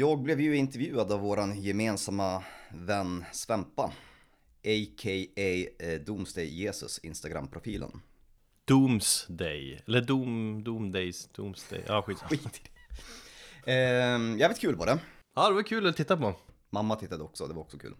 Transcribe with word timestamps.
Jag 0.00 0.22
blev 0.22 0.40
ju 0.40 0.56
intervjuad 0.56 1.12
av 1.12 1.20
våran 1.20 1.62
gemensamma 1.62 2.44
vän 2.70 3.24
Svempa, 3.32 3.82
a.k.a. 4.64 5.66
eh, 5.78 6.00
Doomsday 6.00 6.46
Jesus, 6.46 6.98
Instagram-profilen. 6.98 8.00
Doomsday, 8.64 9.82
eller 9.86 10.00
Doom, 10.00 10.64
Doomdays, 10.64 11.28
Doomsday, 11.32 11.84
ja 11.86 12.02
skit. 12.02 12.18
Skit. 12.18 12.60
Eh, 13.66 13.74
jävligt 14.38 14.60
kul 14.60 14.76
var 14.76 14.86
det. 14.86 14.98
Ja 15.34 15.48
det 15.48 15.54
var 15.54 15.62
kul 15.62 15.86
att 15.86 15.96
titta 15.96 16.16
på. 16.16 16.34
Mamma 16.70 16.96
tittade 16.96 17.24
också, 17.24 17.46
det 17.46 17.54
var 17.54 17.62
också 17.62 17.78
kul. 17.78 17.94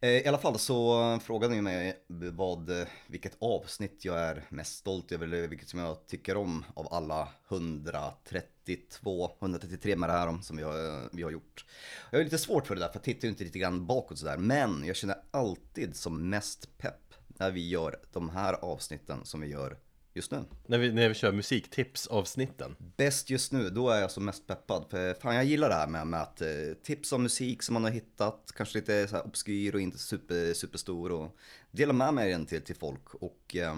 Eh, 0.00 0.10
I 0.10 0.26
alla 0.26 0.38
fall 0.38 0.58
så 0.58 1.18
frågade 1.22 1.54
ni 1.54 1.62
mig 1.62 2.04
vad, 2.06 2.70
eh, 2.70 2.86
vilket 3.06 3.36
avsnitt 3.38 4.04
jag 4.04 4.18
är 4.18 4.44
mest 4.48 4.78
stolt 4.78 5.12
över, 5.12 5.26
eller 5.26 5.48
vilket 5.48 5.68
som 5.68 5.80
jag 5.80 6.06
tycker 6.06 6.36
om 6.36 6.64
av 6.74 6.94
alla 6.94 7.28
132, 7.48 9.30
133 9.40 9.96
med 9.96 10.08
det 10.08 10.12
här 10.12 10.38
som 10.42 10.56
vi 10.56 10.62
har, 10.62 10.84
eh, 10.84 11.08
vi 11.12 11.22
har 11.22 11.30
gjort. 11.30 11.64
Jag 12.10 12.18
har 12.18 12.24
lite 12.24 12.38
svårt 12.38 12.66
för 12.66 12.74
det 12.74 12.80
där, 12.80 12.88
för 12.88 12.96
jag 12.96 13.02
tittar 13.02 13.24
ju 13.24 13.30
inte 13.30 13.44
lite 13.44 13.58
grann 13.58 13.86
bakåt 13.86 14.18
sådär, 14.18 14.36
men 14.36 14.84
jag 14.84 14.96
känner 14.96 15.16
alltid 15.30 15.96
som 15.96 16.30
mest 16.30 16.78
pepp 16.78 17.14
när 17.28 17.50
vi 17.50 17.68
gör 17.68 18.00
de 18.12 18.30
här 18.30 18.52
avsnitten 18.52 19.24
som 19.24 19.40
vi 19.40 19.46
gör 19.46 19.78
just 20.18 20.30
nu. 20.30 20.44
När 20.66 20.78
vi, 20.78 20.92
när 20.92 21.08
vi 21.08 21.14
kör 21.14 21.32
musiktips-avsnitten. 21.32 22.76
Bäst 22.96 23.30
just 23.30 23.52
nu, 23.52 23.70
då 23.70 23.90
är 23.90 24.00
jag 24.00 24.10
som 24.10 24.24
mest 24.24 24.46
peppad. 24.46 24.86
För 24.90 25.14
fan 25.14 25.34
jag 25.34 25.44
gillar 25.44 25.68
det 25.68 25.74
här 25.74 25.86
med, 25.86 26.06
med 26.06 26.22
att 26.22 26.40
eh, 26.40 26.48
tipsa 26.82 27.16
om 27.16 27.22
musik 27.22 27.62
som 27.62 27.72
man 27.72 27.84
har 27.84 27.90
hittat, 27.90 28.52
kanske 28.56 28.78
lite 28.78 29.08
så 29.08 29.20
obskyr 29.20 29.74
och 29.74 29.80
inte 29.80 29.98
super, 29.98 30.54
superstor 30.54 31.12
och 31.12 31.36
dela 31.70 31.92
med 31.92 32.14
mig 32.14 32.30
den 32.30 32.46
till, 32.46 32.62
till 32.62 32.76
folk 32.76 33.14
och 33.14 33.56
eh, 33.56 33.76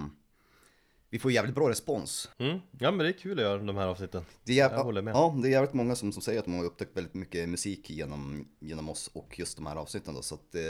vi 1.10 1.18
får 1.18 1.32
jävligt 1.32 1.54
bra 1.54 1.70
respons. 1.70 2.30
Mm. 2.38 2.58
Ja 2.78 2.90
men 2.90 2.98
det 2.98 3.08
är 3.08 3.18
kul 3.18 3.38
att 3.38 3.44
göra 3.44 3.62
de 3.62 3.76
här 3.76 3.86
avsnitten. 3.86 4.24
Det 4.44 4.60
är, 4.60 4.70
Jag 4.70 4.84
håller 4.84 5.02
med. 5.02 5.14
Ja, 5.14 5.34
det 5.42 5.48
är 5.48 5.50
jävligt 5.52 5.72
många 5.74 5.94
som, 5.96 6.12
som 6.12 6.22
säger 6.22 6.38
att 6.38 6.44
de 6.44 6.54
har 6.54 6.64
upptäckt 6.64 6.96
väldigt 6.96 7.14
mycket 7.14 7.48
musik 7.48 7.90
genom, 7.90 8.48
genom 8.58 8.88
oss 8.88 9.10
och 9.12 9.38
just 9.38 9.56
de 9.56 9.66
här 9.66 9.76
avsnitten 9.76 10.14
då, 10.14 10.22
så 10.22 10.34
att 10.34 10.54
eh, 10.54 10.60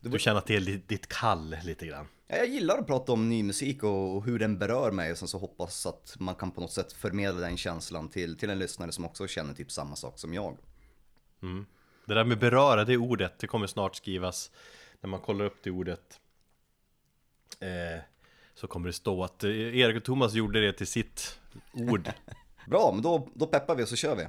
det 0.00 0.08
Du 0.08 0.18
känner 0.18 0.40
till 0.40 0.80
ditt- 0.86 1.06
kall 1.08 1.56
lite 1.64 1.86
grann. 1.86 2.06
ja, 2.26 2.36
Jag 2.36 2.48
gillar 2.48 2.78
att 2.78 2.86
prata 2.86 3.12
om 3.12 3.28
ny 3.28 3.42
musik 3.42 3.82
och, 3.82 4.16
och 4.16 4.24
hur 4.24 4.38
den 4.38 4.58
berör 4.58 4.90
mig 4.90 5.12
och 5.12 5.18
sen 5.18 5.28
så 5.28 5.38
hoppas 5.38 5.86
att 5.86 6.16
man 6.18 6.34
kan 6.34 6.50
på 6.50 6.60
något 6.60 6.72
sätt 6.72 6.92
förmedla 6.92 7.40
den 7.40 7.56
känslan 7.56 8.08
till, 8.08 8.38
till 8.38 8.50
en 8.50 8.58
lyssnare 8.58 8.92
som 8.92 9.04
också 9.04 9.26
känner 9.26 9.54
typ 9.54 9.70
samma 9.70 9.96
sak 9.96 10.18
som 10.18 10.34
jag. 10.34 10.56
Det 12.06 12.14
där 12.14 12.24
med 12.24 12.38
beröra, 12.38 12.84
det 12.84 12.96
ordet, 12.96 13.38
det 13.38 13.46
kommer 13.46 13.66
snart 13.66 13.96
skrivas 13.96 14.50
När 15.00 15.10
man 15.10 15.20
kollar 15.20 15.44
upp 15.44 15.56
det 15.62 15.70
ordet 15.70 16.20
eh, 17.60 18.02
så 18.60 18.66
kommer 18.66 18.86
det 18.86 18.92
stå 18.92 19.24
att 19.24 19.44
eh, 19.44 19.50
Erik 19.50 19.96
och 19.96 20.04
Thomas 20.04 20.34
gjorde 20.34 20.60
det 20.60 20.72
till 20.72 20.86
sitt 20.86 21.38
ord 21.72 22.10
Bra, 22.66 22.90
men 22.92 23.02
då, 23.02 23.28
då 23.34 23.46
peppar 23.46 23.74
vi 23.74 23.84
och 23.84 23.88
så 23.88 23.96
kör 23.96 24.16
vi. 24.16 24.26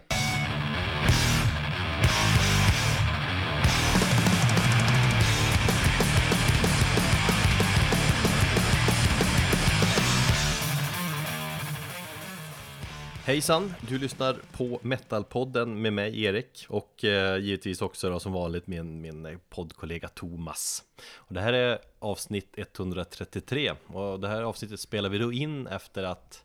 Hejsan, 13.31 13.73
du 13.89 13.97
lyssnar 13.97 14.33
på 14.51 14.79
Metalpodden 14.81 15.81
med 15.81 15.93
mig 15.93 16.23
Erik 16.23 16.65
och 16.69 17.03
eh, 17.03 17.37
givetvis 17.37 17.81
också 17.81 18.09
då, 18.09 18.19
som 18.19 18.33
vanligt 18.33 18.67
min, 18.67 19.01
min 19.01 19.39
poddkollega 19.49 20.07
Thomas. 20.07 20.83
Och 21.15 21.33
det 21.33 21.41
här 21.41 21.53
är 21.53 21.79
avsnitt 21.99 22.53
133 22.57 23.73
och 23.87 24.19
det 24.19 24.27
här 24.27 24.41
avsnittet 24.41 24.79
spelar 24.79 25.09
vi 25.09 25.17
då 25.17 25.33
in 25.33 25.67
efter 25.67 26.03
att 26.03 26.43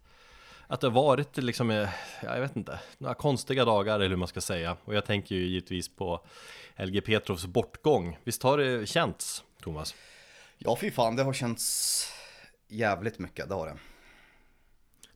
att 0.67 0.81
det 0.81 0.87
har 0.87 0.95
varit 0.95 1.37
liksom, 1.37 1.71
eh, 1.71 1.89
jag 2.23 2.41
vet 2.41 2.57
inte, 2.57 2.81
några 2.99 3.15
konstiga 3.15 3.65
dagar 3.65 3.95
eller 3.95 4.09
hur 4.09 4.17
man 4.17 4.29
ska 4.29 4.41
säga. 4.41 4.77
Och 4.85 4.95
jag 4.95 5.05
tänker 5.05 5.35
ju 5.35 5.47
givetvis 5.47 5.89
på 5.97 6.27
LG 6.77 7.01
Petrovs 7.01 7.47
bortgång. 7.47 8.19
Visst 8.25 8.43
har 8.43 8.59
det 8.59 8.87
känts, 8.87 9.45
Thomas? 9.63 9.95
Ja, 10.59 10.77
fy 10.81 10.91
fan, 10.91 11.17
det 11.17 11.23
har 11.23 11.33
känts 11.33 12.13
jävligt 12.69 13.19
mycket, 13.19 13.49
det 13.49 13.55
har 13.55 13.67
det. 13.67 13.77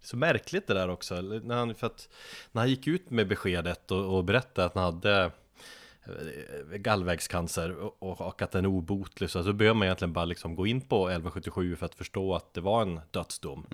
Så 0.02 0.16
märkligt 0.16 0.66
det 0.66 0.74
där 0.74 0.88
också, 0.88 1.20
när 1.20 1.56
han, 1.56 1.74
för 1.74 1.86
att 1.86 2.08
när 2.52 2.62
han 2.62 2.70
gick 2.70 2.86
ut 2.86 3.10
med 3.10 3.28
beskedet 3.28 3.90
och, 3.90 4.16
och 4.16 4.24
berättade 4.24 4.66
att 4.66 4.74
han 4.74 4.84
hade 4.84 5.30
eh, 6.04 6.76
gallvägscancer 6.76 7.76
och, 7.76 8.20
och 8.20 8.42
att 8.42 8.50
den 8.50 8.64
är 8.64 8.68
obotlig 8.68 9.30
så, 9.30 9.44
så 9.44 9.52
behöver 9.52 9.74
man 9.74 9.86
egentligen 9.86 10.12
bara 10.12 10.24
liksom 10.24 10.56
gå 10.56 10.66
in 10.66 10.80
på 10.80 11.08
1177 11.08 11.76
för 11.76 11.86
att 11.86 11.94
förstå 11.94 12.34
att 12.34 12.54
det 12.54 12.60
var 12.60 12.82
en 12.82 13.00
dödsdom. 13.10 13.66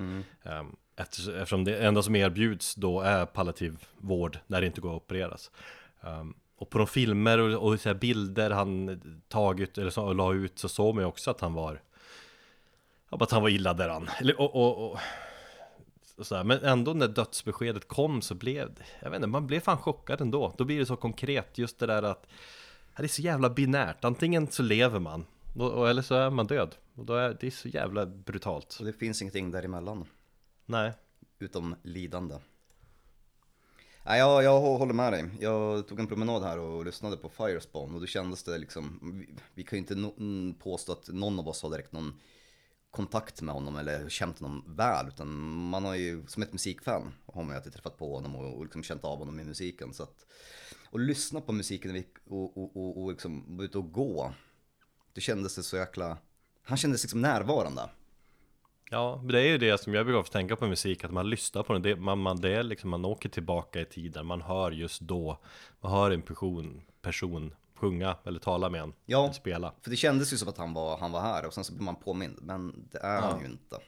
Ehm, 0.43 0.77
Eftersom 0.99 1.65
det 1.65 1.77
enda 1.77 2.03
som 2.03 2.17
erbjuds 2.17 2.75
då 2.75 3.01
är 3.01 3.27
palliativ 3.27 3.85
vård 3.99 4.39
när 4.47 4.61
det 4.61 4.67
inte 4.67 4.81
går 4.81 4.97
att 4.97 5.03
opereras. 5.03 5.51
Ehm, 6.01 6.35
och 6.57 6.71
på 6.71 6.79
de 6.79 6.87
filmer 6.87 7.39
och, 7.39 7.73
och 7.73 7.81
så 7.81 7.95
bilder 7.95 8.51
han 8.51 9.01
tagit 9.29 9.79
eller 9.79 9.91
så, 9.91 10.13
la 10.13 10.35
ut 10.35 10.59
så 10.59 10.69
såg 10.69 10.95
man 10.95 11.03
ju 11.05 11.09
också 11.09 11.31
att 11.31 11.41
han 11.41 11.55
var 11.55 11.81
att 13.09 13.31
han 13.31 13.43
var 13.43 13.49
illa 13.49 13.75
däran. 13.75 14.09
Och, 14.39 14.55
och, 14.55 14.91
och, 14.91 14.99
och 16.17 16.27
så 16.27 16.35
här. 16.37 16.45
Men 16.45 16.65
ändå 16.65 16.93
när 16.93 17.09
dödsbeskedet 17.09 17.89
kom 17.89 18.23
så 18.23 18.35
blev 18.35 18.83
jag 19.03 19.11
vet 19.11 19.17
inte, 19.17 19.27
man 19.27 19.47
blev 19.47 19.61
fan 19.61 19.79
chockad 19.79 20.21
ändå. 20.21 20.55
Då 20.59 20.65
blir 20.65 20.79
det 20.79 20.87
så 20.87 20.97
konkret, 20.97 21.59
just 21.59 21.79
det 21.79 21.87
där 21.87 22.03
att 22.03 22.27
det 22.97 23.05
är 23.05 23.09
så 23.09 23.23
jävla 23.23 23.51
binärt. 23.51 24.05
Antingen 24.05 24.47
så 24.47 24.63
lever 24.63 24.99
man, 24.99 25.27
och, 25.55 25.73
och, 25.73 25.89
eller 25.89 26.03
så 26.03 26.15
är 26.15 26.31
man 26.31 26.47
död. 26.47 26.75
Och 26.95 27.05
då 27.05 27.15
är 27.15 27.37
det 27.41 27.47
är 27.47 27.51
så 27.51 27.69
jävla 27.69 28.07
brutalt. 28.07 28.73
Så 28.73 28.85
det 28.85 28.93
finns 28.93 29.23
ingenting 29.23 29.51
däremellan, 29.51 30.05
Nej. 30.67 30.93
utom 31.39 31.75
lidande. 31.83 32.35
Nej, 34.09 34.19
jag, 34.19 34.45
jag 34.45 34.61
håller 34.61 34.95
med 34.95 35.13
dig. 35.13 35.25
Jag 35.41 35.89
tog 35.89 36.01
en 36.01 36.07
promenad 36.07 36.43
här 36.43 36.59
och 36.59 36.85
lyssnade 36.85 37.17
på 37.17 37.29
Firespawn 37.29 37.95
och 37.95 38.01
då 38.01 38.07
kändes 38.07 38.43
det 38.43 38.59
liksom, 38.59 39.01
vi, 39.03 39.35
vi 39.55 39.63
kan 39.63 39.77
ju 39.77 39.81
inte 39.81 39.95
no, 39.95 40.55
påstå 40.63 40.93
att 40.93 41.09
någon 41.09 41.39
av 41.39 41.49
oss 41.49 41.63
har 41.63 41.71
direkt 41.71 41.93
någon 41.93 42.15
kontakt 42.97 43.43
med 43.43 43.55
honom 43.55 43.77
eller 43.77 44.09
känt 44.09 44.39
honom 44.41 44.65
väl, 44.67 45.09
utan 45.09 45.29
man 45.69 45.85
har 45.85 45.95
ju, 45.95 46.27
som 46.27 46.43
ett 46.43 46.53
musikfan, 46.53 47.13
har 47.27 47.43
man 47.43 47.51
ju 47.51 47.57
alltid 47.57 47.73
träffat 47.73 47.99
på 47.99 48.15
honom 48.15 48.37
och, 48.37 48.57
och 48.57 48.65
liksom 48.65 48.83
känt 48.83 49.05
av 49.05 49.19
honom 49.19 49.41
i 49.41 49.45
musiken. 49.45 49.95
Så 49.95 50.03
att, 50.03 50.27
och 50.91 51.01
lyssna 51.01 51.41
på 51.41 51.53
musiken 51.53 52.05
och, 52.29 52.57
och, 52.57 52.77
och, 52.77 53.03
och 53.03 53.11
liksom 53.11 53.57
vara 53.57 53.65
ute 53.65 53.79
och 53.79 53.93
gå, 53.93 54.33
det 55.13 55.21
kändes 55.21 55.57
det 55.57 55.63
så 55.63 55.77
jäkla, 55.77 56.19
han 56.63 56.79
kändes 56.79 57.03
liksom 57.03 57.23
närvarande. 57.23 57.83
Ja, 58.91 59.23
det 59.29 59.41
är 59.41 59.49
ju 59.49 59.59
det 59.59 59.81
som 59.81 59.95
jag 59.95 60.07
brukar 60.07 60.31
tänka 60.31 60.57
på 60.57 60.67
musik, 60.67 61.05
att 61.05 61.13
man 61.13 61.31
lyssnar 61.31 61.63
på 61.63 61.73
den, 61.73 61.83
det, 61.83 61.97
man, 61.97 62.19
man, 62.19 62.41
det 62.41 62.51
är 62.51 62.63
liksom, 62.63 62.91
man 62.91 63.05
åker 63.05 63.29
tillbaka 63.29 63.81
i 63.81 63.85
tiden, 63.85 64.27
man 64.27 64.43
hör 64.43 64.71
just 64.71 65.01
då, 65.01 65.39
man 65.81 65.93
hör 65.93 66.11
en 66.11 66.23
person, 66.23 66.83
person 67.03 67.55
sjunga 67.77 68.17
eller 68.25 68.39
tala 68.41 68.69
med 68.69 68.81
en, 68.81 68.93
Ja. 69.07 69.25
eller 69.25 69.33
spela. 69.35 69.73
För 69.83 69.91
det 69.91 69.97
kändes 69.97 70.33
ju 70.33 70.37
som 70.37 70.49
att 70.49 70.59
han 70.59 70.75
var, 70.75 70.99
han 70.99 71.13
var 71.13 71.21
här 71.21 71.47
och 71.47 71.55
sen 71.55 71.65
så 71.65 71.73
blir 71.73 71.85
man 71.85 71.97
påmind, 71.97 72.39
men 72.43 72.89
det 72.93 72.99
är 72.99 73.21
han 73.21 73.41
ju 73.41 73.47
inte. 73.47 73.79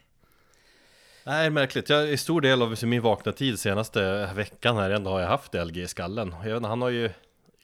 Nej, 1.25 1.51
märkligt. 1.51 1.89
Jag, 1.89 2.11
I 2.11 2.17
stor 2.17 2.41
del 2.41 2.63
av 2.63 2.77
min 2.83 3.03
vakna 3.03 3.33
tid 3.33 3.59
senaste 3.59 4.27
veckan 4.35 4.77
här 4.77 4.91
ändå 4.91 5.11
har 5.11 5.21
jag 5.21 5.29
haft 5.29 5.55
LG 5.55 5.83
i 5.83 5.89
skallen. 5.89 6.35
Jag 6.43 6.49
vet, 6.49 6.57
inte, 6.57 6.69
han 6.69 6.83
har 6.83 6.89
ju, 6.89 7.11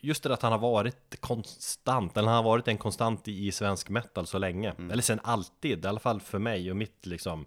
just 0.01 0.23
det 0.23 0.33
att 0.35 0.43
han 0.43 0.53
har 0.53 0.59
varit 0.59 1.21
konstant, 1.21 2.17
eller 2.17 2.29
han 2.29 2.37
har 2.37 2.43
varit 2.51 2.69
en 2.69 2.79
konstant 2.79 3.29
i, 3.29 3.47
i 3.47 3.53
svensk 3.53 3.89
metal 3.89 4.27
så 4.27 4.39
länge. 4.39 4.75
Eller 4.91 5.03
sen 5.03 5.21
alltid, 5.25 5.85
i 5.85 5.89
alla 5.89 6.01
fall 6.01 6.21
för 6.21 6.39
mig 6.39 6.71
och 6.71 6.77
mitt 6.77 7.07
liksom 7.07 7.47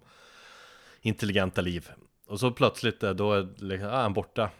intelligenta 1.00 1.60
liv. 1.60 1.88
Och 2.26 2.40
så 2.40 2.50
plötsligt 2.50 3.00
då 3.00 3.32
är 3.32 3.48
liksom, 3.64 3.88
ah, 3.88 4.02
han 4.02 4.12
borta. 4.12 4.50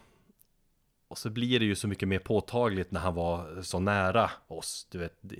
Och 1.08 1.18
så 1.18 1.30
blir 1.30 1.58
det 1.60 1.64
ju 1.66 1.74
så 1.74 1.88
mycket 1.88 2.08
mer 2.08 2.18
påtagligt 2.18 2.90
när 2.90 3.00
han 3.00 3.14
var 3.14 3.62
så 3.62 3.80
nära 3.80 4.30
oss. 4.48 4.86
Du 4.90 4.98
vet, 4.98 5.18
det, 5.20 5.36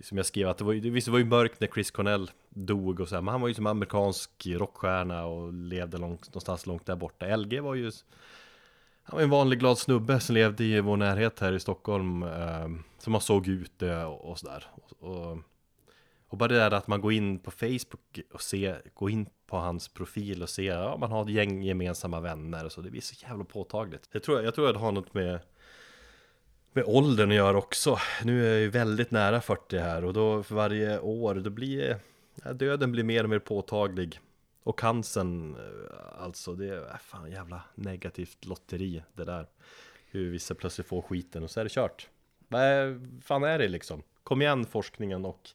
som 0.00 0.16
jag 0.16 0.26
skrev 0.26 0.48
att 0.48 0.58
det 0.58 0.64
var, 0.64 0.72
ju- 0.72 0.90
visst 0.90 1.04
det 1.04 1.10
var 1.10 1.18
ju 1.18 1.24
mörkt 1.24 1.60
när 1.60 1.68
Chris 1.68 1.90
Cornell 1.90 2.30
dog 2.48 3.00
och 3.00 3.08
så 3.08 3.14
här, 3.14 3.22
men 3.22 3.32
han 3.32 3.40
var 3.40 3.48
ju 3.48 3.54
som 3.54 3.66
amerikansk 3.66 4.46
rockstjärna 4.46 5.24
och 5.24 5.52
levde 5.52 5.98
långt, 5.98 6.26
någonstans 6.28 6.66
långt 6.66 6.86
där 6.86 6.96
borta. 6.96 7.36
LG 7.36 7.60
var 7.60 7.74
ju 7.74 7.90
han 9.02 9.16
var 9.16 9.22
en 9.22 9.30
vanlig 9.30 9.58
glad 9.58 9.78
snubbe 9.78 10.20
som 10.20 10.34
levde 10.34 10.64
i 10.64 10.80
vår 10.80 10.96
närhet 10.96 11.40
här 11.40 11.52
i 11.52 11.60
Stockholm 11.60 12.22
eh, 12.22 12.68
Som 12.98 13.12
man 13.12 13.20
såg 13.20 13.48
ute 13.48 14.04
och, 14.04 14.30
och 14.30 14.38
sådär 14.38 14.64
och, 14.74 15.08
och, 15.08 15.38
och 16.32 16.38
bara 16.38 16.48
det 16.48 16.54
där 16.54 16.70
att 16.70 16.86
man 16.86 17.00
går 17.00 17.12
in 17.12 17.38
på 17.38 17.50
Facebook 17.50 18.20
och 18.32 18.42
ser 18.42 18.82
Går 18.94 19.10
in 19.10 19.26
på 19.46 19.56
hans 19.56 19.88
profil 19.88 20.42
och 20.42 20.48
ser 20.48 20.72
Ja 20.72 20.96
man 20.96 21.10
har 21.10 21.22
ett 21.22 21.30
gäng 21.30 21.62
gemensamma 21.62 22.20
vänner 22.20 22.64
och 22.64 22.72
så. 22.72 22.80
Det 22.80 22.90
blir 22.90 23.00
så 23.00 23.26
jävla 23.26 23.44
påtagligt. 23.44 24.08
Jag 24.12 24.22
tror, 24.22 24.42
jag 24.42 24.54
tror 24.54 24.68
att 24.68 24.74
det 24.74 24.80
har 24.80 24.92
något 24.92 25.14
med 25.14 25.40
med 26.72 26.84
åldern 26.86 27.30
att 27.30 27.36
göra 27.36 27.58
också. 27.58 27.98
Nu 28.24 28.46
är 28.46 28.50
jag 28.50 28.60
ju 28.60 28.68
väldigt 28.68 29.10
nära 29.10 29.40
40 29.40 29.78
här 29.78 30.04
och 30.04 30.12
då 30.12 30.42
för 30.42 30.54
varje 30.54 31.00
år 31.00 31.34
då 31.34 31.50
blir 31.50 31.98
ja, 32.44 32.52
Döden 32.52 32.92
blir 32.92 33.04
mer 33.04 33.24
och 33.24 33.30
mer 33.30 33.38
påtaglig. 33.38 34.20
Och 34.62 34.78
cancern, 34.78 35.56
eh, 35.56 36.22
alltså 36.22 36.54
det 36.54 36.68
är 36.68 36.90
äh, 36.90 36.98
fan 37.00 37.30
jävla 37.30 37.62
negativt 37.74 38.44
lotteri 38.44 39.02
det 39.12 39.24
där. 39.24 39.46
Hur 40.10 40.30
vissa 40.30 40.54
plötsligt 40.54 40.86
får 40.86 41.02
skiten 41.02 41.42
och 41.42 41.50
så 41.50 41.60
är 41.60 41.64
det 41.64 41.70
kört. 41.70 42.08
Vad 42.48 42.60
fan 43.24 43.44
är 43.44 43.58
det 43.58 43.68
liksom? 43.68 44.02
Kom 44.22 44.42
igen 44.42 44.64
forskningen 44.64 45.24
och 45.24 45.54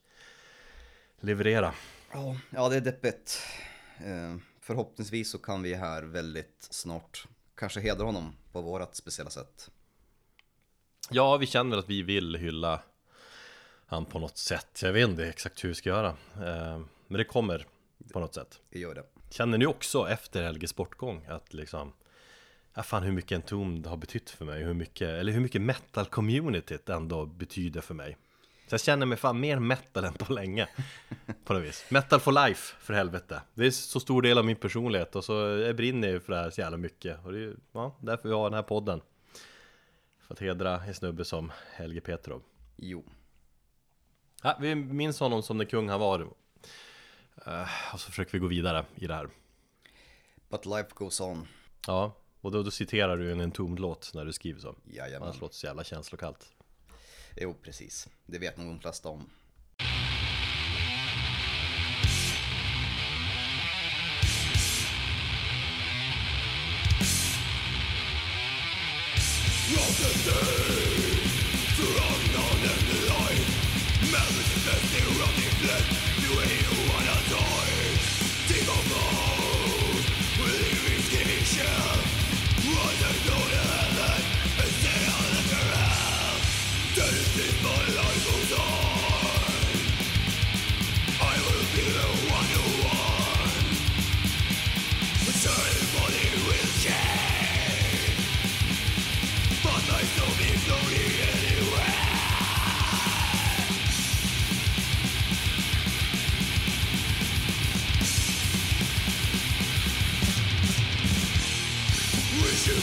leverera 1.20 1.74
Ja, 2.12 2.36
ja 2.50 2.68
det 2.68 2.76
är 2.76 2.80
deppigt. 2.80 3.42
Eh, 3.98 4.36
förhoppningsvis 4.60 5.30
så 5.30 5.38
kan 5.38 5.62
vi 5.62 5.74
här 5.74 6.02
väldigt 6.02 6.68
snart 6.70 7.26
kanske 7.54 7.80
hedra 7.80 8.04
honom 8.04 8.36
på 8.52 8.60
vårat 8.60 8.96
speciella 8.96 9.30
sätt. 9.30 9.70
Ja, 11.10 11.36
vi 11.36 11.46
känner 11.46 11.78
att 11.78 11.88
vi 11.88 12.02
vill 12.02 12.36
hylla 12.36 12.82
han 13.86 14.04
på 14.04 14.18
något 14.18 14.38
sätt. 14.38 14.80
Jag 14.82 14.92
vet 14.92 15.08
inte 15.08 15.26
exakt 15.26 15.64
hur 15.64 15.68
vi 15.68 15.74
ska 15.74 15.88
göra. 15.88 16.08
Eh, 16.34 16.80
men 17.06 17.18
det 17.18 17.24
kommer 17.24 17.66
på 18.12 18.20
något 18.20 18.34
sätt. 18.34 18.60
Vi 18.70 18.80
gör 18.80 18.94
det. 18.94 19.04
Känner 19.30 19.58
ni 19.58 19.66
också 19.66 20.08
efter 20.08 20.42
Helges 20.42 20.76
bortgång 20.76 21.26
att 21.28 21.54
liksom 21.54 21.92
Ja 22.74 22.82
fan 22.82 23.02
hur 23.02 23.12
mycket 23.12 23.36
Entombed 23.36 23.86
har 23.86 23.96
betytt 23.96 24.30
för 24.30 24.44
mig, 24.44 24.62
hur 24.62 24.74
mycket, 24.74 25.08
eller 25.08 25.32
hur 25.32 25.40
mycket 25.40 25.62
metal-communityt 25.62 26.92
ändå 26.92 27.26
betyder 27.26 27.80
för 27.80 27.94
mig 27.94 28.16
Så 28.68 28.74
jag 28.74 28.80
känner 28.80 29.06
mig 29.06 29.18
fan 29.18 29.40
mer 29.40 29.58
metal 29.58 30.04
än 30.04 30.12
på 30.14 30.32
länge. 30.32 30.68
På 31.44 31.52
något 31.52 31.62
vis. 31.62 31.84
Metal 31.90 32.20
for 32.20 32.32
life, 32.46 32.74
för 32.80 32.94
helvete. 32.94 33.42
Det 33.54 33.66
är 33.66 33.70
så 33.70 34.00
stor 34.00 34.22
del 34.22 34.38
av 34.38 34.44
min 34.44 34.56
personlighet 34.56 35.16
och 35.16 35.24
så 35.24 35.32
jag 35.32 35.76
brinner 35.76 36.08
ju 36.08 36.20
för 36.20 36.32
det 36.32 36.38
här 36.38 36.50
så 36.50 36.60
jävla 36.60 36.76
mycket. 36.76 37.24
Och 37.24 37.32
det 37.32 37.38
är 37.38 37.40
ju, 37.40 37.56
ja, 37.72 37.96
därför 38.00 38.28
vi 38.28 38.34
har 38.34 38.44
den 38.44 38.54
här 38.54 38.62
podden. 38.62 39.00
För 40.20 40.34
att 40.34 40.40
hedra 40.40 40.84
en 40.84 40.94
snubbe 40.94 41.24
som 41.24 41.52
Helge 41.72 42.00
Petrov 42.00 42.42
Jo. 42.76 43.04
Ja, 44.42 44.56
vi 44.60 44.74
minns 44.74 45.20
honom 45.20 45.42
som 45.42 45.58
den 45.58 45.66
kung 45.66 45.88
han 45.88 46.00
var. 46.00 46.20
Eh, 47.46 47.68
Och 47.94 48.00
så 48.00 48.10
försöker 48.10 48.32
vi 48.32 48.38
gå 48.38 48.46
vidare 48.46 48.84
i 48.94 49.06
det 49.06 49.14
här. 49.14 49.28
But 50.48 50.66
life 50.66 50.88
goes 50.94 51.20
on. 51.20 51.48
Ja, 51.86 52.12
och 52.40 52.52
då, 52.52 52.62
då 52.62 52.70
citerar 52.70 53.16
du 53.16 53.32
en 53.32 53.40
Entombed-låt 53.40 54.10
när 54.14 54.24
du 54.24 54.32
skriver 54.32 54.60
så. 54.60 54.74
Jajamän. 54.84 55.22
Annars 55.28 55.40
låter 55.40 55.54
det 55.54 55.58
så 55.58 55.66
jävla 55.66 55.84
känslokallt 55.84 56.46
Jo, 57.40 57.54
precis. 57.54 58.08
Det 58.26 58.38
vet 58.38 58.56
nog 58.56 58.66
de 58.66 58.80
flesta 58.80 59.08
om. 59.08 59.30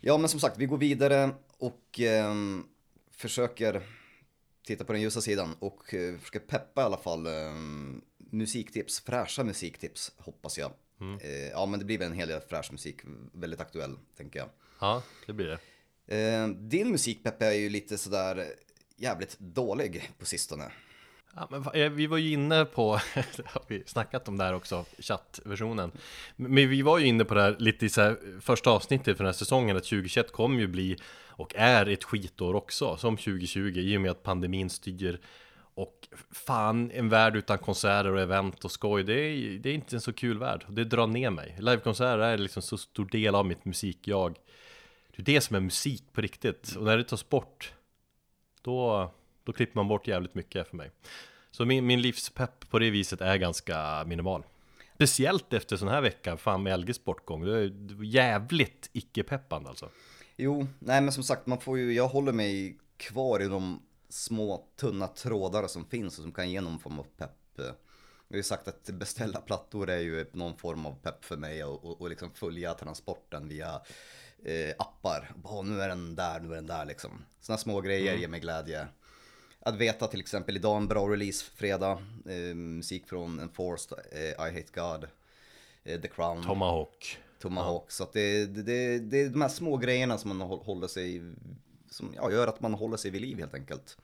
Ja, 0.00 0.18
men 0.18 0.28
som 0.28 0.40
sagt, 0.40 0.58
vi 0.58 0.66
går 0.66 0.78
vidare 0.78 1.30
och 1.58 2.00
ehm, 2.00 2.64
försöker 3.10 3.82
titta 4.66 4.84
på 4.84 4.92
den 4.92 5.02
ljusa 5.02 5.20
sidan 5.20 5.56
och 5.58 5.94
eh, 5.94 6.18
försöker 6.18 6.40
peppa 6.40 6.80
i 6.80 6.84
alla 6.84 6.96
fall 6.96 7.26
ehm, 7.26 8.00
musiktips, 8.18 9.00
fräscha 9.00 9.44
musiktips 9.44 10.12
hoppas 10.16 10.58
jag. 10.58 10.72
Eh, 11.20 11.48
ja, 11.48 11.66
men 11.66 11.78
det 11.78 11.84
blir 11.84 11.98
väl 11.98 12.06
en 12.06 12.18
hel 12.18 12.28
del 12.28 12.40
fräsch 12.40 12.72
musik, 12.72 12.96
väldigt 13.32 13.60
aktuell 13.60 13.98
tänker 14.16 14.38
jag. 14.38 14.48
Ja, 14.80 15.02
det 15.26 15.32
blir 15.32 15.46
det 15.46 15.58
Eh, 16.16 16.48
din 16.48 16.90
musikpepp 16.90 17.42
är 17.42 17.52
ju 17.52 17.68
lite 17.68 17.98
sådär 17.98 18.46
jävligt 18.96 19.38
dålig 19.38 20.10
på 20.18 20.26
sistone 20.26 20.72
ja, 21.36 21.48
men 21.50 21.64
eh, 21.74 21.90
Vi 21.90 22.06
var 22.06 22.16
ju 22.16 22.32
inne 22.32 22.64
på, 22.64 22.90
har 23.44 23.62
vi 23.68 23.82
snackat 23.86 24.28
om 24.28 24.36
där 24.36 24.54
också, 24.54 24.84
chattversionen. 24.98 25.92
Men 26.36 26.68
vi 26.68 26.82
var 26.82 26.98
ju 26.98 27.06
inne 27.06 27.24
på 27.24 27.34
det 27.34 27.42
här 27.42 27.56
lite 27.58 27.86
i 27.86 27.88
så 27.88 28.00
här, 28.00 28.40
första 28.40 28.70
avsnittet 28.70 29.16
för 29.16 29.24
den 29.24 29.32
här 29.32 29.38
säsongen 29.38 29.76
Att 29.76 29.84
2021 29.84 30.32
kommer 30.32 30.60
ju 30.60 30.66
bli 30.66 30.96
och 31.26 31.54
är 31.56 31.88
ett 31.88 32.04
skitår 32.04 32.54
också 32.54 32.96
Som 32.96 33.16
2020 33.16 33.60
i 33.60 33.96
och 33.96 34.00
med 34.00 34.10
att 34.10 34.22
pandemin 34.22 34.70
styr. 34.70 35.20
Och 35.74 36.08
fan, 36.30 36.90
en 36.90 37.08
värld 37.08 37.36
utan 37.36 37.58
konserter 37.58 38.12
och 38.12 38.20
event 38.20 38.64
och 38.64 38.70
skoj 38.70 39.04
Det 39.04 39.14
är, 39.14 39.58
det 39.58 39.70
är 39.70 39.74
inte 39.74 39.96
en 39.96 40.00
så 40.00 40.12
kul 40.12 40.38
värld, 40.38 40.64
det 40.68 40.84
drar 40.84 41.06
ner 41.06 41.30
mig. 41.30 41.56
Livekonserter 41.58 42.18
är 42.18 42.38
liksom 42.38 42.62
så 42.62 42.78
stor 42.78 43.04
del 43.04 43.34
av 43.34 43.46
mitt 43.46 43.64
musikjag. 43.64 44.36
Det 45.16 45.22
är 45.22 45.34
det 45.34 45.40
som 45.40 45.56
är 45.56 45.60
musik 45.60 46.04
på 46.12 46.20
riktigt. 46.20 46.76
Och 46.76 46.84
när 46.84 46.96
det 46.96 47.04
tas 47.04 47.28
bort 47.28 47.72
Då, 48.62 49.10
då 49.50 49.54
klipper 49.54 49.76
man 49.76 49.88
bort 49.88 50.06
jävligt 50.06 50.34
mycket 50.34 50.68
för 50.68 50.76
mig 50.76 50.90
Så 51.50 51.64
min, 51.64 51.86
min 51.86 52.02
livspepp 52.02 52.70
på 52.70 52.78
det 52.78 52.90
viset 52.90 53.20
är 53.20 53.36
ganska 53.36 54.04
minimal 54.06 54.42
Speciellt 54.94 55.52
efter 55.52 55.76
sån 55.76 55.88
här 55.88 56.00
vecka, 56.00 56.36
fan 56.36 56.62
med 56.62 56.72
Elges 56.72 57.04
bortgång 57.04 57.44
Det 57.44 57.58
är 57.58 58.04
jävligt 58.04 58.90
icke-peppande 58.92 59.68
alltså 59.68 59.88
Jo, 60.36 60.66
nej 60.78 61.00
men 61.00 61.12
som 61.12 61.22
sagt, 61.22 61.46
man 61.46 61.60
får 61.60 61.78
ju, 61.78 61.92
jag 61.92 62.08
håller 62.08 62.32
mig 62.32 62.78
kvar 62.96 63.42
i 63.42 63.48
de 63.48 63.82
små 64.08 64.68
tunna 64.76 65.06
trådar 65.06 65.66
som 65.66 65.84
finns 65.84 66.18
och 66.18 66.22
som 66.22 66.32
kan 66.32 66.50
ge 66.50 66.60
någon 66.60 66.78
form 66.78 66.98
av 66.98 67.06
pepp. 67.16 67.36
Jag 67.56 67.64
har 68.30 68.36
ju 68.36 68.42
sagt 68.42 68.68
att 68.68 68.84
beställa 68.84 69.40
plattor 69.40 69.90
är 69.90 69.98
ju 69.98 70.26
någon 70.32 70.56
form 70.56 70.86
av 70.86 70.92
pepp 71.02 71.24
för 71.24 71.36
mig 71.36 71.64
och, 71.64 71.84
och, 71.84 72.00
och 72.00 72.10
liksom 72.10 72.30
följa 72.34 72.74
transporten 72.74 73.48
via 73.48 73.80
eh, 74.44 74.74
appar. 74.78 75.32
Bara, 75.36 75.62
nu 75.62 75.80
är 75.80 75.88
den 75.88 76.14
där, 76.14 76.40
nu 76.40 76.50
är 76.50 76.54
den 76.54 76.66
där 76.66 76.84
liksom. 76.84 77.24
Sådana 77.40 77.58
små 77.58 77.80
grejer 77.80 78.16
ger 78.16 78.28
mig 78.28 78.40
glädje. 78.40 78.88
Att 79.62 79.76
veta 79.76 80.06
till 80.06 80.20
exempel 80.20 80.56
idag 80.56 80.76
en 80.76 80.88
bra 80.88 81.08
release 81.08 81.44
fredag, 81.54 81.98
eh, 82.26 82.54
musik 82.54 83.06
från 83.08 83.40
Enforced, 83.40 83.98
eh, 84.12 84.20
I 84.48 84.52
Hate 84.60 84.72
God, 84.74 85.08
eh, 85.84 86.00
The 86.00 86.08
Crown. 86.08 86.42
Tomahawk 86.42 87.18
Tomahawk. 87.38 87.90
Så 87.90 88.02
att 88.02 88.12
det, 88.12 88.46
det, 88.46 88.98
det, 88.98 89.20
är 89.22 89.28
de 89.28 89.40
här 89.42 89.48
små 89.48 89.76
grejerna 89.76 90.18
som 90.18 90.38
man 90.38 90.48
hå- 90.50 90.64
håller 90.64 90.86
sig, 90.86 91.22
som 91.90 92.12
ja, 92.16 92.30
gör 92.32 92.46
att 92.46 92.60
man 92.60 92.74
håller 92.74 92.96
sig 92.96 93.10
vid 93.10 93.20
liv 93.20 93.38
helt 93.38 93.54
enkelt. 93.54 93.98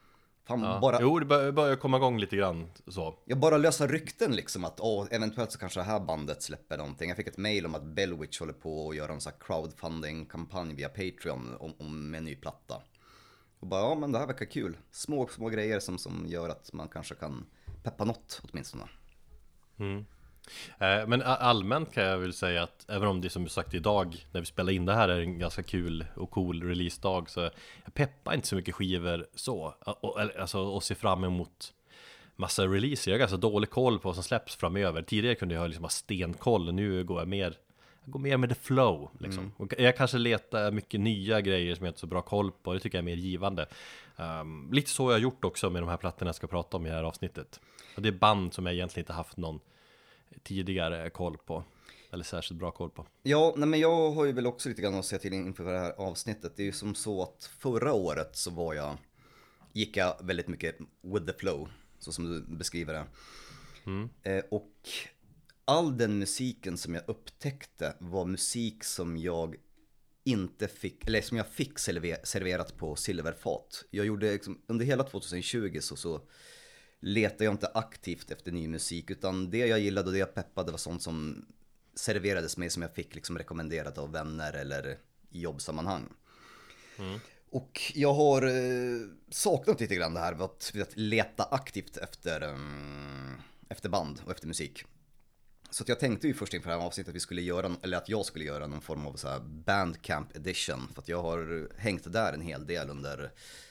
Fan, 0.44 0.60
ja. 0.62 0.78
bara, 0.80 0.98
Jo, 1.00 1.18
det 1.18 1.26
bör- 1.26 1.52
börjar 1.52 1.76
komma 1.76 1.96
igång 1.96 2.18
lite 2.18 2.36
grann 2.36 2.70
så 2.88 3.14
jag 3.24 3.38
bara 3.38 3.56
lösa 3.56 3.86
rykten 3.86 4.36
liksom 4.36 4.64
att 4.64 4.80
åh, 4.80 5.06
eventuellt 5.10 5.52
så 5.52 5.58
kanske 5.58 5.80
det 5.80 5.84
här 5.84 6.00
bandet 6.00 6.42
släpper 6.42 6.76
någonting. 6.76 7.08
Jag 7.08 7.16
fick 7.16 7.26
ett 7.26 7.36
mail 7.38 7.66
om 7.66 7.74
att 7.74 7.84
Bellwitch 7.84 8.40
håller 8.40 8.52
på 8.52 8.90
att 8.90 8.96
göra 8.96 9.12
en 9.12 9.20
sån 9.20 9.32
här 9.32 9.46
crowdfunding-kampanj 9.46 10.74
via 10.74 10.88
Patreon 10.88 11.56
om, 11.60 11.74
om 11.78 12.14
en 12.14 12.24
ny 12.24 12.36
platta. 12.36 12.82
Och 13.66 13.70
bara, 13.70 13.80
ja 13.80 13.94
men 13.94 14.12
det 14.12 14.18
här 14.18 14.26
verkar 14.26 14.44
kul. 14.46 14.76
Små, 14.90 15.26
små 15.26 15.48
grejer 15.48 15.80
som, 15.80 15.98
som 15.98 16.24
gör 16.26 16.48
att 16.48 16.72
man 16.72 16.88
kanske 16.88 17.14
kan 17.14 17.46
peppa 17.82 18.04
något 18.04 18.42
åtminstone. 18.44 18.84
Mm. 19.78 20.06
Eh, 20.78 21.06
Men 21.06 21.22
allmänt 21.22 21.92
kan 21.92 22.04
jag 22.04 22.18
väl 22.18 22.32
säga 22.32 22.62
att 22.62 22.90
även 22.90 23.08
om 23.08 23.20
det 23.20 23.30
som 23.30 23.48
sagt 23.48 23.74
idag 23.74 24.26
när 24.32 24.40
vi 24.40 24.46
spelar 24.46 24.72
in 24.72 24.84
det 24.84 24.94
här 24.94 25.08
är 25.08 25.20
en 25.20 25.38
ganska 25.38 25.62
kul 25.62 26.06
och 26.16 26.30
cool 26.30 26.62
releasedag 26.62 27.30
så 27.30 27.40
jag 27.84 27.94
peppar 27.94 28.34
inte 28.34 28.46
så 28.46 28.56
mycket 28.56 28.74
skivor 28.74 29.26
så. 29.34 29.74
Och, 30.00 30.20
alltså 30.20 30.58
och 30.58 30.82
ser 30.82 30.94
fram 30.94 31.24
emot 31.24 31.72
massa 32.36 32.66
releaser. 32.66 33.10
Jag 33.10 33.14
har 33.16 33.20
ganska 33.20 33.36
dålig 33.36 33.70
koll 33.70 33.98
på 33.98 34.08
vad 34.08 34.14
som 34.14 34.24
släpps 34.24 34.56
framöver. 34.56 35.02
Tidigare 35.02 35.34
kunde 35.34 35.54
jag 35.54 35.62
ha 35.62 35.66
liksom 35.66 35.84
ha 35.84 35.90
stenkoll 35.90 36.72
nu 36.72 37.04
går 37.04 37.18
jag 37.18 37.28
mer 37.28 37.56
jag 38.06 38.12
går 38.12 38.20
mer 38.20 38.36
med 38.36 38.48
the 38.48 38.54
flow 38.54 39.10
liksom. 39.18 39.52
Och 39.56 39.74
jag 39.78 39.96
kanske 39.96 40.18
letar 40.18 40.70
mycket 40.70 41.00
nya 41.00 41.40
grejer 41.40 41.74
som 41.74 41.84
jag 41.84 41.90
inte 41.90 41.96
har 41.96 42.00
så 42.00 42.06
bra 42.06 42.22
koll 42.22 42.52
på. 42.52 42.72
Det 42.72 42.80
tycker 42.80 42.98
jag 42.98 43.02
är 43.02 43.16
mer 43.16 43.16
givande. 43.16 43.66
Ehm, 44.16 44.72
lite 44.72 44.90
så 44.90 45.04
har 45.04 45.12
jag 45.12 45.20
gjort 45.20 45.44
också 45.44 45.70
med 45.70 45.82
de 45.82 45.88
här 45.88 45.96
plattorna 45.96 46.28
jag 46.28 46.34
ska 46.34 46.46
prata 46.46 46.76
om 46.76 46.86
i 46.86 46.88
det 46.88 46.94
här 46.94 47.02
avsnittet. 47.02 47.60
Och 47.96 48.02
det 48.02 48.08
är 48.08 48.12
band 48.12 48.54
som 48.54 48.66
jag 48.66 48.74
egentligen 48.74 49.02
inte 49.02 49.12
haft 49.12 49.36
någon 49.36 49.60
tidigare 50.42 51.10
koll 51.10 51.36
på. 51.36 51.64
Eller 52.12 52.24
särskilt 52.24 52.60
bra 52.60 52.70
koll 52.70 52.90
på. 52.90 53.06
Ja, 53.22 53.54
nej 53.56 53.68
men 53.68 53.80
jag 53.80 54.10
har 54.10 54.24
ju 54.24 54.32
väl 54.32 54.46
också 54.46 54.68
lite 54.68 54.82
grann 54.82 54.94
att 54.94 55.04
säga 55.04 55.18
till 55.18 55.32
inför 55.32 55.64
det 55.64 55.78
här 55.78 55.92
avsnittet. 55.92 56.52
Det 56.56 56.62
är 56.62 56.66
ju 56.66 56.72
som 56.72 56.94
så 56.94 57.22
att 57.22 57.50
förra 57.58 57.92
året 57.92 58.36
så 58.36 58.50
var 58.50 58.74
jag, 58.74 58.96
gick 59.72 59.96
jag 59.96 60.16
väldigt 60.22 60.48
mycket 60.48 60.76
with 61.02 61.26
the 61.26 61.32
flow, 61.32 61.68
så 61.98 62.12
som 62.12 62.24
du 62.24 62.56
beskriver 62.56 62.94
det. 62.94 63.06
Eh, 64.22 64.44
och 64.50 64.72
all 65.66 65.98
den 65.98 66.18
musiken 66.18 66.76
som 66.76 66.94
jag 66.94 67.02
upptäckte 67.06 67.96
var 67.98 68.24
musik 68.24 68.84
som 68.84 69.16
jag 69.16 69.56
inte 70.24 70.68
fick, 70.68 71.06
eller 71.06 71.22
som 71.22 71.36
jag 71.36 71.48
fick 71.48 71.78
server- 71.78 72.24
serverat 72.24 72.76
på 72.76 72.96
silverfat. 72.96 73.84
Jag 73.90 74.06
gjorde 74.06 74.32
liksom, 74.32 74.62
under 74.66 74.84
hela 74.84 75.04
2020 75.04 75.78
så, 75.80 75.96
så 75.96 76.20
letade 77.00 77.44
jag 77.44 77.54
inte 77.54 77.70
aktivt 77.74 78.30
efter 78.30 78.52
ny 78.52 78.68
musik, 78.68 79.10
utan 79.10 79.50
det 79.50 79.58
jag 79.66 79.80
gillade 79.80 80.06
och 80.06 80.12
det 80.12 80.18
jag 80.18 80.34
peppade 80.34 80.70
var 80.70 80.78
sånt 80.78 81.02
som 81.02 81.46
serverades 81.94 82.56
mig 82.56 82.70
som 82.70 82.82
jag 82.82 82.94
fick 82.94 83.14
liksom 83.14 83.38
rekommenderat 83.38 83.98
av 83.98 84.12
vänner 84.12 84.52
eller 84.52 84.98
i 85.30 85.40
jobbsammanhang. 85.40 86.08
Och 87.50 87.92
jag 87.94 88.14
har 88.14 88.42
eh, 88.42 89.08
saknat 89.30 89.80
lite 89.80 89.94
grann 89.94 90.14
det 90.14 90.20
här 90.20 90.34
med 90.34 90.42
att 90.42 90.72
leta 90.94 91.44
aktivt 91.44 91.96
efter, 91.96 92.40
mm, 92.40 93.34
efter 93.68 93.88
band 93.88 94.20
och 94.24 94.30
efter 94.30 94.46
musik. 94.46 94.84
Så 95.70 95.82
att 95.82 95.88
jag 95.88 96.00
tänkte 96.00 96.26
ju 96.26 96.34
först 96.34 96.54
inför 96.54 96.70
det 96.70 96.76
här 96.76 96.86
avsnittet 96.86 97.08
att 97.08 97.14
vi 97.14 97.20
skulle 97.20 97.42
göra, 97.42 97.76
eller 97.82 97.96
att 97.96 98.08
jag 98.08 98.26
skulle 98.26 98.44
göra 98.44 98.66
någon 98.66 98.80
form 98.80 99.06
av 99.06 99.16
så 99.16 99.28
här 99.28 99.40
bandcamp 99.40 100.36
edition. 100.36 100.88
För 100.94 101.02
att 101.02 101.08
jag 101.08 101.22
har 101.22 101.68
hängt 101.76 102.12
där 102.12 102.32
en 102.32 102.40
hel 102.40 102.66
del 102.66 102.90
under, 102.90 103.30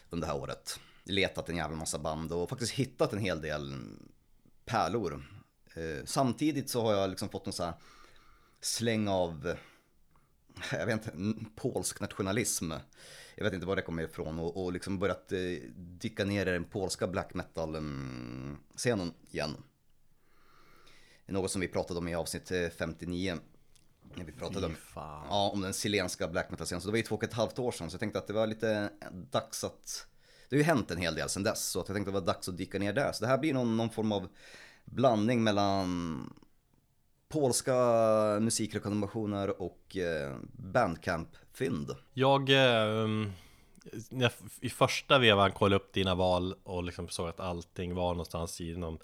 under 0.09 0.27
det 0.27 0.33
här 0.33 0.41
året. 0.41 0.79
Letat 1.03 1.49
en 1.49 1.57
jävla 1.57 1.77
massa 1.77 1.99
band 1.99 2.31
och 2.31 2.49
faktiskt 2.49 2.71
hittat 2.71 3.13
en 3.13 3.19
hel 3.19 3.41
del 3.41 3.73
pärlor. 4.65 5.25
Eh, 5.73 6.05
samtidigt 6.05 6.69
så 6.69 6.81
har 6.81 6.93
jag 6.93 7.09
liksom 7.09 7.29
fått 7.29 7.47
en 7.47 7.53
så 7.53 7.63
här 7.63 7.73
släng 8.61 9.07
av, 9.07 9.47
eh, 9.47 10.77
jag 10.79 10.85
vet 10.85 11.15
inte, 11.15 11.45
polsk 11.55 11.99
nationalism. 11.99 12.71
Jag 13.35 13.43
vet 13.43 13.53
inte 13.53 13.65
var 13.65 13.75
det 13.75 13.81
kommer 13.81 14.03
ifrån 14.03 14.39
och, 14.39 14.63
och 14.63 14.73
liksom 14.73 14.99
börjat 14.99 15.31
eh, 15.31 15.39
dyka 15.75 16.25
ner 16.25 16.45
i 16.45 16.51
den 16.51 16.63
polska 16.63 17.07
black 17.07 17.33
metal-scenen 17.33 19.01
mm, 19.01 19.13
igen. 19.31 19.55
Något 21.27 21.51
som 21.51 21.61
vi 21.61 21.67
pratade 21.67 21.99
om 21.99 22.07
i 22.07 22.15
avsnitt 22.15 22.51
eh, 22.51 22.67
59. 22.77 23.37
När 24.15 24.23
vi 24.25 24.31
pratade 24.31 24.65
om, 24.65 24.75
ja, 25.29 25.49
om 25.53 25.61
den 25.61 25.73
chilenska 25.73 26.27
black 26.27 26.49
metal-scenen. 26.51 26.81
Så 26.81 26.87
det 26.87 26.91
var 26.91 26.97
ju 26.97 27.03
två 27.03 27.15
och 27.15 27.23
ett 27.23 27.33
halvt 27.33 27.59
år 27.59 27.71
sedan. 27.71 27.89
Så 27.89 27.93
jag 27.95 27.99
tänkte 27.99 28.19
att 28.19 28.27
det 28.27 28.33
var 28.33 28.47
lite 28.47 28.89
dags 29.31 29.63
att... 29.63 30.07
Det 30.49 30.55
har 30.55 30.57
ju 30.57 30.63
hänt 30.63 30.91
en 30.91 30.97
hel 30.97 31.15
del 31.15 31.29
sedan 31.29 31.43
dess. 31.43 31.65
Så 31.65 31.79
att 31.79 31.87
jag 31.89 31.95
tänkte 31.95 32.09
att 32.09 32.15
det 32.15 32.19
var 32.19 32.33
dags 32.33 32.49
att 32.49 32.57
dyka 32.57 32.79
ner 32.79 32.93
där. 32.93 33.11
Så 33.11 33.23
det 33.23 33.27
här 33.27 33.37
blir 33.37 33.53
någon, 33.53 33.77
någon 33.77 33.89
form 33.89 34.11
av 34.11 34.27
blandning 34.85 35.43
mellan 35.43 36.33
polska 37.29 37.75
musikrekommendationer 38.41 39.61
och 39.61 39.97
eh, 39.97 40.35
bandcamp-fynd. 40.53 41.95
Jag, 42.13 42.49
eh, 42.49 43.07
f- 44.25 44.41
i 44.61 44.69
första 44.69 45.19
vevan 45.19 45.51
kollade 45.51 45.75
upp 45.75 45.93
dina 45.93 46.15
val 46.15 46.55
och 46.63 46.83
liksom 46.83 47.09
såg 47.09 47.29
att 47.29 47.39
allting 47.39 47.95
var 47.95 48.09
någonstans 48.13 48.61
i 48.61 48.75
någon, 48.77 48.97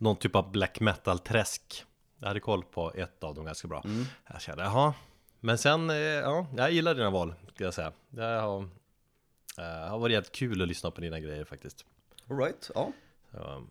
någon 0.00 0.16
typ 0.16 0.36
av 0.36 0.50
black 0.50 0.80
metal-träsk. 0.80 1.84
Jag 2.18 2.28
hade 2.28 2.40
koll 2.40 2.64
på 2.64 2.92
ett 2.94 3.24
av 3.24 3.34
dem 3.34 3.44
ganska 3.44 3.68
bra. 3.68 3.84
Jag 4.32 4.40
kände, 4.40 4.62
jaha. 4.62 4.94
Men 5.40 5.58
sen, 5.58 5.90
eh, 5.90 5.96
ja, 5.96 6.46
jag 6.56 6.72
gillar 6.72 6.94
dina 6.94 7.10
val, 7.10 7.34
ska 7.54 7.64
jag 7.64 7.74
säga. 7.74 7.92
Det 8.08 8.22
har, 8.22 8.68
eh, 9.58 9.88
har 9.90 9.98
varit 9.98 10.12
jävligt 10.12 10.32
kul 10.32 10.62
att 10.62 10.68
lyssna 10.68 10.90
på 10.90 11.00
dina 11.00 11.20
grejer 11.20 11.44
faktiskt. 11.44 11.84
Alright, 12.30 12.70
ja. 12.74 12.92
Så, 13.32 13.66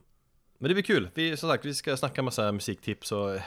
men 0.57 0.67
det 0.69 0.73
blir 0.73 0.83
kul, 0.83 1.09
vi, 1.13 1.37
som 1.37 1.49
sagt, 1.49 1.65
vi 1.65 1.73
ska 1.73 1.97
snacka 1.97 2.21
massa 2.21 2.51
musiktips 2.51 3.11
och 3.11 3.39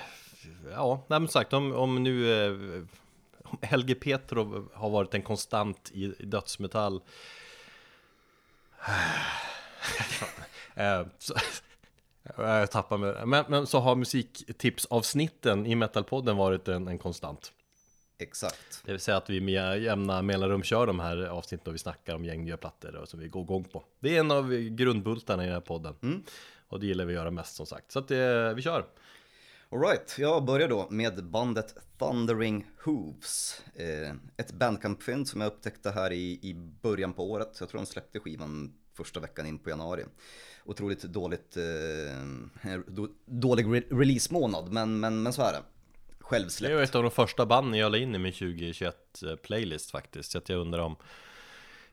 Ja, 0.71 1.05
nej 1.09 1.21
men 1.21 1.29
sagt 1.29 1.53
om, 1.53 1.73
om 1.73 2.03
nu 2.03 2.45
eh, 2.47 2.83
om 3.45 3.59
Helge 3.63 3.95
Petrov 3.95 4.69
har 4.75 4.91
varit 4.91 5.15
en 5.15 5.23
konstant 5.23 5.91
i, 5.95 6.07
dödsmetall 6.07 7.03
eh, 10.75 11.07
så, 11.19 11.35
Jag 12.37 12.71
tappar 12.71 12.99
mig. 12.99 13.27
Men, 13.27 13.45
men 13.49 13.67
så 13.67 13.79
har 13.79 13.97
musiktipsavsnitten 13.97 15.67
i 15.67 15.75
Metalpodden 15.75 16.37
varit 16.37 16.69
en, 16.69 16.89
en 16.89 16.99
konstant. 16.99 17.53
Exakt. 18.19 18.83
Det 18.85 18.93
vill 18.93 19.01
säga 19.01 19.17
att 19.17 19.31
vi 19.31 19.41
med 19.41 19.83
jämna 19.83 20.23
mellanrum 20.23 20.63
kör 20.63 20.87
de 20.87 21.01
här 21.01 21.25
avsnitten 21.25 21.69
och 21.69 21.75
vi 21.75 21.79
snackar 21.79 22.15
om 22.15 22.25
gäng 22.25 22.45
nya 22.45 22.57
plattor 22.57 22.95
och 22.95 23.09
som 23.09 23.21
vi 23.21 23.29
går 23.29 23.43
igång 23.43 23.65
på. 23.65 23.85
Det 24.01 24.17
är 24.17 24.21
en 24.21 24.31
av 24.31 24.55
grundbultarna 24.55 25.43
i 25.43 25.47
den 25.47 25.55
här 25.55 25.61
podden. 25.61 26.25
Och 26.69 26.81
det 26.81 26.87
gillar 26.87 27.05
vi 27.05 27.13
att 27.13 27.21
göra 27.21 27.31
mest 27.31 27.57
som 27.57 27.67
sagt. 27.67 27.93
Så 27.93 27.99
att 27.99 28.09
det, 28.09 28.55
vi 28.55 28.63
kör. 28.63 28.87
Alright, 29.71 30.17
jag 30.19 30.45
börjar 30.45 30.69
då 30.69 30.87
med 30.91 31.25
bandet 31.25 31.75
Thundering 31.99 32.67
Hooves. 32.85 33.63
Eh, 33.75 34.15
ett 34.37 34.53
bandcamp-fynd 34.53 35.29
som 35.29 35.41
jag 35.41 35.53
upptäckte 35.53 35.91
här 35.91 36.13
i, 36.13 36.39
i 36.43 36.55
början 36.83 37.13
på 37.13 37.31
året. 37.31 37.57
Jag 37.61 37.69
tror 37.69 37.81
de 37.81 37.87
släppte 37.87 38.21
skivan 38.21 38.75
första 38.95 39.21
veckan 39.21 39.47
in 39.47 39.59
på 39.59 39.71
januari. 39.71 40.05
Otroligt 40.65 41.03
dåligt, 41.03 41.57
eh, 41.57 42.79
då, 42.87 43.09
dålig 43.27 43.67
re- 43.67 43.99
release-månad, 43.99 44.73
men, 44.73 45.01
men, 45.01 45.23
men 45.23 45.33
så 45.33 45.43
är 45.43 45.53
det. 45.53 45.63
Det 46.09 46.25
Självsläppt. 46.25 46.73
är 46.73 46.83
ett 46.83 46.95
av 46.95 47.03
de 47.03 47.11
första 47.11 47.47
banden 47.47 47.81
jag 47.81 47.93
la 47.93 47.99
in 47.99 48.15
i 48.15 48.19
min 48.19 48.33
2021 48.33 49.23
playlist 49.43 49.91
faktiskt 49.91 50.31
Så 50.31 50.39
att 50.39 50.49
jag 50.49 50.59
undrar 50.61 50.79
om 50.81 50.97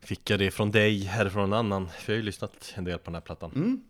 Fick 0.01 0.29
jag 0.29 0.39
det 0.39 0.51
från 0.51 0.71
dig 0.71 1.07
eller 1.19 1.29
från 1.29 1.49
någon 1.49 1.59
annan? 1.59 1.89
För 1.89 2.11
jag 2.11 2.17
har 2.17 2.19
ju 2.19 2.25
lyssnat 2.25 2.73
en 2.75 2.83
del 2.83 2.97
på 2.99 3.05
den 3.05 3.13
här 3.13 3.21
plattan 3.21 3.81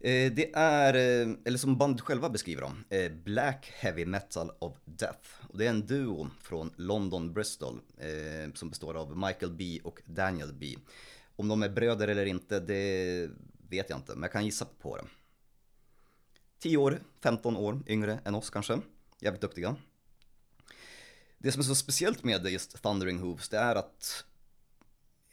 Eh, 0.00 0.32
det 0.32 0.52
är, 0.54 0.94
eh, 0.94 1.28
eller 1.44 1.58
som 1.58 1.76
bandet 1.78 2.00
själva 2.00 2.30
beskriver 2.30 2.62
dem, 2.62 2.84
eh, 2.90 3.12
Black 3.12 3.72
Heavy 3.74 4.06
Metal 4.06 4.50
of 4.58 4.72
Death. 4.84 5.28
Och 5.48 5.58
det 5.58 5.66
är 5.66 5.70
en 5.70 5.86
duo 5.86 6.30
från 6.42 6.70
London, 6.76 7.32
Bristol, 7.32 7.80
eh, 7.98 8.52
som 8.54 8.68
består 8.70 8.94
av 8.94 9.16
Michael 9.18 9.52
B 9.52 9.80
och 9.84 10.00
Daniel 10.04 10.52
B. 10.52 10.74
Om 11.36 11.48
de 11.48 11.62
är 11.62 11.68
bröder 11.68 12.08
eller 12.08 12.26
inte, 12.26 12.60
det 12.60 13.30
vet 13.68 13.90
jag 13.90 13.98
inte, 13.98 14.12
men 14.12 14.22
jag 14.22 14.32
kan 14.32 14.44
gissa 14.44 14.64
på 14.64 14.96
det. 14.96 15.04
10 16.58 16.76
år, 16.76 17.00
15 17.20 17.56
år 17.56 17.82
yngre 17.86 18.18
än 18.24 18.34
oss 18.34 18.50
kanske. 18.50 18.80
Jävligt 19.20 19.40
duktiga. 19.40 19.76
Det 21.38 21.52
som 21.52 21.60
är 21.60 21.64
så 21.64 21.74
speciellt 21.74 22.24
med 22.24 22.46
just 22.46 22.82
Thundering 22.82 23.18
Hooves, 23.18 23.48
det 23.48 23.58
är 23.58 23.76
att 23.76 24.24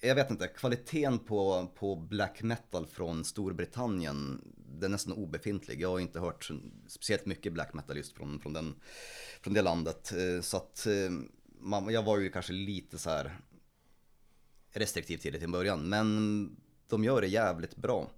jag 0.02 0.16
vet 0.16 0.32
inte, 0.32 0.48
kvaliteten 0.48 1.20
på, 1.20 1.72
på 1.76 1.96
black 1.96 2.42
metal 2.42 2.88
från 2.88 3.26
Storbritannien, 3.26 4.42
den 4.56 4.84
är 4.84 4.90
nästan 4.90 5.14
obefintlig. 5.14 5.82
Jag 5.82 5.90
har 5.90 6.00
inte 6.00 6.20
hört 6.20 6.52
speciellt 6.88 7.26
mycket 7.26 7.54
black 7.54 7.74
metal 7.74 7.98
just 7.98 8.14
från, 8.14 8.40
från, 8.40 8.54
den, 8.54 8.76
från 9.42 9.54
det 9.54 9.62
landet. 9.62 10.12
Eh, 10.12 10.42
så 10.42 10.58
att 10.58 10.88
eh, 10.88 11.12
man, 11.60 11.94
jag 11.94 12.04
var 12.04 12.18
ju 12.18 12.30
kanske 12.30 12.54
lite 12.54 12.98
så 12.98 13.10
här 13.10 13.40
restriktiv 14.74 15.18
till 15.18 15.34
det 15.34 15.40
till 15.40 15.46
en 15.46 15.52
början, 15.52 15.90
men 15.90 16.58
de 16.88 17.04
gör 17.04 17.22
det 17.22 17.28
jävligt 17.28 17.76
bra. 17.76 18.12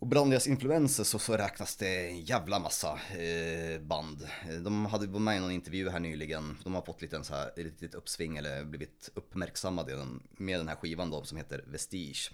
Och 0.00 0.06
bland 0.06 0.30
deras 0.30 0.46
influenser 0.46 1.04
så, 1.04 1.18
så 1.18 1.36
räknas 1.36 1.76
det 1.76 2.08
en 2.08 2.20
jävla 2.20 2.58
massa 2.58 2.98
eh, 3.18 3.80
band. 3.80 4.28
De 4.64 4.86
hade 4.86 5.06
varit 5.06 5.22
med 5.22 5.36
i 5.36 5.40
någon 5.40 5.50
intervju 5.50 5.88
här 5.88 6.00
nyligen. 6.00 6.56
De 6.64 6.74
har 6.74 6.82
fått 6.82 7.02
lite 7.02 7.24
så 7.24 7.34
här, 7.34 7.48
ett 7.48 7.56
litet 7.56 7.94
uppsving 7.94 8.36
eller 8.36 8.64
blivit 8.64 9.10
uppmärksammade 9.14 10.06
med 10.30 10.60
den 10.60 10.68
här 10.68 10.76
skivan 10.76 11.10
då 11.10 11.24
som 11.24 11.38
heter 11.38 11.64
Vestige. 11.66 12.30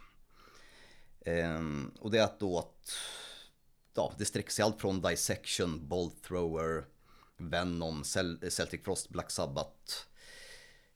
Eh, 1.21 1.61
och 2.01 2.11
det 2.11 2.19
är 2.19 2.25
att 2.25 2.41
då 2.41 2.59
att 2.59 2.93
ja, 3.95 4.15
det 4.19 4.25
sträcker 4.25 4.51
sig 4.51 4.63
allt 4.63 4.81
från 4.81 5.01
Dissection, 5.01 5.89
Bolt 5.89 6.23
Thrower, 6.23 6.85
Venom, 7.37 8.03
Cel- 8.03 8.51
Celtic 8.51 8.85
Frost, 8.85 9.09
Black 9.09 9.31
Sabbath. 9.31 9.95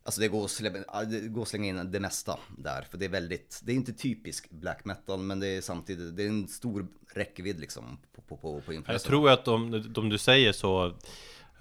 Alltså 0.09 0.21
det 0.21 0.29
går, 0.29 0.45
att 0.45 0.50
slänga, 0.50 0.85
det 1.05 1.29
går 1.29 1.43
att 1.43 1.49
slänga 1.49 1.67
in 1.67 1.91
det 1.91 2.00
mesta 2.00 2.38
där, 2.59 2.83
för 2.83 2.99
det 2.99 3.05
är 3.05 3.09
väldigt, 3.09 3.61
det 3.65 3.73
är 3.73 3.77
inte 3.77 3.93
typisk 3.93 4.50
black 4.50 4.85
metal, 4.85 5.19
men 5.19 5.41
det 5.41 5.47
är 5.47 5.61
samtidigt, 5.61 6.17
det 6.17 6.23
är 6.23 6.29
en 6.29 6.49
stor 6.49 6.87
räckvidd 7.15 7.61
liksom 7.61 7.99
på, 8.15 8.23
på, 8.23 8.37
på, 8.37 8.61
på 8.61 8.73
Jag 8.87 9.03
tror 9.03 9.31
att 9.31 9.49
om, 9.49 9.93
om 9.97 10.09
du 10.09 10.19
säger 10.19 10.53
så 10.53 10.95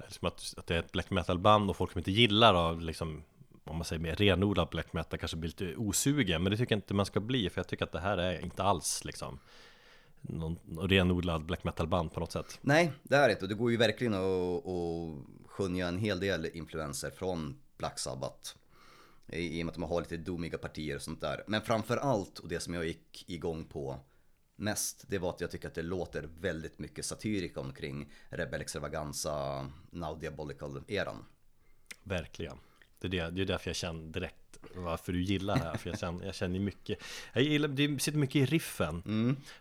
liksom 0.08 0.28
att, 0.28 0.54
att 0.58 0.68
det 0.68 0.76
är 0.76 0.80
ett 0.80 0.92
black 0.92 1.10
metal 1.10 1.40
band 1.40 1.70
och 1.70 1.78
folk 1.78 1.92
som 1.92 2.00
inte 2.00 2.12
gillar 2.12 2.54
då, 2.54 2.80
liksom 2.80 3.24
om 3.64 3.76
man 3.76 3.86
säger 3.86 4.02
mer 4.02 4.16
renodlad 4.16 4.70
black 4.70 4.94
metal 4.94 5.20
kanske 5.20 5.38
blir 5.38 5.50
lite 5.50 5.76
osugen 5.76 6.44
Men 6.44 6.52
det 6.52 6.58
tycker 6.58 6.76
jag 6.76 6.78
inte 6.78 6.94
man 6.94 7.06
ska 7.06 7.20
bli 7.20 7.50
för 7.50 7.60
jag 7.60 7.68
tycker 7.68 7.86
att 7.86 7.92
det 7.92 8.00
här 8.00 8.18
är 8.18 8.40
inte 8.40 8.64
alls 8.64 9.06
liksom 9.06 9.40
Någon 10.22 10.60
någon 10.66 10.90
renodlad 10.90 11.46
black 11.46 11.64
metal 11.64 11.88
band 11.88 12.14
på 12.14 12.20
något 12.20 12.32
sätt 12.32 12.60
Nej, 12.62 12.92
det 13.04 13.16
är 13.16 13.28
det 13.28 13.32
inte. 13.32 13.46
Och 13.46 13.50
det 13.50 13.56
går 13.56 13.72
ju 13.72 13.78
verkligen 13.78 14.14
att, 14.14 14.68
att 14.68 15.48
skönja 15.48 15.88
en 15.88 15.98
hel 15.98 16.20
del 16.20 16.46
influenser 16.46 17.12
från 17.12 17.58
Black 17.78 18.00
Sabbath. 18.00 18.56
I, 19.28 19.60
I 19.60 19.62
och 19.62 19.66
med 19.66 19.72
att 19.72 19.76
de 19.76 19.84
har 19.84 20.02
lite 20.02 20.18
doomiga 20.18 20.58
partier 20.58 20.96
och 20.96 21.02
sånt 21.02 21.22
där. 21.22 21.44
Men 21.48 21.62
framför 21.62 21.98
allt, 21.98 22.40
och 22.40 22.48
det 22.48 22.60
som 22.60 22.74
jag 22.74 22.86
gick 22.86 23.30
igång 23.30 23.66
på 23.66 24.00
mest, 24.56 25.04
det 25.08 25.18
var 25.18 25.30
att 25.30 25.42
jag 25.42 25.52
tycker 25.52 25.68
att 25.68 25.76
det 25.76 25.82
låter 25.82 26.30
väldigt 26.40 26.80
mycket 26.80 27.06
satyrika 27.06 27.60
omkring 27.60 28.12
Rebel 28.30 28.62
Extravaganza, 28.62 29.70
Now 29.90 30.20
Diabolical-eran. 30.20 31.26
Verkligen 32.04 32.58
Det 33.00 33.08
är, 33.08 33.12
det, 33.12 33.30
det 33.30 33.42
är 33.42 33.46
därför 33.46 33.70
jag 33.70 33.76
känner 33.76 34.12
direkt 34.12 34.58
varför 34.76 35.14
du 35.14 35.24
gillar 35.24 35.56
det 35.56 35.64
här 35.64 35.78
För 35.78 35.90
jag 35.90 36.00
känner, 36.00 36.26
jag 36.26 36.36
känner 36.36 36.60
mycket 36.60 37.00
Jag 37.34 37.44
gillar, 37.44 37.68
det 37.68 38.02
sitter 38.02 38.20
mycket 38.20 38.36
i 38.36 38.46
riffen 38.46 39.02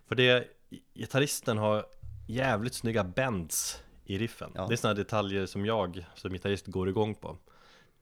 För 0.07 0.15
det, 0.15 0.49
gitarristen 0.95 1.59
har 1.59 1.87
jävligt 2.27 2.75
snygga 2.75 3.05
bends 3.05 3.83
i 4.05 4.19
riffen 4.19 4.53
Ja. 4.55 4.67
Det 4.67 4.75
är 4.75 4.77
sådana 4.77 4.95
detaljer 4.95 5.47
som 5.47 5.67
jag 5.67 6.07
som 6.15 6.33
gitarrist 6.33 6.67
går 6.67 6.89
igång 6.89 7.15
på 7.15 7.39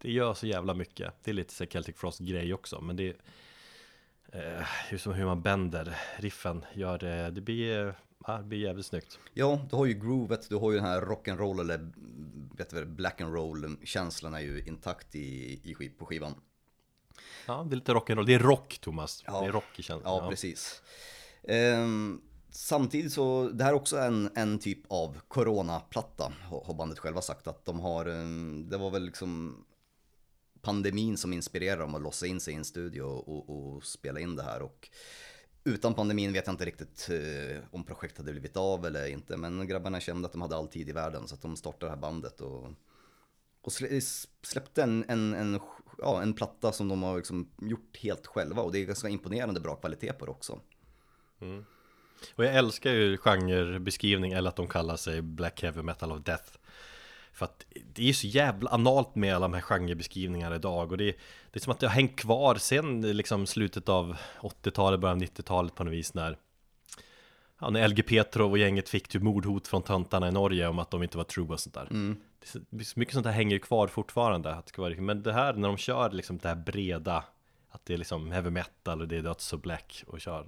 Det 0.05 0.13
gör 0.13 0.35
så 0.35 0.47
jävla 0.47 0.75
mycket 0.75 1.13
Det 1.25 1.31
är 1.31 1.35
lite 1.35 1.55
så 1.55 1.67
Celtic 1.73 1.97
Frost 1.97 2.19
grej 2.21 2.55
också 2.55 2.81
Men 2.81 2.97
det 2.97 3.09
är 3.09 3.17
eh, 4.59 4.67
hur, 4.89 4.99
som 4.99 5.13
hur 5.13 5.25
man 5.25 5.43
bänder 5.43 5.97
riffen 6.17 6.65
gör 6.75 6.99
det 6.99 7.31
Det 7.31 7.41
blir, 7.41 7.95
Ja, 8.27 8.37
det 8.39 8.45
blir 8.45 8.59
jävligt 8.59 8.87
snyggt. 8.87 9.19
Ja, 9.35 9.61
du 9.71 9.77
har 9.77 9.87
ju 9.87 9.95
groovet, 9.95 10.49
du 10.49 10.57
har 10.57 10.71
ju 10.71 10.77
den 10.77 10.87
här 10.87 11.01
rock'n'roll 11.01 11.61
eller 11.61 11.91
vet 12.57 12.71
du, 12.71 12.85
black 12.85 13.21
and 13.21 13.35
roll 13.35 13.77
känslan 13.85 14.35
är 14.35 14.41
ju 14.41 14.65
intakt 14.67 15.15
i, 15.15 15.61
i, 15.65 15.75
skiv- 15.75 15.99
på 15.99 16.07
skivan. 16.07 16.35
Ja, 17.47 17.67
det 17.69 17.75
är 17.75 17.77
lite 17.77 17.93
rock'n'roll. 17.93 18.27
Det 18.27 18.35
är 18.35 18.39
rock, 18.39 18.79
Thomas. 18.81 19.25
Ja. 19.27 19.41
Det 19.41 19.47
är 19.47 19.53
rock 19.53 19.79
i 19.79 19.83
känslan. 19.83 20.25
Ja, 20.25 20.31
precis. 20.31 20.83
Ehm, 21.49 22.21
samtidigt 22.51 23.13
så, 23.13 23.49
det 23.49 23.65
här 23.65 23.71
är 23.71 23.77
också 23.77 23.99
en, 23.99 24.31
en 24.35 24.59
typ 24.59 24.79
av 24.89 25.19
coronaplatta, 25.29 26.33
har 26.65 26.75
bandet 26.75 26.99
själva 26.99 27.21
sagt 27.23 27.47
att 27.47 27.65
de 27.65 27.81
har, 27.81 28.07
en- 28.07 28.69
det 28.71 28.77
var 28.79 28.91
väl 28.91 29.05
liksom 29.05 29.65
pandemin 30.65 31.17
som 31.17 31.33
inspirerar 31.33 31.81
dem 31.81 31.95
att 31.95 32.03
låsa 32.03 32.27
in 32.27 32.41
sig 32.41 32.55
i 32.55 32.57
en 32.57 32.65
studio 32.65 33.03
och, 33.03 33.51
och 33.51 33.85
spela 33.85 34.21
in 34.21 34.37
det 34.37 34.43
här 34.43 34.63
och 34.63 34.89
utan 35.65 35.95
pandemin 35.95 36.33
vet 36.33 36.47
jag 36.47 36.53
inte 36.53 36.65
riktigt 36.65 37.09
eh, 37.11 37.63
om 37.71 37.85
projektet 37.85 38.19
hade 38.19 38.33
blivit 38.33 38.57
av 38.57 38.87
eller 38.87 39.07
inte, 39.07 39.37
men 39.37 39.67
grabbarna 39.67 40.01
kände 40.01 40.27
att 40.27 40.33
de 40.33 40.43
hade 40.43 40.57
all 40.57 40.69
tid 40.69 40.89
i 40.89 40.93
världen 40.93 41.29
så 41.29 41.35
att 41.35 41.43
de 41.43 41.57
startade 41.57 41.87
det 41.87 41.91
här 41.91 42.01
bandet 42.01 42.41
och, 42.41 42.71
och 43.61 43.83
eh, 43.83 44.01
släppte 44.43 44.83
en, 44.83 45.05
en, 45.09 45.35
en, 45.35 45.61
ja, 45.99 46.23
en 46.23 46.35
platta 46.35 46.73
som 46.73 46.89
de 46.89 47.03
har 47.03 47.17
liksom 47.17 47.51
gjort 47.61 47.97
helt 47.97 48.27
själva 48.27 48.63
och 48.63 48.73
det 48.73 48.79
är 48.79 48.85
ganska 48.85 49.09
imponerande 49.09 49.61
bra 49.61 49.77
kvalitet 49.77 50.13
på 50.13 50.25
det 50.25 50.31
också. 50.31 50.61
Mm. 51.41 51.65
Och 52.35 52.45
jag 52.45 52.55
älskar 52.55 52.93
ju 52.93 53.17
genrebeskrivning 53.17 54.33
eller 54.33 54.49
att 54.49 54.57
de 54.57 54.69
kallar 54.69 54.97
sig 54.97 55.23
Black 55.23 55.63
Heavy 55.63 55.83
Metal 55.83 56.13
of 56.13 56.23
Death. 56.23 56.59
För 57.35 57.45
att 57.45 57.67
det 57.95 58.09
är 58.09 58.13
så 58.13 58.27
jävla 58.27 58.71
analt 58.71 59.15
med 59.15 59.35
alla 59.37 59.45
de 59.49 59.55
här 59.55 59.61
genrebeskrivningarna 59.61 60.57
idag 60.57 60.93
och 60.93 60.99
det 60.99 61.05
är, 61.05 61.15
det 61.51 61.59
är 61.59 61.61
som 61.61 61.73
att 61.73 61.81
det 61.81 61.87
har 61.87 61.95
hängt 61.95 62.17
kvar 62.17 62.55
sen 62.55 63.17
liksom 63.17 63.47
slutet 63.47 63.89
av 63.89 64.17
80-talet, 64.41 65.01
början 65.01 65.17
av 65.19 65.23
90-talet 65.23 65.75
på 65.75 65.85
något 65.85 65.93
vis 65.93 66.15
när 66.15 66.37
Ja, 67.61 67.71
när 67.71 67.89
LG 67.89 68.03
Petrov 68.03 68.51
och 68.51 68.59
gänget 68.59 68.89
fick 68.89 69.09
typ 69.09 69.23
mordhot 69.23 69.69
från 69.69 69.83
töntarna 69.83 70.29
i 70.29 70.33
Norge 70.33 70.69
om 70.69 70.79
att 70.79 70.91
de 70.91 71.03
inte 71.03 71.17
var 71.17 71.25
true 71.25 71.47
och 71.49 71.61
sånt 71.61 71.75
där. 71.75 71.89
Är 72.41 72.85
så- 72.85 72.97
mycket 72.97 73.15
sånt 73.15 73.25
där 73.25 73.33
hänger 73.33 73.59
kvar 73.59 73.89
fortfarande. 73.89 74.55
Att 74.55 74.67
det 74.67 74.69
ska 74.69 74.83
vara, 74.83 74.95
men 75.01 75.23
det 75.23 75.33
här 75.33 75.53
när 75.55 75.69
de 75.69 75.77
kör 75.77 76.11
liksom 76.11 76.39
det 76.39 76.49
här 76.49 76.57
breda, 76.57 77.25
att 77.71 77.85
det 77.87 77.95
är 77.95 77.99
liksom 77.99 78.31
heavy 78.33 78.51
metal 78.51 79.01
och 79.01 79.09
det 79.09 79.17
är 79.17 79.23
döds 79.23 79.53
och 79.53 79.59
black 79.61 80.05
och 80.07 80.21
kör 80.21 80.47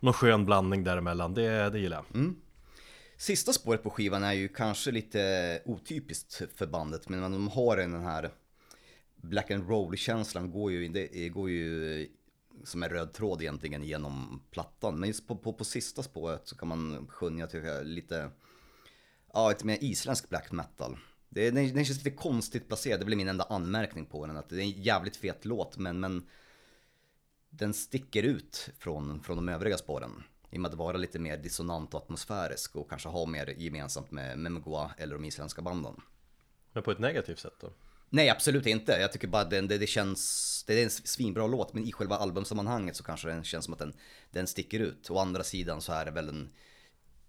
någon 0.00 0.12
skön 0.14 0.44
blandning 0.46 0.84
däremellan, 0.84 1.34
det, 1.34 1.70
det 1.70 1.78
gillar 1.78 1.96
jag. 2.12 2.34
Sista 3.20 3.52
spåret 3.52 3.82
på 3.82 3.90
skivan 3.90 4.24
är 4.24 4.32
ju 4.32 4.48
kanske 4.48 4.90
lite 4.90 5.62
otypiskt 5.64 6.42
för 6.54 6.66
bandet, 6.66 7.08
men 7.08 7.32
de 7.32 7.48
har 7.48 7.76
den 7.76 8.02
här 8.02 8.30
black 9.16 9.50
and 9.50 9.68
roll-känslan 9.68 10.50
går 10.50 10.72
ju, 10.72 10.88
det 10.88 11.28
går 11.28 11.50
ju 11.50 12.08
som 12.64 12.82
en 12.82 12.88
röd 12.88 13.12
tråd 13.12 13.42
egentligen 13.42 13.82
genom 13.82 14.42
plattan. 14.50 15.00
Men 15.00 15.08
just 15.08 15.26
på, 15.26 15.36
på, 15.36 15.52
på 15.52 15.64
sista 15.64 16.02
spåret 16.02 16.48
så 16.48 16.56
kan 16.56 16.68
man 16.68 17.06
skönja 17.08 17.46
tycker 17.46 17.84
lite, 17.84 18.30
ja, 19.32 19.50
ett 19.50 19.64
mer 19.64 19.78
isländsk 19.80 20.28
black 20.28 20.52
metal. 20.52 20.98
Det, 21.28 21.50
den, 21.50 21.74
den 21.74 21.84
känns 21.84 22.04
lite 22.04 22.16
konstigt 22.16 22.68
placerad, 22.68 23.00
det 23.00 23.04
blir 23.04 23.16
min 23.16 23.28
enda 23.28 23.44
anmärkning 23.44 24.06
på 24.06 24.26
den. 24.26 24.36
Att 24.36 24.48
det 24.48 24.56
är 24.56 24.60
en 24.60 24.82
jävligt 24.82 25.16
fet 25.16 25.44
låt, 25.44 25.78
men, 25.78 26.00
men 26.00 26.26
den 27.50 27.74
sticker 27.74 28.22
ut 28.22 28.70
från, 28.78 29.22
från 29.22 29.36
de 29.36 29.48
övriga 29.48 29.78
spåren. 29.78 30.22
I 30.50 30.56
och 30.56 30.60
med 30.60 30.70
att 30.70 30.76
vara 30.76 30.96
lite 30.96 31.18
mer 31.18 31.36
dissonant 31.36 31.94
och 31.94 32.02
atmosfärisk 32.02 32.76
och 32.76 32.90
kanske 32.90 33.08
ha 33.08 33.26
mer 33.26 33.46
gemensamt 33.46 34.10
med 34.10 34.38
Memgoa 34.38 34.90
eller 34.98 35.14
de 35.14 35.24
isländska 35.24 35.62
banden. 35.62 36.00
Men 36.72 36.82
på 36.82 36.90
ett 36.90 36.98
negativt 36.98 37.38
sätt 37.38 37.54
då? 37.60 37.72
Nej, 38.10 38.28
absolut 38.28 38.66
inte. 38.66 38.92
Jag 38.92 39.12
tycker 39.12 39.28
bara 39.28 39.42
att 39.42 39.50
den, 39.50 39.68
det, 39.68 39.78
det 39.78 39.86
känns, 39.86 40.64
det 40.66 40.80
är 40.80 40.84
en 40.84 40.90
svinbra 40.90 41.46
låt, 41.46 41.74
men 41.74 41.84
i 41.84 41.92
själva 41.92 42.16
albumsammanhanget 42.16 42.96
så 42.96 43.04
kanske 43.04 43.28
den 43.28 43.44
känns 43.44 43.64
som 43.64 43.74
att 43.74 43.80
den, 43.80 43.94
den 44.30 44.46
sticker 44.46 44.80
ut. 44.80 45.10
Å 45.10 45.18
andra 45.18 45.44
sidan 45.44 45.80
så 45.80 45.92
är 45.92 46.04
det 46.04 46.10
väl 46.10 46.28
en 46.28 46.52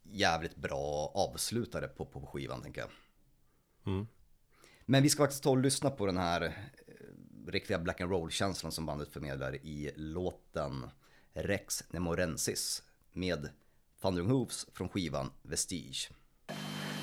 jävligt 0.04 0.56
bra 0.56 1.12
avslutare 1.16 1.88
på, 1.88 2.06
på 2.06 2.26
skivan, 2.26 2.62
tänker 2.62 2.82
jag. 2.82 2.90
Men 4.86 5.04
vi 5.04 5.10
ska 5.10 5.24
faktiskt 5.24 5.44
ta 5.44 5.50
och 5.50 5.58
lyssna 5.58 5.90
på 5.90 6.06
den 6.06 6.18
här 6.18 6.42
eh, 6.42 6.52
riktiga 7.48 7.80
black 7.80 8.02
and 8.02 8.12
roll-känslan 8.12 8.72
som 8.72 8.86
bandet 8.86 9.10
förmedlar 9.10 9.56
i 9.56 9.92
låten 9.96 10.90
Rex 11.34 11.84
Nemorensis 11.90 12.84
med 13.20 13.50
Thundering 14.02 14.30
Hooves 14.30 14.66
från 14.74 14.90
skivan 14.90 15.32
Vestige. 15.42 16.10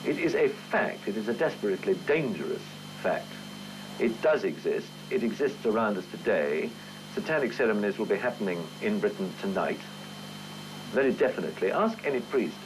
It 0.07 0.19
is 0.19 0.35
a 0.35 0.49
fact, 0.49 1.09
it 1.09 1.17
is 1.17 1.29
a 1.29 1.33
desperately 1.33 1.95
dangerous 2.07 2.63
fact. 3.03 3.33
It 4.01 4.23
does 4.23 4.45
exist, 4.45 4.93
it 5.11 5.23
exists 5.23 5.67
around 5.67 5.99
us 5.99 6.05
today. 6.11 6.71
Satanic 7.15 7.53
ceremonies 7.53 7.99
will 7.99 8.09
be 8.09 8.17
happening 8.17 8.59
in 8.83 9.01
Britain 9.01 9.29
tonight. 9.41 9.81
Very 10.95 11.13
definitely. 11.13 11.73
Ask 11.73 12.07
any 12.07 12.21
priest. 12.21 12.57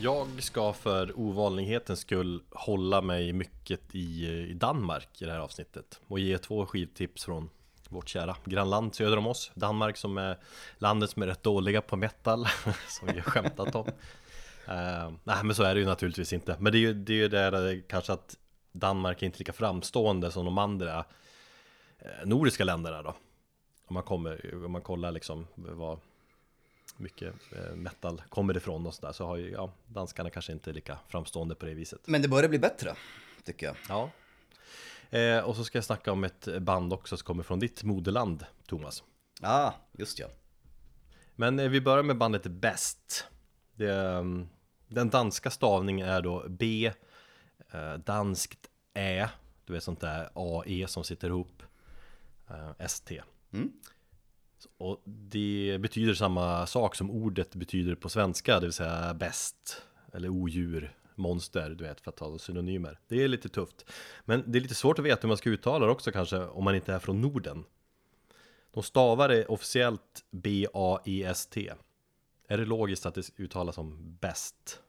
Jag 0.00 0.42
ska 0.42 0.72
för 0.72 1.18
ovanlighetens 1.18 2.00
skull 2.00 2.42
hålla 2.50 3.00
mig 3.00 3.32
mycket 3.32 3.94
i, 3.94 4.26
i 4.26 4.54
Danmark 4.54 5.22
i 5.22 5.24
det 5.24 5.32
här 5.32 5.40
avsnittet 5.40 6.00
och 6.06 6.18
ge 6.18 6.38
två 6.38 6.66
skivtips 6.66 7.24
från 7.24 7.50
vårt 7.88 8.08
kära 8.08 8.36
grannland 8.44 8.94
söder 8.94 9.16
om 9.16 9.26
oss 9.26 9.50
Danmark 9.54 9.96
som 9.96 10.18
är 10.18 10.38
landet 10.78 11.10
som 11.10 11.22
är 11.22 11.26
rätt 11.26 11.42
dåliga 11.42 11.82
på 11.82 11.96
metal 11.96 12.46
som 12.88 13.08
vi 13.08 13.14
har 13.14 13.30
skämtat 13.30 13.74
om. 13.74 13.86
Uh, 13.86 15.12
Nej 15.24 15.44
men 15.44 15.54
så 15.54 15.62
är 15.62 15.74
det 15.74 15.80
ju 15.80 15.86
naturligtvis 15.86 16.32
inte. 16.32 16.56
Men 16.58 16.72
det 16.72 16.78
är 16.78 16.80
ju 16.80 16.94
det, 16.94 17.12
är 17.12 17.16
ju 17.16 17.28
där 17.28 17.82
kanske 17.88 18.12
att 18.12 18.36
Danmark 18.72 19.22
är 19.22 19.26
inte 19.26 19.38
lika 19.38 19.52
framstående 19.52 20.30
som 20.30 20.44
de 20.44 20.58
andra 20.58 21.04
eh, 21.98 22.26
nordiska 22.26 22.64
länderna 22.64 23.02
då. 23.02 23.14
Om 23.86 23.94
man 23.94 24.02
kommer, 24.02 24.64
om 24.64 24.72
man 24.72 24.82
kollar 24.82 25.12
liksom 25.12 25.46
vad 25.54 25.98
mycket 26.98 27.34
eh, 27.52 27.76
metal 27.76 28.22
kommer 28.28 28.56
ifrån 28.56 28.86
och 28.86 28.94
sådär 28.94 29.12
så 29.12 29.26
har 29.26 29.36
ju, 29.36 29.50
ja, 29.50 29.72
danskarna 29.86 30.30
kanske 30.30 30.52
inte 30.52 30.72
lika 30.72 30.98
framstående 31.08 31.54
på 31.54 31.66
det 31.66 31.74
viset. 31.74 32.00
Men 32.06 32.22
det 32.22 32.28
börjar 32.28 32.48
bli 32.48 32.58
bättre, 32.58 32.94
tycker 33.44 33.66
jag. 33.66 33.76
Ja. 33.88 34.10
Eh, 35.18 35.38
och 35.38 35.56
så 35.56 35.64
ska 35.64 35.78
jag 35.78 35.84
snacka 35.84 36.12
om 36.12 36.24
ett 36.24 36.62
band 36.62 36.92
också 36.92 37.16
som 37.16 37.24
kommer 37.24 37.42
från 37.42 37.58
ditt 37.58 37.82
moderland, 37.82 38.44
Thomas. 38.66 39.02
Ja, 39.40 39.48
ah, 39.48 39.74
just 39.92 40.18
ja. 40.18 40.26
Men 41.36 41.58
eh, 41.58 41.68
vi 41.68 41.80
börjar 41.80 42.02
med 42.02 42.18
bandet 42.18 42.42
Best. 42.42 43.24
Det, 43.74 43.90
um, 43.90 44.48
den 44.88 45.10
danska 45.10 45.50
stavningen 45.50 46.08
är 46.08 46.22
då 46.22 46.44
B 46.48 46.92
eh, 47.70 47.94
danskt 47.94 48.68
Ä, 48.94 49.28
du 49.64 49.72
vet 49.72 49.82
sånt 49.82 50.00
där 50.00 50.30
AE 50.34 50.86
som 50.88 51.04
sitter 51.04 51.28
ihop, 51.28 51.62
eh, 52.48 52.70
ST. 52.78 53.22
Mm. 53.52 53.72
Och 54.78 55.02
det 55.04 55.78
betyder 55.80 56.14
samma 56.14 56.66
sak 56.66 56.94
som 56.94 57.10
ordet 57.10 57.54
betyder 57.54 57.94
på 57.94 58.08
svenska, 58.08 58.60
det 58.60 58.66
vill 58.66 58.72
säga 58.72 59.14
bäst, 59.14 59.82
eller 60.12 60.28
odjur, 60.28 60.96
monster, 61.14 61.70
du 61.70 61.84
vet, 61.84 62.00
för 62.00 62.10
att 62.10 62.16
ta 62.16 62.38
synonymer. 62.38 62.98
Det 63.08 63.24
är 63.24 63.28
lite 63.28 63.48
tufft. 63.48 63.84
Men 64.24 64.44
det 64.46 64.58
är 64.58 64.60
lite 64.60 64.74
svårt 64.74 64.98
att 64.98 65.04
veta 65.04 65.20
hur 65.22 65.28
man 65.28 65.36
ska 65.36 65.50
uttala 65.50 65.86
det 65.86 65.92
också 65.92 66.12
kanske, 66.12 66.38
om 66.38 66.64
man 66.64 66.74
inte 66.74 66.92
är 66.92 66.98
från 66.98 67.20
Norden. 67.20 67.64
De 68.70 68.82
stavar 68.82 69.28
det 69.28 69.46
officiellt 69.46 70.24
B-A-E-S-T. 70.30 71.72
Är 72.48 72.58
det 72.58 72.64
logiskt 72.64 73.06
att 73.06 73.14
det 73.14 73.30
uttalas 73.36 73.74
som 73.74 74.16
bäst? 74.20 74.80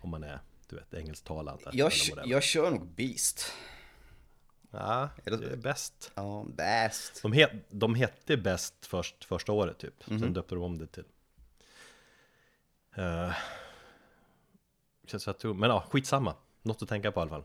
Om 0.00 0.10
man 0.10 0.24
är, 0.24 0.40
du 0.68 0.76
vet, 0.76 0.94
engelsktalande. 0.94 1.70
Jag, 1.72 1.92
jag 2.24 2.42
kör 2.42 2.70
nog 2.70 2.86
Beast. 2.86 3.52
Ja, 4.78 5.08
Är 5.24 5.30
det- 5.30 5.36
det 5.36 5.52
är 5.52 5.56
bäst. 5.56 6.12
Ja, 6.14 6.44
bäst. 6.56 7.22
De, 7.22 7.32
het, 7.32 7.50
de 7.68 7.94
hette 7.94 8.36
bäst 8.36 8.86
först, 8.86 9.24
första 9.24 9.52
året 9.52 9.78
typ, 9.78 10.10
Mhm. 10.10 10.20
sen 10.20 10.32
döpte 10.32 10.54
de 10.54 10.64
om 10.64 10.78
det 10.78 10.86
till 10.86 11.04
uh, 12.98 13.32
jag 15.26 15.38
tror, 15.38 15.54
Men 15.54 15.70
ja, 15.70 15.84
skitsamma, 15.90 16.34
något 16.62 16.82
att 16.82 16.88
tänka 16.88 17.12
på 17.12 17.20
i 17.20 17.22
alla 17.22 17.30
fall 17.30 17.44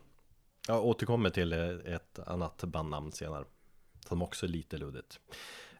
Jag 0.67 0.85
återkommer 0.85 1.29
till 1.29 1.53
eh, 1.53 1.93
ett 1.93 2.19
annat 2.19 2.63
bandnamn 2.63 3.11
senare 3.11 3.45
Som 4.07 4.21
också 4.21 4.45
är 4.45 4.49
lite 4.49 4.77
luddigt 4.77 5.19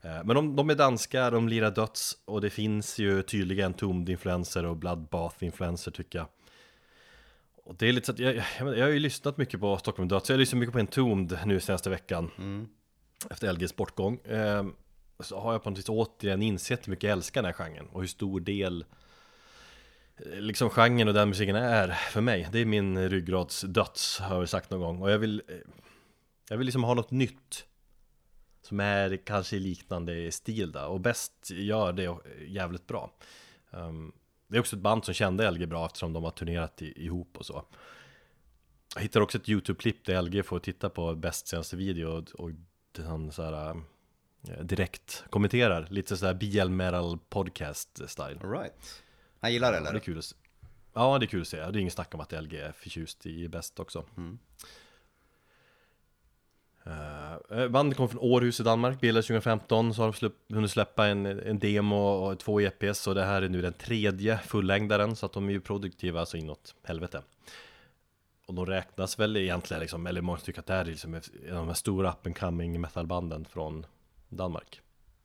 Eh, 0.04 0.24
Men 0.24 0.36
de, 0.36 0.56
de 0.56 0.70
är 0.70 0.76
danska, 0.76 1.30
de 1.30 1.50
lirar 1.50 1.72
döds 1.72 2.18
och 2.26 2.42
det 2.42 2.50
finns 2.50 3.00
ju 3.00 3.24
tydligen 3.24 3.74
Tomd-influenser 3.74 4.66
och 4.66 4.78
Bloodbath-influenser 4.78 5.92
tycker 5.92 6.20
jag 6.20 6.28
och 7.64 7.76
det 7.76 7.88
är 7.90 7.94
lite 7.94 8.06
så 8.06 8.12
att 8.12 8.20
jag, 8.20 8.36
jag, 8.36 8.78
jag 8.78 8.86
har 8.86 8.92
ju 8.92 9.00
lyssnat 9.00 9.38
mycket 9.38 9.60
på 9.60 9.78
Stockholm 9.78 10.08
Döds, 10.08 10.30
jag 10.30 10.36
har 10.36 10.40
lyssnat 10.40 10.60
mycket 10.60 10.74
på 10.74 10.80
Entombed 10.80 11.40
nu 11.46 11.60
senaste 11.60 11.90
veckan. 11.90 12.32
Efter 13.30 13.54
LGs 13.54 13.76
bortgång. 13.76 14.20
Eh, 14.20 14.66
Så 15.20 15.40
har 15.40 15.52
jag 15.52 15.64
på 15.64 15.70
något 15.70 15.80
vis 15.80 15.90
återigen 15.90 16.42
insett 16.42 16.88
hur 16.88 16.92
mycket 16.92 17.04
jag 17.04 17.12
älskar 17.12 17.42
den 17.42 17.54
här 17.58 17.66
genren 17.66 17.88
och 17.88 18.00
hur 18.02 18.08
stor 18.08 18.40
del 18.40 18.86
eh, 20.18 20.40
Liksom 20.40 20.70
genren 20.70 21.08
och 21.08 21.14
den 21.14 21.30
musiken 21.30 21.56
är 21.56 21.88
för 21.88 22.22
mig. 22.22 22.50
Det 22.52 22.60
är 22.60 22.66
min 22.66 23.10
ryggradsdöds 23.10 24.20
har 24.20 24.36
jag 24.40 24.50
sagt 24.50 24.70
någon 24.70 24.80
gång. 24.80 25.02
Och 25.02 25.12
jag 25.12 25.20
vill 25.20 25.42
eh, 25.48 25.56
Jag 26.50 26.58
vill 26.58 26.66
liksom 26.66 26.84
ha 26.84 26.94
något 26.94 27.12
nytt 27.12 27.66
Som 28.62 28.80
är 28.80 29.18
kanske 29.18 29.56
liknande 29.60 30.32
stil 30.32 30.72
där. 30.72 30.88
Och 30.88 31.00
bäst 31.00 31.52
gör 31.52 31.94
det 31.94 32.18
jävligt 32.48 32.88
bra. 32.88 33.12
Ehm, 33.72 34.12
Det 34.52 34.58
är 34.58 34.60
också 34.60 34.76
ett 34.76 34.82
band 34.82 35.06
som 35.06 35.14
kände 35.14 35.52
LG 35.52 35.66
bra 35.66 35.86
eftersom 35.86 36.14
de 36.14 36.24
har 36.24 36.32
turnerat 36.32 36.82
i, 36.82 37.06
ihop 37.06 37.38
och 37.38 37.46
så 37.46 37.66
jag 38.96 39.02
hittar 39.02 39.22
också 39.22 39.38
ett 39.38 39.50
YouTube-klipp 39.50 40.06
där 40.06 40.22
LG 40.22 40.44
får 40.44 40.60
titta 40.60 40.90
på 40.90 41.16
bäst 41.16 41.48
senaste 41.48 41.76
video 41.76 42.26
och, 42.34 42.52
han 43.06 43.32
så 43.32 43.44
här, 43.44 43.70
eh, 44.50 44.64
direkt 44.64 45.24
kommenterar 45.30 45.88
lite 45.90 46.18
sådär 46.18 46.34
BL 46.34 46.70
metal 46.70 47.20
podcast 47.30 48.10
style. 48.10 48.40
All 48.44 48.52
right. 48.52 49.02
Han 49.40 49.54
gillar 49.54 49.72
det 49.72 49.80
Det 49.80 49.86
är 49.86 49.90
eller? 49.90 50.00
kul 50.00 50.18
att 50.18 50.26
se. 50.26 50.36
Ja, 50.94 51.20
det 51.20 51.26
är 51.26 51.28
kul 51.28 51.42
att 51.42 51.48
se. 51.48 51.58
Det 51.58 51.64
är 51.64 51.78
ingen 51.78 51.92
snack 51.92 52.14
om 52.14 52.20
att 52.20 52.32
LG 52.32 52.58
är 52.58 52.72
förtjust 52.72 53.26
i 53.26 53.48
bäst 53.48 53.80
också. 53.80 54.06
Uh, 56.88 57.68
bandet 57.68 57.98
kom 57.98 58.10
från 58.10 58.20
Århus 58.20 58.60
i 58.60 58.64
Danmark, 58.64 59.02
bildades 59.02 59.28
2015, 59.28 59.94
så 59.94 60.02
har 60.02 60.08
de 60.08 60.14
släpp, 60.14 60.34
hunnit 60.50 60.72
släppa 60.72 61.08
en, 61.08 61.26
en 61.26 61.60
demo 61.60 61.96
och 61.96 62.40
två 62.40 62.62
EPs 62.62 63.08
och 63.08 63.16
det 63.16 63.24
här 63.24 63.42
är 63.42 63.50
nu 63.50 63.62
den 63.62 63.74
tredje 63.74 64.38
fullängdaren 64.38 65.16
så 65.16 65.26
att 65.26 65.34
de 65.34 65.50
är 65.50 65.54
ju 65.54 65.62
produktiva 65.62 66.26
så 66.26 66.38
inåt 66.38 66.76
helvete. 66.84 67.22
Och 68.48 68.54
de 68.54 68.66
räknas 68.66 69.20
väl 69.20 69.38
egentligen 69.38 69.82
liksom, 69.82 70.08
eller 70.08 70.22
många 70.22 70.38
tycker 70.38 70.60
att 70.60 70.66
det 70.66 70.74
här 70.74 70.82
är 70.82 70.86
liksom 70.86 71.14
en 71.14 71.22
av 71.50 71.56
de 71.56 71.68
här 71.68 71.74
stora 71.74 72.10
up 72.12 72.26
and 72.26 72.38
coming 72.38 72.82
metalbanden 72.82 73.46
från 73.46 73.86
Danmark. 74.30 74.82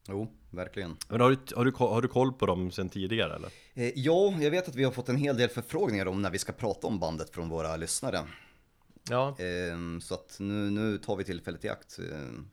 Jo, 0.08 0.32
verkligen. 0.50 0.96
Men 1.08 1.20
har 1.20 1.30
du, 1.30 1.38
har 1.56 1.64
du, 1.64 1.72
har 1.78 2.02
du 2.02 2.08
koll 2.08 2.32
på 2.32 2.46
dem 2.46 2.70
sen 2.70 2.88
tidigare 2.88 3.34
eller? 3.34 3.50
Eh, 3.74 3.92
ja, 3.94 4.34
jag 4.40 4.50
vet 4.50 4.68
att 4.68 4.74
vi 4.74 4.84
har 4.84 4.92
fått 4.92 5.08
en 5.08 5.16
hel 5.16 5.36
del 5.36 5.48
förfrågningar 5.48 6.06
om 6.06 6.22
när 6.22 6.30
vi 6.30 6.38
ska 6.38 6.52
prata 6.52 6.86
om 6.86 6.98
bandet 6.98 7.30
från 7.30 7.48
våra 7.48 7.76
lyssnare. 7.76 8.18
Ja, 9.10 9.36
ehm, 9.38 10.00
Så 10.00 10.14
att 10.14 10.36
nu, 10.40 10.70
nu 10.70 10.98
tar 10.98 11.16
vi 11.16 11.24
tillfället 11.24 11.64
i 11.64 11.68
akt. 11.68 11.98
Ehm, 11.98 12.50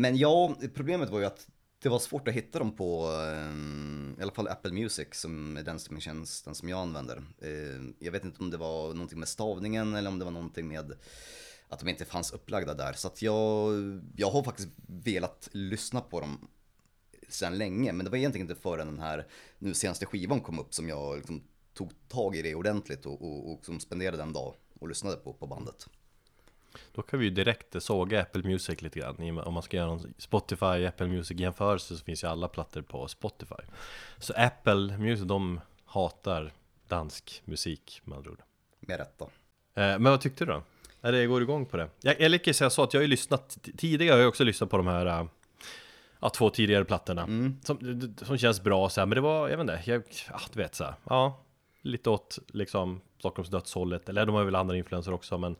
men 0.00 0.16
ja, 0.16 0.56
problemet 0.74 1.10
var 1.10 1.18
ju 1.18 1.24
att 1.24 1.48
det 1.82 1.88
var 1.88 1.98
svårt 1.98 2.28
att 2.28 2.34
hitta 2.34 2.58
dem 2.58 2.76
på 2.76 3.06
ehm, 3.06 4.16
i 4.18 4.22
alla 4.22 4.32
fall 4.32 4.48
Apple 4.48 4.72
Music 4.72 5.08
som 5.12 5.56
är 5.56 5.62
den 5.62 5.78
streamingtjänsten 5.78 6.54
som 6.54 6.68
jag 6.68 6.78
använder. 6.78 7.22
Jag 7.98 8.12
vet 8.12 8.24
inte 8.24 8.40
om 8.40 8.50
det 8.50 8.56
var 8.56 8.94
någonting 8.94 9.18
med 9.18 9.28
stavningen 9.28 9.94
eller 9.94 10.10
om 10.10 10.18
det 10.18 10.24
var 10.24 10.32
någonting 10.32 10.68
med 10.68 10.92
att 11.68 11.80
de 11.80 11.88
inte 11.88 12.04
fanns 12.04 12.32
upplagda 12.32 12.74
där. 12.74 12.92
Så 12.92 13.08
att 13.08 13.22
jag, 13.22 13.72
jag 14.16 14.30
har 14.30 14.42
faktiskt 14.42 14.68
velat 14.86 15.48
lyssna 15.52 16.00
på 16.00 16.20
dem 16.20 16.48
sedan 17.28 17.58
länge. 17.58 17.92
Men 17.92 18.04
det 18.04 18.10
var 18.10 18.18
egentligen 18.18 18.50
inte 18.50 18.62
förrän 18.62 18.86
den 18.86 19.00
här 19.00 19.26
nu 19.58 19.74
senaste 19.74 20.06
skivan 20.06 20.40
kom 20.40 20.58
upp 20.58 20.74
som 20.74 20.88
jag 20.88 21.16
liksom 21.16 21.42
tog 21.74 21.92
tag 22.08 22.36
i 22.36 22.42
det 22.42 22.54
ordentligt 22.54 23.06
och, 23.06 23.22
och, 23.22 23.52
och 23.52 23.64
som 23.64 23.80
spenderade 23.80 24.22
en 24.22 24.32
dag 24.32 24.54
och 24.80 24.88
lyssnade 24.88 25.16
på, 25.16 25.32
på 25.32 25.46
bandet. 25.46 25.88
Då 26.92 27.02
kan 27.02 27.18
vi 27.18 27.24
ju 27.24 27.30
direkt 27.30 27.82
såga 27.82 28.22
Apple 28.22 28.42
Music 28.42 28.82
lite 28.82 28.98
grann 29.00 29.38
Om 29.38 29.54
man 29.54 29.62
ska 29.62 29.76
göra 29.76 29.90
en 29.92 30.14
Spotify 30.18 30.86
Apple 30.86 31.06
Music 31.06 31.40
jämförelse 31.40 31.96
så 31.96 32.04
finns 32.04 32.24
ju 32.24 32.28
alla 32.28 32.48
plattor 32.48 32.82
på 32.82 33.08
Spotify 33.08 33.54
Så 34.18 34.32
Apple 34.36 34.98
Music, 34.98 35.24
de 35.26 35.60
hatar 35.84 36.52
dansk 36.88 37.42
musik 37.44 38.00
med 38.04 38.16
andra 38.18 38.30
ord 38.30 38.42
Med 38.80 38.98
rätta. 38.98 39.24
eh, 39.24 39.30
Men 39.74 40.02
vad 40.02 40.20
tyckte 40.20 40.44
du 40.44 40.52
då? 40.52 40.62
Är 41.00 41.12
det, 41.12 41.26
går 41.26 41.42
igång 41.42 41.66
på 41.66 41.76
det? 41.76 41.88
Jag, 42.00 42.20
jag 42.20 42.30
lyckas 42.30 42.56
säga 42.56 42.70
så 42.70 42.82
att 42.82 42.94
jag 42.94 42.98
har 43.00 43.02
ju 43.02 43.08
lyssnat 43.08 43.58
Tidigare 43.76 44.14
har 44.14 44.20
jag 44.20 44.28
också 44.28 44.44
lyssnat 44.44 44.70
på 44.70 44.76
de 44.76 44.86
här 44.86 45.06
eh, 45.06 45.26
Ja, 46.22 46.30
två 46.30 46.50
tidigare 46.50 46.84
plattorna 46.84 47.26
som, 47.62 48.14
som 48.22 48.38
känns 48.38 48.60
bra 48.62 48.88
så 48.88 49.00
här, 49.00 49.06
men 49.06 49.14
det 49.16 49.20
var, 49.20 49.48
jag 49.48 49.56
vet 49.56 49.60
inte, 49.60 49.90
jag, 49.90 50.02
ja, 50.30 50.40
du 50.52 50.58
vet 50.62 50.74
så 50.74 50.84
här, 50.84 50.94
ja 51.04 51.40
Lite 51.82 52.10
åt 52.10 52.38
liksom 52.46 53.00
Stockholms 53.18 53.50
dödshållet, 53.50 54.08
eller 54.08 54.26
de 54.26 54.34
har 54.34 54.44
väl 54.44 54.54
andra 54.54 54.76
influenser 54.76 55.12
också 55.12 55.38
men 55.38 55.56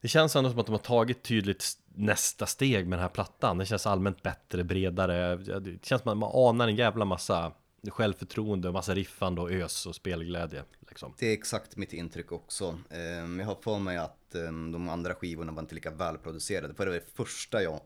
Det 0.00 0.08
känns 0.08 0.36
ändå 0.36 0.50
som 0.50 0.58
att 0.58 0.66
de 0.66 0.72
har 0.72 0.78
tagit 0.78 1.22
tydligt 1.22 1.64
nästa 1.94 2.46
steg 2.46 2.86
med 2.86 2.98
den 2.98 3.02
här 3.02 3.08
plattan 3.08 3.58
Det 3.58 3.66
känns 3.66 3.86
allmänt 3.86 4.22
bättre, 4.22 4.64
bredare 4.64 5.36
Det 5.36 5.86
känns 5.86 6.02
som 6.02 6.12
att 6.12 6.18
man 6.18 6.30
anar 6.34 6.68
en 6.68 6.76
jävla 6.76 7.04
massa 7.04 7.52
självförtroende, 7.88 8.72
massa 8.72 8.94
riffande 8.94 9.40
och 9.40 9.52
ös 9.52 9.86
och 9.86 9.94
spelglädje 9.94 10.64
liksom. 10.88 11.14
Det 11.18 11.26
är 11.26 11.32
exakt 11.32 11.76
mitt 11.76 11.92
intryck 11.92 12.32
också. 12.32 12.78
Ehm, 12.90 13.40
jag 13.40 13.46
har 13.46 13.54
för 13.54 13.78
mig 13.78 13.96
att 13.96 14.34
ehm, 14.34 14.72
de 14.72 14.88
andra 14.88 15.14
skivorna 15.14 15.52
var 15.52 15.60
inte 15.60 15.74
lika 15.74 15.90
välproducerade. 15.90 16.74
För 16.74 16.84
det 16.84 16.90
var 16.90 16.98
det 16.98 17.16
första 17.16 17.62
jag 17.62 17.80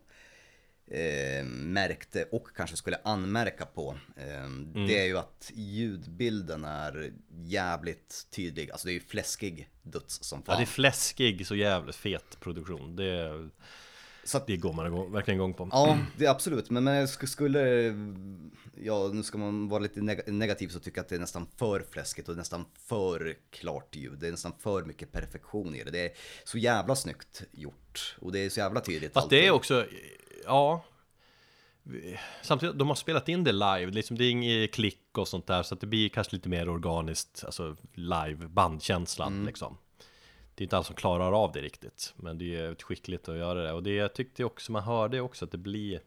eh, 0.91 1.45
märkte 1.45 2.25
och 2.25 2.49
kanske 2.57 2.77
skulle 2.77 2.99
anmärka 3.05 3.67
på. 3.67 3.97
Ehm, 4.17 4.87
Det 4.87 4.99
är 5.01 5.05
ju 5.07 5.19
att 5.19 5.51
ljudbilden 5.55 6.65
är 6.65 7.13
jävligt 7.45 8.27
tydlig. 8.31 8.71
Alltså 8.71 8.87
det 8.87 8.93
är 8.93 8.95
ju 8.95 9.01
fläskig 9.01 9.69
döds 9.83 10.23
som 10.25 10.39
Ja, 10.39 10.53
fan. 10.53 10.57
det 10.59 10.65
är 10.65 10.67
fläskig, 10.67 11.47
så 11.47 11.55
jävligt 11.57 11.97
fet 11.97 12.41
produktion 12.41 12.97
Det, 12.97 13.49
Så 14.25 14.37
att, 14.37 14.47
det 14.47 14.57
går 14.57 14.73
man 14.73 14.87
igång, 14.87 15.13
verkligen 15.13 15.37
igång 15.41 15.55
på 15.55 15.69
Ja, 15.73 15.99
det 16.17 16.27
är 16.27 16.31
absolut. 16.31 16.71
Men, 16.71 16.85
men 16.85 17.09
skulle, 17.09 17.61
ja 18.83 19.11
nu 19.13 19.23
ska 19.23 19.39
man 19.39 19.69
vara 19.69 19.81
lite 19.81 20.01
neg- 20.01 20.31
negativ 20.31 20.69
så 20.69 20.81
tycker 20.81 20.99
jag 20.99 21.03
att 21.03 21.09
det 21.09 21.15
är 21.15 21.21
nästan 21.21 21.47
för 21.57 21.85
fläskigt 21.91 22.29
och 22.29 22.37
nästan 22.37 22.65
för 22.89 23.37
klart 23.51 23.97
ljud. 23.97 24.19
Det 24.19 24.27
är 24.27 24.31
nästan 24.31 24.53
för 24.61 24.83
mycket 24.85 25.13
perfektion 25.13 25.75
i 25.75 25.85
det. 25.85 25.91
Det 25.91 26.05
är 26.07 26.13
så 26.45 26.59
jävla 26.59 26.97
snyggt 26.97 27.43
gjort. 27.53 28.17
Och 28.21 28.33
det 28.33 28.39
är 28.39 28.51
så 28.51 28.61
jävla 28.61 28.81
tydligt. 28.81 29.13
Fast 29.13 29.31
det 29.31 29.47
är 29.47 29.51
också, 29.51 29.87
ja. 30.47 30.85
Samtidigt, 32.43 32.79
de 32.79 32.89
har 32.89 32.95
spelat 32.95 33.29
in 33.29 33.45
det 33.45 33.53
live, 33.53 33.87
liksom 33.87 34.19
det 34.19 34.25
är 34.25 34.31
inget 34.31 34.75
klick 34.75 35.19
och 35.19 35.29
sånt 35.29 35.47
där 35.47 35.63
Så 35.63 35.75
att 35.75 35.81
det 35.81 35.87
blir 35.87 36.09
kanske 36.09 36.37
lite 36.37 36.49
mer 36.49 36.69
organiskt, 36.69 37.43
alltså 37.45 37.77
live, 37.95 38.47
bandkänslan 38.49 39.45
liksom. 39.45 39.77
Det 40.55 40.63
är 40.63 40.65
inte 40.65 40.77
alla 40.77 40.85
som 40.85 40.95
klarar 40.95 41.33
av 41.45 41.53
det 41.53 41.61
riktigt 41.61 42.15
Men 42.17 42.39
det 42.39 42.57
är 42.57 42.75
skickligt 42.75 43.29
att 43.29 43.37
göra 43.37 43.63
det. 43.63 43.73
Och 43.73 43.83
det 43.83 43.95
jag 43.95 44.15
tyckte 44.15 44.45
också, 44.45 44.73
man 44.73 44.83
hörde 44.83 45.21
också 45.21 45.45
att 45.45 45.51
det 45.51 45.59
blir 45.59 46.01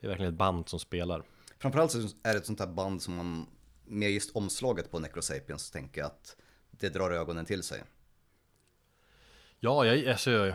Det 0.00 0.06
är 0.06 0.08
verkligen 0.08 0.32
ett 0.32 0.38
band 0.38 0.68
som 0.68 0.80
spelar. 0.80 1.22
Framförallt 1.58 1.92
så 1.92 1.98
är 1.98 2.32
det 2.32 2.36
ett 2.36 2.46
sånt 2.46 2.60
här 2.60 2.66
band 2.66 3.02
som 3.02 3.16
man, 3.16 3.46
med 3.84 4.10
just 4.10 4.36
omslaget 4.36 4.90
på 4.90 4.98
Necrosapiens, 4.98 5.70
tänker 5.70 6.00
jag 6.00 6.06
att 6.06 6.36
det 6.70 6.88
drar 6.88 7.10
ögonen 7.10 7.44
till 7.44 7.62
sig. 7.62 7.82
Ja, 9.60 9.86
jag, 9.86 10.08
alltså, 10.08 10.54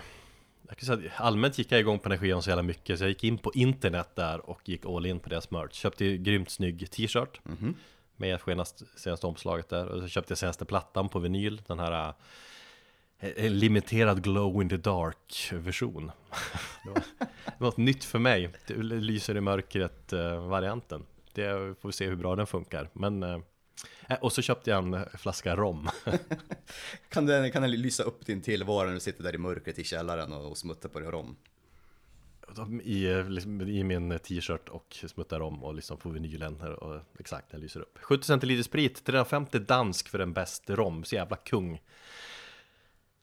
jag, 0.79 0.87
kan 0.87 0.97
säga 0.97 1.11
allmänt 1.17 1.57
gick 1.57 1.71
jag 1.71 1.79
igång 1.79 1.99
på 1.99 2.09
energin 2.09 2.41
så 2.41 2.49
jävla 2.49 2.63
mycket 2.63 2.97
Så 2.97 3.03
jag 3.03 3.09
gick 3.09 3.23
in 3.23 3.37
på 3.37 3.51
internet 3.53 4.15
där 4.15 4.49
och 4.49 4.69
gick 4.69 4.85
all 4.85 5.05
in 5.05 5.19
på 5.19 5.29
deras 5.29 5.51
merch. 5.51 5.73
Köpte 5.73 6.05
ju 6.05 6.17
grymt 6.17 6.49
snygg 6.49 6.91
t-shirt. 6.91 7.41
Med 8.15 8.41
senaste, 8.41 8.85
senaste 8.95 9.27
omslaget 9.27 9.69
där. 9.69 9.87
Och 9.87 10.01
så 10.01 10.07
köpte 10.07 10.31
jag 10.31 10.37
senaste 10.37 10.65
plattan 10.65 11.09
på 11.09 11.19
vinyl 11.19 11.61
Den 11.67 11.79
här 11.79 12.13
eh, 13.19 13.45
en 13.45 13.59
limiterad 13.59 14.23
glow 14.23 14.61
in 14.61 14.69
the 14.69 14.77
dark 14.77 15.51
version. 15.51 16.11
Det, 16.83 16.89
var, 16.89 17.03
det 17.45 17.59
var 17.59 17.67
något 17.67 17.77
nytt 17.77 18.03
för 18.03 18.19
mig. 18.19 18.49
Det 18.67 18.73
lyser 18.83 19.37
i 19.37 19.41
mörkret 19.41 20.13
eh, 20.13 20.47
varianten. 20.47 21.05
Det 21.33 21.79
får 21.81 21.89
vi 21.89 21.93
se 21.93 22.07
hur 22.07 22.15
bra 22.15 22.35
den 22.35 22.47
funkar. 22.47 22.89
Men 22.93 23.23
eh, 23.23 23.37
Eh, 23.37 23.39
Och 24.21 24.33
så 24.33 24.41
köpte 24.41 24.69
jag 24.69 24.83
en 24.83 24.93
eh, 24.93 25.01
flaska 25.17 25.55
rom. 25.55 25.89
Kan 27.09 27.25
den, 27.25 27.51
kan 27.51 27.61
den 27.61 27.71
lysa 27.71 28.03
upp 28.03 28.25
din 28.25 28.41
tillvaro 28.41 28.85
när 28.85 28.93
du 28.93 28.99
sitter 28.99 29.23
där 29.23 29.35
i 29.35 29.37
mörkret 29.37 29.79
i 29.79 29.83
källaren 29.83 30.33
och, 30.33 30.51
och 30.51 30.57
smuttar 30.57 30.89
på 30.89 30.99
din 30.99 31.11
rom? 31.11 31.35
I, 32.83 33.05
eh, 33.05 33.29
liksom, 33.29 33.61
I 33.61 33.83
min 33.83 34.11
eh, 34.11 34.17
t-shirt 34.17 34.69
och 34.69 34.97
smuttar 35.07 35.39
om 35.39 35.63
och 35.63 35.73
liksom 35.73 35.97
på 35.97 36.09
vinylen 36.09 36.61
här 36.61 36.83
och 36.83 37.01
exakt, 37.19 37.51
den 37.51 37.61
lyser 37.61 37.79
upp. 37.79 37.97
70 38.01 38.23
centiliter 38.23 38.63
sprit, 38.63 39.03
350 39.03 39.59
dansk 39.59 40.09
för 40.09 40.19
en 40.19 40.33
bäst 40.33 40.69
rom, 40.69 41.03
så 41.03 41.15
jävla 41.15 41.35
kung. 41.35 41.81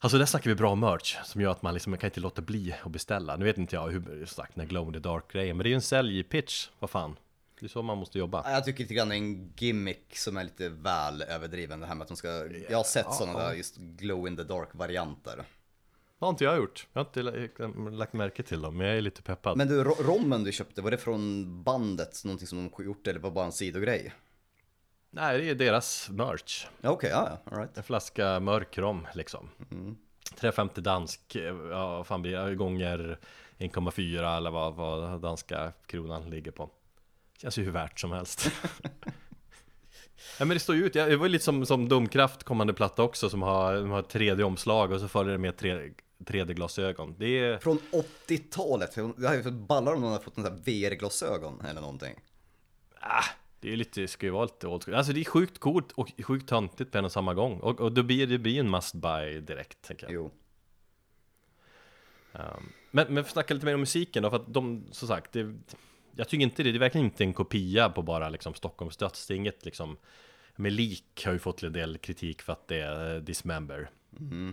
Alltså 0.03 0.19
där 0.19 0.27
snackar 0.27 0.51
vi 0.51 0.55
bra 0.55 0.75
merch 0.75 1.17
som 1.25 1.41
gör 1.41 1.51
att 1.51 1.63
man 1.63 1.75
liksom 1.75 1.91
man 1.91 1.99
kan 1.99 2.09
inte 2.09 2.21
låta 2.21 2.43
bli 2.43 2.75
att 2.85 2.93
beställa. 2.93 3.37
Nu 3.37 3.45
vet 3.45 3.59
inte 3.59 3.77
jag 3.77 3.89
hur 3.89 4.27
sagt 4.27 4.55
den 4.55 4.61
här 4.61 4.69
glow 4.69 4.87
in 4.87 4.93
the 4.93 4.99
dark 4.99 5.33
grejen 5.33 5.57
Men 5.57 5.65
det 5.65 5.69
är 5.69 5.71
ju 5.71 5.75
en 5.75 5.83
säljpitch, 5.83 6.69
vad 6.79 6.91
fan 6.91 7.17
Det 7.61 7.67
är 7.67 7.69
så 7.69 7.83
man 7.83 7.99
måste 7.99 8.19
jobba. 8.19 8.51
Jag 8.51 8.65
tycker 8.65 8.81
lite 8.81 8.95
grann 8.95 9.09
det 9.09 9.15
är 9.15 9.19
en 9.19 9.53
gimmick 9.57 10.17
som 10.17 10.37
är 10.37 10.45
lite 10.45 10.69
väl 10.69 11.23
överdriven 11.23 11.81
det 11.81 11.87
här 11.87 11.95
med 11.95 12.03
att 12.03 12.09
de 12.09 12.17
ska 12.17 12.29
Jag 12.69 12.77
har 12.77 12.85
sett 12.85 13.15
sådana 13.15 13.39
där 13.39 13.55
just 13.55 13.77
glow 13.77 14.29
in 14.29 14.37
the 14.37 14.43
dark 14.45 14.69
varianter. 14.73 15.37
Det 15.37 16.25
har 16.27 16.31
inte 16.31 16.45
jag 16.45 16.57
gjort, 16.57 16.87
jag 16.93 17.01
har 17.01 17.07
inte 17.07 17.23
la- 17.23 17.91
lagt 17.91 18.13
märke 18.13 18.43
till 18.43 18.63
dem 18.63 18.77
Men 18.77 18.87
jag 18.87 18.97
är 18.97 19.01
lite 19.03 19.23
peppad. 19.23 19.57
Men 19.57 19.69
du, 19.69 19.85
ro- 19.85 19.97
rommen 20.03 20.45
du 20.45 20.53
köpte, 20.53 20.83
var 20.83 20.91
det 20.91 20.97
från 20.99 21.63
bandet? 21.63 22.25
Någonting 22.25 22.47
som 22.49 22.71
de 22.77 22.85
gjort 22.85 23.07
eller 23.07 23.21
var 23.21 23.31
det 23.31 23.35
bara 23.35 23.45
en 23.45 23.53
sidogrej? 23.53 24.15
Nej, 25.11 25.39
det 25.41 25.51
är 25.51 25.55
deras 25.55 26.09
merch. 26.11 26.67
Ja, 26.81 26.91
Okej, 26.91 27.11
ja, 27.11 27.39
ja, 27.45 27.53
alright. 27.53 27.77
En 27.79 27.83
flaska 27.85 28.41
mörk 28.41 28.79
rom 28.79 29.07
liksom. 29.15 29.49
350 30.37 30.81
dansk, 30.81 31.37
ja 31.71 32.05
fan 32.05 32.23
blir 32.23 32.37
det, 32.37 32.55
gånger 32.55 33.19
1,4 33.59 34.37
eller 34.37 34.51
vad, 34.51 34.75
vad 34.75 35.21
danska 35.21 35.73
kronan 35.87 36.31
ligger 36.31 36.51
på 36.51 36.71
Känns 37.43 37.59
ju 37.59 37.65
hur 37.65 37.73
värt 37.73 38.01
som 38.01 38.13
helst. 38.13 38.51
Ja 40.39 40.45
men 40.45 40.49
det 40.49 40.61
står 40.61 40.77
ju 40.77 40.87
ut, 40.87 40.93
det 40.93 41.17
var 41.17 41.27
ju 41.27 41.33
lite 41.33 41.45
som, 41.45 41.67
som 41.67 41.89
Domkraft 41.89 42.45
kommande 42.45 42.73
platta 42.73 43.03
också 43.03 43.31
som 43.31 43.43
har, 43.43 43.75
de 43.75 43.91
har 43.91 44.03
3D-omslag 44.03 44.93
och 44.93 45.01
så 45.01 45.09
följer 45.09 45.33
det 45.33 45.39
med 45.39 45.57
3, 45.57 45.91
3D-glasögon 46.19 47.15
Det 47.19 47.39
är, 47.39 47.59
Från 47.59 47.79
80-talet, 48.29 48.97
jag 48.97 49.29
hade 49.29 49.37
ju 49.43 49.51
ballar 49.51 49.95
om 49.95 50.01
någon 50.01 50.13
hade 50.13 50.25
fått 50.25 50.39
en 50.39 50.45
sån 50.45 50.53
här 50.53 50.61
VR-glasögon 50.65 51.61
eller 51.61 51.81
någonting. 51.81 52.15
ah, 53.01 53.25
det 53.61 53.69
är 53.69 53.71
ju 53.71 53.77
lite, 53.77 54.01
det 54.01 54.09
ska 54.09 54.27
ju 54.27 54.33
vara 54.33 54.45
lite 54.45 54.67
old 54.67 54.85
school. 54.85 54.95
Alltså 54.95 55.13
det 55.13 55.21
är 55.21 55.25
sjukt 55.25 55.59
coolt 55.59 55.93
och 55.93 56.09
sjukt 56.25 56.49
töntigt 56.49 56.93
på 56.93 56.99
en 56.99 57.05
och 57.05 57.13
samma 57.13 57.35
gång. 57.35 57.61
Och, 57.61 57.81
och 57.81 57.93
då 57.93 58.03
blir 58.03 58.27
det 58.27 58.39
blir 58.39 58.61
en 58.61 58.71
must 58.71 58.95
buy 58.95 59.41
direkt 59.41 59.83
tänker 59.83 60.07
jag. 60.07 60.13
Jo. 60.13 60.31
Um, 62.33 62.73
men, 62.91 63.15
men 63.15 63.25
snacka 63.25 63.55
lite 63.55 63.67
mer 63.67 63.75
om 63.75 63.81
musiken 63.81 64.23
då, 64.23 64.31
för 64.31 64.37
att 64.37 64.55
de, 64.55 64.85
som 64.91 65.09
sagt, 65.09 65.33
det, 65.33 65.55
jag 66.17 66.29
tycker 66.29 66.43
inte 66.43 66.63
det, 66.63 66.73
det 66.73 66.77
är 66.77 66.81
verkligen 66.81 67.05
inte 67.05 67.25
en 67.25 67.33
kopia 67.33 67.89
på 67.89 68.03
bara 68.03 68.29
liksom 68.29 68.55
Stockholms 68.55 68.97
döds, 68.97 69.31
inget 69.31 69.65
liksom. 69.65 69.97
Med 70.57 70.73
lik 70.73 71.23
har 71.25 71.33
ju 71.33 71.39
fått 71.39 71.63
en 71.63 71.73
del 71.73 71.99
kritik 71.99 72.43
för 72.43 72.53
att 72.53 72.69
det 72.69 72.81
är 72.81 73.15
eh, 73.15 73.21
Dismember 73.21 73.91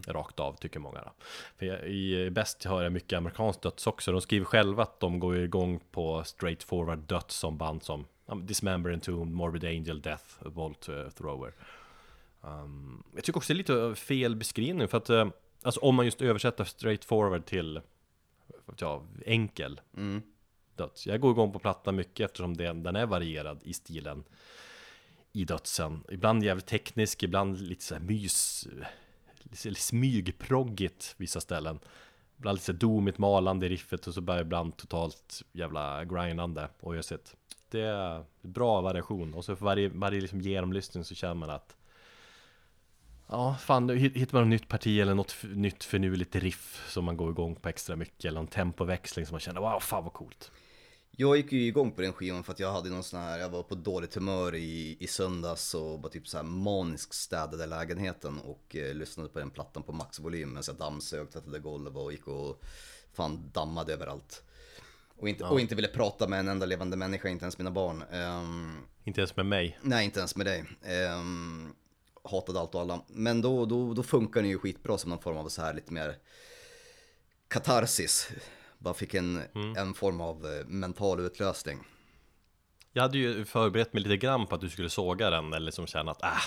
Rakt 0.08 0.40
av 0.40 0.54
tycker 0.54 0.80
många 0.80 1.02
då. 1.02 1.12
För 1.58 1.66
jag, 1.66 1.88
i 1.88 2.30
bäst 2.30 2.66
hör 2.66 2.84
jag 2.84 2.92
mycket 2.92 3.18
amerikanskt 3.18 3.62
döds 3.62 3.88
också. 3.88 4.12
De 4.12 4.22
skriver 4.22 4.46
själva 4.46 4.84
att 4.84 5.00
de 5.00 5.20
går 5.20 5.38
igång 5.38 5.80
på 5.92 6.24
straight 6.24 6.64
forward 6.64 7.00
döds 7.00 7.36
som 7.36 7.58
band 7.58 7.84
som 7.84 8.06
um, 8.26 8.46
Dismember, 8.46 8.92
Entombed, 8.92 9.36
Morbid 9.36 9.66
Angel, 9.66 10.02
Death, 10.02 10.26
Volt 10.40 10.90
uh, 10.90 11.10
Thrower. 11.10 11.54
Um, 12.42 13.04
Jag 13.16 13.24
tycker 13.24 13.38
också 13.38 13.54
det 13.54 13.56
är 13.56 13.58
lite 13.58 13.96
fel 13.96 14.36
beskrivning 14.36 14.88
för 14.88 14.98
att 14.98 15.10
uh, 15.10 15.28
Alltså 15.64 15.80
om 15.80 15.96
man 15.96 16.06
just 16.06 16.22
översätter 16.22 16.64
straight 16.64 17.06
forward 17.06 17.46
till 17.46 17.82
jag, 18.78 19.08
enkel. 19.26 19.82
Mm 19.98 20.22
döds. 20.78 21.08
Jag 21.08 21.20
går 21.20 21.32
igång 21.32 21.52
på 21.52 21.60
plattan 21.60 21.96
mycket 21.96 22.26
eftersom 22.26 22.58
den, 22.58 22.84
den 22.84 22.96
är 22.96 23.06
varierad 23.06 23.60
i 23.64 23.74
stilen 23.74 24.24
i 25.34 25.46
dödsen. 25.46 26.04
Ibland 26.10 26.44
jävligt 26.44 26.66
teknisk, 26.66 27.24
ibland 27.24 27.62
lite 27.62 27.84
så 27.84 27.96
här 27.96 28.02
mys, 28.02 28.68
lite 29.44 29.76
smygproggigt 29.76 31.16
vissa 31.18 31.42
ställen. 31.42 31.80
Ibland 32.38 32.58
lite 32.58 32.74
domigt 32.74 33.18
malande 33.18 33.66
i 33.66 33.70
riffet 33.70 34.08
och 34.08 34.14
så 34.14 34.22
bara 34.22 34.42
ibland 34.42 34.78
totalt 34.78 35.42
jävla 35.52 36.06
grindande 36.06 36.68
och 36.80 36.96
jag 36.96 37.06
sett. 37.06 37.36
Det 37.70 37.82
är 37.82 38.24
bra 38.42 38.82
variation 38.82 39.34
och 39.34 39.46
så 39.46 39.56
för 39.56 39.66
varje, 39.66 39.90
varje 39.90 40.22
liksom 40.22 40.42
genomlyssning 40.42 41.04
så 41.04 41.16
känner 41.16 41.34
man 41.34 41.50
att 41.50 41.78
Ja, 43.30 43.56
fan, 43.60 43.88
nu 43.88 43.98
hittar 43.98 44.38
man 44.38 44.44
ett 44.44 44.50
nytt 44.50 44.68
parti 44.68 45.00
eller 45.00 45.16
något 45.16 45.36
nytt 45.44 45.84
finurligt 45.84 46.36
riff 46.36 46.86
som 46.90 47.06
man 47.06 47.18
går 47.18 47.32
igång 47.32 47.56
på 47.56 47.70
extra 47.70 47.96
mycket 47.96 48.26
eller 48.26 48.40
en 48.40 48.48
tempoväxling 48.48 49.26
som 49.26 49.34
man 49.34 49.40
känner 49.40 49.62
wow, 49.62 49.80
fan 49.80 50.04
vad 50.04 50.14
coolt. 50.14 50.52
Jag 51.20 51.38
gick 51.38 51.52
ju 51.52 51.62
igång 51.62 51.92
på 51.92 52.02
den 52.02 52.14
skivan 52.14 52.44
för 52.44 52.54
att 52.54 52.60
jag 52.60 52.72
hade 52.72 52.90
någon 52.90 53.04
sån 53.04 53.20
här, 53.20 53.40
jag 53.40 53.50
var 53.50 53.64
på 53.64 53.76
dåligt 53.76 54.16
humör 54.16 54.56
i, 54.56 54.98
i 55.00 55.08
söndags 55.08 55.74
och 55.74 56.00
bara 56.00 56.10
typ 56.10 56.28
så 56.28 56.38
här 56.38 56.44
manisk 56.44 57.14
städade 57.14 57.66
lägenheten 57.66 58.40
och 58.40 58.76
eh, 58.76 58.94
lyssnade 58.94 59.30
på 59.30 59.40
den 59.40 59.50
plattan 59.50 59.84
på 59.84 59.92
maxvolym 59.92 60.50
medan 60.50 60.64
jag 60.68 60.76
dammsög, 60.76 61.32
tvättade 61.32 61.60
golv 61.60 61.98
och 61.98 62.12
gick 62.12 62.28
och 62.28 62.64
fan 63.14 63.52
dammade 63.54 63.94
överallt. 63.94 64.44
Och 65.18 65.30
inte, 65.30 65.44
och 65.44 65.60
inte 65.60 65.76
ville 65.76 65.88
prata 65.88 66.28
med 66.28 66.40
en 66.40 66.48
enda 66.48 66.66
levande 66.66 66.98
människa, 66.98 67.30
inte 67.30 67.46
ens 67.46 67.58
mina 67.58 67.72
barn. 67.72 68.04
Ehm, 68.12 68.78
Inte 69.04 69.22
ens 69.22 69.36
med 69.36 69.46
mig. 69.46 69.80
Nej, 69.82 70.06
inte 70.06 70.20
ens 70.20 70.36
med 70.36 70.46
dig. 70.46 70.66
Ehm, 70.84 71.74
hatade 72.24 72.60
allt 72.60 72.76
och 72.76 72.82
alla. 72.82 73.02
Men 73.08 73.42
då, 73.42 73.66
då, 73.66 73.94
då 73.94 74.04
funkar 74.04 74.42
den 74.42 74.50
ju 74.50 74.58
skitbra 74.58 74.98
som 74.98 75.10
någon 75.10 75.22
form 75.22 75.38
av 75.38 75.50
så 75.50 75.62
här 75.62 75.74
lite 75.74 75.94
mer 75.94 76.18
katarsis. 77.48 78.30
Bara 78.78 78.94
fick 78.94 79.14
en, 79.14 79.42
en 79.78 79.94
form 79.94 80.22
av 80.22 80.46
eh, 80.46 80.66
mental 80.68 81.20
utlösning. 81.20 81.80
Jag 82.94 83.02
hade 83.02 83.18
ju 83.18 83.46
förberett 83.46 83.94
mig 83.94 84.04
lite 84.04 84.18
grann 84.18 84.48
på 84.48 84.56
att 84.56 84.62
du 84.62 84.70
skulle 84.70 84.90
såga 84.90 85.30
den 85.30 85.54
eller 85.54 85.72
som 85.72 85.88
känna 85.88 86.12
att 86.12 86.24
ah, 86.24 86.42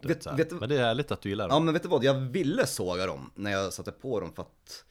du 0.00 0.08
vet, 0.08 0.26
Vet- 0.26 0.60
Men 0.60 0.68
det 0.68 0.76
är 0.76 0.82
härligt 0.82 1.10
att 1.10 1.22
du 1.22 1.28
gillar 1.28 1.48
den. 1.48 1.54
Ja 1.54 1.60
men 1.60 1.74
vet 1.74 1.82
du 1.82 1.88
vad, 1.88 2.04
jag 2.04 2.14
ville 2.14 2.66
såga 2.66 3.06
dem 3.06 3.30
när 3.34 3.50
jag 3.50 3.72
satte 3.72 3.92
på 3.92 4.20
dem 4.20 4.32
för 4.32 4.42
att 4.42 4.84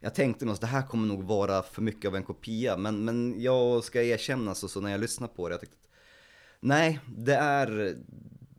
jag 0.00 0.14
tänkte 0.14 0.44
nog 0.44 0.54
att 0.54 0.60
det 0.60 0.66
här 0.66 0.86
kommer 0.86 1.08
nog 1.08 1.24
vara 1.24 1.62
för 1.62 1.82
mycket 1.82 2.08
av 2.08 2.16
en 2.16 2.22
kopia. 2.22 2.76
Men, 2.76 3.04
men 3.04 3.42
jag 3.42 3.84
ska 3.84 4.02
erkänna 4.02 4.54
så, 4.54 4.68
så 4.68 4.80
när 4.80 4.90
jag 4.90 5.00
lyssnar 5.00 5.28
på 5.28 5.48
det, 5.48 5.54
jag 5.54 5.62
att 5.62 5.70
nej, 6.60 7.00
det 7.16 7.34
är, 7.34 7.96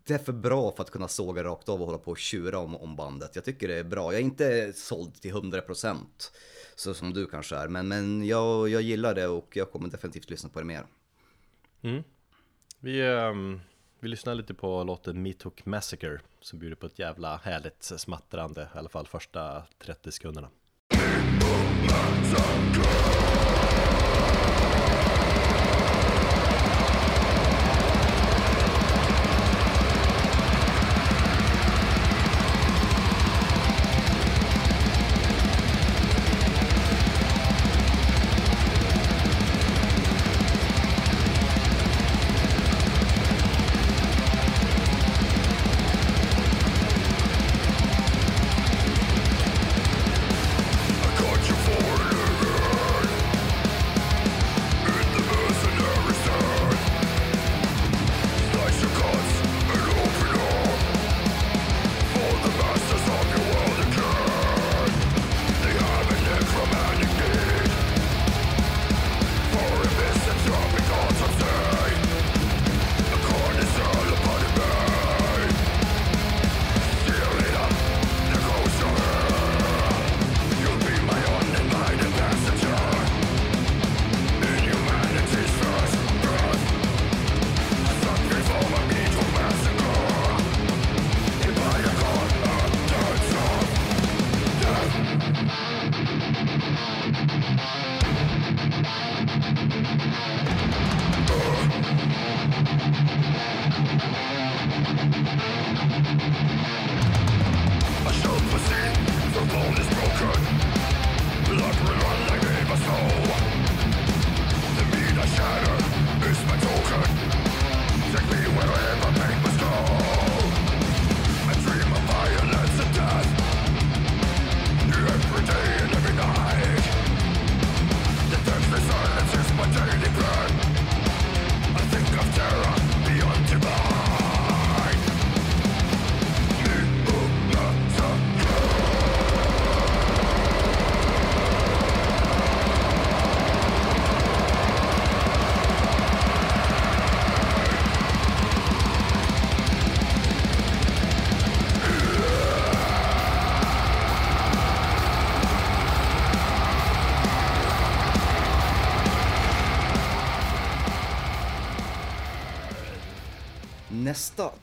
det 0.04 0.14
är 0.14 0.18
för 0.18 0.34
bra 0.34 0.72
för 0.76 0.84
att 0.84 0.92
kunna 0.92 1.08
såga 1.08 1.44
rakt 1.44 1.70
av 1.70 1.80
och 1.82 1.86
hålla 1.86 1.98
på 1.98 2.12
och 2.12 2.18
tjura 2.18 2.60
om, 2.60 2.76
om 2.76 2.96
bandet. 2.96 3.32
Jag 3.36 3.46
tycker 3.46 3.68
det 3.68 3.76
är 3.76 3.84
bra. 3.84 4.14
Jag 4.14 4.22
är 4.22 4.26
inte 4.26 4.74
såld 4.76 5.22
till 5.22 5.34
100% 5.34 5.96
så 6.80 6.94
som 6.94 7.14
du 7.14 7.28
kanske 7.28 7.56
är. 7.56 7.68
Men, 7.68 7.88
men 7.88 8.28
jag, 8.28 8.70
jag 8.70 8.82
gillar 8.82 9.16
det 9.16 9.28
och 9.28 9.58
jag 9.58 9.72
kommer 9.72 9.90
definitivt 9.90 10.30
lyssna 10.30 10.50
på 10.50 10.60
det 10.60 10.66
mer. 10.66 10.86
Mm. 11.82 12.04
Vi, 12.80 13.02
um, 13.02 13.62
vi 14.00 14.08
lyssnar 14.08 14.36
lite 14.36 14.54
på 14.54 14.84
låten 14.84 15.22
Meat 15.22 15.42
Hook 15.42 15.66
Massacre 15.66 16.20
som 16.40 16.60
bjuder 16.60 16.76
på 16.76 16.86
ett 16.86 17.00
jävla 17.00 17.38
härligt 17.38 17.84
smattrande, 17.84 18.62
i 18.76 18.78
alla 18.78 18.90
fall 18.90 19.08
första 19.08 19.64
30 19.80 20.12
sekunderna. 20.12 20.50
Meat 21.82 22.58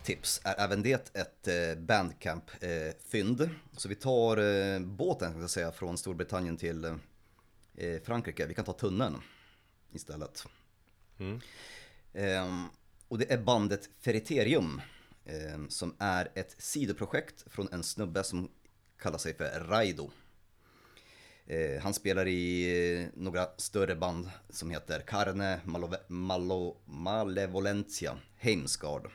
tips 0.04 0.40
är 0.44 0.54
även 0.64 0.82
det 0.82 1.16
ett 1.16 1.48
eh, 1.48 1.78
Bandcamp-fynd. 1.78 3.50
Så 3.76 3.88
vi 3.88 3.94
tar 3.94 4.36
eh, 4.36 4.80
båten 4.80 5.32
kan 5.32 5.40
jag 5.40 5.50
säga, 5.50 5.72
från 5.72 5.98
Storbritannien 5.98 6.56
till 6.56 6.84
eh, 6.84 8.02
Frankrike. 8.04 8.46
Vi 8.46 8.54
kan 8.54 8.64
ta 8.64 8.72
tunneln 8.72 9.16
istället. 9.92 10.44
Ehm, 12.14 12.64
och 13.08 13.18
det 13.18 13.32
är 13.32 13.38
bandet 13.38 13.88
Ferriterium. 14.00 14.80
ehm, 15.26 15.70
som 15.70 15.94
är 15.98 16.28
ett 16.34 16.54
sidoprojekt 16.58 17.44
från 17.46 17.68
en 17.72 17.82
snubbe 17.82 18.24
som 18.24 18.50
kallar 18.98 19.18
sig 19.18 19.34
för 19.34 19.60
Raido. 19.68 20.10
Eh, 21.46 21.82
han 21.82 21.94
spelar 21.94 22.26
i 22.26 22.66
eh, 23.02 23.08
några 23.14 23.46
större 23.56 23.94
band 23.94 24.30
som 24.50 24.70
heter 24.70 25.00
Carne, 25.00 25.60
Malo, 25.64 25.90
Malo, 26.08 26.76
Malevolentia, 26.84 28.18
Heimsgard. 28.36 29.10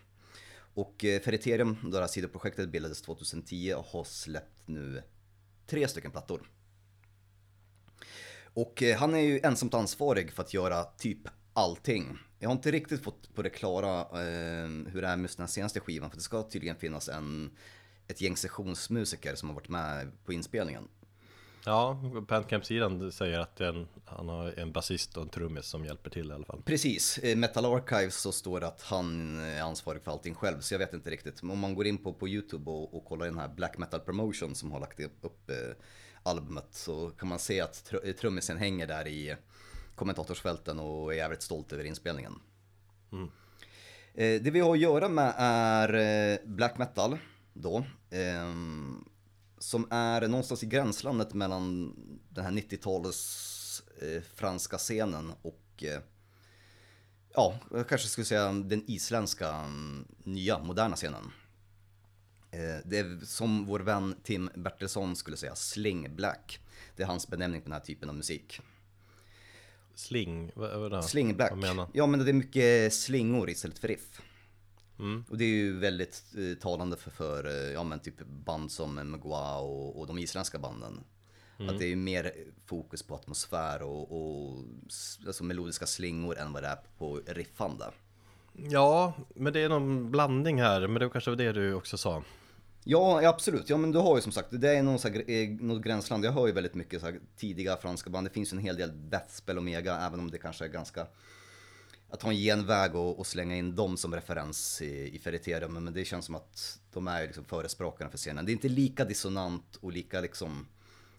Och 0.80 1.06
eh, 1.06 1.22
Ferriterium, 1.22 1.78
då 1.84 1.90
det 1.90 2.00
här 2.00 2.08
sidoprojektet 2.08 2.70
bildades 2.70 3.02
2010 3.02 3.74
och 3.78 3.86
har 3.86 4.04
släppt 4.04 4.68
nu 4.68 5.04
tre 5.68 5.88
stycken 5.88 6.12
plattor. 6.12 6.50
Och 8.54 8.84
eh, 8.84 8.98
han 8.98 9.14
är 9.14 9.20
ju 9.20 9.40
ensamt 9.44 9.74
ansvarig 9.74 10.32
för 10.32 10.44
att 10.44 10.54
göra 10.54 10.84
typ 10.84 11.28
allting. 11.54 12.18
Jag 12.40 12.50
har 12.50 12.56
inte 12.56 12.72
riktigt 12.72 13.04
fått 13.04 13.36
på 13.36 13.42
det 13.42 13.50
klara 13.50 14.00
eh, 14.02 14.68
hur 14.88 15.02
det 15.02 15.08
är 15.08 15.18
med 15.18 15.30
den 15.38 15.48
senaste 15.48 15.80
skivan, 15.80 16.10
för 16.10 16.18
det 16.18 16.24
ska 16.24 16.44
tydligen 16.44 16.76
finnas 16.76 17.10
en, 17.10 17.52
ett 18.08 18.22
gäng 18.22 18.38
sessionsmusiker 18.38 19.36
som 19.36 19.50
har 19.50 19.56
varit 19.56 19.70
med 19.70 20.12
på 20.26 20.34
inspelningen. 20.34 20.88
Ja, 21.70 22.00
Bandcamp-sidan 22.28 23.12
säger 23.12 23.40
att 23.40 23.62
en, 23.62 23.88
han 24.06 24.30
har 24.30 24.60
en 24.60 24.72
basist 24.72 25.18
och 25.18 25.24
en 25.24 25.30
trummis 25.30 25.66
som 25.66 25.86
hjälper 25.86 26.10
till 26.10 26.32
i 26.32 26.34
alla 26.34 26.46
fall. 26.46 26.62
Precis, 26.66 27.20
i 27.24 27.36
Metal 27.36 27.66
Archives 27.66 28.16
så 28.16 28.32
står 28.32 28.60
det 28.60 28.68
att 28.68 28.82
han 28.82 29.40
är 29.40 29.62
ansvarig 29.62 30.02
för 30.02 30.12
allting 30.12 30.36
själv, 30.36 30.60
så 30.60 30.74
jag 30.74 30.80
vet 30.80 30.94
inte 30.94 31.10
riktigt. 31.10 31.44
Men 31.44 31.52
om 31.52 31.60
man 31.60 31.76
går 31.76 31.88
in 31.88 31.98
på, 31.98 32.14
på 32.14 32.28
YouTube 32.28 32.72
och, 32.72 32.98
och 32.98 33.06
kollar 33.06 33.26
den 33.26 33.38
här 33.38 33.48
Black 33.48 33.78
Metal 33.78 34.00
Promotion 34.00 34.56
som 34.56 34.72
har 34.72 34.80
lagt 34.80 35.00
upp 35.00 35.50
eh, 35.50 35.56
albumet 36.24 36.68
så 36.72 37.10
kan 37.10 37.28
man 37.30 37.40
se 37.40 37.62
att 37.62 37.74
tr- 37.74 38.14
trummisen 38.14 38.58
hänger 38.58 38.88
där 38.88 39.08
i 39.08 39.36
kommentatorsfälten 39.96 40.80
och 40.80 41.14
är 41.14 41.18
jävligt 41.18 41.42
stolt 41.42 41.74
över 41.74 41.84
inspelningen. 41.84 42.34
Eh, 44.14 44.42
det 44.42 44.52
vi 44.52 44.60
har 44.60 44.74
att 44.74 44.80
göra 44.80 45.10
med 45.10 45.34
är 45.38 45.94
eh, 45.94 46.38
black 46.46 46.78
metal 46.78 47.18
då. 47.54 47.86
Som 49.60 49.88
är 49.92 50.28
någonstans 50.28 50.64
i 50.64 50.66
gränslandet 50.66 51.34
mellan 51.34 51.96
den 52.30 52.46
här 52.46 52.52
90-talets 52.52 53.84
eh, 54.02 54.22
franska 54.36 54.78
scenen 54.78 55.34
och 55.42 55.84
eh, 55.84 56.00
ja, 57.34 57.60
jag 57.72 57.90
kanske 57.90 58.08
skulle 58.08 58.26
säga 58.26 58.52
den 58.52 58.84
isländska 58.88 59.50
mm, 59.50 60.08
nya 60.24 60.60
moderna 60.60 60.96
scenen. 60.96 61.32
Eh, 62.52 62.78
det 62.86 62.98
är 62.98 63.26
som 63.26 63.66
vår 63.66 63.80
vän 63.80 64.16
Tim 64.24 64.50
Bertilsson 64.56 65.16
skulle 65.16 65.38
säga, 65.38 65.56
sling 65.56 66.16
black. 66.16 66.60
Det 66.96 67.04
är 67.04 67.08
hans 67.08 67.28
benämning 67.28 67.62
på 67.62 67.66
den 67.66 67.74
här 67.74 67.80
typen 67.80 68.10
av 68.10 68.16
musik. 68.16 68.62
Sling, 69.96 70.52
vad, 70.56 70.92
vad, 70.92 71.06
Sling 71.06 71.36
black. 71.36 71.52
vad 71.52 71.60
menar 71.60 71.88
Ja 71.94 72.06
men 72.06 72.20
det 72.20 72.32
är 72.32 72.34
mycket 72.34 72.94
slingor 72.94 73.50
istället 73.50 73.80
för 73.80 73.88
riff. 73.88 74.22
Mm. 75.00 75.24
Och 75.30 75.38
det 75.38 75.44
är 75.44 75.48
ju 75.48 75.80
väldigt 75.80 76.24
eh, 76.38 76.58
talande 76.62 76.98
för, 76.98 77.12
för 77.12 77.46
eh, 77.46 77.74
ja, 77.74 77.84
men 77.84 78.00
typ 78.00 78.26
band 78.26 78.72
som 78.72 78.96
Mgwa 78.96 79.58
och, 79.58 80.00
och 80.00 80.08
de 80.08 80.20
isländska 80.20 80.60
banden. 80.60 81.04
Mm. 81.60 81.74
Att 81.74 81.80
det 81.80 81.92
är 81.92 81.96
mer 81.96 82.34
fokus 82.66 83.04
på 83.04 83.16
atmosfär 83.16 83.82
och, 83.82 84.12
och 84.12 84.64
alltså 85.28 85.44
melodiska 85.44 85.86
slingor 85.86 86.38
än 86.38 86.54
vad 86.54 86.64
det 86.64 86.68
är 86.68 86.80
på 86.98 87.22
riffande. 87.26 87.86
Ja, 88.54 89.14
men 89.36 89.54
det 89.54 89.60
är 89.60 89.70
någon 89.70 90.12
blandning 90.12 90.62
här, 90.62 90.88
men 90.88 91.00
det 91.02 91.10
kanske 91.10 91.30
var 91.30 91.38
det 91.38 91.52
du 91.52 91.74
också 91.74 91.98
sa. 91.98 92.24
Ja, 92.84 93.30
absolut. 93.30 93.70
Ja, 93.70 93.78
men 93.78 93.92
du 93.92 94.00
har 94.00 94.16
ju 94.16 94.22
som 94.22 94.32
sagt, 94.32 94.48
det 94.52 94.70
är 94.70 94.84
någon 94.84 95.00
så 95.00 95.08
här, 95.08 95.30
eh, 95.32 95.50
något 95.50 95.84
gränsland. 95.84 96.26
Jag 96.26 96.32
hör 96.32 96.48
ju 96.48 96.54
väldigt 96.54 96.74
mycket 96.74 97.00
så 97.02 97.06
här, 97.06 97.20
tidiga 97.38 97.78
franska 97.78 98.10
band. 98.10 98.28
Det 98.28 98.34
finns 98.34 98.54
ju 98.54 98.56
en 98.56 98.64
hel 98.64 98.76
del 98.76 99.10
Deathspell 99.10 99.58
och 99.58 99.62
Omega, 99.62 100.00
även 100.00 100.20
om 100.20 100.32
det 100.32 100.38
kanske 100.38 100.66
är 100.66 100.70
ganska 100.70 101.08
att 102.10 102.20
ta 102.20 102.30
en 102.30 102.38
genväg 102.38 102.96
och, 102.96 103.20
och 103.20 103.28
slänga 103.28 103.56
in 103.56 103.76
dem 103.76 103.98
som 103.98 104.16
referens 104.16 104.82
i, 104.82 105.16
i 105.16 105.20
Ferriterium. 105.20 105.74
Men 105.74 105.94
det 105.94 106.06
känns 106.06 106.26
som 106.26 106.36
att 106.36 106.80
de 106.94 107.08
är 107.08 107.22
liksom 107.22 107.46
förespråkarna 107.46 108.12
för 108.12 108.18
scenen. 108.18 108.46
Det 108.46 108.52
är 108.52 108.54
inte 108.54 108.70
lika 108.70 109.06
dissonant 109.06 109.76
och 109.76 109.92
lika 109.92 110.22
liksom 110.22 110.68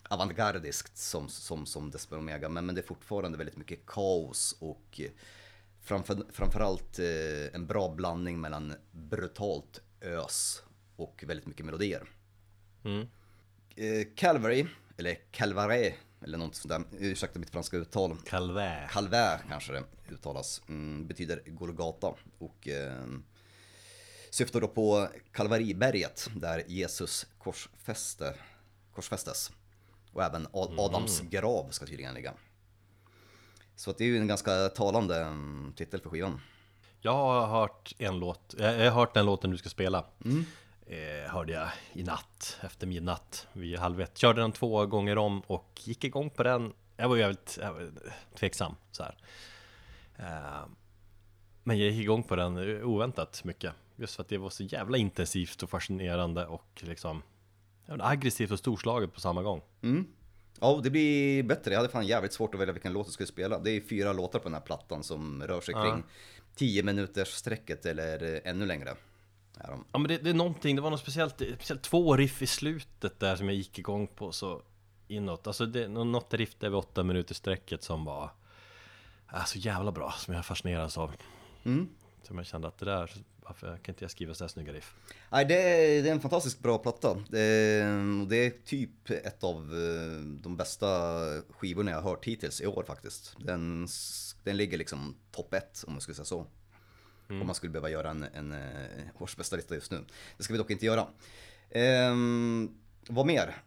avantgardiskt 0.08 0.98
som, 0.98 1.28
som, 1.28 1.66
som 1.66 1.92
och 2.10 2.18
Omega. 2.18 2.48
Men, 2.48 2.66
men 2.66 2.74
det 2.74 2.80
är 2.80 2.86
fortfarande 2.86 3.38
väldigt 3.38 3.56
mycket 3.56 3.86
kaos 3.86 4.56
och 4.58 5.00
eh, 5.00 5.10
framför, 5.80 6.24
framförallt 6.32 6.98
eh, 6.98 7.54
en 7.54 7.66
bra 7.66 7.94
blandning 7.94 8.40
mellan 8.40 8.74
brutalt 8.90 9.80
ös 10.00 10.62
och 10.96 11.24
väldigt 11.26 11.46
mycket 11.46 11.66
melodier. 11.66 12.08
Mm. 12.84 13.06
Eh, 13.76 14.06
Calvary, 14.16 14.66
eller 14.96 15.18
Calvare, 15.30 15.94
eller 16.22 16.38
något 16.38 16.54
sånt 16.54 16.68
där, 16.68 16.82
ursäkta 16.98 17.38
mitt 17.38 17.50
franska 17.50 17.76
uttal. 17.76 18.16
Calvä. 18.26 18.88
Calvär 18.92 19.40
kanske 19.48 19.72
det 19.72 19.84
uttalas, 20.10 20.62
mm, 20.68 21.06
betyder 21.06 21.42
Golgata 21.46 22.14
och 22.38 22.68
eh, 22.68 23.04
syftar 24.30 24.60
då 24.60 24.68
på 24.68 25.08
Kalvariberget 25.32 26.30
där 26.36 26.64
Jesus 26.66 27.26
korsfäste, 27.38 28.34
korsfästes. 28.94 29.52
Och 30.12 30.22
även 30.22 30.46
A- 30.52 30.74
Adams 30.78 31.20
grav 31.20 31.70
ska 31.70 31.86
tydligen 31.86 32.14
ligga. 32.14 32.34
Så 33.76 33.90
att 33.90 33.98
det 33.98 34.04
är 34.04 34.08
ju 34.08 34.18
en 34.18 34.26
ganska 34.26 34.68
talande 34.68 35.16
mm, 35.20 35.72
titel 35.76 36.00
för 36.00 36.10
skivan. 36.10 36.40
Jag 37.00 37.12
har 37.12 37.46
hört 37.46 37.92
en 37.98 38.18
låt, 38.18 38.54
jag 38.58 38.84
har 38.90 38.90
hört 39.00 39.14
den 39.14 39.26
låten 39.26 39.50
du 39.50 39.58
ska 39.58 39.68
spela. 39.68 40.04
Eh, 40.90 41.30
hörde 41.30 41.52
jag 41.52 41.68
i 41.92 42.02
natt, 42.02 42.58
efter 42.62 42.86
midnatt, 42.86 43.46
vid 43.52 43.78
halv 43.78 44.00
ett. 44.00 44.18
Körde 44.18 44.40
den 44.40 44.52
två 44.52 44.86
gånger 44.86 45.18
om 45.18 45.40
och 45.40 45.80
gick 45.84 46.04
igång 46.04 46.30
på 46.30 46.42
den. 46.42 46.72
Jag 46.96 47.08
var 47.08 47.16
jävligt 47.16 47.58
jag 47.60 47.72
var 47.72 47.90
tveksam 48.34 48.74
så 48.90 49.02
här. 49.02 49.16
Eh, 50.18 50.68
men 51.62 51.78
jag 51.78 51.90
gick 51.90 52.02
igång 52.02 52.22
på 52.22 52.36
den 52.36 52.82
oväntat 52.82 53.44
mycket. 53.44 53.72
Just 53.96 54.14
för 54.14 54.22
att 54.22 54.28
det 54.28 54.38
var 54.38 54.50
så 54.50 54.62
jävla 54.62 54.98
intensivt 54.98 55.62
och 55.62 55.70
fascinerande 55.70 56.46
och 56.46 56.82
liksom 56.86 57.22
aggressivt 57.86 58.50
och 58.50 58.58
storslaget 58.58 59.14
på 59.14 59.20
samma 59.20 59.42
gång. 59.42 59.62
Ja, 60.60 60.80
det 60.82 60.90
blir 60.90 61.42
bättre. 61.42 61.72
Jag 61.72 61.78
hade 61.78 61.92
fan 61.92 62.06
jävligt 62.06 62.32
svårt 62.32 62.54
att 62.54 62.60
välja 62.60 62.72
vilken 62.72 62.92
låt 62.92 63.06
jag 63.06 63.12
skulle 63.12 63.26
spela. 63.26 63.58
Det 63.58 63.70
är 63.70 63.80
fyra 63.80 64.12
låtar 64.12 64.38
på 64.38 64.44
den 64.44 64.54
här 64.54 64.60
plattan 64.60 65.02
som 65.02 65.42
rör 65.42 65.60
sig 65.60 65.74
kring 65.74 66.02
10 66.54 66.82
minuters 66.82 67.46
eller 67.86 68.34
eh, 68.34 68.50
ännu 68.50 68.66
längre. 68.66 68.96
Är 69.58 69.70
de. 69.70 69.84
Ja 69.92 69.98
men 69.98 70.08
det, 70.08 70.18
det 70.18 70.30
är 70.30 70.34
någonting, 70.34 70.76
det 70.76 70.82
var 70.82 70.90
något 70.90 71.00
speciellt, 71.00 71.34
speciellt 71.34 71.82
två 71.82 72.16
riff 72.16 72.42
i 72.42 72.46
slutet 72.46 73.20
där 73.20 73.36
som 73.36 73.46
jag 73.46 73.56
gick 73.56 73.78
igång 73.78 74.06
på 74.06 74.32
så 74.32 74.62
inåt. 75.08 75.46
Alltså 75.46 75.66
det, 75.66 75.88
något 75.88 76.34
riff 76.34 76.54
där 76.58 76.68
vid 76.68 76.78
åtta 76.78 77.02
minuter 77.02 77.34
sträcket 77.34 77.82
som 77.82 78.04
var 78.04 78.30
äh, 79.32 79.44
så 79.44 79.58
jävla 79.58 79.92
bra, 79.92 80.14
som 80.18 80.34
jag 80.34 80.46
fascinerades 80.46 80.98
av. 80.98 81.12
Som 82.22 82.38
jag 82.38 82.46
kände 82.46 82.68
att 82.68 82.78
det 82.78 82.84
där, 82.84 83.12
varför 83.42 83.76
kan 83.76 83.92
inte 83.92 84.04
jag 84.04 84.10
skriva 84.10 84.34
så 84.34 84.44
här 84.44 84.48
snygga 84.48 84.72
riff? 84.72 84.94
Nej, 85.30 85.44
det 85.44 85.54
är, 85.54 86.02
det 86.02 86.08
är 86.08 86.12
en 86.12 86.20
fantastiskt 86.20 86.60
bra 86.60 86.78
platta. 86.78 87.16
Det 87.28 87.40
är, 87.40 88.26
det 88.28 88.36
är 88.36 88.50
typ 88.64 89.10
ett 89.10 89.44
av 89.44 89.56
eh, 89.56 90.20
de 90.20 90.56
bästa 90.56 90.88
skivorna 91.50 91.90
jag 91.90 92.00
har 92.00 92.10
hört 92.10 92.24
hittills 92.24 92.60
i 92.60 92.66
år 92.66 92.84
faktiskt. 92.86 93.36
Den, 93.38 93.88
den 94.44 94.56
ligger 94.56 94.78
liksom 94.78 95.16
topp 95.30 95.54
ett 95.54 95.84
om 95.86 95.92
man 95.92 96.00
skulle 96.00 96.14
säga 96.14 96.24
så. 96.24 96.46
Om 97.30 97.46
man 97.46 97.54
skulle 97.54 97.72
behöva 97.72 97.90
göra 97.90 98.10
en, 98.10 98.22
en 98.22 98.52
eh, 98.52 99.06
årsbästa 99.18 99.56
lista 99.56 99.74
just 99.74 99.90
nu. 99.90 100.04
Det 100.36 100.42
ska 100.42 100.54
vi 100.54 100.58
dock 100.58 100.70
inte 100.70 100.86
göra. 100.86 101.06
Ehm, 101.70 102.78
vad 103.08 103.26
mer? 103.26 103.62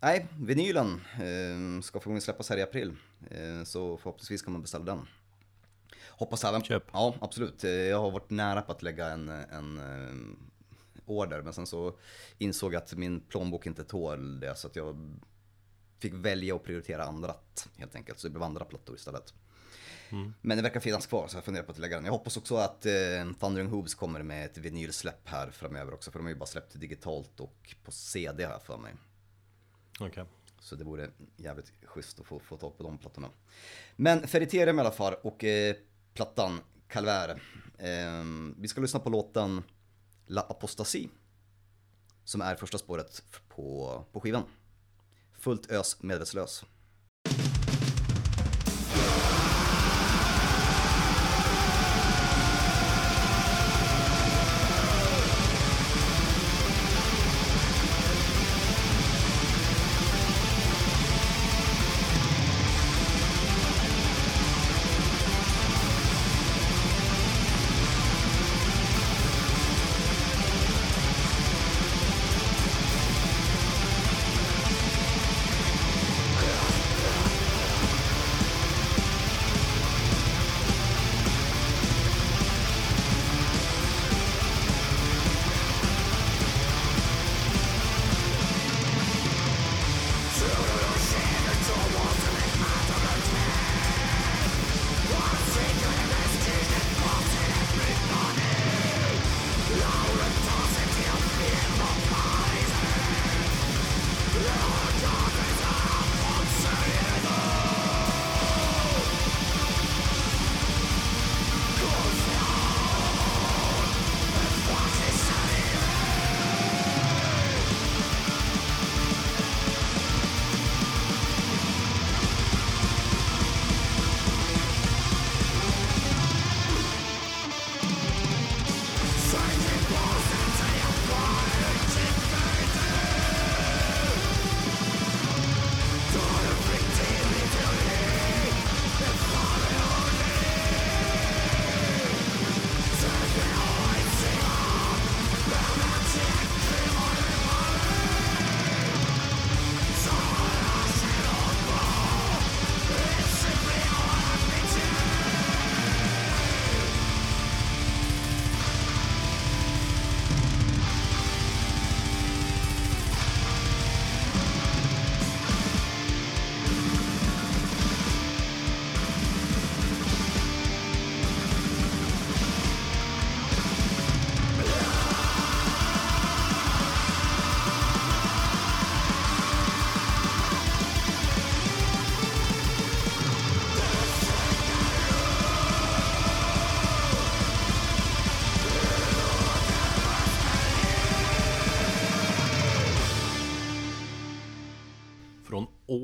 Nej, 0.00 0.26
vinylen 0.40 1.00
eh, 1.14 1.82
ska 1.82 2.00
förmodligen 2.00 2.20
släppas 2.22 2.50
här 2.50 2.56
i 2.56 2.62
april. 2.62 2.96
Eh, 3.30 3.64
så 3.64 3.96
förhoppningsvis 3.96 4.42
kan 4.42 4.52
man 4.52 4.62
beställa 4.62 4.84
den. 4.84 5.06
Hoppas 6.08 6.44
även... 6.44 6.62
Köp. 6.62 6.84
Ja, 6.92 7.14
absolut. 7.20 7.64
Eh, 7.64 7.70
Jag 7.70 8.00
har 8.00 8.10
varit 8.10 8.30
nära 8.30 8.62
på 8.62 8.72
att 8.72 8.82
lägga 8.82 9.06
en, 9.06 9.28
en 9.28 9.78
eh, 9.78 10.14
order, 11.06 11.42
men 11.42 11.52
sen 11.52 11.66
så 11.66 11.96
insåg 12.38 12.74
jag 12.74 12.82
att 12.82 12.94
min 12.94 13.20
plånbok 13.20 13.66
inte 13.66 13.84
tål 13.84 14.40
det, 14.40 14.54
så 14.54 14.66
att 14.66 14.76
jag 14.76 15.18
fick 15.98 16.14
välja 16.14 16.56
att 16.56 16.64
prioritera 16.64 17.04
andrat 17.04 17.68
helt 17.78 17.94
enkelt. 17.94 18.18
Så 18.18 18.26
det 18.26 18.30
blev 18.30 18.42
andra 18.42 18.64
plattor 18.64 18.96
istället. 18.96 19.34
Men 20.40 20.56
det 20.56 20.62
verkar 20.62 20.80
finnas 20.80 21.06
kvar, 21.06 21.28
så 21.28 21.36
jag 21.36 21.44
funderar 21.44 21.64
på 21.64 21.72
att 21.72 21.78
lägga 21.78 21.96
den. 21.96 22.04
Jag 22.04 22.12
hoppas 22.12 22.36
också 22.36 22.56
att 22.56 22.86
eh, 22.86 22.92
Thundering 23.40 23.68
Hooves 23.68 23.94
kommer 23.94 24.22
med 24.22 24.44
ett 24.44 24.58
vinylsläpp 24.58 25.28
här 25.28 25.50
framöver 25.50 25.94
också, 25.94 26.10
för 26.10 26.18
de 26.18 26.24
har 26.24 26.30
ju 26.30 26.38
bara 26.38 26.46
släppt 26.46 26.80
digitalt 26.80 27.40
och 27.40 27.74
på 27.84 27.92
CD 27.92 28.46
här 28.46 28.58
för 28.58 28.76
mig. 28.76 28.94
Okej. 30.00 30.24
Så 30.60 30.76
det 30.76 30.84
vore 30.84 31.10
jävligt 31.36 31.72
schysst 31.84 32.20
att 32.20 32.26
få, 32.26 32.40
få 32.40 32.56
tag 32.56 32.76
på 32.76 32.82
de 32.82 32.98
plattorna. 32.98 33.28
Men 33.96 34.26
Ferriterium 34.28 34.78
i 34.78 34.80
alla 34.80 34.90
fall 34.90 35.14
och 35.22 35.44
eh, 35.44 35.76
plattan 36.14 36.60
Calvär. 36.88 37.42
Eh, 37.78 38.24
vi 38.56 38.68
ska 38.68 38.80
lyssna 38.80 39.00
på 39.00 39.10
låten 39.10 39.62
La 40.26 40.40
Apostasi. 40.40 41.08
Som 42.24 42.40
är 42.40 42.54
första 42.54 42.78
spåret 42.78 43.22
på, 43.48 44.04
på 44.12 44.20
skivan. 44.20 44.42
Fullt 45.38 45.70
ös 45.70 46.02
medvetslös. 46.02 46.64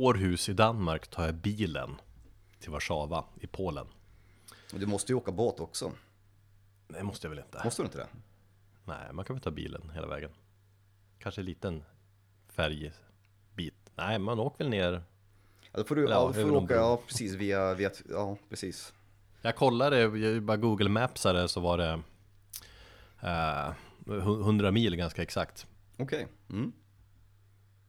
Århus 0.03 0.49
i 0.49 0.53
Danmark 0.53 1.07
tar 1.07 1.25
jag 1.25 1.35
bilen 1.35 1.97
till 2.59 2.71
Warszawa 2.71 3.25
i 3.41 3.47
Polen. 3.47 3.87
Du 4.71 4.87
måste 4.87 5.13
ju 5.13 5.17
åka 5.17 5.33
båt 5.33 5.61
också. 5.61 5.93
Det 6.89 7.03
måste 7.03 7.27
jag 7.27 7.31
väl 7.31 7.39
inte? 7.39 7.61
Måste 7.65 7.83
du 7.83 7.87
inte 7.87 7.99
det? 7.99 8.09
Nej, 8.85 9.13
man 9.13 9.25
kan 9.25 9.37
väl 9.37 9.43
ta 9.43 9.51
bilen 9.51 9.91
hela 9.95 10.07
vägen. 10.07 10.31
Kanske 11.19 11.41
en 11.41 11.45
liten 11.45 11.85
färgbit. 12.49 13.75
Nej, 13.95 14.19
man 14.19 14.41
åker 14.41 14.59
väl 14.59 14.69
ner. 14.69 15.03
Ja, 15.73 15.79
då 15.79 15.85
får 15.85 15.97
du, 15.97 16.03
Ja, 16.03 16.27
då 16.27 16.33
får 16.33 16.43
du 16.43 16.51
åka, 16.51 16.75
ja 16.75 17.01
precis, 17.07 17.35
via, 17.35 17.75
via, 17.75 17.91
ja 18.09 18.37
precis. 18.49 18.93
Jag 19.43 19.57
kollade, 19.57 19.99
jag 19.99 20.43
bara 20.43 20.57
Google 20.57 20.89
Mapsade 20.89 21.49
så 21.49 21.61
var 21.61 21.79
det 21.79 22.01
eh, 23.23 23.75
100 24.19 24.71
mil 24.71 24.97
ganska 24.97 25.23
exakt. 25.23 25.67
Okej. 25.97 26.27
Mm. 26.51 26.73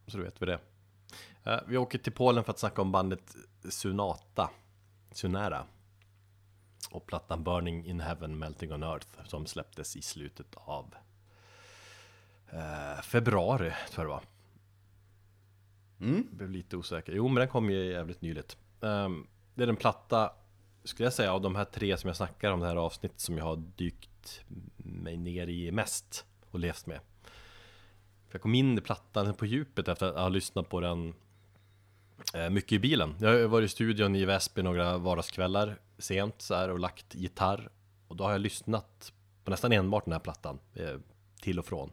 Så 0.07 0.17
du 0.17 0.23
vet 0.23 0.41
vi 0.41 0.45
det. 0.45 0.59
Eh, 1.47 1.59
vi 1.67 1.77
åker 1.77 1.97
till 1.97 2.13
Polen 2.13 2.43
för 2.43 2.51
att 2.51 2.59
snacka 2.59 2.81
om 2.81 2.91
bandet 2.91 3.35
Sunata. 3.69 4.49
Sunara. 5.11 5.65
Och 6.91 7.05
plattan 7.05 7.43
Burning 7.43 7.85
in 7.85 7.99
Heaven, 7.99 8.39
Melting 8.39 8.73
on 8.73 8.83
Earth 8.83 9.07
som 9.25 9.45
släpptes 9.45 9.95
i 9.95 10.01
slutet 10.01 10.55
av 10.55 10.95
eh, 12.49 13.01
februari 13.01 13.73
tror 13.91 14.05
jag 14.05 14.05
det 14.05 14.09
var. 14.09 14.23
Mm. 15.99 16.27
Blev 16.31 16.49
lite 16.49 16.77
osäker. 16.77 17.13
Jo, 17.13 17.27
men 17.27 17.35
den 17.35 17.47
kom 17.47 17.69
ju 17.69 17.91
jävligt 17.91 18.21
nyligt. 18.21 18.57
Ehm, 18.81 19.27
det 19.55 19.63
är 19.63 19.67
den 19.67 19.75
platta, 19.75 20.33
skulle 20.83 21.05
jag 21.05 21.13
säga, 21.13 21.33
av 21.33 21.41
de 21.41 21.55
här 21.55 21.65
tre 21.65 21.97
som 21.97 22.07
jag 22.07 22.17
snackar 22.17 22.51
om 22.51 22.59
det 22.59 22.67
här 22.67 22.75
avsnittet 22.75 23.19
som 23.19 23.37
jag 23.37 23.45
har 23.45 23.55
dykt 23.55 24.45
mig 24.77 25.17
ner 25.17 25.47
i 25.47 25.71
mest 25.71 26.25
och 26.51 26.59
levt 26.59 26.85
med. 26.85 26.99
För 28.27 28.35
jag 28.35 28.41
kom 28.41 28.55
in 28.55 28.77
i 28.77 28.81
plattan 28.81 29.33
på 29.33 29.45
djupet 29.45 29.87
efter 29.87 30.07
att 30.07 30.15
ha 30.15 30.29
lyssnat 30.29 30.69
på 30.69 30.79
den 30.79 31.13
mycket 32.51 32.71
i 32.71 32.79
bilen. 32.79 33.15
Jag 33.19 33.29
har 33.29 33.47
varit 33.47 33.65
i 33.65 33.69
studion 33.69 34.15
i 34.15 34.25
Väsby 34.25 34.61
några 34.61 34.97
vardagskvällar 34.97 35.77
sent 35.97 36.35
så 36.37 36.55
här 36.55 36.69
och 36.69 36.79
lagt 36.79 37.15
gitarr. 37.15 37.69
Och 38.07 38.15
då 38.15 38.23
har 38.23 38.31
jag 38.31 38.41
lyssnat 38.41 39.13
på 39.43 39.51
nästan 39.51 39.71
enbart 39.71 40.05
den 40.05 40.13
här 40.13 40.19
plattan 40.19 40.59
eh, 40.73 40.97
till 41.41 41.59
och 41.59 41.65
från 41.65 41.91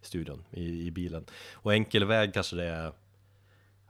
studion 0.00 0.44
i, 0.50 0.86
i 0.86 0.90
bilen. 0.90 1.24
Och 1.52 1.72
enkel 1.72 2.04
väg 2.04 2.34
kanske 2.34 2.56
det 2.56 2.64
är 2.64 2.92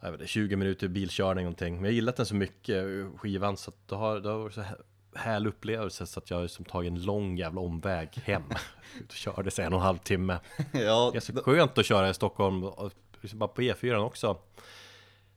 jag 0.00 0.10
vet 0.10 0.20
inte, 0.20 0.32
20 0.32 0.56
minuter 0.56 0.88
bilkörning 0.88 1.44
någonting. 1.44 1.74
Men 1.74 1.84
jag 1.84 1.92
gillat 1.92 2.16
den 2.16 2.26
så 2.26 2.34
mycket, 2.34 2.84
skivan, 3.16 3.56
så 3.56 3.70
att 3.70 3.88
det 3.88 3.94
har, 3.94 4.20
det 4.20 4.28
har 4.28 4.38
varit 4.38 4.54
så 4.54 4.60
här 4.60 4.76
härlig 5.14 5.48
upplevelse 5.48 6.06
så 6.06 6.20
att 6.20 6.30
jag 6.30 6.36
har 6.36 6.42
liksom 6.42 6.64
tagit 6.64 6.92
en 6.92 7.02
lång 7.02 7.36
jävla 7.36 7.60
omväg 7.60 8.08
hem. 8.24 8.42
Ut 9.00 9.08
och 9.08 9.14
körde 9.14 9.50
sig 9.50 9.64
en 9.64 9.72
och 9.72 9.78
en 9.78 9.86
halv 9.86 9.98
timme. 9.98 10.38
Ja, 10.72 11.10
Det 11.12 11.18
är 11.18 11.20
så 11.20 11.32
skönt 11.32 11.78
att 11.78 11.86
köra 11.86 12.10
i 12.10 12.14
Stockholm, 12.14 12.64
och 12.64 12.92
liksom 13.20 13.38
bara 13.38 13.48
på 13.48 13.62
E4 13.62 13.96
också. 13.96 14.38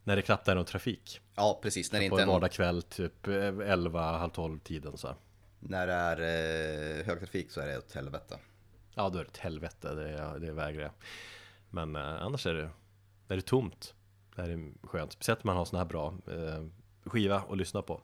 När 0.04 0.16
det 0.16 0.22
knappt 0.22 0.48
är 0.48 0.56
någon 0.56 0.66
trafik. 0.66 1.22
ja, 1.36 1.60
precis. 1.64 1.92
När 1.92 2.00
det 2.00 2.10
På 2.10 2.16
inte 2.16 2.24
en 2.24 2.30
är, 2.30 2.34
vardagskväll, 2.34 2.82
typ 2.82 3.28
11, 3.28 4.18
halv 4.18 4.30
12 4.30 4.60
tiden 4.60 4.98
så. 4.98 5.08
här. 5.08 5.16
när 5.60 5.88
det 5.88 5.94
är 5.94 6.20
eh, 7.00 7.06
högtrafik 7.06 7.52
så 7.52 7.62
är 7.62 7.68
det 7.68 7.78
åt 7.78 7.92
helvete. 7.92 8.40
Ja, 8.96 9.10
då 9.10 9.20
är 9.20 9.24
det 9.24 9.30
ett 9.30 9.38
helvete, 9.38 9.94
det, 9.94 10.40
det 10.40 10.52
vägrar 10.52 10.82
jag. 10.82 10.92
Men 11.70 11.96
eh, 11.96 12.02
annars 12.24 12.46
är 12.48 12.54
det, 12.54 12.70
är 13.28 13.36
det 13.36 13.42
tomt. 13.42 13.94
Det 14.36 14.42
här 14.42 14.50
är 14.50 14.88
skönt, 14.88 15.12
speciellt 15.12 15.44
om 15.44 15.48
man 15.48 15.58
har 15.58 15.66
sån 15.66 15.78
här 15.80 15.86
bra 15.86 16.14
eh, 16.28 16.66
skiva 17.06 17.44
att 17.50 17.58
lyssna 17.58 17.82
på. 17.82 18.02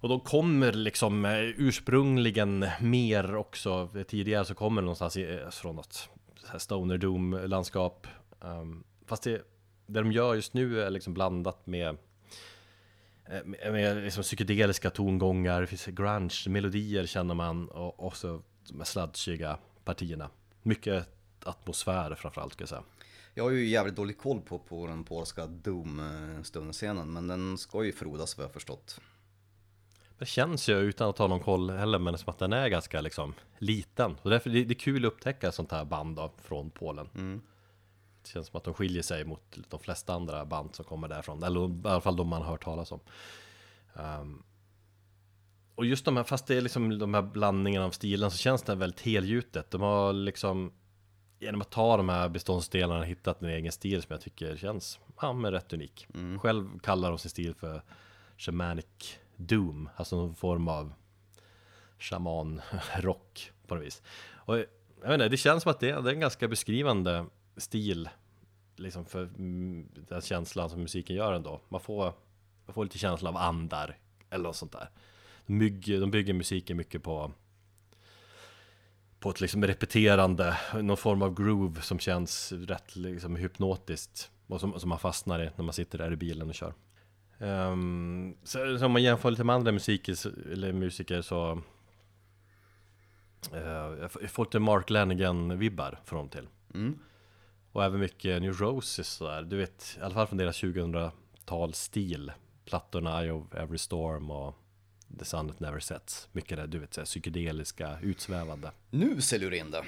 Och 0.00 0.08
då 0.08 0.20
kommer 0.20 0.72
liksom 0.72 1.24
eh, 1.24 1.38
ursprungligen 1.40 2.66
mer 2.80 3.36
också, 3.36 3.88
tidigare 4.08 4.44
så 4.44 4.54
kommer 4.54 4.82
det 4.82 4.84
någonstans 4.84 5.16
i, 5.16 5.34
eh, 5.34 5.50
från 5.50 5.76
något 5.76 6.08
Stoner 6.58 6.98
Doom-landskap. 6.98 8.06
Um, 8.40 8.84
fast 9.06 9.22
det, 9.22 9.42
det 9.86 10.00
de 10.00 10.12
gör 10.12 10.34
just 10.34 10.54
nu 10.54 10.82
är 10.82 10.90
liksom 10.90 11.14
blandat 11.14 11.66
med 11.66 11.88
eh, 13.26 13.44
med, 13.44 13.72
med 13.72 13.96
liksom 13.96 14.22
psykedeliska 14.22 14.90
tongångar, 14.90 15.60
det 15.60 15.66
finns 15.66 15.86
grunge-melodier 15.86 17.06
känner 17.06 17.34
man 17.34 17.68
och, 17.68 18.00
och 18.06 18.16
så 18.16 18.42
de 18.68 18.78
här 18.78 18.84
sludgiga 18.84 19.58
partierna. 19.84 20.30
Mycket 20.62 21.08
atmosfär 21.44 22.14
framförallt 22.14 22.52
ska 22.52 22.62
jag 22.62 22.68
säga. 22.68 22.82
Jag 23.34 23.44
har 23.44 23.50
ju 23.50 23.66
jävligt 23.66 23.96
dålig 23.96 24.18
koll 24.18 24.40
på, 24.40 24.58
på 24.58 24.86
den 24.86 25.04
polska 25.04 25.46
Doom-stundscenen, 25.46 27.12
men 27.12 27.28
den 27.28 27.58
ska 27.58 27.84
ju 27.84 27.92
frodas 27.92 28.36
vad 28.36 28.44
jag 28.44 28.52
förstått. 28.52 29.00
Det 30.18 30.26
känns 30.26 30.68
ju 30.68 30.78
utan 30.78 31.10
att 31.10 31.18
ha 31.18 31.26
någon 31.26 31.40
koll 31.40 31.70
heller, 31.70 31.98
men 31.98 32.18
som 32.18 32.30
att 32.30 32.38
den 32.38 32.52
är 32.52 32.68
ganska 32.68 33.00
liksom 33.00 33.34
liten. 33.58 34.16
Och 34.22 34.30
därför 34.30 34.50
det, 34.50 34.64
det 34.64 34.72
är 34.72 34.78
kul 34.78 35.04
att 35.04 35.12
upptäcka 35.12 35.52
sånt 35.52 35.72
här 35.72 35.84
band 35.84 36.16
då, 36.16 36.32
från 36.42 36.70
Polen. 36.70 37.08
Det 38.26 38.32
känns 38.32 38.46
som 38.46 38.56
att 38.56 38.64
de 38.64 38.74
skiljer 38.74 39.02
sig 39.02 39.24
mot 39.24 39.58
de 39.68 39.80
flesta 39.80 40.14
andra 40.14 40.44
band 40.44 40.74
som 40.74 40.84
kommer 40.84 41.08
därifrån. 41.08 41.42
Eller 41.42 41.68
i 41.68 41.88
alla 41.88 42.00
fall 42.00 42.16
de 42.16 42.28
man 42.28 42.42
har 42.42 42.50
hört 42.50 42.64
talas 42.64 42.92
om. 42.92 43.00
Ehm, 43.94 44.42
och 45.74 45.86
just 45.86 46.04
de 46.04 46.16
här, 46.16 46.24
fast 46.24 46.46
det 46.46 46.56
är 46.56 46.60
liksom 46.60 46.98
de 46.98 47.14
här 47.14 47.22
blandningarna 47.22 47.86
av 47.86 47.90
stilen 47.90 48.30
så 48.30 48.38
känns 48.38 48.62
det 48.62 48.74
väldigt 48.74 49.00
helgjutet. 49.00 49.70
De 49.70 49.80
har 49.80 50.12
liksom 50.12 50.72
genom 51.38 51.60
att 51.60 51.70
ta 51.70 51.96
de 51.96 52.08
här 52.08 52.28
beståndsdelarna 52.28 53.04
hittat 53.04 53.42
en 53.42 53.48
egen 53.48 53.72
stil 53.72 54.02
som 54.02 54.12
jag 54.12 54.20
tycker 54.20 54.56
känns 54.56 54.98
ja, 55.20 55.32
men 55.32 55.52
rätt 55.52 55.72
unik. 55.72 56.06
Själv 56.40 56.78
kallar 56.78 57.08
de 57.08 57.18
sin 57.18 57.30
stil 57.30 57.54
för 57.54 57.82
shamanic 58.38 59.18
doom, 59.36 59.88
alltså 59.96 60.16
någon 60.16 60.34
form 60.34 60.68
av 60.68 60.92
shaman-rock 61.98 63.52
på 63.66 63.74
något 63.74 63.84
vis. 63.84 64.02
Och 64.34 64.58
jag 64.58 65.08
vet 65.08 65.14
inte, 65.14 65.28
det 65.28 65.36
känns 65.36 65.62
som 65.62 65.70
att 65.70 65.80
det, 65.80 65.86
det 65.86 66.10
är 66.10 66.14
en 66.14 66.20
ganska 66.20 66.48
beskrivande 66.48 67.26
stil 67.56 68.08
liksom 68.76 69.04
för 69.06 69.22
mm, 69.22 69.88
den 70.08 70.20
känslan 70.20 70.70
som 70.70 70.80
musiken 70.80 71.16
gör 71.16 71.32
ändå. 71.32 71.60
Man 71.68 71.80
får, 71.80 72.12
man 72.66 72.74
får 72.74 72.84
lite 72.84 72.98
känsla 72.98 73.28
av 73.30 73.36
andar 73.36 73.96
eller 74.30 74.44
något 74.44 74.56
sånt 74.56 74.72
där. 74.72 74.88
De 75.46 75.58
bygger, 75.58 76.00
de 76.00 76.10
bygger 76.10 76.34
musiken 76.34 76.76
mycket 76.76 77.02
på 77.02 77.32
på 79.18 79.30
ett 79.30 79.40
liksom 79.40 79.64
repeterande, 79.66 80.58
någon 80.82 80.96
form 80.96 81.22
av 81.22 81.34
groove 81.34 81.80
som 81.82 81.98
känns 81.98 82.52
rätt 82.52 82.96
liksom 82.96 83.36
hypnotiskt 83.36 84.30
och 84.46 84.60
som, 84.60 84.80
som 84.80 84.88
man 84.88 84.98
fastnar 84.98 85.42
i 85.42 85.50
när 85.56 85.64
man 85.64 85.72
sitter 85.72 85.98
där 85.98 86.12
i 86.12 86.16
bilen 86.16 86.48
och 86.48 86.54
kör. 86.54 86.74
Um, 87.38 88.36
så, 88.44 88.78
så 88.78 88.86
om 88.86 88.92
man 88.92 89.02
jämför 89.02 89.30
lite 89.30 89.44
med 89.44 89.54
andra 89.56 89.72
musiker, 89.72 90.14
så- 90.14 90.30
eller 90.52 90.72
musiker 90.72 91.22
så 91.22 91.52
uh, 93.54 93.58
jag 94.00 94.12
får- 94.12 94.22
jag 94.22 94.30
får 94.30 94.44
lite 94.44 94.58
Mark 94.58 94.90
Lanigan-vibbar 94.90 95.98
från 96.04 96.28
till. 96.28 96.48
Mm. 96.74 96.98
Och 97.76 97.84
även 97.84 98.00
mycket 98.00 98.42
New 98.42 98.52
Roses 98.52 99.08
sådär, 99.08 99.42
du 99.42 99.56
vet, 99.56 99.96
i 99.98 100.02
alla 100.02 100.14
fall 100.14 100.26
från 100.26 100.38
deras 100.38 100.62
2000-talsstil. 100.62 102.32
Plattorna 102.64 103.22
Eye 103.22 103.30
of 103.30 103.54
Every 103.54 103.78
Storm 103.78 104.30
och 104.30 104.54
The 105.18 105.24
Sun 105.24 105.48
That 105.48 105.60
Never 105.60 105.80
Sets. 105.80 106.28
Mycket 106.32 106.56
det, 106.56 106.66
du 106.66 106.78
vet, 106.78 106.94
så 106.94 107.00
här 107.00 107.06
psykedeliska, 107.06 107.98
utsvävande. 108.02 108.70
Nu 108.90 109.20
säljer 109.20 109.50
du 109.50 109.56
in 109.56 109.70
det. 109.70 109.84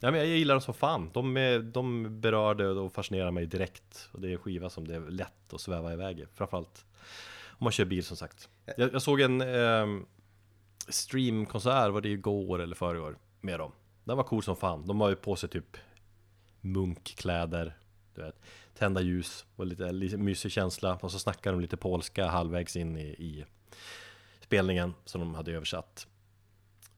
Ja, 0.00 0.10
men 0.10 0.14
jag 0.14 0.26
gillar 0.26 0.54
dem 0.54 0.62
som 0.62 0.74
fan. 0.74 1.10
De, 1.14 1.36
är, 1.36 1.58
de 1.58 2.20
berörde 2.20 2.68
och 2.68 2.92
fascinerar 2.92 3.30
mig 3.30 3.46
direkt. 3.46 4.08
Och 4.12 4.20
det 4.20 4.28
är 4.28 4.32
en 4.32 4.38
skiva 4.38 4.70
som 4.70 4.88
det 4.88 4.94
är 4.94 5.00
lätt 5.00 5.52
att 5.52 5.60
sväva 5.60 5.92
iväg 5.92 6.20
i. 6.20 6.26
Framförallt 6.34 6.84
om 7.48 7.64
man 7.64 7.72
kör 7.72 7.84
bil 7.84 8.04
som 8.04 8.16
sagt. 8.16 8.48
Jag, 8.76 8.92
jag 8.92 9.02
såg 9.02 9.20
en 9.20 9.40
ehm, 9.40 10.06
streamkonsert, 10.88 11.92
var 11.92 12.00
det 12.00 12.08
igår 12.08 12.58
eller 12.62 12.76
förrgår, 12.76 13.18
med 13.40 13.60
dem. 13.60 13.72
Den 14.04 14.16
var 14.16 14.24
cool 14.24 14.42
som 14.42 14.56
fan. 14.56 14.86
De 14.86 15.00
har 15.00 15.08
ju 15.08 15.16
på 15.16 15.36
sig 15.36 15.48
typ 15.48 15.76
munkkläder, 16.60 17.76
du 18.14 18.22
vet, 18.22 18.40
tända 18.74 19.00
ljus 19.00 19.46
och 19.56 19.66
lite, 19.66 19.92
lite 19.92 20.16
mysig 20.16 20.52
känsla. 20.52 20.98
Och 21.02 21.12
så 21.12 21.18
snackar 21.18 21.52
de 21.52 21.60
lite 21.60 21.76
polska 21.76 22.26
halvvägs 22.26 22.76
in 22.76 22.96
i, 22.96 23.06
i 23.08 23.44
spelningen 24.40 24.94
som 25.04 25.20
de 25.20 25.34
hade 25.34 25.52
översatt. 25.52 26.06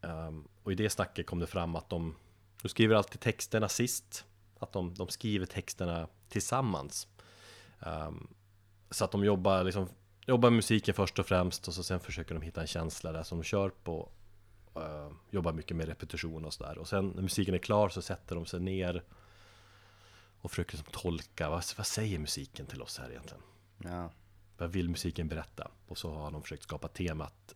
Um, 0.01 0.47
och 0.63 0.71
i 0.71 0.75
det 0.75 0.89
snacket 0.89 1.27
kom 1.27 1.39
det 1.39 1.47
fram 1.47 1.75
att 1.75 1.89
de, 1.89 2.15
de 2.61 2.69
skriver 2.69 2.95
alltid 2.95 3.19
texterna 3.19 3.69
sist. 3.69 4.25
Att 4.59 4.71
de, 4.71 4.93
de 4.93 5.07
skriver 5.07 5.45
texterna 5.45 6.07
tillsammans. 6.29 7.07
Um, 7.79 8.27
så 8.89 9.05
att 9.05 9.11
de 9.11 9.23
jobbar, 9.25 9.63
liksom, 9.63 9.89
jobbar 10.25 10.49
med 10.49 10.55
musiken 10.55 10.93
först 10.93 11.19
och 11.19 11.25
främst 11.25 11.67
och 11.67 11.73
så 11.73 11.83
sen 11.83 11.99
försöker 11.99 12.35
de 12.35 12.41
hitta 12.41 12.61
en 12.61 12.67
känsla 12.67 13.11
där 13.11 13.23
som 13.23 13.37
de 13.37 13.43
kör 13.43 13.69
på. 13.69 14.09
Uh, 14.77 15.11
jobbar 15.29 15.53
mycket 15.53 15.77
med 15.77 15.87
repetition 15.87 16.45
och 16.45 16.53
sådär. 16.53 16.77
Och 16.77 16.87
sen 16.87 17.07
när 17.07 17.21
musiken 17.21 17.53
är 17.53 17.57
klar 17.59 17.89
så 17.89 18.01
sätter 18.01 18.35
de 18.35 18.45
sig 18.45 18.59
ner 18.59 19.03
och 20.41 20.51
försöker 20.51 20.77
liksom 20.77 20.91
tolka, 21.01 21.49
vad, 21.49 21.63
vad 21.77 21.87
säger 21.87 22.19
musiken 22.19 22.65
till 22.65 22.81
oss 22.81 22.97
här 22.97 23.09
egentligen? 23.09 23.43
Ja. 23.77 24.11
Vad 24.57 24.71
vill 24.71 24.89
musiken 24.89 25.27
berätta? 25.27 25.71
Och 25.87 25.97
så 25.97 26.13
har 26.13 26.31
de 26.31 26.41
försökt 26.41 26.63
skapa 26.63 26.87
temat 26.87 27.55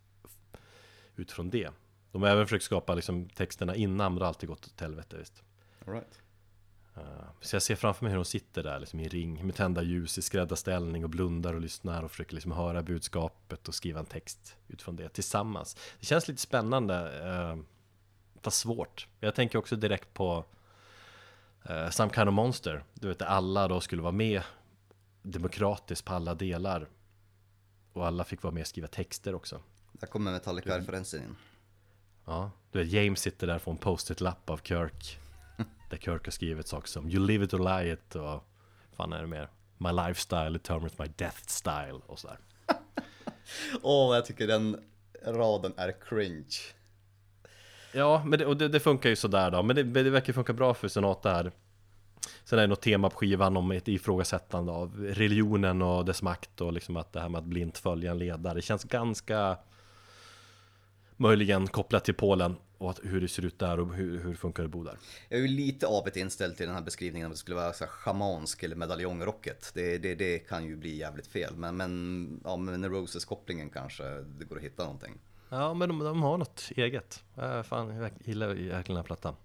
utifrån 1.16 1.50
det. 1.50 1.70
De 2.12 2.22
har 2.22 2.30
även 2.30 2.46
försökt 2.46 2.66
skapa 2.66 2.96
liksom 2.96 3.30
texterna 3.30 3.76
innan, 3.76 4.12
men 4.12 4.20
det 4.20 4.26
har 4.26 4.28
alltid 4.28 4.50
gått 4.50 4.68
åt 4.68 4.82
helvete 4.82 5.18
visst. 5.18 5.44
All 5.86 5.94
right. 5.94 6.22
Uh, 6.98 7.04
så 7.42 7.56
jag 7.56 7.64
ser 7.64 7.76
framför 7.76 8.06
mig 8.06 8.12
hur 8.12 8.18
de 8.18 8.26
sitter 8.26 8.64
där 8.64 8.80
liksom 8.80 9.00
i 9.00 9.08
ring 9.08 9.46
med 9.46 9.56
tända 9.56 9.84
ljus 9.84 10.18
i 10.18 10.22
skräddarställning 10.22 11.04
och 11.04 11.10
blundar 11.10 11.54
och 11.54 11.62
lyssnar 11.62 12.04
och 12.04 12.12
försöker 12.12 12.34
liksom 12.34 12.52
höra 12.52 12.84
budskapet 12.84 13.68
och 13.68 13.76
skriva 13.76 14.00
en 14.00 14.06
text 14.06 14.56
utifrån 14.68 14.96
det 14.96 15.10
tillsammans. 15.10 15.78
Det 16.00 16.06
känns 16.06 16.28
lite 16.28 16.42
spännande, 16.42 16.94
uh, 17.54 17.64
fast 18.42 18.58
svårt. 18.58 19.08
Jag 19.20 19.36
tänker 19.36 19.60
också 19.60 19.76
direkt 19.76 20.14
på 20.14 20.46
uh, 21.70 21.90
Some 21.90 22.14
Kind 22.14 22.28
of 22.28 22.34
Monster, 22.34 22.84
du 22.94 23.08
vet 23.08 23.22
alla 23.22 23.68
då 23.68 23.82
skulle 23.82 24.02
vara 24.02 24.12
med 24.12 24.42
demokratiskt 25.22 26.06
på 26.06 26.14
alla 26.14 26.36
delar. 26.36 26.90
Och 27.94 28.08
alla 28.08 28.24
fick 28.24 28.44
vara 28.44 28.54
med 28.54 28.62
och 28.62 28.68
skriva 28.68 28.88
texter 28.88 29.36
också. 29.36 29.62
Där 29.92 30.08
kommer 30.08 30.32
Metallica-referensen 30.32 31.24
in. 31.24 31.36
Ja, 32.26 32.52
du 32.72 32.80
vet 32.80 32.92
James 32.92 33.20
sitter 33.20 33.48
där 33.48 33.56
och 33.56 33.62
får 33.62 33.72
en 33.72 33.78
post-it-lapp 33.78 34.50
av 34.50 34.58
Kirk. 34.58 35.20
där 35.90 35.98
Kirk 35.98 36.26
har 36.26 36.32
skrivit 36.32 36.68
saker 36.68 36.88
som 36.88 37.10
You 37.10 37.28
live 37.28 37.46
it 37.46 37.54
or 37.54 37.60
lie 37.60 37.94
it 37.94 38.16
och 38.16 38.44
fan 38.92 39.14
är 39.14 39.22
det 39.22 39.28
mer? 39.28 39.50
My 39.78 39.92
lifestyle 39.92 40.54
determines 40.54 40.98
my 40.98 41.06
death 41.16 41.48
style 41.48 42.02
och 42.06 42.20
sådär. 42.20 42.38
Åh, 43.82 44.12
oh, 44.12 44.16
jag 44.16 44.26
tycker 44.26 44.48
den 44.48 44.84
raden 45.26 45.74
är 45.78 45.96
cringe. 46.10 46.56
Ja, 47.96 48.24
men 48.26 48.40
det, 48.40 48.46
och 48.46 48.58
det, 48.58 48.68
det 48.68 48.80
funkar 48.80 49.10
ju 49.10 49.16
sådär 49.16 49.52
då. 49.52 49.64
Men 49.64 49.76
det, 49.76 49.84
det 49.84 50.10
verkar 50.10 50.34
funka 50.34 50.54
bra 50.54 50.74
för 50.74 50.88
Sonata 50.88 51.30
här. 51.30 51.52
Sen 52.44 52.60
är 52.60 52.64
det 52.64 52.68
något 52.68 52.82
tema 52.82 53.10
på 53.10 53.16
skivan 53.18 53.58
om 53.58 53.72
ett 53.72 53.88
ifrågasättande 53.88 54.72
av 54.72 54.98
religionen 54.98 55.82
och 55.82 56.06
dess 56.06 56.22
makt 56.22 56.62
och 56.62 56.74
liksom 56.74 56.98
att 56.98 57.14
det 57.14 57.20
här 57.20 57.30
med 57.30 57.40
att 57.40 57.46
blint 57.46 57.78
följa 57.78 58.12
en 58.12 58.18
ledare. 58.18 58.54
Det 58.54 58.62
känns 58.62 58.84
ganska 58.84 59.58
möjligen 61.18 61.68
kopplat 61.68 62.06
till 62.06 62.14
Polen 62.14 62.56
och 62.78 62.90
att, 62.90 63.00
hur 63.04 63.22
det 63.22 63.28
ser 63.28 63.46
ut 63.46 63.60
där 63.60 63.80
och 63.80 63.94
hur, 63.94 64.20
hur 64.20 64.36
funkar 64.36 64.64
det 64.64 64.68
att 64.68 64.72
bo 64.72 64.84
där. 64.84 64.98
Jag 65.30 65.40
är 65.40 65.44
ju 65.44 65.48
lite 65.48 65.88
avigt 65.88 66.18
inställd 66.18 66.58
till 66.58 66.66
den 66.66 66.76
här 66.76 66.84
beskrivningen 66.84 67.26
om 67.26 67.32
det 67.32 67.38
skulle 67.38 67.56
vara 67.56 67.74
så 67.74 67.84
här 67.84 67.92
schamansk 67.92 68.64
eller 68.64 68.76
medaljongrocket. 68.76 69.72
Det, 69.74 69.98
det, 69.98 70.16
det 70.16 70.40
kan 70.40 70.66
ju 70.66 70.76
bli 70.76 70.98
jävligt 70.98 71.28
fel, 71.28 71.56
men, 71.56 71.78
men 71.78 72.42
ja, 72.44 72.58
men 72.58 72.90
Roses-kopplingen 72.90 73.70
kanske 73.70 74.04
det 74.04 74.46
går 74.46 74.58
att 74.58 74.64
hitta 74.64 74.84
någonting. 74.84 75.20
Ja, 75.50 75.74
men 75.74 75.90
de, 75.90 76.00
de 76.00 76.22
har 76.22 76.38
något 76.38 76.72
eget. 76.76 77.24
Äh, 77.38 77.64
fan, 77.64 77.96
jag 77.96 78.12
gillar 78.26 78.48
verkligen 78.48 78.84
den 78.84 78.96
här 78.96 79.04
plattan. 79.04 79.36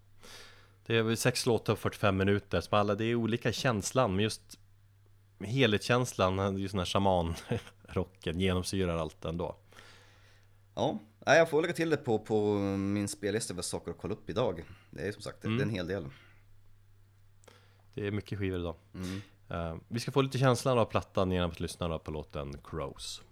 Det 0.87 0.97
är 0.97 1.15
sex 1.15 1.47
låtar 1.47 1.75
på 1.75 1.81
45 1.81 2.17
minuter 2.17 2.61
som 2.61 2.79
alla, 2.79 2.95
det 2.95 3.05
är 3.05 3.15
olika 3.15 3.53
känslan, 3.53 4.17
men 4.17 4.23
just 4.23 4.59
helhetskänslan, 5.45 6.59
just 6.59 6.73
den 6.73 6.79
här 6.79 6.87
shamanrocken 6.87 8.41
genomsyrar 8.41 8.97
allt 8.97 9.25
ändå. 9.25 9.57
Ja, 10.75 10.99
jag 11.25 11.51
får 11.51 11.63
lägga 11.63 11.75
till 11.75 11.91
det 11.91 11.97
på, 11.97 12.19
på 12.19 12.55
min 12.59 13.09
spellista 13.09 13.55
över 13.55 13.63
saker 13.63 13.91
att 13.91 13.99
kolla 13.99 14.15
upp 14.15 14.31
idag. 14.31 14.65
Det 14.91 15.09
är 15.09 15.13
som 15.13 15.23
sagt, 15.23 15.45
mm. 15.45 15.57
det 15.57 15.63
är 15.63 15.67
en 15.67 15.75
hel 15.75 15.87
del. 15.87 16.07
Det 17.95 18.07
är 18.07 18.11
mycket 18.11 18.39
skivor 18.39 18.61
idag. 18.61 18.75
Mm. 18.95 19.23
Uh, 19.51 19.81
vi 19.89 20.01
ska 20.01 20.13
få 20.13 20.23
lite 20.23 20.39
känslan 20.39 20.79
av 20.79 20.85
plattan 20.85 21.33
genom 21.33 21.51
att 21.51 21.61
lyssna 21.61 21.99
på 21.99 22.11
låten 22.11 22.59
Crows. 22.65 23.23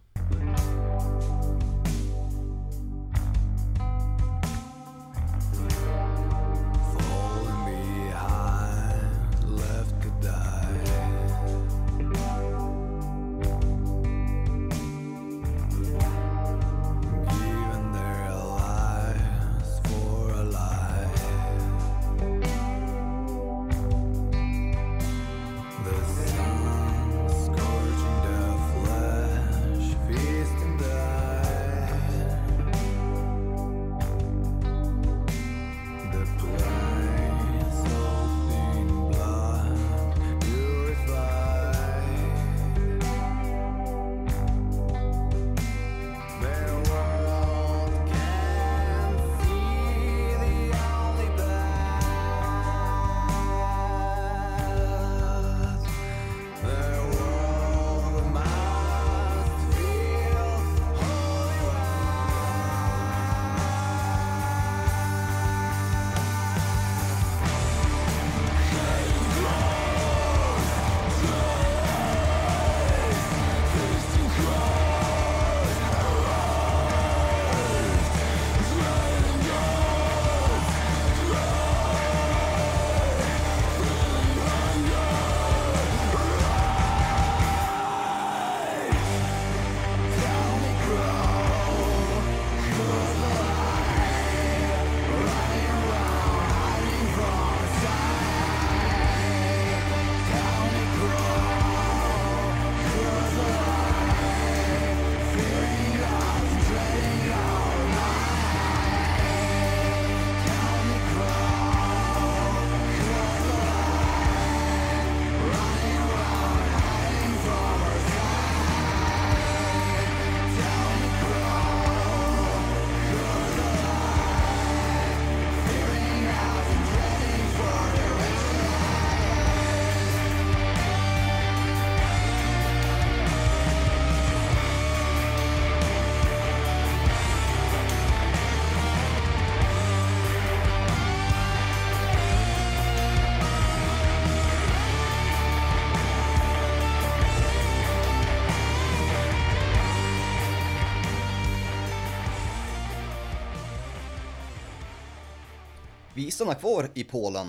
Vi 156.19 156.31
stannar 156.31 156.55
kvar 156.55 156.91
i 156.95 157.05
Polen 157.05 157.49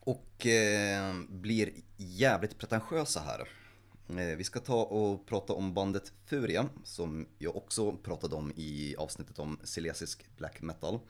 och 0.00 0.46
eh, 0.46 1.14
blir 1.28 1.70
jävligt 1.96 2.58
pretentiösa 2.58 3.20
här. 3.20 3.40
Eh, 4.20 4.36
vi 4.36 4.44
ska 4.44 4.60
ta 4.60 4.82
och 4.82 5.26
prata 5.26 5.52
om 5.52 5.74
bandet 5.74 6.12
Furia 6.26 6.66
som 6.84 7.26
jag 7.38 7.56
också 7.56 7.92
pratade 7.92 8.34
om 8.34 8.52
i 8.56 8.96
avsnittet 8.98 9.38
om 9.38 9.58
silesisk 9.64 10.26
black 10.36 10.62
metal. 10.62 11.00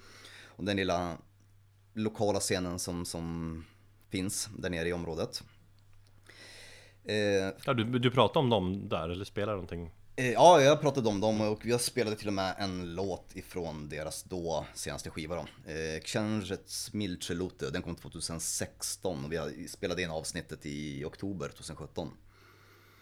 Och 0.47 0.65
den 0.65 0.77
lilla 0.77 1.19
lokala 1.95 2.41
scenen 2.41 2.79
som, 2.79 3.05
som 3.05 3.65
finns 4.09 4.49
där 4.59 4.71
nere 4.71 4.89
i 4.89 4.93
området. 4.93 5.43
Eh, 7.05 7.53
ja, 7.65 7.75
du, 7.75 7.99
du 7.99 8.11
pratade 8.11 8.39
om 8.39 8.51
dem 8.51 8.89
där 8.89 9.09
eller 9.09 9.25
spelar 9.25 9.53
någonting? 9.53 9.91
Eh, 10.17 10.33
ja, 10.33 10.63
jag 10.63 10.81
pratade 10.81 11.09
om 11.09 11.21
dem 11.21 11.41
och 11.41 11.67
jag 11.67 11.81
spelade 11.81 12.17
till 12.17 12.29
och 12.29 12.35
med 12.35 12.55
en 12.59 12.95
låt 12.95 13.37
ifrån 13.37 13.89
deras 13.89 14.23
då 14.23 14.67
senaste 14.75 15.11
skiva 15.11 15.37
då. 15.37 15.73
Eh, 15.73 16.01
Księżyc 16.01 16.93
Milczelute, 16.93 17.71
den 17.71 17.83
kom 17.83 17.97
2016 17.97 19.25
och 19.25 19.33
vi 19.33 19.69
spelade 19.69 20.03
in 20.03 20.11
avsnittet 20.11 20.67
i 20.67 21.05
oktober 21.05 21.49
2017. 21.49 22.11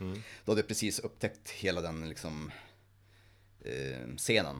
Mm. 0.01 0.23
Då 0.45 0.53
hade 0.53 0.61
jag 0.61 0.69
precis 0.69 0.99
upptäckt 0.99 1.51
hela 1.51 1.81
den 1.81 2.09
liksom 2.09 2.51
eh, 3.61 4.17
scenen. 4.17 4.57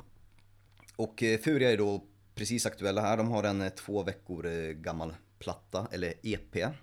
Och 0.97 1.23
eh, 1.23 1.41
Furia 1.41 1.71
är 1.71 1.77
då 1.77 2.05
precis 2.35 2.67
aktuella 2.67 3.01
här, 3.01 3.17
de 3.17 3.29
har 3.31 3.45
en 3.45 3.63
eh, 3.63 3.69
två 3.69 4.03
veckor 4.03 4.73
gammal 4.73 5.15
platta, 5.39 5.89
eller 5.93 6.15
EP. 6.23 6.75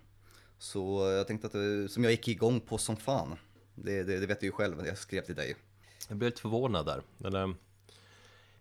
Så 0.58 1.12
jag 1.12 1.28
tänkte 1.28 1.48
att, 1.48 1.92
som 1.92 2.04
jag 2.04 2.12
gick 2.12 2.28
igång 2.28 2.60
på 2.60 2.78
som 2.78 2.98
fan. 2.98 3.38
Det, 3.84 4.04
det, 4.04 4.20
det, 4.20 4.26
vet 4.26 4.40
du 4.40 4.46
ju 4.46 4.52
själv, 4.52 4.86
jag 4.86 4.98
skrev 4.98 5.22
till 5.22 5.36
dig. 5.36 5.56
Jag 6.08 6.18
blev 6.18 6.30
lite 6.30 6.42
förvånad 6.42 6.86
där. 6.86 7.02
Eller, 7.26 7.56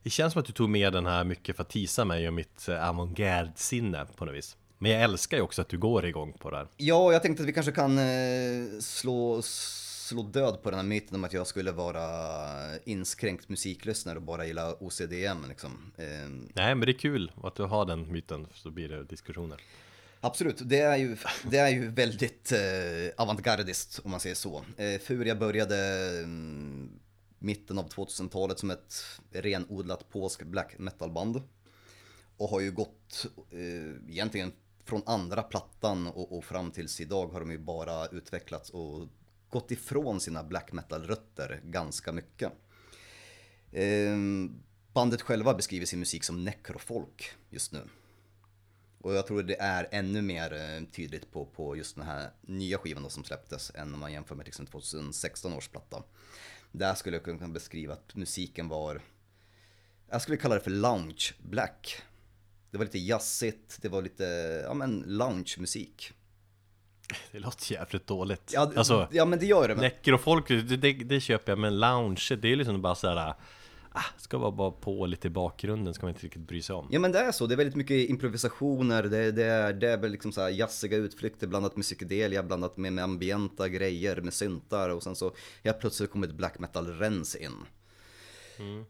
det 0.02 0.10
känns 0.10 0.32
som 0.32 0.40
att 0.40 0.46
du 0.46 0.52
tog 0.52 0.70
med 0.70 0.92
den 0.92 1.06
här 1.06 1.24
mycket 1.24 1.56
för 1.56 1.62
att 1.62 1.70
tisa 1.70 2.04
mig 2.04 2.28
och 2.28 2.34
mitt 2.34 2.68
eh, 2.68 2.88
avantgarde-sinne 2.88 4.06
på 4.16 4.24
något 4.24 4.34
vis. 4.34 4.56
Men 4.78 4.90
jag 4.90 5.02
älskar 5.02 5.36
ju 5.36 5.42
också 5.42 5.62
att 5.62 5.68
du 5.68 5.78
går 5.78 6.06
igång 6.06 6.32
på 6.32 6.50
det 6.50 6.56
här. 6.56 6.68
Ja, 6.76 7.12
jag 7.12 7.22
tänkte 7.22 7.42
att 7.42 7.48
vi 7.48 7.52
kanske 7.52 7.72
kan 7.72 7.98
eh, 7.98 8.78
slå, 8.80 9.42
slå 9.42 10.22
död 10.22 10.62
på 10.62 10.70
den 10.70 10.78
här 10.78 10.86
myten 10.86 11.16
om 11.16 11.24
att 11.24 11.32
jag 11.32 11.46
skulle 11.46 11.72
vara 11.72 12.06
inskränkt 12.84 13.48
musiklyssnare 13.48 14.16
och 14.16 14.22
bara 14.22 14.46
gilla 14.46 14.74
OCDM 14.80 15.48
liksom. 15.48 15.92
Eh, 15.96 16.06
Nej, 16.52 16.74
men 16.74 16.80
det 16.80 16.90
är 16.90 16.98
kul 16.98 17.32
att 17.42 17.54
du 17.54 17.62
har 17.62 17.84
den 17.84 18.12
myten, 18.12 18.46
så 18.54 18.70
blir 18.70 18.88
det 18.88 19.04
diskussioner. 19.04 19.60
Absolut, 20.20 20.68
det 20.68 20.80
är 20.80 20.96
ju, 20.96 21.16
det 21.50 21.58
är 21.58 21.68
ju 21.68 21.88
väldigt 21.90 22.52
eh, 22.52 22.58
avantgardiskt 23.16 24.00
om 24.04 24.10
man 24.10 24.20
säger 24.20 24.34
så. 24.34 24.64
Eh, 24.76 25.00
Furia 25.00 25.34
började 25.34 25.76
mm, 26.18 26.90
mitten 27.38 27.78
av 27.78 27.88
2000-talet 27.88 28.58
som 28.58 28.70
ett 28.70 28.94
renodlat 29.30 30.10
polsk 30.10 30.42
black 30.42 30.78
metal-band. 30.78 31.42
Och 32.36 32.48
har 32.48 32.60
ju 32.60 32.72
gått 32.72 33.26
eh, 33.50 34.10
egentligen 34.12 34.52
från 34.84 35.02
andra 35.06 35.42
plattan 35.42 36.06
och, 36.06 36.38
och 36.38 36.44
fram 36.44 36.70
tills 36.70 37.00
idag 37.00 37.28
har 37.28 37.40
de 37.40 37.50
ju 37.50 37.58
bara 37.58 38.06
utvecklats 38.06 38.70
och 38.70 39.08
gått 39.50 39.70
ifrån 39.70 40.20
sina 40.20 40.44
black 40.44 40.72
metal-rötter 40.72 41.60
ganska 41.64 42.12
mycket. 42.12 42.52
Eh, 43.72 44.16
bandet 44.92 45.22
själva 45.22 45.54
beskriver 45.54 45.86
sin 45.86 45.98
musik 45.98 46.24
som 46.24 46.44
necrofolk 46.44 47.30
just 47.50 47.72
nu. 47.72 47.80
Och 49.00 49.14
jag 49.14 49.26
tror 49.26 49.42
det 49.42 49.60
är 49.60 49.88
ännu 49.90 50.22
mer 50.22 50.52
eh, 50.52 50.84
tydligt 50.92 51.32
på, 51.32 51.46
på 51.46 51.76
just 51.76 51.96
den 51.96 52.04
här 52.04 52.30
nya 52.40 52.78
skivan 52.78 53.02
då 53.02 53.08
som 53.08 53.24
släpptes 53.24 53.72
än 53.74 53.94
om 53.94 54.00
man 54.00 54.12
jämför 54.12 54.34
med 54.34 54.44
till 54.44 54.50
exempel 54.50 54.72
2016 54.72 55.52
års 55.52 55.68
platta. 55.68 56.02
Där 56.72 56.94
skulle 56.94 57.16
jag 57.16 57.24
kunna 57.24 57.48
beskriva 57.48 57.92
att 57.92 58.14
musiken 58.14 58.68
var, 58.68 59.00
jag 60.10 60.22
skulle 60.22 60.36
kalla 60.36 60.54
det 60.54 60.60
för 60.60 60.70
lounge 60.70 61.32
black. 61.38 62.02
Det 62.70 62.78
var 62.78 62.84
lite 62.84 62.98
jazzigt, 62.98 63.78
det 63.82 63.88
var 63.88 64.02
lite, 64.02 64.24
ja 64.64 64.74
men 64.74 65.04
lounge-musik. 65.06 66.12
Det 67.32 67.38
låter 67.38 67.72
jävligt 67.72 68.06
dåligt. 68.06 68.50
Ja, 68.54 68.72
alltså, 68.76 69.08
ja 69.12 69.24
men 69.24 69.38
det 69.38 69.46
gör 69.46 69.68
det. 69.68 69.74
Men... 69.74 69.84
Necrofolk, 69.84 70.48
det, 70.48 70.76
det, 70.76 70.92
det 70.92 71.20
köper 71.20 71.52
jag, 71.52 71.58
men 71.58 71.80
lounge, 71.80 72.36
det 72.42 72.52
är 72.52 72.56
liksom 72.56 72.82
bara 72.82 72.94
såhär 72.94 73.34
ah, 73.92 74.04
Ska 74.16 74.38
vara 74.38 74.50
bara 74.50 74.70
på 74.70 75.06
lite 75.06 75.26
i 75.26 75.30
bakgrunden, 75.30 75.94
ska 75.94 76.06
man 76.06 76.14
inte 76.14 76.26
riktigt 76.26 76.42
bry 76.42 76.62
sig 76.62 76.74
om 76.74 76.88
Ja 76.90 77.00
men 77.00 77.12
det 77.12 77.18
är 77.18 77.32
så, 77.32 77.46
det 77.46 77.54
är 77.54 77.56
väldigt 77.56 77.76
mycket 77.76 78.10
improvisationer, 78.10 79.02
det, 79.02 79.32
det 79.32 79.44
är, 79.44 79.72
det 79.72 79.88
är 79.88 79.98
väl 79.98 80.12
liksom 80.12 80.32
så 80.32 80.40
här 80.40 80.48
jazziga 80.48 80.96
utflykter 80.96 81.46
blandat 81.46 81.76
med 81.76 81.84
psykedelia, 81.84 82.42
blandat 82.42 82.76
med, 82.76 82.92
med 82.92 83.04
ambienta 83.04 83.68
grejer, 83.68 84.20
med 84.20 84.34
syntar 84.34 84.88
och 84.88 85.02
sen 85.02 85.16
så 85.16 85.34
helt 85.64 85.80
plötsligt 85.80 86.10
kommer 86.10 86.26
ett 86.26 86.34
black 86.34 86.58
metal-rens 86.58 87.36
in. 87.36 87.52
mm. 88.58 88.84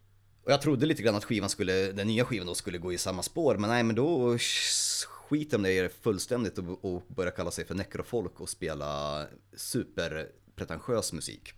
Och 0.44 0.52
jag 0.52 0.62
trodde 0.62 0.86
lite 0.86 1.02
grann 1.02 1.14
att 1.14 1.24
skivan 1.24 1.48
skulle, 1.48 1.92
den 1.92 2.06
nya 2.06 2.24
skivan 2.24 2.46
då 2.46 2.54
skulle 2.54 2.78
gå 2.78 2.92
i 2.92 2.98
samma 2.98 3.22
spår, 3.22 3.56
men 3.56 3.70
nej 3.70 3.82
men 3.82 3.96
då 3.96 4.38
skiter 5.06 5.58
de 5.58 5.62
det 5.62 5.92
fullständigt 6.02 6.58
och, 6.58 6.84
och 6.84 7.02
börjar 7.08 7.30
kalla 7.30 7.50
sig 7.50 7.64
för 7.64 7.74
necrofolk 7.74 8.40
och 8.40 8.48
spela 8.48 9.24
superpretentiös 9.56 11.12
musik. 11.12 11.52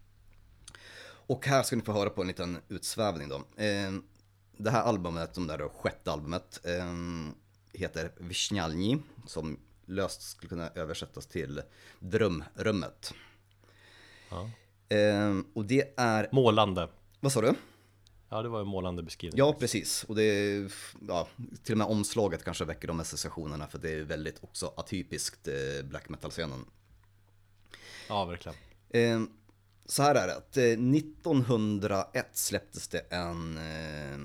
Och 1.30 1.46
här 1.46 1.62
ska 1.62 1.76
ni 1.76 1.82
få 1.82 1.92
höra 1.92 2.10
på 2.10 2.20
en 2.20 2.26
liten 2.28 2.58
utsvävning 2.68 3.28
då. 3.28 3.36
Eh, 3.36 3.92
det 4.56 4.70
här 4.70 4.82
albumet, 4.82 5.34
de 5.34 5.46
där 5.46 5.68
sjätte 5.68 6.12
albumet, 6.12 6.60
eh, 6.64 6.94
heter 7.72 8.12
Vishnjalni, 8.16 8.98
som 9.26 9.58
löst 9.86 10.22
skulle 10.22 10.48
kunna 10.48 10.68
översättas 10.68 11.26
till 11.26 11.62
Drömrummet. 11.98 13.14
Ja. 14.30 14.50
Eh, 14.96 15.38
och 15.54 15.64
det 15.64 15.94
är... 15.96 16.28
Målande 16.32 16.88
Vad 17.20 17.32
sa 17.32 17.40
du? 17.40 17.54
Ja, 18.28 18.42
det 18.42 18.48
var 18.48 18.60
en 18.60 18.66
målande 18.66 19.02
beskrivning 19.02 19.38
Ja, 19.38 19.52
precis. 19.52 20.04
Och 20.04 20.14
det 20.14 20.22
är, 20.22 20.72
ja, 21.08 21.28
till 21.62 21.74
och 21.74 21.78
med 21.78 21.86
omslaget 21.86 22.44
kanske 22.44 22.64
väcker 22.64 22.88
de 22.88 23.00
associationerna 23.00 23.66
för 23.66 23.78
det 23.78 23.90
är 23.90 24.02
väldigt 24.02 24.44
också 24.44 24.72
atypiskt 24.76 25.48
eh, 25.48 25.84
black 25.84 26.08
metal-scenen. 26.08 26.64
Ja, 28.08 28.24
verkligen 28.24 28.56
så 29.90 30.02
här 30.02 30.14
är 30.14 30.26
det, 30.26 30.36
att 30.36 30.56
eh, 30.56 30.64
1901 30.64 32.28
släpptes 32.32 32.88
det 32.88 32.98
en, 32.98 33.56
eh, 33.56 34.18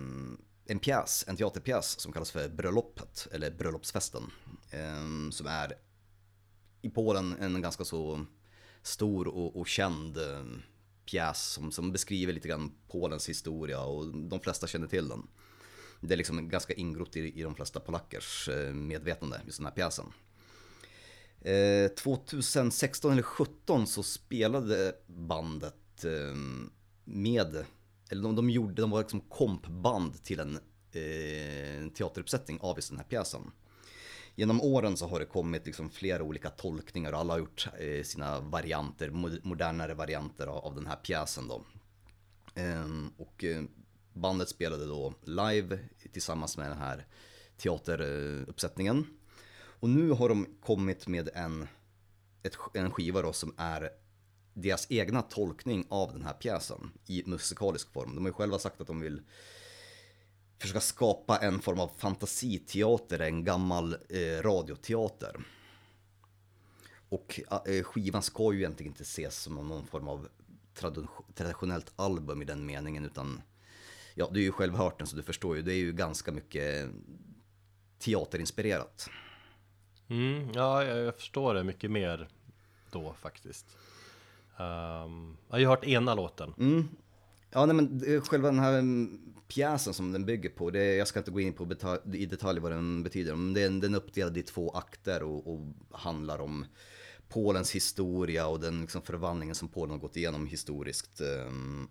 en 0.65 0.79
pjäs, 0.79 1.25
en 1.27 1.35
teaterpjäs 1.35 1.99
som 1.99 2.11
kallas 2.11 2.31
för 2.31 2.49
Bröllopet, 2.49 3.27
eller 3.31 3.51
Bröllopsfesten. 3.51 4.23
Ehm, 4.71 5.31
som 5.31 5.47
är 5.47 5.73
i 6.81 6.89
Polen 6.89 7.35
en 7.39 7.61
ganska 7.61 7.83
så 7.85 8.25
stor 8.81 9.27
och, 9.27 9.59
och 9.59 9.67
känd 9.67 10.17
eh, 10.17 10.45
pjäs 11.05 11.43
som, 11.43 11.71
som 11.71 11.91
beskriver 11.91 12.33
lite 12.33 12.47
grann 12.47 12.71
Polens 12.87 13.29
historia 13.29 13.81
och 13.81 14.07
de 14.07 14.39
flesta 14.39 14.67
känner 14.67 14.87
till 14.87 15.07
den. 15.07 15.27
Det 15.99 16.13
är 16.13 16.17
liksom 16.17 16.49
ganska 16.49 16.73
ingrott 16.73 17.15
i, 17.15 17.39
i 17.39 17.43
de 17.43 17.55
flesta 17.55 17.79
polackers 17.79 18.49
medvetande, 18.73 19.41
just 19.45 19.57
den 19.57 19.65
här 19.65 19.73
pjäsen. 19.73 20.05
Eh, 21.45 21.87
2016 21.89 23.11
eller 23.11 23.23
2017 23.23 23.87
så 23.87 24.03
spelade 24.03 24.95
bandet 25.07 26.03
eh, 26.03 26.35
med, 27.03 27.65
eller 28.09 28.23
de, 28.23 28.35
de, 28.35 28.49
gjorde, 28.49 28.81
de 28.81 28.91
var 28.91 28.99
liksom 28.99 29.21
kompband 29.21 30.23
till 30.23 30.39
en 30.39 30.55
eh, 30.91 31.91
teateruppsättning 31.93 32.59
av 32.61 32.77
just 32.77 32.89
den 32.89 32.97
här 32.97 33.05
pjäsen. 33.05 33.51
Genom 34.35 34.61
åren 34.61 34.97
så 34.97 35.07
har 35.07 35.19
det 35.19 35.25
kommit 35.25 35.65
liksom 35.65 35.89
flera 35.89 36.23
olika 36.23 36.49
tolkningar 36.49 37.13
och 37.13 37.19
alla 37.19 37.33
har 37.33 37.39
gjort 37.39 37.67
eh, 37.79 38.03
sina 38.03 38.39
varianter, 38.39 39.09
modernare 39.43 39.93
varianter 39.93 40.47
av, 40.47 40.57
av 40.57 40.75
den 40.75 40.87
här 40.87 40.95
pjäsen 40.95 41.47
då. 41.47 41.63
Eh, 42.55 42.85
och 43.17 43.43
eh, 43.43 43.63
bandet 44.13 44.49
spelade 44.49 44.85
då 44.85 45.13
live 45.23 45.79
tillsammans 46.13 46.57
med 46.57 46.69
den 46.69 46.77
här 46.77 47.05
teateruppsättningen. 47.57 49.05
Och 49.85 49.91
nu 49.91 50.11
har 50.11 50.29
de 50.29 50.47
kommit 50.61 51.07
med 51.07 51.29
en, 51.33 51.67
ett, 52.43 52.57
en 52.73 52.91
skiva 52.91 53.21
då 53.21 53.33
som 53.33 53.53
är 53.57 53.89
deras 54.53 54.87
egna 54.89 55.21
tolkning 55.21 55.85
av 55.89 56.13
den 56.13 56.23
här 56.23 56.33
pjäsen 56.33 56.91
i 57.07 57.23
musikalisk 57.25 57.93
form. 57.93 58.15
De 58.15 58.23
har 58.23 58.29
ju 58.29 58.33
själva 58.33 58.59
sagt 58.59 58.81
att 58.81 58.87
de 58.87 58.99
vill 58.99 59.21
försöka 60.57 60.79
skapa 60.79 61.37
en 61.37 61.59
form 61.59 61.79
av 61.79 61.91
fantasiteater, 61.97 63.19
en 63.19 63.43
gammal 63.43 63.93
eh, 64.09 64.41
radioteater. 64.41 65.35
Och 67.09 67.39
eh, 67.51 67.75
eh 67.75 67.83
skivan 67.83 68.21
ska 68.21 68.53
ju 68.53 68.59
egentligen 68.59 68.91
inte 68.91 69.03
ses 69.03 69.37
som 69.37 69.55
någon 69.55 69.87
form 69.87 70.07
av 70.07 70.27
traditionellt 71.35 71.93
album 71.95 72.41
i 72.41 72.45
den 72.45 72.65
meningen 72.65 73.05
utan 73.05 73.41
ja, 74.15 74.29
du 74.31 74.39
har 74.39 74.43
ju 74.43 74.51
själv 74.51 74.75
hört 74.75 74.97
den 74.97 75.07
så 75.07 75.15
du 75.15 75.23
förstår 75.23 75.55
ju, 75.55 75.61
det 75.61 75.73
är 75.73 75.77
ju 75.77 75.93
ganska 75.93 76.31
mycket 76.31 76.89
teaterinspirerat. 77.99 79.09
Mm, 80.07 80.49
ja, 80.53 80.83
jag 80.83 81.15
förstår 81.15 81.53
det 81.53 81.63
mycket 81.63 81.91
mer 81.91 82.27
då 82.91 83.15
faktiskt. 83.21 83.77
Um, 84.57 85.37
jag 85.47 85.55
har 85.55 85.59
ju 85.59 85.65
hört 85.65 85.85
ena 85.85 86.15
låten. 86.15 86.53
Mm. 86.59 86.87
Ja, 87.51 87.65
nej, 87.65 87.75
men 87.75 88.21
själva 88.21 88.47
den 88.47 88.59
här 88.59 88.73
mm, 88.79 89.19
pjäsen 89.47 89.93
som 89.93 90.11
den 90.11 90.25
bygger 90.25 90.49
på, 90.49 90.71
det, 90.71 90.95
jag 90.95 91.07
ska 91.07 91.19
inte 91.19 91.31
gå 91.31 91.39
in 91.39 91.53
på 91.53 91.67
i 92.13 92.25
detalj 92.25 92.59
vad 92.59 92.71
den 92.71 93.03
betyder, 93.03 93.35
men 93.35 93.53
den, 93.53 93.79
den 93.79 93.93
är 93.93 93.97
uppdelad 93.97 94.37
i 94.37 94.43
två 94.43 94.69
akter 94.69 95.23
och, 95.23 95.53
och 95.53 95.59
handlar 95.91 96.41
om 96.41 96.65
Polens 97.29 97.71
historia 97.71 98.47
och 98.47 98.59
den 98.59 98.81
liksom 98.81 99.01
förvandlingen 99.01 99.55
som 99.55 99.67
Polen 99.67 99.91
har 99.91 99.99
gått 99.99 100.17
igenom 100.17 100.47
historiskt. 100.47 101.21
Um, 101.21 101.89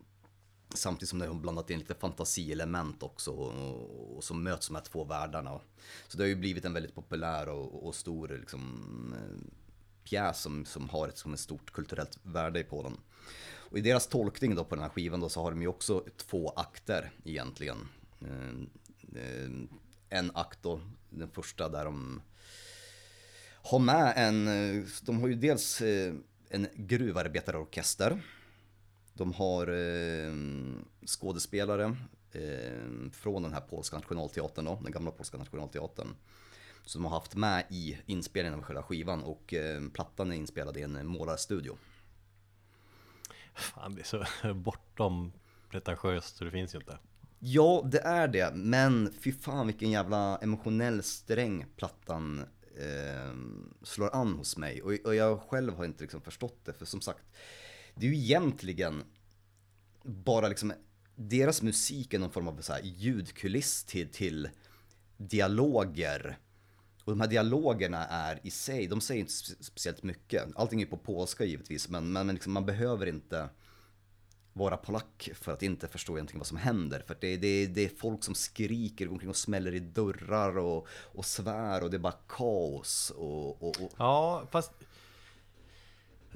Samtidigt 0.74 1.08
som 1.08 1.18
det 1.18 1.26
har 1.26 1.34
blandat 1.34 1.70
in 1.70 1.78
lite 1.78 1.94
fantasielement 1.94 3.02
också 3.02 3.30
och, 3.30 4.16
och 4.16 4.24
som 4.24 4.42
möts 4.42 4.66
de 4.66 4.74
här 4.74 4.82
två 4.82 5.04
världarna. 5.04 5.60
Så 6.08 6.18
det 6.18 6.22
har 6.22 6.28
ju 6.28 6.36
blivit 6.36 6.64
en 6.64 6.72
väldigt 6.72 6.94
populär 6.94 7.48
och, 7.48 7.86
och 7.86 7.94
stor 7.94 8.28
liksom, 8.28 9.14
eh, 9.16 9.54
pjäs 10.04 10.40
som, 10.40 10.64
som 10.64 10.88
har 10.88 11.08
ett, 11.08 11.18
som 11.18 11.34
ett 11.34 11.40
stort 11.40 11.72
kulturellt 11.72 12.18
värde 12.22 12.60
i 12.60 12.64
Polen. 12.64 12.96
Och 13.46 13.78
i 13.78 13.80
deras 13.80 14.06
tolkning 14.06 14.54
då 14.54 14.64
på 14.64 14.74
den 14.74 14.82
här 14.82 14.90
skivan 14.90 15.20
då 15.20 15.28
så 15.28 15.42
har 15.42 15.50
de 15.50 15.62
ju 15.62 15.68
också 15.68 16.04
två 16.16 16.52
akter 16.56 17.12
egentligen. 17.24 17.88
Eh, 18.20 18.50
eh, 19.22 19.50
en 20.08 20.30
akt 20.34 20.62
då, 20.62 20.80
den 21.10 21.30
första 21.30 21.68
där 21.68 21.84
de 21.84 22.22
har 23.52 23.78
med 23.78 24.12
en, 24.16 24.46
de 25.02 25.20
har 25.20 25.28
ju 25.28 25.34
dels 25.34 25.82
en 26.48 26.66
gruvarbetarorkester 26.74 28.22
de 29.14 29.32
har 29.32 29.66
eh, 29.66 30.34
skådespelare 31.06 31.96
eh, 32.32 33.10
från 33.12 33.42
den 33.42 33.52
här 33.52 33.60
polska 33.60 33.96
nationalteatern 33.96 34.64
då, 34.64 34.80
den 34.82 34.92
gamla 34.92 35.10
polska 35.10 35.38
nationalteatern. 35.38 36.08
Som 36.86 37.04
har 37.04 37.10
haft 37.10 37.34
med 37.34 37.64
i 37.70 37.98
inspelningen 38.06 38.58
av 38.58 38.64
själva 38.64 38.82
skivan 38.82 39.22
och 39.22 39.54
eh, 39.54 39.82
plattan 39.92 40.32
är 40.32 40.36
inspelad 40.36 40.76
i 40.76 40.82
en 40.82 41.06
målarstudio. 41.06 41.76
Fan, 43.54 43.94
det 43.94 44.00
är 44.00 44.04
så 44.04 44.54
bortom 44.54 45.32
pretentiöst 45.70 46.36
så 46.36 46.44
det 46.44 46.50
finns 46.50 46.74
ju 46.74 46.78
inte. 46.78 46.98
Ja, 47.38 47.82
det 47.84 48.00
är 48.00 48.28
det, 48.28 48.54
men 48.54 49.12
fy 49.20 49.32
fan 49.32 49.66
vilken 49.66 49.90
jävla 49.90 50.38
emotionell 50.38 51.02
sträng 51.02 51.66
plattan 51.76 52.44
eh, 52.78 53.32
slår 53.82 54.14
an 54.14 54.34
hos 54.34 54.56
mig. 54.56 54.82
Och, 54.82 54.92
och 55.04 55.14
jag 55.14 55.40
själv 55.40 55.76
har 55.76 55.84
inte 55.84 56.02
liksom 56.02 56.20
förstått 56.20 56.58
det, 56.64 56.72
för 56.72 56.86
som 56.86 57.00
sagt, 57.00 57.24
det 57.94 58.06
är 58.06 58.10
ju 58.10 58.16
egentligen 58.16 59.04
bara 60.02 60.48
liksom 60.48 60.72
deras 61.16 61.62
musik 61.62 62.14
är 62.14 62.18
någon 62.18 62.30
form 62.30 62.48
av 62.48 62.60
så 62.60 62.72
här 62.72 62.80
ljudkuliss 62.84 63.84
till, 63.84 64.08
till 64.08 64.48
dialoger 65.16 66.38
Och 67.04 67.12
de 67.12 67.20
här 67.20 67.28
dialogerna 67.28 68.06
är 68.06 68.40
i 68.42 68.50
sig, 68.50 68.86
de 68.86 69.00
säger 69.00 69.20
inte 69.20 69.32
speciellt 69.64 70.02
mycket. 70.02 70.44
Allting 70.56 70.82
är 70.82 70.86
på 70.86 70.96
polska 70.96 71.44
givetvis, 71.44 71.88
men, 71.88 72.12
men 72.12 72.28
liksom, 72.28 72.52
man 72.52 72.66
behöver 72.66 73.06
inte 73.06 73.48
vara 74.52 74.76
polack 74.76 75.30
för 75.34 75.52
att 75.52 75.62
inte 75.62 75.88
förstå 75.88 76.16
egentligen 76.16 76.38
vad 76.38 76.46
som 76.46 76.56
händer. 76.56 77.04
För 77.06 77.16
det, 77.20 77.36
det, 77.36 77.66
det 77.66 77.84
är 77.84 77.88
folk 77.88 78.24
som 78.24 78.34
skriker, 78.34 79.06
går 79.06 79.12
omkring 79.12 79.30
och 79.30 79.36
smäller 79.36 79.74
i 79.74 79.80
dörrar 79.80 80.58
och, 80.58 80.88
och 80.88 81.24
svär 81.24 81.82
och 81.82 81.90
det 81.90 81.96
är 81.96 81.98
bara 81.98 82.18
kaos. 82.28 83.12
Och, 83.16 83.62
och, 83.62 83.82
och 83.82 83.92
Ja, 83.98 84.48
fast... 84.50 84.72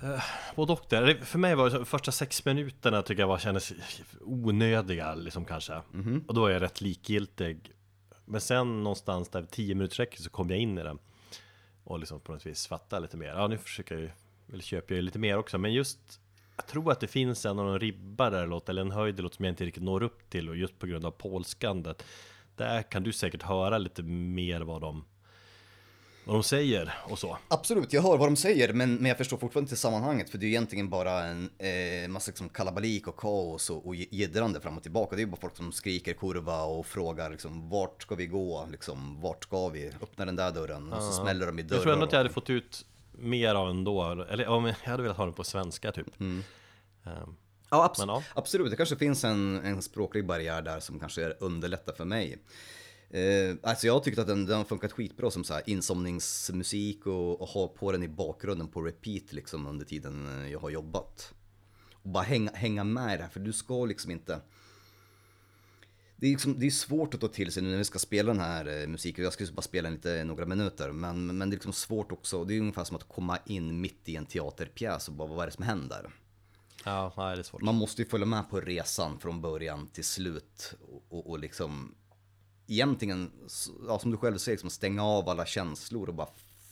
Uh, 0.02 0.22
både 0.56 0.72
och 0.72 0.86
där. 0.88 1.14
För 1.14 1.38
mig 1.38 1.54
var 1.54 1.70
det 1.70 1.84
första 1.84 2.12
sex 2.12 2.44
minuterna 2.44 3.02
tycker 3.02 3.22
jag 3.22 3.28
var 3.28 3.38
kändes 3.38 3.72
onödiga 4.20 5.14
liksom 5.14 5.44
kanske. 5.44 5.82
Och 6.26 6.34
då 6.34 6.46
är 6.46 6.52
jag 6.52 6.62
rätt 6.62 6.80
likgiltig. 6.80 7.72
Men 8.24 8.40
sen 8.40 8.82
någonstans 8.82 9.28
där 9.28 9.42
tio 9.42 9.74
minuter 9.74 10.08
så 10.16 10.30
kom 10.30 10.50
jag 10.50 10.58
in 10.58 10.78
i 10.78 10.82
den. 10.82 10.98
Och 11.84 11.98
liksom 11.98 12.20
på 12.20 12.32
något 12.32 12.46
vis 12.46 12.66
fatta 12.66 12.98
lite 12.98 13.16
mer. 13.16 13.28
Ja, 13.28 13.46
nu 13.46 13.58
försöker 13.58 13.94
jag 13.94 14.02
ju, 14.02 14.10
eller 14.52 14.62
köper 14.62 14.94
jag 14.94 14.96
ju 14.96 15.02
lite 15.02 15.18
mer 15.18 15.38
också. 15.38 15.58
Men 15.58 15.72
just, 15.72 16.20
jag 16.56 16.66
tror 16.66 16.92
att 16.92 17.00
det 17.00 17.06
finns 17.06 17.46
en 17.46 17.56
de 17.56 17.78
ribbar 17.78 18.30
där 18.30 18.46
låt, 18.46 18.68
eller 18.68 18.82
en 18.82 18.90
höjd 18.90 19.20
låt 19.20 19.34
som 19.34 19.44
jag 19.44 19.52
inte 19.52 19.64
riktigt 19.64 19.82
når 19.82 20.02
upp 20.02 20.30
till. 20.30 20.48
Och 20.48 20.56
just 20.56 20.78
på 20.78 20.86
grund 20.86 21.06
av 21.06 21.10
polskandet. 21.10 22.04
Där 22.56 22.82
kan 22.82 23.02
du 23.02 23.12
säkert 23.12 23.42
höra 23.42 23.78
lite 23.78 24.02
mer 24.02 24.60
vad 24.60 24.80
de, 24.80 25.04
vad 26.28 26.36
de 26.36 26.42
säger 26.42 26.94
och 27.04 27.18
så. 27.18 27.38
Absolut, 27.48 27.92
jag 27.92 28.02
hör 28.02 28.16
vad 28.16 28.28
de 28.28 28.36
säger, 28.36 28.72
men, 28.72 28.94
men 28.94 29.06
jag 29.06 29.18
förstår 29.18 29.36
fortfarande 29.36 29.66
inte 29.68 29.76
sammanhanget. 29.76 30.30
För 30.30 30.38
det 30.38 30.46
är 30.46 30.48
egentligen 30.48 30.88
bara 30.88 31.24
en 31.24 31.50
eh, 31.58 32.08
massa 32.08 32.30
liksom, 32.30 32.48
kalabalik 32.48 33.08
och 33.08 33.16
kaos 33.16 33.70
och, 33.70 33.86
och 33.86 33.94
jiddrande 33.94 34.60
fram 34.60 34.76
och 34.76 34.82
tillbaka. 34.82 35.16
Det 35.16 35.22
är 35.22 35.26
bara 35.26 35.40
folk 35.40 35.56
som 35.56 35.72
skriker 35.72 36.12
kurva 36.12 36.62
och 36.62 36.86
frågar 36.86 37.30
liksom, 37.30 37.68
vart 37.70 38.02
ska 38.02 38.14
vi 38.14 38.26
gå? 38.26 38.68
Liksom, 38.70 39.20
vart 39.20 39.44
ska 39.44 39.68
vi? 39.68 39.90
Öppna 40.02 40.24
den 40.26 40.36
där 40.36 40.50
dörren. 40.52 40.92
Och 40.92 41.02
så 41.02 41.12
smäller 41.12 41.46
de 41.46 41.58
i 41.58 41.62
dörrar. 41.62 41.76
Jag 41.76 41.82
tror 41.82 41.92
ändå 41.92 42.06
att 42.06 42.12
jag 42.12 42.18
hade 42.18 42.30
fått 42.30 42.50
ut 42.50 42.84
mer 43.12 43.54
av 43.54 43.70
ändå, 43.70 44.24
eller 44.30 44.46
om 44.48 44.64
jag 44.66 44.74
hade 44.90 45.02
velat 45.02 45.16
ha 45.16 45.24
den 45.24 45.34
på 45.34 45.44
svenska 45.44 45.92
typ. 45.92 46.20
Mm. 46.20 46.44
Ehm, 47.04 47.36
Ja, 47.70 47.88
abs- 47.94 47.98
Men 48.06 48.08
ja. 48.08 48.22
absolut. 48.34 48.70
Det 48.70 48.76
kanske 48.76 48.96
finns 48.96 49.24
en, 49.24 49.60
en 49.64 49.82
språklig 49.82 50.26
barriär 50.26 50.62
där 50.62 50.80
som 50.80 51.00
kanske 51.00 51.30
underlättar 51.30 51.92
för 51.92 52.04
mig. 52.04 52.38
Eh, 53.10 53.56
alltså 53.62 53.86
jag 53.86 53.94
har 53.94 54.00
tyckt 54.00 54.18
att 54.18 54.26
den, 54.26 54.46
den 54.46 54.56
har 54.56 54.64
funkat 54.64 54.92
skitbra 54.92 55.30
som 55.30 55.44
så 55.44 55.54
här 55.54 55.62
insomningsmusik 55.66 57.06
och, 57.06 57.40
och 57.40 57.48
ha 57.48 57.68
på 57.68 57.92
den 57.92 58.02
i 58.02 58.08
bakgrunden 58.08 58.68
på 58.68 58.82
repeat 58.82 59.32
liksom 59.32 59.66
under 59.66 59.86
tiden 59.86 60.46
jag 60.50 60.58
har 60.58 60.70
jobbat. 60.70 61.34
Och 61.92 62.10
bara 62.10 62.24
hänga, 62.24 62.50
hänga 62.50 62.84
med 62.84 63.14
i 63.14 63.16
det 63.16 63.22
här, 63.22 63.30
för 63.30 63.40
du 63.40 63.52
ska 63.52 63.84
liksom 63.84 64.10
inte... 64.10 64.40
Det 66.16 66.26
är, 66.26 66.30
liksom, 66.30 66.58
det 66.58 66.66
är 66.66 66.70
svårt 66.70 67.14
att 67.14 67.20
ta 67.20 67.28
till 67.28 67.52
sig 67.52 67.62
nu 67.62 67.70
när 67.70 67.78
vi 67.78 67.84
ska 67.84 67.98
spela 67.98 68.32
den 68.32 68.40
här 68.42 68.82
eh, 68.82 68.88
musiken. 68.88 69.24
Jag 69.24 69.32
ska 69.32 69.44
ju 69.44 69.52
bara 69.52 69.62
spela 69.62 69.90
lite 69.90 70.24
några 70.24 70.46
minuter. 70.46 70.92
Men, 70.92 71.38
men 71.38 71.50
det 71.50 71.54
är 71.54 71.56
liksom 71.56 71.72
svårt 71.72 72.12
också. 72.12 72.44
Det 72.44 72.54
är 72.54 72.60
ungefär 72.60 72.84
som 72.84 72.96
att 72.96 73.08
komma 73.08 73.38
in 73.46 73.80
mitt 73.80 74.08
i 74.08 74.16
en 74.16 74.26
teaterpjäs 74.26 75.08
och 75.08 75.14
bara 75.14 75.28
vad 75.28 75.42
är 75.42 75.46
det 75.46 75.52
som 75.52 75.64
händer? 75.64 76.10
ja, 76.84 77.12
nej, 77.16 77.36
det 77.36 77.40
är 77.40 77.44
svårt. 77.44 77.62
Man 77.62 77.74
måste 77.74 78.02
ju 78.02 78.08
följa 78.08 78.26
med 78.26 78.50
på 78.50 78.60
resan 78.60 79.18
från 79.18 79.40
början 79.40 79.86
till 79.86 80.04
slut 80.04 80.74
och, 80.80 81.18
och, 81.18 81.30
och 81.30 81.38
liksom 81.38 81.94
egentligen, 82.68 83.30
ja, 83.86 83.98
som 83.98 84.10
du 84.10 84.16
själv 84.16 84.38
säger, 84.38 84.56
liksom 84.56 84.70
stänga 84.70 85.04
av 85.04 85.28
alla 85.28 85.46
känslor 85.46 86.08
och 86.08 86.14
bara 86.14 86.28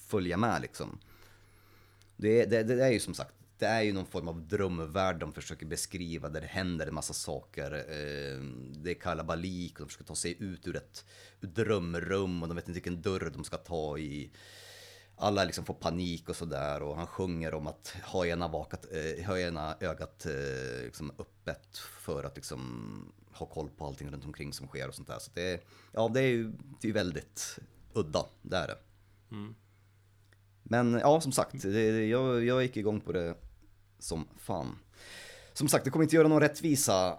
följa 0.06 0.36
med 0.36 0.62
liksom. 0.62 0.98
Det, 2.16 2.44
det, 2.44 2.62
det 2.62 2.84
är 2.84 2.90
ju 2.92 3.00
som 3.00 3.14
sagt, 3.14 3.34
det 3.58 3.66
är 3.66 3.82
ju 3.82 3.92
någon 3.92 4.06
form 4.06 4.28
av 4.28 4.48
drömvärld 4.48 5.18
de 5.18 5.32
försöker 5.32 5.66
beskriva 5.66 6.28
där 6.28 6.40
det 6.40 6.46
händer 6.46 6.86
en 6.86 6.94
massa 6.94 7.14
saker. 7.14 7.72
Eh, 7.72 8.40
Det 8.82 8.90
är 8.90 9.00
kalabalik 9.00 9.72
och 9.72 9.78
de 9.80 9.86
försöker 9.86 10.04
ta 10.04 10.14
sig 10.14 10.36
ut 10.42 10.66
ur 10.68 10.76
ett 10.76 11.04
ur 11.40 11.48
drömrum 11.48 12.42
och 12.42 12.48
de 12.48 12.54
vet 12.54 12.68
inte 12.68 12.72
vilken 12.72 13.02
dörr 13.02 13.30
de 13.34 13.44
ska 13.44 13.56
ta 13.56 13.98
i 13.98 14.30
alla 15.16 15.44
liksom 15.44 15.64
får 15.64 15.74
panik 15.74 16.28
och 16.28 16.36
sådär 16.36 16.82
och 16.82 16.96
han 16.96 17.06
sjunger 17.06 17.54
om 17.54 17.66
att 17.66 17.96
ha 18.02 18.26
ena, 18.26 18.48
vakat, 18.48 18.86
eh, 18.92 19.26
ha 19.26 19.38
ena 19.38 19.76
ögat 19.80 20.26
eh, 20.26 20.84
liksom 20.84 21.10
öppet 21.18 21.78
för 21.78 22.24
att 22.24 22.36
liksom 22.36 23.12
ha 23.38 23.46
koll 23.46 23.70
på 23.70 23.86
allting 23.86 24.10
runt 24.10 24.24
omkring 24.24 24.52
som 24.52 24.66
sker 24.66 24.88
och 24.88 24.94
sånt 24.94 25.08
där. 25.08 25.18
Så 25.18 25.30
det, 25.34 25.60
ja, 25.92 26.10
det 26.14 26.20
är 26.20 26.28
ju 26.28 26.52
det 26.80 26.88
är 26.88 26.92
väldigt 26.92 27.58
udda, 27.92 28.26
det 28.42 28.56
är 28.56 28.66
det. 28.66 28.78
Men 30.62 30.92
ja, 30.92 31.20
som 31.20 31.32
sagt, 31.32 31.62
det, 31.62 32.06
jag, 32.06 32.44
jag 32.44 32.62
gick 32.62 32.76
igång 32.76 33.00
på 33.00 33.12
det 33.12 33.34
som 33.98 34.28
fan. 34.36 34.78
Som 35.52 35.68
sagt, 35.68 35.84
det 35.84 35.90
kommer 35.90 36.02
inte 36.02 36.16
göra 36.16 36.28
någon 36.28 36.40
rättvisa 36.40 37.12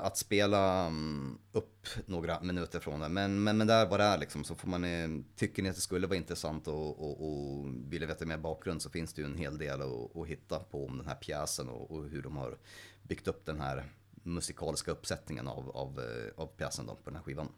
att 0.00 0.16
spela 0.16 0.86
mm, 0.86 1.38
upp 1.52 1.86
några 2.06 2.40
minuter 2.40 2.80
från 2.80 3.00
det. 3.00 3.08
Men, 3.08 3.42
men, 3.42 3.56
men 3.56 3.66
där 3.66 3.86
var 3.86 3.98
det 3.98 4.04
är 4.04 4.18
liksom, 4.18 4.44
så 4.44 4.54
får 4.54 4.68
man, 4.68 4.84
eh, 4.84 5.08
tycker 5.36 5.62
ni 5.62 5.68
att 5.68 5.74
det 5.74 5.80
skulle 5.80 6.06
vara 6.06 6.16
intressant 6.16 6.68
och, 6.68 7.00
och, 7.00 7.28
och 7.28 7.66
vill 7.88 8.06
veta 8.06 8.26
mer 8.26 8.38
bakgrund 8.38 8.82
så 8.82 8.90
finns 8.90 9.14
det 9.14 9.22
ju 9.22 9.26
en 9.26 9.38
hel 9.38 9.58
del 9.58 9.82
att, 9.82 10.16
att 10.16 10.26
hitta 10.26 10.58
på 10.58 10.86
om 10.86 10.98
den 10.98 11.06
här 11.06 11.14
pjäsen 11.14 11.68
och, 11.68 11.90
och 11.90 12.08
hur 12.08 12.22
de 12.22 12.36
har 12.36 12.58
byggt 13.02 13.28
upp 13.28 13.46
den 13.46 13.60
här 13.60 13.84
musikaliska 14.24 14.90
uppsättningen 14.90 15.48
av, 15.48 15.70
av, 15.70 16.00
eh, 16.00 16.42
av 16.42 16.46
pjäsen 16.46 16.86
då, 16.86 16.94
på 16.94 17.10
den 17.10 17.16
här 17.16 17.22
skivan. 17.22 17.48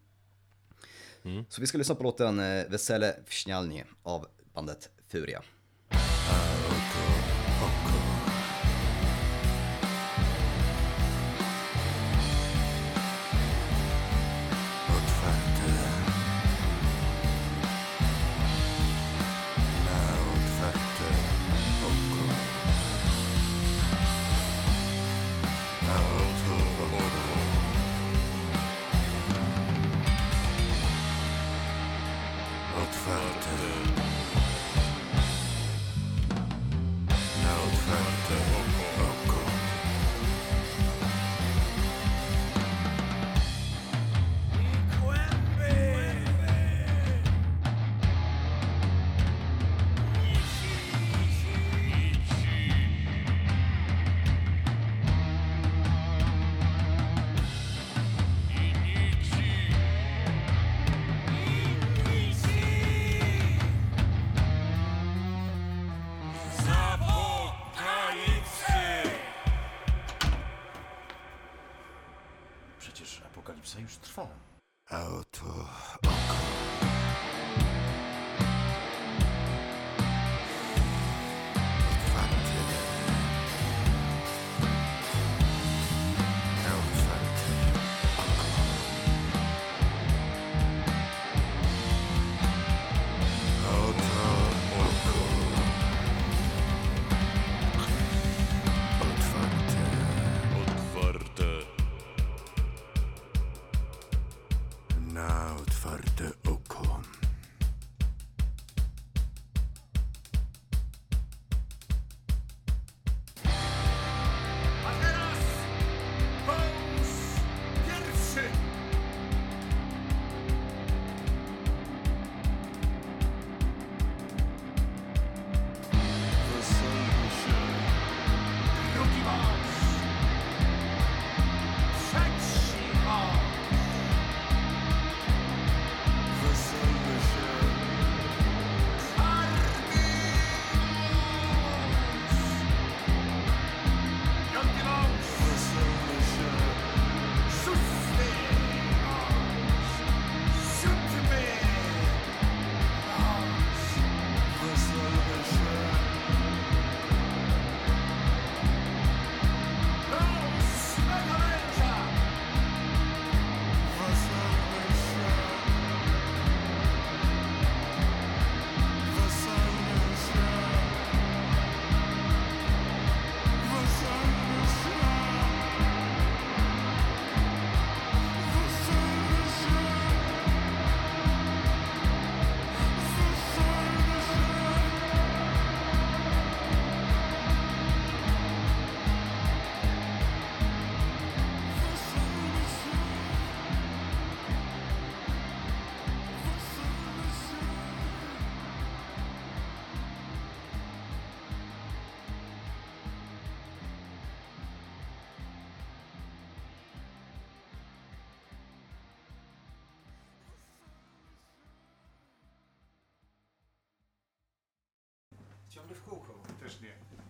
Så 1.48 1.60
vi 1.60 1.66
ska 1.66 1.78
lyssna 1.78 1.94
på 1.94 2.02
låten 2.02 2.38
eh, 2.38 2.68
Vesele 2.68 3.16
Vsnjalni 3.26 3.84
av 4.02 4.26
bandet 4.54 4.90
Furia. 5.08 5.42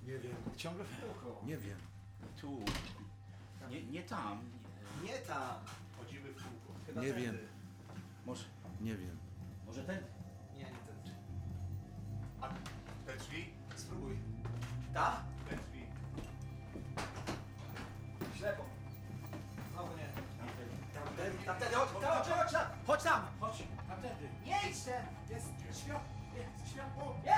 Nie. 0.07 0.19
Wiem. 0.19 0.37
Ciągle 0.57 0.85
w 0.85 1.01
kółko. 1.01 1.41
Nie 1.47 1.57
wiem. 1.57 1.79
Tu. 2.41 2.61
Nie, 3.71 3.83
nie 3.83 4.03
tam. 4.03 4.41
Nie, 5.05 5.13
tam. 5.19 5.55
Chodzimy 5.99 6.29
w 6.33 6.35
kółko. 6.35 7.01
Nie 7.01 7.13
wiem. 7.13 7.39
może, 8.27 8.45
Nie 8.81 8.95
wiem. 8.97 9.19
może 9.67 9.85
ten? 9.85 10.03
Nie, 10.55 10.65
nie 10.65 10.71
ten. 10.71 11.15
A 12.41 12.49
te 13.07 13.17
drzwi? 13.17 13.51
Spróbuj. 13.77 14.17
Ta? 14.95 15.23
Te 15.51 15.57
drzwi. 15.57 15.87
Ślepo. 18.39 18.65
Znowu 19.73 19.97
nie. 19.97 20.07
Tamtędy, 20.95 21.45
tamtędy, 21.47 21.75
chodź, 21.75 21.89
chodź, 21.89 22.29
chodź, 22.29 22.53
tam, 22.53 22.67
chodź 22.87 23.03
tam. 23.03 23.23
Chodź, 23.41 23.63
a 23.91 23.97
wtedy. 23.97 24.29
Nie 24.45 24.71
idź 24.71 24.81
ten. 24.85 25.07
Jest 25.31 25.47
światło, 25.83 26.01
jest 26.37 26.73
światło. 26.73 27.17
Jest! 27.25 27.36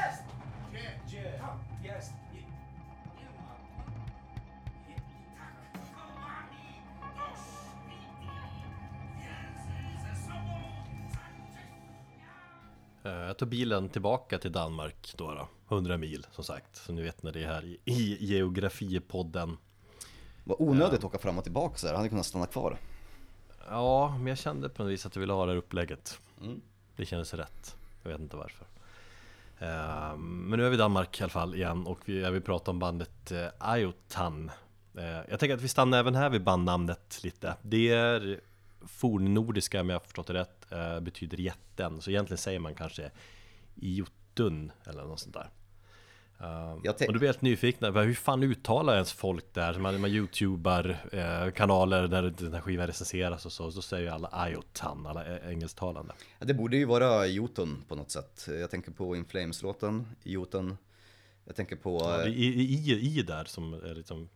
Tog 13.39 13.49
bilen 13.49 13.89
tillbaka 13.89 14.39
till 14.39 14.53
Danmark 14.53 15.15
då, 15.17 15.35
då 15.35 15.49
100 15.77 15.97
mil 15.97 16.27
som 16.33 16.45
sagt. 16.45 16.77
Så 16.77 16.93
ni 16.93 17.03
vet 17.03 17.23
när 17.23 17.33
det 17.33 17.43
är 17.43 17.47
här 17.47 17.65
i, 17.65 17.79
i 17.85 18.17
Geografipodden. 18.21 19.57
Vad 20.45 20.57
onödigt 20.61 20.99
att 20.99 21.05
åka 21.05 21.19
fram 21.19 21.39
och 21.39 21.45
tillbaka 21.45 21.77
så 21.77 21.87
här. 21.87 21.95
Han 21.95 22.01
hade 22.01 22.09
kunnat 22.09 22.27
stanna 22.27 22.47
kvar. 22.47 22.79
Ja, 23.69 24.17
men 24.19 24.27
jag 24.27 24.39
kände 24.39 24.69
på 24.69 24.83
något 24.83 24.93
vis 24.93 25.07
att 25.07 25.17
jag 25.17 25.21
ville 25.21 25.33
ha 25.33 25.47
det 25.47 25.53
här 25.53 25.59
upplägget. 25.59 26.21
Mm. 26.43 26.61
Det 26.97 27.07
kändes 27.07 27.35
rätt. 27.35 27.77
Jag 28.03 28.11
vet 28.11 28.21
inte 28.21 28.37
varför. 28.37 28.67
Eh, 29.59 30.17
men 30.17 30.59
nu 30.59 30.67
är 30.67 30.71
vi 30.71 30.75
i 30.75 30.79
Danmark 30.79 31.21
i 31.21 31.23
alla 31.23 31.31
fall 31.31 31.55
igen 31.55 31.87
och 31.87 31.99
vi, 32.05 32.21
jag 32.21 32.33
vill 32.33 32.43
prata 32.43 32.71
om 32.71 32.79
bandet 32.79 33.33
uh, 33.33 33.47
Ayotan. 33.59 34.51
Eh, 34.95 35.21
jag 35.29 35.41
tänker 35.41 35.55
att 35.55 35.63
vi 35.63 35.69
stannar 35.69 35.99
även 35.99 36.15
här 36.15 36.31
vid 36.31 36.43
bandnamnet 36.43 37.21
lite. 37.23 37.55
Det 37.63 37.89
är 37.89 38.41
fornnordiska, 38.87 39.81
om 39.81 39.89
jag 39.89 39.95
har 39.95 40.05
förstått 40.05 40.27
det 40.27 40.35
rätt, 40.35 40.73
eh, 40.73 41.01
betyder 41.01 41.39
jätten. 41.39 42.01
Så 42.01 42.11
egentligen 42.11 42.39
säger 42.39 42.59
man 42.59 42.75
kanske 42.75 43.11
Jotun 43.75 44.73
eller 44.85 45.05
något 45.05 45.21
sånt 45.21 45.35
där. 45.35 45.51
Eh, 46.41 46.79
Jag 46.85 46.95
och 47.07 47.13
då 47.13 47.19
blir 47.19 47.29
helt 47.29 47.43
nyfiken, 47.43 47.95
hur 47.95 48.15
fan 48.15 48.43
uttalar 48.43 48.95
ens 48.95 49.13
folk 49.13 49.55
där? 49.55 49.79
Man, 49.79 50.01
man 50.01 50.11
youtubar 50.11 50.99
eh, 51.13 51.51
kanaler 51.51 52.09
där 52.09 52.23
den 52.23 52.55
här 52.55 52.61
skivan 52.61 52.87
recenseras 52.87 53.47
och 53.47 53.53
så, 53.53 53.71
så 53.73 53.83
säger 53.83 54.03
ju 54.03 54.09
alla 54.09 54.29
Ayotan, 54.29 55.07
alla 55.07 55.39
engelsktalande. 55.51 56.15
Ja, 56.39 56.47
det 56.47 56.55
borde 56.55 56.77
ju 56.77 56.85
vara 56.85 57.27
Jotun 57.27 57.85
på 57.89 57.95
något 57.95 58.11
sätt. 58.11 58.49
Jag 58.49 58.71
tänker 58.71 58.91
på 58.93 59.17
In 59.17 59.25
Flames-låten, 59.25 60.07
Jotun. 60.23 60.77
Jag 61.45 61.57
tänker 61.57 61.77
på... 61.77 62.01
Ja, 62.01 62.17
det 62.17 62.23
är 62.23 62.29
i, 62.29 62.45
i, 62.45 63.19
i 63.19 63.23
där 63.23 63.45
som 63.45 63.75
är 63.75 63.95
liksom, 63.95 64.29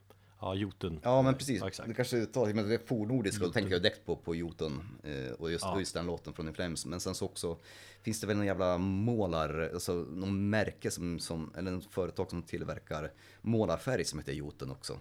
ja 0.42 0.54
Jotun. 0.54 1.00
Ja 1.02 1.22
men 1.22 1.34
precis, 1.34 1.60
Ja, 1.60 1.68
exakt. 1.68 1.88
det 1.88 1.94
kanske 1.94 2.16
uttalas, 2.16 2.54
men 2.54 2.68
det 2.68 2.74
är 2.74 2.80
fornnordiska, 2.86 3.44
då 3.44 3.52
tänker 3.52 3.70
jag 3.72 3.82
direkt 3.82 4.06
på, 4.06 4.16
på 4.16 4.34
Jotun 4.34 4.82
eh, 5.02 5.32
och 5.32 5.50
just, 5.52 5.64
och 5.64 5.78
just 5.80 5.94
den 5.94 6.06
låten 6.06 6.32
från 6.32 6.48
In 6.48 6.54
Flames. 6.54 6.86
Men 6.86 7.00
sen 7.00 7.14
så 7.14 7.24
också 7.24 7.56
finns 8.02 8.20
det 8.20 8.26
väl 8.26 8.36
någon 8.36 8.46
jävla 8.46 8.78
målar, 8.78 9.70
alltså 9.74 9.92
någon 9.92 10.50
märke 10.50 10.90
som, 10.90 11.18
som 11.18 11.52
eller 11.56 11.72
en 11.72 11.80
företag 11.80 12.30
som 12.30 12.42
tillverkar 12.42 13.12
målarfärg 13.42 14.04
som 14.04 14.18
heter 14.18 14.32
Jotun 14.32 14.70
också. 14.70 14.98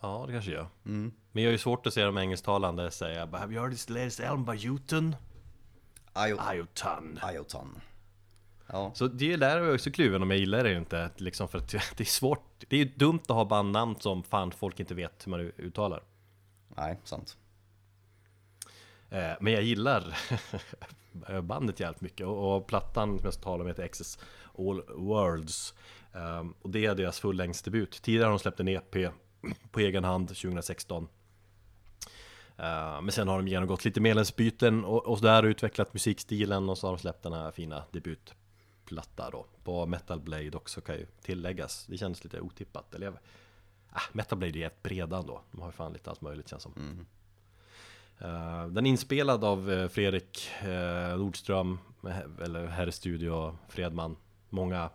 Ja, 0.00 0.24
det 0.26 0.32
kanske 0.32 0.50
gör. 0.50 0.66
Mm. 0.86 1.12
Men 1.32 1.42
jag 1.42 1.48
är 1.48 1.52
ju 1.52 1.58
svårt 1.58 1.86
att 1.86 1.94
se 1.94 2.02
de 2.04 2.18
engelsktalande 2.18 2.90
säga 2.90 3.26
"But 3.26 3.40
Have 3.40 3.52
you 3.54 3.60
heard 3.62 3.72
this 3.72 3.88
latest 3.88 4.20
album 4.20 4.44
by 4.44 4.52
Jotun? 4.66 5.16
Ayo- 6.14 6.38
Ayotan. 7.22 7.80
Ja, 8.72 8.90
Så 8.94 9.06
det 9.06 9.32
är 9.32 9.36
där 9.36 9.58
jag 9.58 9.68
är 9.68 9.74
också 9.74 9.90
kluven 9.90 10.22
om 10.22 10.30
jag 10.30 10.38
gillar 10.40 10.64
det 10.64 10.72
inte, 10.72 11.10
liksom 11.16 11.48
för 11.48 11.58
att 11.58 11.68
det 11.96 12.00
är 12.00 12.04
svårt. 12.04 12.64
Det 12.68 12.76
är 12.76 12.84
ju 12.84 12.84
dumt 12.96 13.20
att 13.22 13.36
ha 13.36 13.44
bandnamn 13.44 13.96
som 14.00 14.22
fan 14.22 14.50
folk 14.52 14.80
inte 14.80 14.94
vet 14.94 15.26
hur 15.26 15.30
man 15.30 15.40
uttalar. 15.40 16.02
nej, 16.76 16.98
sant. 17.04 17.36
Eh, 19.10 19.32
Men 19.40 19.52
jag 19.52 19.62
gillar 19.62 20.18
bandet 21.42 21.80
jävligt 21.80 22.00
mycket 22.00 22.26
och, 22.26 22.66
plattan 22.66 23.18
som 23.18 23.24
jag 23.24 23.34
ska 23.34 23.42
tala 23.42 23.62
om 23.62 23.68
heter 23.68 23.84
Access 23.84 24.18
All 24.58 24.82
Worlds. 24.96 25.74
Ehm, 26.12 26.54
och 26.62 26.70
det 26.70 26.86
är 26.86 26.94
deras 26.94 27.20
fullängdsdebut. 27.20 28.02
Tidigare 28.02 28.24
har 28.24 28.30
de 28.30 28.38
släppt 28.38 28.60
en 28.60 28.68
EP 28.68 28.96
på 29.70 29.80
egen 29.80 30.04
hand 30.04 30.28
2016. 30.28 31.08
Eh, 32.56 33.02
men 33.02 33.12
sen 33.12 33.28
har 33.28 33.36
de 33.36 33.48
genomgått 33.48 33.84
lite 33.84 34.00
medlemsbyten 34.00 34.84
och, 34.84 35.06
och 35.06 35.20
där 35.20 35.42
utvecklat 35.42 35.92
musikstilen 35.94 36.68
och 36.68 36.78
så 36.78 36.86
har 36.86 36.92
de 36.92 37.00
släppt 37.00 37.22
den 37.22 37.32
här 37.32 37.50
fina 37.50 37.84
debutplatta 38.90 39.30
då 39.30 39.46
på 39.64 39.86
Metal 39.86 40.20
Blade 40.20 40.56
också 40.56 40.80
kan 40.80 40.96
ju 40.96 41.06
tilläggas. 41.22 41.86
Det 41.86 41.98
känns 41.98 42.24
lite 42.24 42.40
otippat. 42.40 42.94
Eller 42.94 43.06
jag, 43.06 43.14
ah, 43.90 44.00
Metal 44.12 44.38
Blade 44.38 44.58
är 44.58 44.66
ett 44.66 44.82
breda 44.82 45.18
ändå. 45.18 45.42
De 45.52 45.60
har 45.60 45.68
ju 45.68 45.72
fan 45.72 45.92
lite 45.92 46.10
allt 46.10 46.20
möjligt 46.20 46.48
känns 46.48 46.62
som. 46.62 47.06
Eh, 48.18 48.66
Den 48.66 48.86
är 48.86 48.90
inspelad 48.90 49.44
av 49.44 49.70
eh, 49.70 49.88
Fredrik 49.88 50.50
eh, 50.62 51.18
Nordström, 51.18 51.78
eller 52.42 52.66
Herre 52.66 52.92
Studio 52.92 53.56
Fredman. 53.68 54.16
Många 54.50 54.90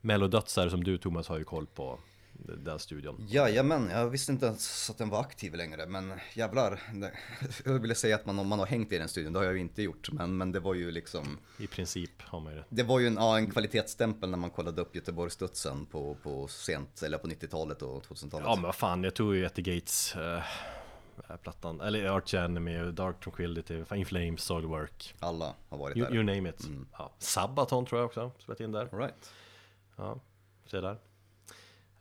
mellodötsar 0.00 0.68
som 0.68 0.84
du 0.84 0.98
Thomas 0.98 1.28
har 1.28 1.38
ju 1.38 1.44
koll 1.44 1.66
på 1.66 1.98
den 2.32 2.78
studion. 2.78 3.26
Jajamän, 3.28 3.88
jag 3.90 4.10
visste 4.10 4.32
inte 4.32 4.46
ens 4.46 4.90
att 4.90 4.98
den 4.98 5.08
var 5.08 5.20
aktiv 5.20 5.54
längre, 5.54 5.86
men 5.86 6.12
jävlar. 6.34 6.80
Jag 7.64 7.78
ville 7.78 7.94
säga 7.94 8.14
att 8.14 8.26
man, 8.26 8.38
om 8.38 8.48
man 8.48 8.58
har 8.58 8.66
hängt 8.66 8.92
i 8.92 8.98
den 8.98 9.08
studion, 9.08 9.32
det 9.32 9.38
har 9.38 9.44
jag 9.44 9.54
ju 9.54 9.60
inte 9.60 9.82
gjort, 9.82 10.12
men, 10.12 10.36
men 10.36 10.52
det 10.52 10.60
var 10.60 10.74
ju 10.74 10.90
liksom 10.90 11.38
I 11.58 11.66
princip 11.66 12.22
har 12.22 12.40
man 12.40 12.52
ju 12.52 12.58
det. 12.58 12.64
Det 12.68 12.82
var 12.82 13.00
ju 13.00 13.06
en, 13.06 13.14
ja, 13.14 13.38
en 13.38 13.50
kvalitetsstämpel 13.50 14.30
när 14.30 14.38
man 14.38 14.50
kollade 14.50 14.82
upp 14.82 14.94
Göteborgsstudsen 14.94 15.86
på, 15.86 16.16
på 16.22 16.48
sent, 16.48 17.02
eller 17.02 17.18
på 17.18 17.26
90-talet 17.28 17.82
och 17.82 18.02
2000-talet. 18.04 18.46
Ja 18.46 18.54
men 18.54 18.62
vad 18.64 18.74
fan, 18.74 19.04
jag 19.04 19.14
tog 19.14 19.36
ju 19.36 19.46
At 19.46 19.54
the 19.54 19.62
Gates 19.62 20.16
eh, 20.16 20.42
plattan, 21.42 21.80
eller 21.80 22.04
Arch 22.04 22.34
Enemy, 22.34 22.90
Dark 22.90 23.20
Tranquility, 23.20 23.82
In 23.94 24.06
Flames, 24.06 24.42
Soilwork. 24.42 25.14
Alla 25.18 25.54
har 25.68 25.78
varit 25.78 25.96
You, 25.96 26.06
där. 26.06 26.14
you 26.14 26.24
name 26.24 26.48
it. 26.48 26.66
Ja. 26.98 27.12
Sabaton 27.18 27.86
tror 27.86 28.00
jag 28.00 28.06
också, 28.06 28.32
spelat 28.38 28.60
in 28.60 28.72
där. 28.72 28.88
All 28.92 28.98
right. 28.98 29.32
Ja, 29.96 30.20
se 30.66 30.80
där. 30.80 30.98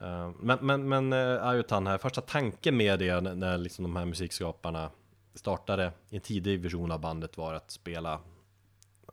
Eh, 0.02 0.32
Men, 0.40 0.58
men, 0.62 0.90
men 0.90 1.14
uh, 1.14 1.48
Ayotan 1.48 1.88
här, 1.88 1.98
första 1.98 2.22
tanken 2.22 2.78
med 2.78 3.00
det 3.00 3.22
när, 3.22 3.58
liksom 3.58 3.84
de 3.84 3.96
här 3.96 4.06
musikskaparna 4.06 4.92
startade 5.34 5.92
i 6.10 6.16
en 6.16 6.22
tidig 6.22 6.60
version 6.60 6.92
av 6.92 7.00
bandet 7.00 7.38
var 7.38 7.54
att 7.54 7.72
spela 7.72 8.14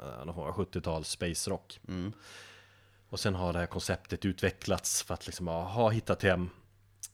uh, 0.01 0.25
någon 0.25 0.35
form 0.35 0.49
av 0.49 0.55
70-tals 0.55 1.09
space 1.09 1.51
rock. 1.51 1.81
Och 3.11 3.21
sen 3.21 3.35
har 3.35 3.53
det 3.53 3.59
här 3.59 3.67
konceptet 3.67 4.25
utvecklats 4.25 5.03
för 5.03 5.15
att 5.15 5.27
liksom 5.27 5.49
ha, 5.49 5.91
hittat 5.91 6.23
hem. 6.23 6.51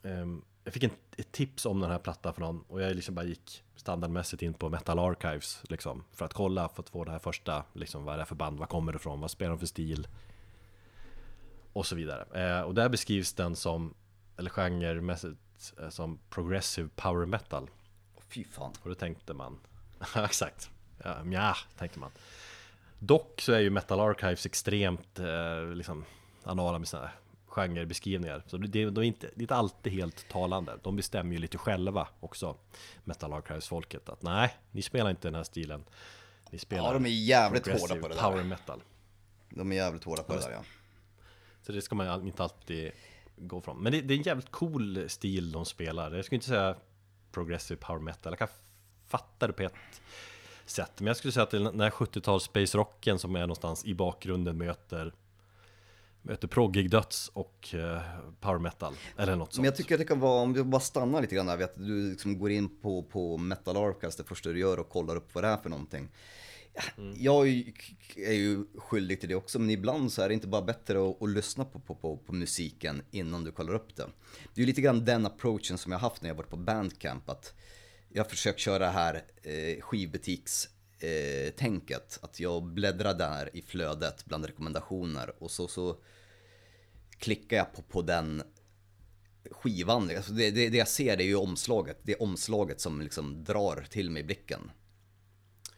Ehm, 0.03 0.45
jag 0.65 0.75
fick 0.75 0.83
en, 0.83 0.91
ett 1.17 1.33
tips 1.33 1.67
om 1.67 1.81
den 1.81 1.91
här 1.91 1.99
plattan 1.99 2.35
från 2.35 2.47
någon 2.47 2.65
och 2.69 2.83
jag 2.83 2.97
liksom 2.97 3.15
bara 3.15 3.25
gick 3.25 3.63
standardmässigt 3.77 4.43
in 4.43 4.55
på 4.55 4.69
Metal 4.69 4.99
Archives 4.99 5.63
liksom 5.69 6.05
för 6.13 6.25
att 6.25 6.33
kolla 6.33 6.69
för 6.69 6.83
att 6.83 6.89
få 6.91 7.05
det 7.05 7.11
här 7.11 7.19
första, 7.19 7.65
liksom 7.73 8.05
vad 8.05 8.15
är 8.15 8.19
det 8.19 8.25
för 8.25 8.35
band, 8.35 8.59
vad 8.59 8.69
kommer 8.69 8.93
det 8.93 8.97
ifrån, 8.97 9.21
vad 9.21 9.31
spelar 9.31 9.51
de 9.51 9.59
för 9.59 9.67
stil? 9.67 10.07
Och 11.75 11.87
så 11.87 11.95
vidare. 11.95 12.49
Eh, 12.49 12.61
och 12.61 12.75
där 12.75 12.89
beskrivs 12.89 13.33
den 13.33 13.57
som, 13.57 13.95
eller 14.37 14.51
genremässigt, 14.51 15.39
eh, 15.81 15.89
som 15.89 16.19
progressive 16.31 16.89
power 16.97 17.27
metal. 17.27 17.71
Fy 18.29 18.45
fan. 18.45 18.73
Och 18.83 18.89
då 18.89 18.95
tänkte 18.95 19.35
man, 19.35 19.59
exakt, 20.17 20.71
ja, 21.33 21.57
tänkte 21.79 21.99
man. 21.99 22.11
Dock 22.99 23.41
så 23.41 23.53
är 23.53 23.61
ju 23.61 23.71
Metal 23.71 24.01
Archives 24.01 24.47
extremt 24.47 25.19
eh, 25.19 25.67
liksom 25.75 26.05
anala 26.45 26.79
med 26.79 26.89
sina 26.89 27.11
genrebeskrivningar. 27.47 28.43
Så 28.47 28.57
det, 28.57 28.69
det, 28.69 29.01
är 29.01 29.03
inte, 29.03 29.27
det 29.27 29.41
är 29.41 29.43
inte 29.43 29.55
alltid 29.55 29.93
helt 29.93 30.29
talande. 30.29 30.79
De 30.83 30.97
bestämmer 30.97 31.33
ju 31.33 31.39
lite 31.39 31.59
själva 31.59 32.09
också, 32.21 32.57
Metal 33.05 33.33
Archives-folket, 33.33 34.09
att 34.09 34.23
nej, 34.23 34.57
ni 34.71 34.83
spelar 34.83 35.11
inte 35.11 35.29
den 35.29 35.35
här 35.35 35.45
stilen. 35.45 35.85
Ni 36.51 36.59
spelar 36.59 36.85
Ja, 36.85 36.93
de 36.93 37.07
är 37.07 37.11
jävligt 37.11 37.67
hårda 37.67 37.97
på 37.97 38.09
det 38.09 38.15
power 38.15 38.37
där. 38.37 38.45
metal. 38.45 38.83
De 39.51 39.73
är 39.73 39.77
jävligt 39.77 40.05
hårda 40.05 40.23
på 40.23 40.35
det 40.35 40.41
där 40.41 40.51
ja. 40.51 40.63
Så 41.67 41.73
det 41.73 41.83
ska 41.83 41.95
man 41.95 42.27
inte 42.27 42.43
alltid 42.43 42.93
gå 43.37 43.61
från. 43.61 43.83
Men 43.83 43.93
det, 43.93 44.01
det 44.01 44.15
är 44.15 44.19
en 44.19 44.23
jävligt 44.23 44.51
cool 44.51 45.09
stil 45.09 45.53
de 45.53 45.65
spelar. 45.65 46.15
Jag 46.15 46.25
skulle 46.25 46.37
inte 46.37 46.49
säga 46.49 46.77
progressive 47.33 47.81
power 47.81 48.01
metal. 48.01 48.33
Jag 48.33 48.39
kan 48.39 48.49
fatta 49.07 49.47
det 49.47 49.53
på 49.53 49.63
ett 49.63 49.73
sätt. 50.67 50.93
Men 50.99 51.07
jag 51.07 51.17
skulle 51.17 51.33
säga 51.33 51.45
att 51.45 51.51
den 51.51 51.81
här 51.81 51.91
70-tals 51.91 52.43
space 52.43 52.79
rocken 52.79 53.19
som 53.19 53.37
är 53.37 53.41
någonstans 53.41 53.85
i 53.85 53.95
bakgrunden 53.95 54.59
möter 54.59 55.15
Möter 56.27 56.49
proggig 56.49 56.91
döds 56.91 57.31
och 57.35 57.75
eh, 57.75 58.01
power 58.41 58.59
metal 58.59 58.95
Eller 59.17 59.37
något 59.37 59.53
sånt 59.53 59.63
Men 59.63 59.65
jag 59.65 59.77
tycker 59.77 59.95
att 59.95 59.99
det 59.99 60.05
kan 60.05 60.21
vara, 60.21 60.43
om 60.43 60.53
du 60.53 60.65
bara 60.65 60.81
stannar 60.81 61.21
lite 61.21 61.35
grann 61.35 61.47
där, 61.47 61.65
att 61.65 61.77
du 61.77 62.11
liksom 62.11 62.39
går 62.39 62.51
in 62.51 62.77
på, 62.77 63.03
på 63.03 63.37
Metal 63.37 63.77
Archives 63.77 64.17
det 64.17 64.25
första 64.25 64.49
du 64.51 64.59
gör 64.59 64.79
och 64.79 64.89
kollar 64.89 65.17
upp 65.17 65.35
vad 65.35 65.45
det 65.45 65.49
är 65.49 65.57
för 65.57 65.71
någonting. 65.71 66.09
Mm. 66.99 67.15
Jag 67.19 67.49
är 68.17 68.33
ju- 68.33 68.67
skyldig 68.77 69.21
till 69.21 69.29
det 69.29 69.35
också, 69.35 69.59
men 69.59 69.71
ibland 69.71 70.13
så 70.13 70.23
är 70.23 70.29
det 70.29 70.35
inte 70.35 70.47
bara 70.47 70.63
bättre 70.63 71.09
att, 71.11 71.23
att 71.23 71.31
lyssna 71.31 71.65
på, 71.65 71.81
på, 71.81 71.95
på, 71.95 72.17
på 72.17 72.33
musiken 72.33 73.03
innan 73.11 73.45
du 73.45 73.53
kollar 73.53 73.75
upp 73.75 73.97
det. 73.97 74.07
Det 74.55 74.61
är 74.61 74.63
ju 74.63 74.67
lite 74.67 74.81
grann 74.81 75.05
den 75.05 75.27
approachen 75.27 75.79
som 75.79 75.93
jag 75.93 75.99
haft 75.99 76.23
när 76.23 76.31
jag 76.31 76.35
varit 76.35 76.51
på 76.51 76.57
Bandcamp, 76.57 77.31
att 77.31 77.55
jag 78.09 78.25
har 78.25 78.31
försökt 78.31 78.61
köra 78.61 78.79
det 78.79 78.91
här 78.91 79.25
eh, 79.43 79.81
skivbutiks 79.81 80.69
eh, 80.99 81.53
tänket, 81.55 82.19
att 82.23 82.41
jag 82.41 82.63
bläddrar 82.65 83.15
där 83.15 83.51
i 83.57 83.63
flödet 83.63 84.25
bland 84.25 84.45
rekommendationer 84.45 85.43
och 85.43 85.51
så, 85.51 85.69
så 85.69 85.97
klickar 87.19 87.57
jag 87.57 87.73
på, 87.73 87.83
på 87.83 88.03
den 88.03 88.43
skivan. 89.51 90.11
Alltså 90.17 90.33
det, 90.33 90.51
det, 90.51 90.69
det 90.69 90.77
jag 90.77 90.89
ser 90.89 91.17
det 91.17 91.25
är 91.25 91.27
ju 91.27 91.37
omslaget. 91.37 91.99
Det 92.03 92.13
är 92.13 92.23
omslaget 92.23 92.81
som 92.81 93.01
liksom 93.01 93.45
drar 93.45 93.87
till 93.91 94.11
mig 94.11 94.23
blicken. 94.23 94.71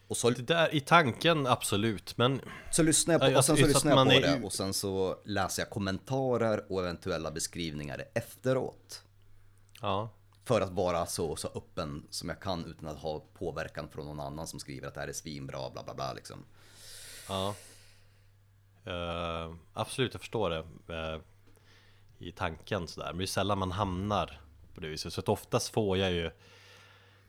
Och 0.07 0.17
så, 0.17 0.29
Det 0.29 0.41
där 0.41 0.75
i 0.75 0.79
tanken 0.79 1.47
absolut, 1.47 2.17
men 2.17 2.41
så 2.71 2.83
lyssnar 2.83 3.13
jag 3.13 3.21
på, 3.21 3.29
Ja, 3.29 3.37
och 3.37 3.45
sen 3.45 3.57
så 3.57 3.67
lyssnar 3.67 3.91
jag 3.91 4.07
på 4.07 4.11
är 4.13 4.21
det 4.21 4.45
och 4.45 4.53
sen 4.53 4.73
så 4.73 5.17
läser 5.25 5.61
jag 5.61 5.69
kommentarer 5.69 6.71
och 6.71 6.79
eventuella 6.81 7.31
beskrivningar 7.31 8.03
efteråt. 8.13 9.03
ja. 9.81 10.09
För 10.45 10.61
att 10.61 10.71
vara 10.71 11.05
så, 11.05 11.35
så 11.35 11.47
öppen 11.47 12.07
som 12.09 12.29
jag 12.29 12.39
kan 12.39 12.65
utan 12.65 12.87
att 12.89 12.97
ha 12.97 13.19
påverkan 13.33 13.89
från 13.89 14.05
någon 14.05 14.19
annan 14.19 14.47
som 14.47 14.59
skriver 14.59 14.87
att 14.87 14.93
det 14.93 14.99
här 14.99 15.07
är 15.07 15.13
svinbra, 15.13 15.69
bla 15.69 15.83
bla 15.83 15.93
bla 15.93 16.13
liksom. 16.13 16.45
Ja. 17.29 17.55
Eh, 18.85 19.53
absolut, 19.73 20.13
jag 20.13 20.21
förstår 20.21 20.49
det. 20.49 20.57
eh, 20.93 21.19
I 22.19 22.31
tanken 22.31 22.87
sådär. 22.87 23.07
Men 23.07 23.17
det 23.17 23.23
är 23.23 23.27
sällan 23.27 23.57
man 23.57 23.71
hamnar 23.71 24.41
på 24.75 24.81
det 24.81 24.87
viset. 24.87 25.13
Så 25.13 25.19
att 25.21 25.29
oftast 25.29 25.69
får 25.69 25.97
jag 25.97 26.11
ju 26.11 26.31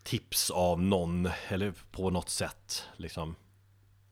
tips 0.02 0.50
av 0.50 0.82
någon. 0.82 1.28
Eller 1.48 1.72
på 1.90 2.10
något 2.10 2.28
sätt. 2.28 2.84
Liksom. 2.96 3.34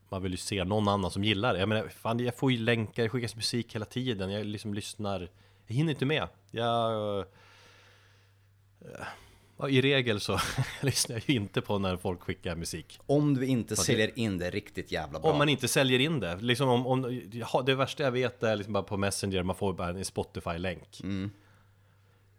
Man 0.09 0.23
vill 0.23 0.33
ju 0.33 0.39
se 0.39 0.65
någon 0.65 0.89
annan 0.89 1.11
som 1.11 1.25
gillar 1.25 1.53
det. 1.55 1.61
Jag 1.61 1.69
menar, 1.69 1.89
fan, 1.89 2.21
jag 2.21 2.35
får 2.37 2.53
ju 2.53 2.59
länkar, 2.59 3.03
det 3.03 3.09
skickas 3.09 3.37
musik 3.37 3.75
hela 3.75 3.85
tiden. 3.85 4.31
Jag 4.31 4.47
liksom 4.47 4.75
lyssnar. 4.75 5.29
Jag 5.67 5.75
hinner 5.77 5.93
inte 5.93 6.07
med. 6.07 6.29
Jag... 6.51 7.19
eh, 7.19 7.25
Ja, 9.59 9.69
I 9.69 9.81
regel 9.81 10.21
så 10.21 10.39
lyssnar 10.83 11.17
jag 11.17 11.23
ju 11.31 11.35
inte 11.35 11.61
på 11.61 11.79
när 11.79 11.97
folk 11.97 12.21
skickar 12.23 12.57
musik. 12.57 12.99
Om 13.07 13.35
du 13.35 13.47
inte 13.47 13.77
säljer 13.77 14.19
in 14.19 14.39
det 14.39 14.51
riktigt 14.51 14.93
jävla 14.93 15.21
bra. 15.21 15.31
Om 15.33 15.39
man 15.39 15.49
inte 15.49 15.69
säljer 15.69 15.99
in 15.99 16.21
det. 16.21 16.37
Liksom 16.37 16.69
om, 16.69 16.87
om, 16.87 17.23
ja, 17.33 17.63
det 17.67 17.75
värsta 17.75 18.03
jag 18.03 18.11
vet 18.13 18.43
är 18.43 18.57
liksom 18.57 18.73
bara 18.73 18.83
på 18.83 18.97
Messenger, 18.97 19.43
man 19.43 19.57
får 19.57 19.73
bara 19.73 19.89
en 19.89 20.05
Spotify-länk. 20.05 21.01
Eh, 21.05 21.09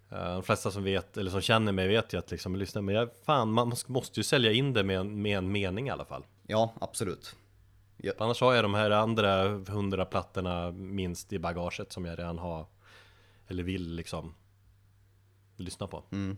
De 0.10 0.43
flesta 0.43 0.72
som 0.72 0.84
vet, 0.84 1.18
eller 1.18 1.32
som 1.32 1.41
känner 1.41 1.72
mig 1.72 1.88
vet 1.88 2.14
ju 2.14 2.18
att 2.18 2.32
liksom, 2.32 2.55
lyssna, 2.55 2.82
men 2.82 2.95
jag, 2.95 3.10
fan, 3.26 3.51
man 3.51 3.74
måste 3.88 4.20
ju 4.20 4.24
sälja 4.24 4.51
in 4.51 4.74
det 4.74 4.84
med, 4.84 4.99
en- 4.99 5.22
med 5.22 5.38
en 5.38 5.51
mening 5.51 5.88
i 5.88 5.89
alla 5.91 6.05
fall. 6.05 6.26
Ja, 6.47 6.74
absolut. 6.82 7.36
För 8.03 8.14
annars 8.24 8.41
har 8.41 8.53
jag 8.53 8.64
de 8.64 8.74
här 8.74 8.91
andra 8.91 9.47
hundra 9.47 10.05
plattorna 10.05 10.72
minst 10.72 11.34
i 11.34 11.39
bagaget 11.39 11.91
som 11.91 12.05
jag 12.05 12.20
redan 12.20 12.38
har, 12.38 12.66
eller 13.47 13.64
vill 13.64 13.95
liksom 13.95 14.34
lyssna 15.58 15.88
på. 15.88 16.03
Men 16.10 16.38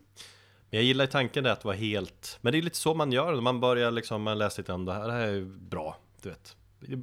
jag 0.78 0.84
gillar 0.84 1.06
tanken 1.06 1.44
där 1.44 1.52
att 1.52 1.66
vara 1.66 1.76
helt, 1.76 2.38
men 2.42 2.52
det 2.54 2.58
är 2.60 2.62
lite 2.62 2.78
så 2.78 2.94
man 2.94 3.12
gör 3.12 3.42
man 3.42 3.60
börjar 3.60 3.92
liksom, 3.92 4.22
man 4.22 4.38
läser 4.38 4.62
lite 4.62 4.74
om 4.74 4.86
det 4.86 4.94
här, 4.94 5.08
det 5.08 5.14
här 5.14 5.28
är 5.28 5.42
bra, 5.46 5.98
du 6.22 6.30
vet. 6.30 6.56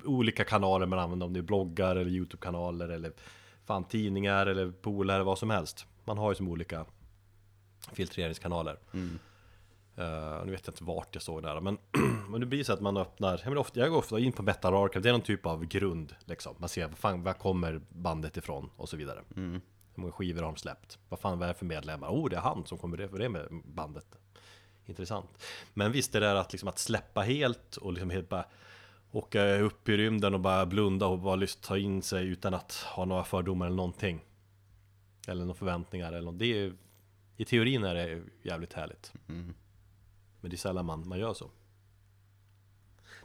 Olika 0.05 0.45
kanaler 0.45 0.87
man 0.87 0.99
använder, 0.99 1.27
om 1.27 1.33
det 1.33 1.41
är 1.41 1.43
bloggar 1.43 1.97
eller 1.97 2.11
YouTube-kanaler 2.11 2.89
eller 2.89 3.13
fan 3.65 3.85
tidningar 3.85 4.47
eller 4.47 4.71
polare, 4.71 5.23
vad 5.23 5.39
som 5.39 5.51
helst. 5.51 5.87
Man 6.07 6.19
har 6.19 6.31
ju 6.31 6.35
som 6.35 6.49
olika 6.49 6.87
filtreringskanaler. 7.93 8.79
Uh, 9.99 10.45
nu 10.45 10.51
vet 10.51 10.67
jag 10.67 10.73
inte 10.73 10.85
vart 10.85 11.15
jag 11.15 11.23
såg 11.23 11.43
det 11.43 11.49
här 11.49 11.61
men, 11.61 11.79
men 12.29 12.41
det 12.41 12.47
blir 12.47 12.65
så 12.65 12.73
att 12.73 12.81
man 12.81 12.97
öppnar, 12.97 13.41
jag, 13.45 13.59
ofta, 13.59 13.81
jag 13.81 13.91
går 13.91 13.99
ofta 13.99 14.19
in 14.19 14.33
på 14.33 14.43
Metal 14.43 14.75
Archive, 14.75 15.03
det 15.03 15.09
är 15.09 15.13
någon 15.13 15.21
typ 15.21 15.47
av 15.47 15.65
grund 15.65 16.15
liksom. 16.25 16.55
Man 16.59 16.69
ser, 16.69 16.89
vad 16.89 16.99
fan, 16.99 17.23
var 17.23 17.33
kommer 17.33 17.81
bandet 17.89 18.37
ifrån 18.37 18.71
och 18.77 18.89
så 18.89 18.97
vidare. 18.97 19.23
Hur 19.95 20.01
många 20.01 20.13
skivor 20.13 20.43
har 20.43 20.53
de 20.53 20.57
släppt? 20.57 20.99
Vad 21.09 21.21
fan, 21.21 21.39
vad 21.39 21.49
är 21.49 21.53
det 21.53 21.59
för 21.59 21.67
medlemmar? 21.67 22.09
Oh, 22.09 22.31
det 22.31 22.37
är 22.37 22.41
han 22.41 22.67
som 22.67 22.79
kommer 22.79 22.97
det 22.97 23.09
för 23.09 23.19
det 23.19 23.29
med 23.29 23.49
bandet. 23.65 24.07
Intressant. 24.87 25.31
Men 25.75 25.93
visst, 25.93 26.13
det 26.13 26.21
där 26.21 26.35
att, 26.35 26.53
liksom, 26.53 26.69
att 26.69 26.79
släppa 26.79 27.21
helt 27.21 27.77
och 27.77 27.93
liksom 27.93 28.11
helt 28.11 28.29
bara 28.29 28.45
åka 29.11 29.59
upp 29.59 29.89
i 29.89 29.97
rymden 29.97 30.35
och 30.35 30.41
bara 30.41 30.67
blunda 30.67 31.07
och 31.07 31.19
bara 31.19 31.37
lyssna, 31.37 31.63
ta 31.63 31.79
in 31.79 32.03
sig 32.03 32.27
utan 32.27 32.55
att 32.55 32.73
ha 32.73 33.05
några 33.05 33.25
fördomar 33.25 33.67
eller 33.67 33.77
någonting. 33.77 34.25
Eller 35.27 35.45
några 35.45 35.55
förväntningar 35.59 36.13
eller 36.13 36.33
något. 36.33 36.39
Det 36.39 36.47
är, 36.47 36.73
I 37.37 37.45
teorin 37.45 37.85
är 37.85 37.95
det 37.95 38.23
jävligt 38.43 38.73
härligt. 38.73 39.13
Men 39.27 40.51
det 40.51 40.55
är 40.55 40.59
sällan 40.59 40.85
man, 40.87 41.09
man 41.09 41.19
gör 41.19 41.35
så. 41.35 41.51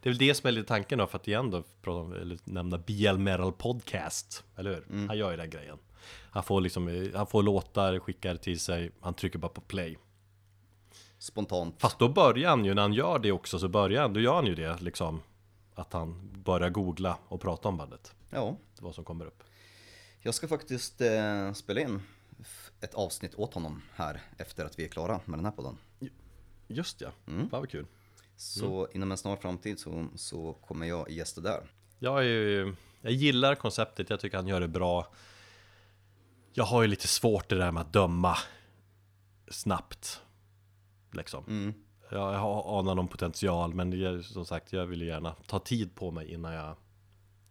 Det 0.01 0.09
är 0.09 0.11
väl 0.11 0.17
det 0.17 0.33
som 0.35 0.47
är 0.47 0.51
lite 0.51 0.67
tanken 0.67 0.99
då, 0.99 1.07
för 1.07 1.17
att 1.17 1.27
igen 1.27 1.51
då, 1.51 1.63
om, 1.91 2.13
eller 2.13 2.37
nämna 2.43 2.77
BL 2.77 3.17
Metal 3.17 3.53
Podcast, 3.53 4.43
eller 4.55 4.73
hur? 4.73 5.07
Han 5.07 5.17
gör 5.17 5.31
ju 5.31 5.37
den 5.37 5.49
grejen. 5.49 5.77
Han 6.31 6.43
får 6.43 6.61
liksom, 6.61 7.11
han 7.15 7.27
får 7.27 7.43
låtar, 7.43 7.99
skickar 7.99 8.35
till 8.35 8.59
sig, 8.59 8.91
han 9.01 9.13
trycker 9.13 9.39
bara 9.39 9.49
på 9.49 9.61
play. 9.61 9.97
Spontant. 11.17 11.75
Fast 11.81 11.99
då 11.99 12.09
börjar 12.09 12.49
han 12.49 12.65
ju, 12.65 12.73
när 12.73 12.81
han 12.81 12.93
gör 12.93 13.19
det 13.19 13.31
också, 13.31 13.59
så 13.59 13.67
börjar 13.67 14.01
han, 14.01 14.13
då 14.13 14.19
gör 14.19 14.35
han 14.35 14.45
ju 14.45 14.55
det 14.55 14.81
liksom. 14.81 15.21
Att 15.75 15.93
han 15.93 16.29
börjar 16.43 16.69
googla 16.69 17.17
och 17.27 17.41
prata 17.41 17.69
om 17.69 17.77
bandet. 17.77 18.15
Ja, 18.29 18.57
Vad 18.79 18.95
som 18.95 19.03
kommer 19.03 19.25
upp. 19.25 19.43
Jag 20.21 20.33
ska 20.33 20.47
faktiskt 20.47 21.01
eh, 21.01 21.53
spela 21.53 21.81
in 21.81 22.01
ett 22.81 22.93
avsnitt 22.93 23.35
åt 23.35 23.53
honom 23.53 23.81
här 23.95 24.21
efter 24.37 24.65
att 24.65 24.79
vi 24.79 24.83
är 24.83 24.87
klara 24.87 25.19
med 25.25 25.39
den 25.39 25.45
här 25.45 25.51
podden. 25.51 25.77
Just 26.67 27.01
ja, 27.01 27.11
mm. 27.27 27.49
vad 27.49 27.69
kul. 27.69 27.85
Så 28.35 28.87
inom 28.93 29.11
en 29.11 29.17
snar 29.17 29.35
framtid 29.35 29.79
så, 29.79 30.07
så 30.15 30.53
kommer 30.53 30.85
jag 30.85 31.09
gästa 31.09 31.41
där. 31.41 31.63
Jag, 31.99 32.25
ju, 32.25 32.75
jag 33.01 33.11
gillar 33.11 33.55
konceptet, 33.55 34.09
jag 34.09 34.19
tycker 34.19 34.37
han 34.37 34.47
gör 34.47 34.61
det 34.61 34.67
bra. 34.67 35.13
Jag 36.53 36.63
har 36.63 36.81
ju 36.81 36.87
lite 36.87 37.07
svårt 37.07 37.49
det 37.49 37.55
där 37.57 37.71
med 37.71 37.81
att 37.81 37.93
döma 37.93 38.37
snabbt. 39.47 40.21
Liksom. 41.11 41.73
Jag 42.09 42.33
har- 42.33 42.79
anar 42.79 42.95
någon 42.95 43.07
potential, 43.07 43.73
men 43.73 43.89
det 43.89 44.05
är, 44.05 44.21
som 44.21 44.45
sagt, 44.45 44.73
jag 44.73 44.85
vill 44.85 45.01
gärna 45.01 45.35
ta 45.47 45.59
tid 45.59 45.95
på 45.95 46.11
mig 46.11 46.31
innan 46.33 46.53
jag 46.53 46.75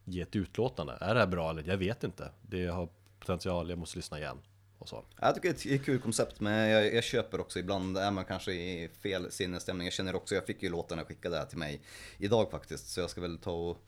ger 0.05 0.23
ett 0.23 0.37
utlåtande. 0.37 0.99
Är 1.01 1.15
det 1.15 1.21
här 1.21 1.27
bra 1.27 1.51
eller? 1.51 1.63
Jag 1.69 1.77
vet 1.77 2.05
inte. 2.05 2.31
Det 2.43 2.67
har 2.67 2.89
potential, 3.19 3.71
jag 3.71 3.79
måste 3.79 3.99
lyssna 3.99 4.19
igen. 4.19 4.39
Och 4.79 4.89
så. 4.89 5.05
Jag 5.21 5.35
tycker 5.35 5.53
det 5.53 5.67
är 5.67 5.75
ett 5.75 5.85
kul 5.85 6.01
koncept, 6.01 6.41
men 6.41 6.69
jag, 6.69 6.95
jag 6.95 7.05
köper 7.05 7.41
också 7.41 7.59
ibland, 7.59 7.99
är 7.99 8.11
man 8.11 8.25
kanske 8.25 8.53
i 8.53 8.89
fel 9.03 9.33
sinnesstämning. 9.33 9.87
Jag 9.87 9.93
känner 9.93 10.15
också, 10.15 10.35
jag 10.35 10.47
fick 10.47 10.63
ju 10.63 10.69
låtarna 10.69 11.05
skickade 11.05 11.37
här 11.37 11.45
till 11.45 11.59
mig 11.59 11.81
idag 12.19 12.51
faktiskt, 12.51 12.89
så 12.89 13.01
jag 13.01 13.11
ska 13.11 13.21
väl 13.21 13.39
ta 13.39 13.53
och 13.53 13.79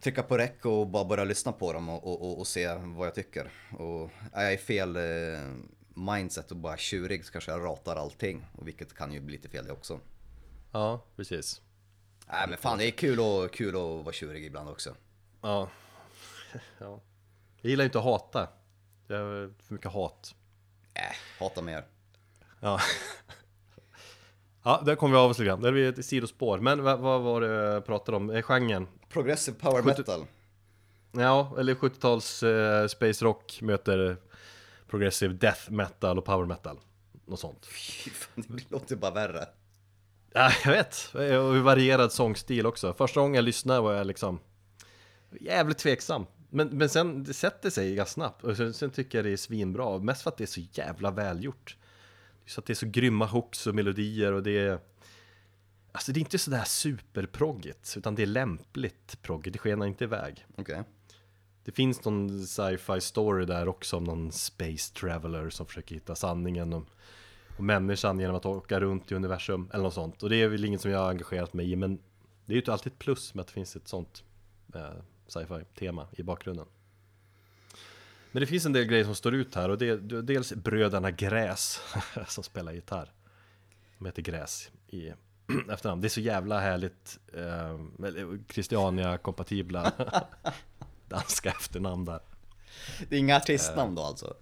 trycka 0.00 0.22
på 0.22 0.38
rec 0.38 0.64
och 0.64 0.86
bara 0.86 1.04
börja 1.04 1.24
lyssna 1.24 1.52
på 1.52 1.72
dem 1.72 1.88
och, 1.88 2.06
och, 2.06 2.22
och, 2.22 2.38
och 2.38 2.46
se 2.46 2.74
vad 2.74 3.06
jag 3.06 3.14
tycker. 3.14 3.50
Och 3.78 4.10
är 4.32 4.44
jag 4.44 4.54
i 4.54 4.56
fel 4.56 4.96
eh, 4.96 5.02
mindset 5.94 6.50
och 6.50 6.56
bara 6.56 6.76
tjurig 6.76 7.24
så 7.24 7.32
kanske 7.32 7.50
jag 7.50 7.64
ratar 7.64 7.96
allting, 7.96 8.46
och 8.52 8.66
vilket 8.68 8.94
kan 8.94 9.12
ju 9.12 9.20
bli 9.20 9.36
lite 9.36 9.48
fel 9.48 9.66
det 9.66 9.72
också. 9.72 10.00
Ja, 10.72 11.04
precis. 11.16 11.60
Nej 12.28 12.48
men 12.48 12.58
fan 12.58 12.78
det 12.78 12.86
är 12.86 12.90
kul, 12.90 13.20
och, 13.20 13.54
kul 13.54 13.68
att 13.68 14.04
vara 14.04 14.12
tjurig 14.12 14.44
ibland 14.44 14.68
också. 14.68 14.94
Ja. 15.46 15.68
ja. 16.78 17.00
Jag 17.60 17.70
gillar 17.70 17.84
inte 17.84 17.98
att 17.98 18.04
hata. 18.04 18.48
Jag 19.06 19.16
har 19.16 19.52
för 19.62 19.74
mycket 19.74 19.92
hat. 19.92 20.34
Äh, 20.94 21.02
hata 21.40 21.62
mer. 21.62 21.84
Ja. 22.60 22.80
Ja, 24.62 24.82
där 24.86 24.94
kom 24.94 25.10
vi 25.12 25.16
av 25.16 25.30
oss 25.30 25.38
lite 25.38 25.46
grann. 25.46 25.64
Är 25.64 25.72
vi 25.72 25.86
ett 25.86 26.04
sidospår. 26.06 26.58
Men 26.58 26.82
vad, 26.82 26.98
vad 26.98 27.22
var 27.22 27.40
det 27.40 27.46
jag 27.46 27.86
pratade 27.86 28.16
om? 28.16 28.30
Eh, 28.30 28.42
Genren? 28.42 28.88
Progressive 29.08 29.56
power 29.58 29.82
Sjuttio- 29.82 29.98
metal. 29.98 30.26
Ja, 31.12 31.54
eller 31.58 31.74
70-tals 31.74 32.42
eh, 32.42 32.86
space 32.86 33.24
rock 33.24 33.58
möter 33.62 34.16
progressive 34.90 35.34
death 35.34 35.70
metal 35.70 36.18
och 36.18 36.24
power 36.24 36.46
metal. 36.46 36.80
Något 37.26 37.40
sånt. 37.40 37.66
Fy 38.04 38.10
fan, 38.10 38.44
det 38.48 38.70
låter 38.70 38.96
bara 38.96 39.10
värre. 39.10 39.48
Ja, 40.32 40.50
jag 40.64 40.72
vet. 40.72 41.14
Och 41.14 41.56
varierad 41.56 42.12
sångstil 42.12 42.66
också. 42.66 42.94
Första 42.94 43.20
gången 43.20 43.34
jag 43.34 43.44
lyssnade 43.44 43.80
var 43.80 43.92
jag 43.94 44.06
liksom 44.06 44.40
jävligt 45.40 45.78
tveksam. 45.78 46.26
Men, 46.50 46.68
men 46.68 46.88
sen 46.88 47.24
det 47.24 47.34
sätter 47.34 47.70
sig 47.70 47.94
ganska 47.94 48.12
snabbt. 48.12 48.44
Och 48.44 48.56
sen, 48.56 48.74
sen 48.74 48.90
tycker 48.90 49.18
jag 49.18 49.24
det 49.24 49.30
är 49.30 49.36
svinbra. 49.36 49.98
Mest 49.98 50.22
för 50.22 50.30
att 50.30 50.36
det 50.36 50.44
är 50.44 50.46
så 50.46 50.60
jävla 50.72 51.10
välgjort. 51.10 51.76
Så 52.46 52.60
att 52.60 52.66
det 52.66 52.72
är 52.72 52.74
så 52.74 52.86
grymma 52.86 53.26
hooks 53.26 53.66
och 53.66 53.74
melodier 53.74 54.32
och 54.32 54.42
det 54.42 54.58
är... 54.58 54.78
Alltså 55.92 56.12
det 56.12 56.18
är 56.18 56.20
inte 56.20 56.38
sådär 56.38 56.64
superproggigt, 56.64 57.94
utan 57.96 58.14
det 58.14 58.22
är 58.22 58.26
lämpligt 58.26 59.22
proggigt. 59.22 59.52
Det 59.52 59.58
skenar 59.58 59.86
inte 59.86 60.04
iväg. 60.04 60.46
Okej. 60.56 60.82
Det 61.64 61.72
finns 61.72 62.04
någon 62.04 62.46
sci-fi 62.46 63.00
story 63.00 63.44
där 63.44 63.68
också 63.68 63.96
om 63.96 64.04
någon 64.04 64.32
space 64.32 64.94
traveler 64.94 65.50
som 65.50 65.66
försöker 65.66 65.94
hitta 65.94 66.14
sanningen 66.14 66.72
om, 66.72 66.86
om 67.58 67.66
människan 67.66 68.20
genom 68.20 68.36
att 68.36 68.46
åka 68.46 68.80
runt 68.80 69.12
i 69.12 69.14
universum 69.14 69.70
eller 69.72 69.84
något 69.84 69.94
sånt. 69.94 70.22
Och 70.22 70.30
det 70.30 70.36
är 70.36 70.48
väl 70.48 70.64
inget 70.64 70.80
som 70.80 70.90
jag 70.90 70.98
har 70.98 71.10
engagerat 71.10 71.52
mig 71.52 71.72
i, 71.72 71.76
men 71.76 71.98
det 72.46 72.52
är 72.52 72.62
ju 72.66 72.72
alltid 72.72 72.92
ett 72.92 72.98
plus 72.98 73.34
med 73.34 73.40
att 73.40 73.46
det 73.46 73.52
finns 73.52 73.76
ett 73.76 73.88
sånt 73.88 74.24
eh, 74.74 74.90
sci-fi 75.26 75.64
tema 75.78 76.08
i 76.12 76.22
bakgrunden. 76.22 76.66
Men 78.32 78.40
det 78.40 78.46
finns 78.46 78.66
en 78.66 78.72
del 78.72 78.84
grejer 78.84 79.04
som 79.04 79.14
står 79.14 79.34
ut 79.34 79.54
här 79.54 79.68
och 79.68 79.78
det 79.78 79.88
är 79.88 80.22
dels 80.22 80.52
bröderna 80.52 81.10
Gräs 81.10 81.80
som 82.28 82.44
spelar 82.44 82.72
gitarr. 82.72 83.12
De 83.98 84.06
heter 84.06 84.22
Gräs 84.22 84.70
i 84.88 85.12
efternamn. 85.70 86.00
Det 86.00 86.06
är 86.06 86.08
så 86.08 86.20
jävla 86.20 86.60
härligt 86.60 87.18
eh, 87.32 87.78
Christiania-kompatibla 88.48 89.92
danska 91.08 91.50
efternamn 91.50 92.04
där. 92.04 92.20
Det 93.08 93.16
är 93.16 93.20
inga 93.20 93.36
artistnamn 93.36 93.94
då 93.94 94.02
alltså? 94.02 94.34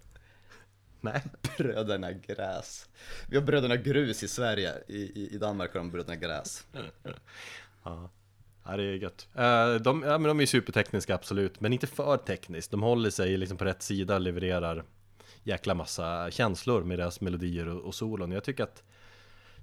Nej, 1.01 1.23
Bröderna 1.57 2.11
Gräs. 2.11 2.89
Vi 3.29 3.37
har 3.37 3.43
Bröderna 3.43 3.75
Grus 3.75 4.23
i 4.23 4.27
Sverige, 4.27 4.73
i, 4.87 4.97
i, 4.97 5.29
i 5.35 5.37
Danmark 5.37 5.73
har 5.73 5.79
de 5.79 5.91
Bröderna 5.91 6.15
Gräs. 6.15 6.67
Ja, 7.83 8.09
det 8.65 8.83
är 8.83 8.93
gött. 8.93 9.27
Eh, 9.35 9.73
de, 9.81 10.03
ja, 10.03 10.17
men 10.17 10.23
de 10.23 10.39
är 10.39 10.45
supertekniska, 10.45 11.15
absolut. 11.15 11.59
Men 11.61 11.73
inte 11.73 11.87
för 11.87 12.17
tekniskt. 12.17 12.71
De 12.71 12.81
håller 12.83 13.09
sig 13.09 13.37
liksom 13.37 13.57
på 13.57 13.65
rätt 13.65 13.81
sida 13.81 14.15
och 14.15 14.21
levererar 14.21 14.83
jäkla 15.43 15.73
massa 15.73 16.31
känslor 16.31 16.83
med 16.83 16.99
deras 16.99 17.21
melodier 17.21 17.67
och, 17.67 17.81
och 17.81 17.95
solon. 17.95 18.31
Jag 18.31 18.43
tycker 18.43 18.63
att 18.63 18.83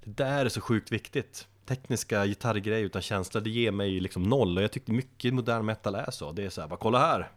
det 0.04 0.10
där 0.10 0.44
är 0.44 0.48
så 0.48 0.60
sjukt 0.60 0.92
viktigt. 0.92 1.48
Tekniska 1.66 2.26
gitarrgrejer 2.26 2.84
utan 2.84 3.02
känsla, 3.02 3.40
det 3.40 3.50
ger 3.50 3.72
mig 3.72 4.00
liksom 4.00 4.22
noll. 4.22 4.56
Och 4.56 4.64
jag 4.64 4.72
tycker 4.72 4.92
mycket 4.92 5.34
modern 5.34 5.64
metal 5.64 5.94
är 5.94 6.10
så. 6.10 6.32
Det 6.32 6.44
är 6.44 6.50
så 6.50 6.60
här, 6.60 6.68
bara 6.68 6.76
kolla 6.76 6.98
här! 6.98 7.30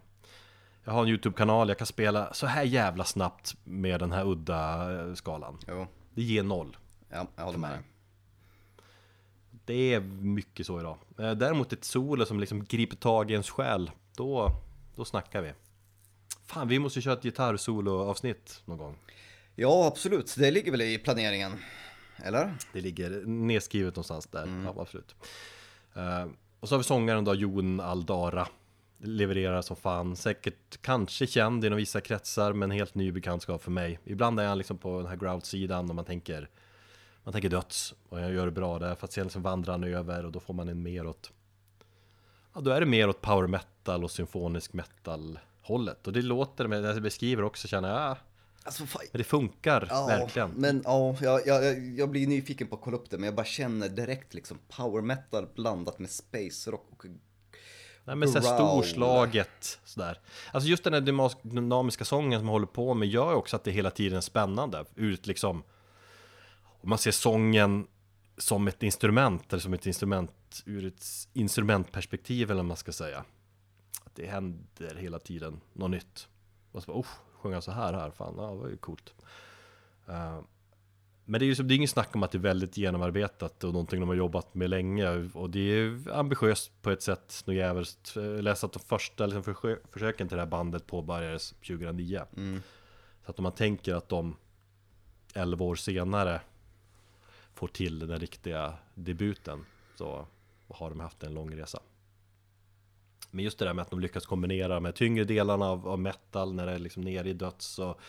Jag 0.83 0.91
har 0.93 1.01
en 1.01 1.07
YouTube-kanal, 1.09 1.67
jag 1.67 1.77
kan 1.77 1.87
spela 1.87 2.33
så 2.33 2.47
här 2.47 2.63
jävla 2.63 3.03
snabbt 3.03 3.55
med 3.63 3.99
den 3.99 4.11
här 4.11 4.27
udda 4.27 4.91
eh, 5.01 5.13
skalan. 5.13 5.57
Jo, 5.67 5.87
Det 6.13 6.21
ger 6.21 6.43
noll. 6.43 6.77
ja, 7.09 7.27
jag 7.35 7.43
håller 7.43 7.59
med 7.59 7.69
dig. 7.71 7.79
Det 9.65 9.93
är 9.93 9.99
mycket 10.21 10.65
så 10.65 10.79
idag. 10.79 10.97
Eh, 11.19 11.31
Däremot 11.31 11.73
ett 11.73 11.83
solo 11.83 12.25
som 12.25 12.39
liksom 12.39 12.63
griper 12.63 12.95
tag 12.95 13.29
i 13.31 13.33
ens 13.33 13.49
själ, 13.49 13.91
då, 14.15 14.51
då 14.95 15.05
snackar 15.05 15.41
vi. 15.41 15.53
Fan, 16.45 16.67
vi 16.67 16.79
måste 16.79 17.01
köra 17.01 17.13
ett 17.13 17.23
gitarrsolo-avsnitt 17.23 18.61
någon 18.65 18.77
gång. 18.77 18.95
Ja, 19.55 19.87
absolut. 19.87 20.35
Det 20.37 20.51
ligger 20.51 20.71
väl 20.71 20.81
i 20.81 20.97
planeringen. 20.97 21.51
Eller? 22.23 22.53
Det 22.73 22.81
ligger 22.81 23.23
nedskrivet 23.25 23.95
någonstans 23.95 24.27
där, 24.27 24.63
ja, 24.65 24.81
absolut. 24.81 25.15
Eh, 25.95 26.25
och 26.59 26.69
så 26.69 26.75
har 26.75 26.77
vi 26.77 26.83
sångaren 26.83 27.23
då, 27.23 27.35
Jon 27.35 27.79
Aldara. 27.79 28.47
Levererar 28.97 29.61
som 29.61 29.75
fan, 29.75 30.15
säkert 30.15 30.81
kanske 30.81 31.27
känd 31.27 31.65
inom 31.65 31.77
vissa 31.77 32.01
kretsar, 32.01 32.53
men 32.53 32.71
helt 32.71 32.95
ny 32.95 33.11
bekantskap 33.11 33.63
för 33.63 33.71
mig. 33.71 33.99
Ibland 34.03 34.39
är 34.39 34.47
han 34.47 34.57
liksom 34.57 34.77
på 34.77 34.97
den 34.97 35.07
här 35.07 35.15
grout-sidan 35.15 35.89
och 35.89 35.95
man 35.95 36.05
tänker 36.05 36.49
man 37.25 37.31
tänker 37.33 37.49
döds 37.49 37.93
och 38.09 38.19
jag 38.21 38.33
gör 38.33 38.45
det 38.45 38.51
bra 38.51 38.79
där 38.79 38.95
för 38.95 39.05
att 39.05 39.13
sen 39.13 39.29
så 39.29 39.39
vandrar 39.39 39.73
han 39.73 39.83
över 39.83 40.25
och 40.25 40.31
då 40.31 40.39
får 40.39 40.53
man 40.53 40.69
en 40.69 40.83
mer 40.83 41.07
åt 41.07 41.31
Ja 42.53 42.61
då 42.61 42.71
är 42.71 42.79
det 42.79 42.85
mer 42.85 43.09
åt 43.09 43.21
power 43.21 43.47
metal 43.47 44.03
och 44.03 44.11
symfonisk 44.11 44.73
metal 44.73 45.39
hållet 45.61 46.07
och 46.07 46.13
det 46.13 46.21
låter 46.21 46.67
med 46.67 46.83
det 46.83 46.89
jag 46.93 47.01
beskriver 47.01 47.43
också 47.43 47.67
känner 47.67 47.89
jag 47.89 47.97
ja, 48.01 48.17
Alltså, 48.63 48.85
fan. 48.85 49.01
men 49.11 49.17
det 49.17 49.23
funkar 49.23 49.87
Ja, 49.89 50.05
verkligen. 50.07 50.49
men 50.51 50.81
ja, 50.85 51.15
jag, 51.21 51.47
jag, 51.47 51.87
jag 51.97 52.09
blir 52.09 52.27
nyfiken 52.27 52.67
på 52.67 52.75
att 52.75 52.81
kolla 52.81 52.97
upp 52.97 53.09
det, 53.09 53.17
men 53.17 53.25
jag 53.25 53.35
bara 53.35 53.45
känner 53.45 53.89
direkt 53.89 54.33
liksom 54.33 54.59
power 54.67 55.01
metal 55.01 55.47
blandat 55.55 55.99
med 55.99 56.09
space 56.09 56.71
rock 56.71 56.89
och 56.91 57.05
Nej 58.03 58.15
men 58.15 58.29
såhär 58.29 58.55
storslaget 58.57 59.79
sådär. 59.85 60.19
Alltså 60.53 60.69
just 60.69 60.83
den 60.83 60.93
här 60.93 61.01
dynamiska 61.49 62.05
sången 62.05 62.39
som 62.39 62.47
jag 62.47 62.51
håller 62.53 62.65
på 62.67 62.93
med 62.93 63.07
gör 63.07 63.29
ju 63.29 63.35
också 63.35 63.55
att 63.55 63.63
det 63.63 63.71
hela 63.71 63.91
tiden 63.91 64.17
är 64.17 64.21
spännande. 64.21 64.85
Ur 64.95 65.13
ett 65.13 65.27
liksom 65.27 65.55
Om 65.57 65.63
man 66.85 66.97
ser 66.97 67.11
sången 67.11 67.87
som 68.37 68.67
ett 68.67 68.83
instrument 68.83 69.53
eller 69.53 69.61
som 69.61 69.73
ett 69.73 69.85
instrument 69.85 70.63
ur 70.65 70.85
ett 70.85 71.05
instrumentperspektiv 71.33 72.51
eller 72.51 72.57
vad 72.57 72.65
man 72.65 72.77
ska 72.77 72.91
säga. 72.91 73.25
Att 74.03 74.15
det 74.15 74.25
händer 74.25 74.95
hela 74.95 75.19
tiden 75.19 75.61
något 75.73 75.91
nytt. 75.91 76.27
Och 76.71 76.83
så 76.83 76.91
bara, 76.91 76.99
oh, 76.99 77.07
sjunga 77.33 77.61
så 77.61 77.71
här 77.71 77.93
här, 77.93 78.11
fan, 78.11 78.33
ja, 78.37 78.49
det 78.49 78.55
var 78.55 78.69
ju 78.69 78.77
coolt. 78.77 79.13
Eh, 80.07 80.39
men 81.25 81.39
det 81.39 81.45
är 81.45 81.47
ju 81.47 81.53
det 81.53 81.73
är 81.73 81.75
ingen 81.75 81.87
snack 81.87 82.15
om 82.15 82.23
att 82.23 82.31
det 82.31 82.37
är 82.37 82.39
väldigt 82.39 82.77
genomarbetat 82.77 83.63
och 83.63 83.73
någonting 83.73 83.99
de 83.99 84.09
har 84.09 84.15
jobbat 84.15 84.53
med 84.53 84.69
länge. 84.69 85.09
Och 85.33 85.49
det 85.49 85.59
är 85.59 86.11
ambitiöst 86.13 86.81
på 86.81 86.89
ett 86.91 87.01
sätt 87.01 87.43
något 87.45 87.55
jävligt. 87.55 88.11
Jag 88.15 88.43
läste 88.43 88.65
att 88.65 88.73
de 88.73 88.79
första 88.79 89.25
liksom, 89.25 89.43
försö- 89.43 89.79
försöken 89.91 90.27
till 90.27 90.37
det 90.37 90.41
här 90.41 90.49
bandet 90.49 90.87
påbörjades 90.87 91.49
2009. 91.51 92.21
Så 93.25 93.31
att 93.31 93.39
om 93.39 93.43
man 93.43 93.51
tänker 93.51 93.95
att 93.95 94.09
de 94.09 94.37
11 95.33 95.65
år 95.65 95.75
senare 95.75 96.41
får 97.55 97.67
till 97.67 97.99
den 97.99 98.19
riktiga 98.19 98.73
debuten 98.95 99.65
så 99.95 100.27
har 100.67 100.89
de 100.89 100.99
haft 100.99 101.23
en 101.23 101.33
lång 101.33 101.57
resa. 101.57 101.79
Men 103.31 103.45
just 103.45 103.59
det 103.59 103.65
där 103.65 103.73
med 103.73 103.81
att 103.81 103.89
de 103.89 103.99
lyckas 103.99 104.25
kombinera 104.25 104.73
de 104.75 104.85
här 104.85 104.91
tyngre 104.91 105.23
delarna 105.23 105.65
av, 105.65 105.87
av 105.87 105.99
metal 105.99 106.53
när 106.53 106.65
det 106.65 106.71
är 106.71 106.79
liksom 106.79 107.03
nere 107.03 107.29
i 107.29 107.33
döds 107.33 107.79
och 107.79 107.99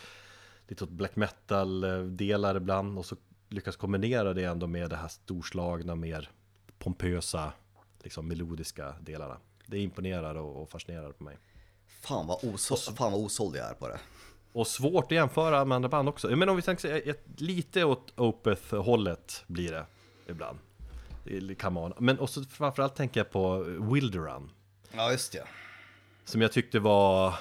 lite 0.67 0.83
åt 0.83 0.89
black 0.89 1.15
metal 1.15 1.81
delar 2.17 2.55
ibland 2.57 2.97
och 2.97 3.05
så 3.05 3.15
lyckas 3.49 3.75
kombinera 3.75 4.33
det 4.33 4.43
ändå 4.43 4.67
med 4.67 4.89
det 4.89 4.95
här 4.95 5.07
storslagna, 5.07 5.95
mer 5.95 6.29
pompösa, 6.77 7.53
liksom 8.03 8.27
melodiska 8.27 8.95
delarna. 9.01 9.37
Det 9.65 9.79
imponerar 9.79 10.35
och, 10.35 10.61
och 10.61 10.69
fascinerar 10.69 11.11
på 11.11 11.23
mig. 11.23 11.37
fan 11.87 12.27
vad, 12.27 12.37
oså- 12.43 12.95
fan 12.95 13.11
vad 13.11 13.21
osåld 13.21 13.55
jag 13.55 13.69
är 13.69 13.73
på 13.73 13.87
det. 13.87 13.99
Och 14.57 14.67
svårt 14.67 15.05
att 15.05 15.11
jämföra 15.11 15.65
med 15.65 15.75
andra 15.75 15.89
band 15.89 16.09
också. 16.09 16.35
Men 16.35 16.49
om 16.49 16.55
vi 16.55 16.61
tänker 16.61 17.09
ett, 17.09 17.41
lite 17.41 17.83
åt 17.83 18.19
Opeth-hållet 18.19 19.43
blir 19.47 19.71
det 19.71 19.85
ibland. 20.27 20.59
Kan 21.57 21.73
man. 21.73 21.93
Men 21.99 22.19
också 22.19 22.43
framförallt 22.43 22.95
tänker 22.95 23.19
jag 23.19 23.31
på 23.31 23.57
Wilderun. 23.63 24.51
Ja, 24.91 25.11
just 25.11 25.31
det. 25.31 25.43
Som 26.25 26.41
jag 26.41 26.51
tyckte 26.51 26.79
var 26.79 27.35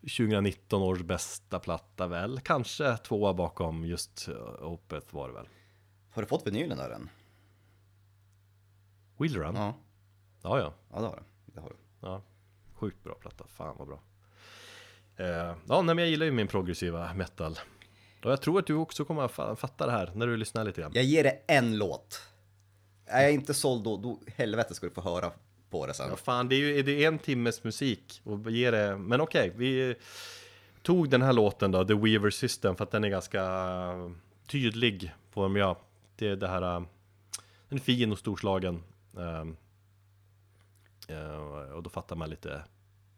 2019 0.00 0.82
års 0.82 1.00
bästa 1.02 1.58
platta 1.58 2.06
väl. 2.06 2.40
Kanske 2.40 2.96
tvåa 2.96 3.34
bakom 3.34 3.84
just 3.84 4.28
eh, 4.28 4.62
Opeth 4.62 5.14
var 5.14 5.28
det 5.28 5.34
väl. 5.34 5.48
Har 6.10 6.22
du 6.22 6.28
fått 6.28 6.46
vinylen 6.46 6.78
där 6.78 6.90
än? 6.90 7.10
Wilderun? 9.18 9.54
Ja, 9.54 9.74
Ja, 10.42 10.58
ja. 10.58 10.74
ja 10.92 11.00
det 11.00 11.06
har 11.06 11.16
du. 11.16 11.52
Det 11.54 11.60
har 11.60 11.68
du. 11.68 11.76
ja. 12.00 12.22
Sjukt 12.74 13.04
bra 13.04 13.14
platta, 13.14 13.44
fan 13.46 13.76
vad 13.78 13.88
bra. 13.88 14.00
Eh, 15.20 15.54
ja, 15.68 15.82
nej, 15.82 15.94
men 15.94 15.98
jag 15.98 16.08
gillar 16.08 16.26
ju 16.26 16.32
min 16.32 16.48
progressiva 16.48 17.14
metal. 17.14 17.58
Och 18.24 18.30
jag 18.30 18.42
tror 18.42 18.58
att 18.58 18.66
du 18.66 18.74
också 18.74 19.04
kommer 19.04 19.22
att 19.22 19.32
fa- 19.32 19.56
fatta 19.56 19.86
det 19.86 19.92
här 19.92 20.12
när 20.14 20.26
du 20.26 20.36
lyssnar 20.36 20.64
lite 20.64 20.80
grann. 20.80 20.92
Jag 20.94 21.04
ger 21.04 21.24
det 21.24 21.38
en 21.46 21.78
låt. 21.78 22.22
Är 23.06 23.22
jag 23.22 23.32
inte 23.32 23.54
såld 23.54 23.84
då, 23.84 23.96
då 23.96 24.20
helvete 24.36 24.74
ska 24.74 24.86
du 24.86 24.92
få 24.92 25.00
höra 25.00 25.30
på 25.70 25.86
det 25.86 25.94
sen. 25.94 26.06
Ja, 26.10 26.16
fan, 26.16 26.48
det 26.48 26.54
är 26.54 26.58
ju 26.58 26.82
det 26.82 27.04
är 27.04 27.08
en 27.08 27.18
timmes 27.18 27.64
musik 27.64 28.20
och 28.24 28.50
ge 28.50 28.70
det, 28.70 28.96
men 28.96 29.20
okej, 29.20 29.52
vi 29.56 29.94
tog 30.82 31.10
den 31.10 31.22
här 31.22 31.32
låten 31.32 31.70
då, 31.70 31.84
The 31.84 31.94
Weaver 31.94 32.30
System, 32.30 32.76
för 32.76 32.84
att 32.84 32.90
den 32.90 33.04
är 33.04 33.08
ganska 33.08 33.42
tydlig 34.46 35.12
på 35.32 35.42
vem 35.42 35.56
jag, 35.56 35.76
det 36.16 36.28
är 36.28 36.36
det 36.36 36.48
här, 36.48 36.76
äh, 36.76 36.82
den 37.68 37.78
är 37.78 37.82
fin 37.82 38.12
och 38.12 38.18
storslagen. 38.18 38.82
Ehm, 39.18 39.56
eh, 41.08 41.72
och 41.72 41.82
då 41.82 41.90
fattar 41.90 42.16
man 42.16 42.30
lite 42.30 42.62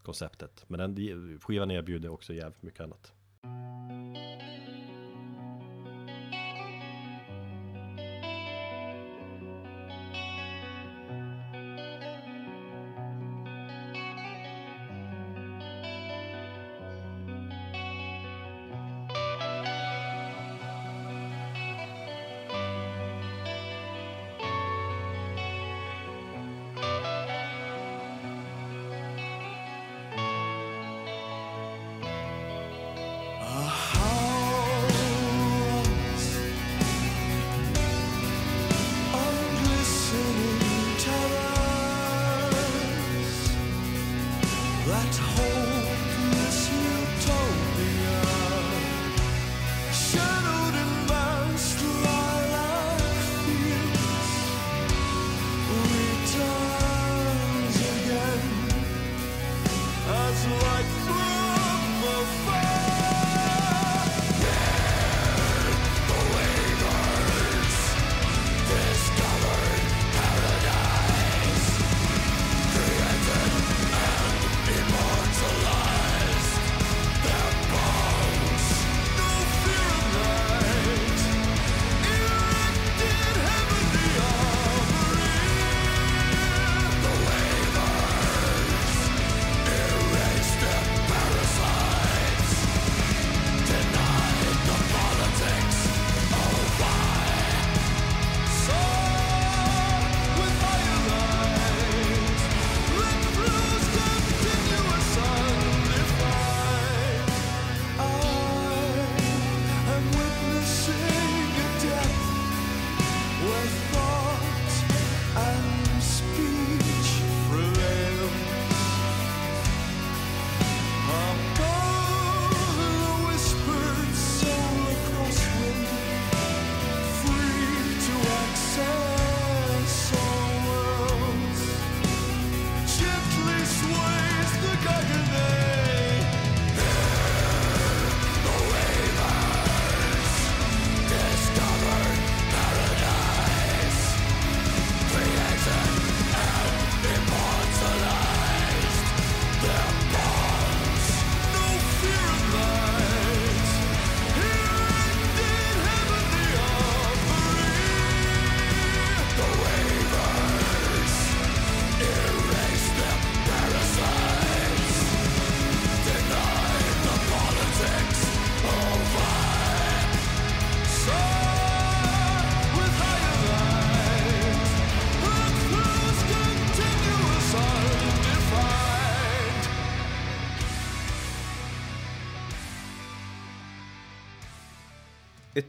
konceptet. 0.02 0.64
Men 0.68 0.80
den 0.80 1.40
skivan 1.40 1.70
erbjuder 1.70 2.08
också 2.08 2.32
jävligt 2.34 2.62
mycket 2.62 2.80
annat. 2.80 3.12
that 44.86 45.14
hope. 45.14 45.71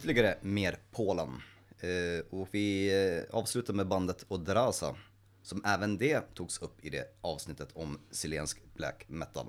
Ytterligare 0.04 0.38
mer 0.42 0.78
Polen. 0.92 1.42
Eh, 1.80 2.26
och 2.30 2.48
vi 2.52 2.92
eh, 3.30 3.36
avslutar 3.36 3.74
med 3.74 3.88
bandet 3.88 4.26
Odraza, 4.28 4.96
som 5.44 5.66
även 5.66 5.98
det 5.98 6.34
togs 6.36 6.58
upp 6.62 6.86
i 6.86 6.90
det 6.90 7.18
avsnittet 7.22 7.70
om 7.74 8.00
chilensk 8.12 8.62
black 8.76 9.06
metal. 9.08 9.48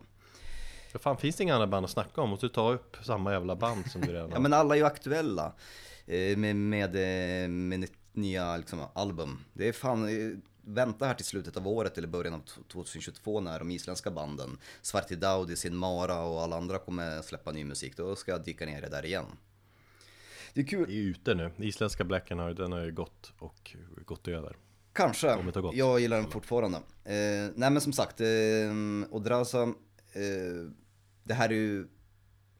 För 0.92 0.98
fan, 0.98 1.16
finns 1.16 1.36
det 1.36 1.42
inga 1.42 1.54
andra 1.54 1.66
band 1.66 1.84
att 1.84 1.90
snacka 1.90 2.20
om? 2.20 2.30
Måste 2.30 2.46
du 2.46 2.50
ta 2.52 2.72
upp 2.72 2.96
samma 3.02 3.32
jävla 3.32 3.56
band 3.56 3.90
som 3.90 4.00
du 4.00 4.12
redan 4.12 4.28
Ja 4.30 4.36
har? 4.36 4.42
men 4.42 4.52
alla 4.52 4.74
är 4.74 4.78
ju 4.78 4.84
aktuella 4.86 5.52
eh, 6.06 6.36
med, 6.36 6.56
med, 6.56 6.94
med 7.50 7.88
nya 8.12 8.56
liksom, 8.56 8.80
album. 8.94 9.44
Det 9.52 9.68
är 9.68 9.72
fan, 9.72 10.08
vänta 10.62 11.06
här 11.06 11.14
till 11.14 11.24
slutet 11.24 11.56
av 11.56 11.68
året 11.68 11.98
eller 11.98 12.08
början 12.08 12.34
av 12.34 12.38
t- 12.38 12.60
2022 12.72 13.40
när 13.40 13.58
de 13.58 13.70
isländska 13.70 14.10
banden 14.10 14.58
Svarti 14.82 15.14
Daudi, 15.16 15.56
Sin 15.56 15.76
Mara 15.76 16.22
och 16.22 16.42
alla 16.42 16.56
andra 16.56 16.78
kommer 16.78 17.22
släppa 17.22 17.52
ny 17.52 17.64
musik. 17.64 17.96
Då 17.96 18.16
ska 18.16 18.32
jag 18.32 18.44
dyka 18.44 18.66
ner 18.66 18.78
i 18.78 18.80
det 18.80 18.88
där 18.88 19.04
igen. 19.04 19.26
Det 20.54 20.60
är 20.60 20.66
kul. 20.66 20.86
Det 20.88 20.94
är 20.94 21.02
ute 21.02 21.34
nu. 21.34 21.50
Isländska 21.58 22.04
Blacken 22.04 22.38
har, 22.38 22.54
den 22.54 22.72
har 22.72 22.84
ju 22.84 22.92
gått 22.92 23.32
och 23.38 23.76
gått 24.06 24.28
över. 24.28 24.56
Kanske. 24.92 25.38
Jag 25.72 26.00
gillar 26.00 26.16
den 26.16 26.30
fortfarande. 26.30 26.78
Eh, 27.04 27.50
nej 27.54 27.70
men 27.70 27.80
som 27.80 27.92
sagt, 27.92 28.20
eh, 28.20 28.26
Odraza, 29.10 29.62
eh, 29.62 30.70
det 31.24 31.34
här 31.34 31.48
är 31.48 31.54
ju 31.54 31.88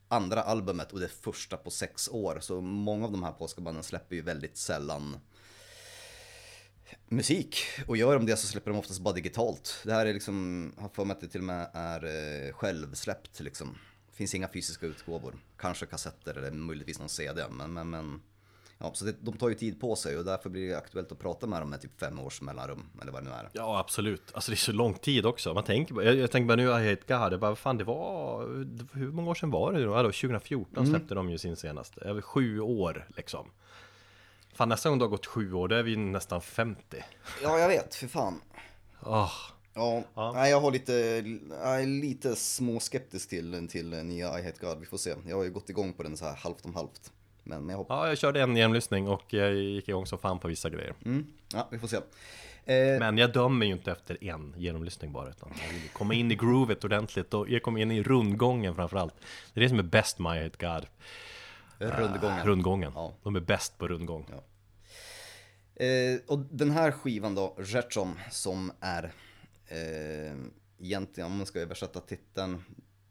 andra 0.08 0.42
albumet 0.42 0.92
och 0.92 1.00
det 1.00 1.08
första 1.08 1.56
på 1.56 1.70
sex 1.70 2.08
år. 2.08 2.38
Så 2.40 2.60
många 2.60 3.04
av 3.04 3.12
de 3.12 3.22
här 3.22 3.32
polska 3.32 3.60
banden 3.60 3.82
släpper 3.82 4.16
ju 4.16 4.22
väldigt 4.22 4.56
sällan 4.56 5.16
musik. 7.08 7.56
Och 7.86 7.96
gör 7.96 8.14
de 8.14 8.26
det 8.26 8.36
så 8.36 8.46
släpper 8.46 8.70
de 8.70 8.78
oftast 8.78 9.00
bara 9.00 9.14
digitalt. 9.14 9.82
Det 9.84 9.92
här 9.92 10.06
är 10.06 10.14
liksom, 10.14 10.72
har 10.78 10.88
för 10.88 11.04
mig 11.04 11.14
att 11.14 11.20
det 11.20 11.28
till 11.28 11.40
och 11.40 11.46
med 11.46 11.70
är 11.74 12.04
eh, 12.04 12.52
självsläppt 12.52 13.40
liksom. 13.40 13.78
Finns 14.14 14.34
inga 14.34 14.48
fysiska 14.48 14.86
utgåvor. 14.86 15.34
Kanske 15.56 15.86
kassetter 15.86 16.34
eller 16.34 16.50
möjligtvis 16.50 16.98
någon 16.98 17.08
CD. 17.08 17.44
Men, 17.50 17.72
men, 17.72 17.90
men 17.90 18.22
ja, 18.78 18.90
så 18.94 19.04
det, 19.04 19.14
de 19.20 19.36
tar 19.36 19.48
ju 19.48 19.54
tid 19.54 19.80
på 19.80 19.96
sig 19.96 20.18
och 20.18 20.24
därför 20.24 20.50
blir 20.50 20.68
det 20.68 20.78
aktuellt 20.78 21.12
att 21.12 21.18
prata 21.18 21.46
med 21.46 21.62
dem 21.62 21.70
med 21.70 21.80
typ 21.80 22.00
fem 22.00 22.18
års 22.18 22.40
mellanrum. 22.40 22.90
Eller 23.02 23.12
vad 23.12 23.24
det 23.24 23.30
nu 23.30 23.36
är. 23.36 23.48
Ja, 23.52 23.78
absolut. 23.78 24.22
Alltså 24.34 24.50
det 24.50 24.54
är 24.54 24.56
så 24.56 24.72
lång 24.72 24.94
tid 24.94 25.26
också. 25.26 25.54
Man 25.54 25.64
tänker 25.64 25.94
bara, 25.94 26.04
jag, 26.04 26.16
jag 26.16 26.30
tänker 26.30 26.48
bara 26.48 26.56
nu, 26.56 26.66
God, 26.66 27.32
jag 27.32 27.40
bara, 27.40 27.50
vad 27.50 27.58
fan 27.58 27.78
det 27.78 27.84
var, 27.84 28.42
hur 28.92 29.12
många 29.12 29.30
år 29.30 29.34
sedan 29.34 29.50
var 29.50 29.72
det 29.72 29.84
då? 29.84 29.92
Ja, 29.92 30.02
då 30.02 30.12
2014 30.12 30.86
släppte 30.86 31.14
de 31.14 31.30
ju 31.30 31.38
sin 31.38 31.56
senaste. 31.56 32.00
Över 32.00 32.20
sju 32.20 32.60
år 32.60 33.08
liksom. 33.16 33.50
Fan 34.54 34.68
nästa 34.68 34.88
gång 34.88 34.98
det 34.98 35.04
har 35.04 35.10
gått 35.10 35.26
sju 35.26 35.52
år, 35.52 35.68
då 35.68 35.76
är 35.76 35.82
vi 35.82 35.96
nästan 35.96 36.40
50. 36.40 37.04
Ja, 37.42 37.58
jag 37.58 37.68
vet. 37.68 37.94
För 37.94 38.06
fan. 38.06 38.40
Åh, 39.00 39.32
Ja, 39.74 40.02
Ja. 40.14 40.32
Nej, 40.32 40.50
jag 40.50 40.60
har 40.60 40.70
lite, 40.70 40.92
jag 41.62 41.82
är 41.82 41.86
lite 41.86 42.36
småskeptisk 42.36 43.28
till, 43.28 43.68
till 43.68 43.90
nya 44.04 44.38
I 44.40 44.44
Hate 44.44 44.58
God. 44.66 44.80
Vi 44.80 44.86
får 44.86 44.96
se. 44.98 45.14
Jag 45.28 45.36
har 45.36 45.44
ju 45.44 45.50
gått 45.50 45.70
igång 45.70 45.92
på 45.92 46.02
den 46.02 46.16
så 46.16 46.24
här 46.24 46.36
halvt 46.36 46.64
om 46.64 46.74
halvt. 46.74 47.12
Men, 47.42 47.60
men 47.60 47.68
jag 47.70 47.76
hoppas. 47.76 47.94
Ja, 47.94 48.08
jag 48.08 48.18
körde 48.18 48.40
en 48.42 48.56
genomlyssning 48.56 49.08
och 49.08 49.22
jag 49.26 49.54
gick 49.54 49.88
igång 49.88 50.06
som 50.06 50.18
fan 50.18 50.38
på 50.38 50.48
vissa 50.48 50.70
grejer. 50.70 50.94
Mm, 51.04 51.26
ja, 51.52 51.68
vi 51.70 51.78
får 51.78 51.88
se. 51.88 51.96
Eh, 52.66 52.98
Men 52.98 53.18
jag 53.18 53.32
dömer 53.32 53.66
ju 53.66 53.72
inte 53.72 53.92
efter 53.92 54.24
en 54.24 54.54
genomlyssning 54.56 55.12
bara, 55.12 55.28
utan 55.30 55.48
jag 55.66 55.72
vill 55.72 55.88
komma 55.92 56.14
in 56.14 56.30
i 56.30 56.34
groovet 56.34 56.84
ordentligt 56.84 57.34
och 57.34 57.48
jag 57.50 57.62
kommer 57.62 57.80
in 57.80 57.90
i 57.90 58.02
rundgången 58.02 58.74
framförallt. 58.74 59.14
Det 59.54 59.60
är 59.60 59.62
det 59.62 59.68
som 59.68 59.78
är 59.78 59.82
bäst 59.82 60.18
med 60.18 60.40
I 60.40 60.42
Hate 60.42 60.56
God. 60.66 60.86
rundgången. 61.78 62.46
Rundgången. 62.46 62.92
Ja. 62.94 63.14
De 63.22 63.36
är 63.36 63.40
bäst 63.40 63.78
på 63.78 63.88
rundgång. 63.88 64.26
Ja. 64.30 64.44
Eh, 65.84 66.18
och 66.26 66.38
den 66.38 66.70
här 66.70 66.90
skivan 66.90 67.34
då, 67.34 67.56
Rzeczom, 67.64 68.18
som 68.30 68.72
är 68.80 69.12
eh, 69.68 70.36
egentligen, 70.78 71.30
om 71.30 71.36
man 71.36 71.46
ska 71.46 71.60
översätta 71.60 72.00
titeln, 72.00 72.64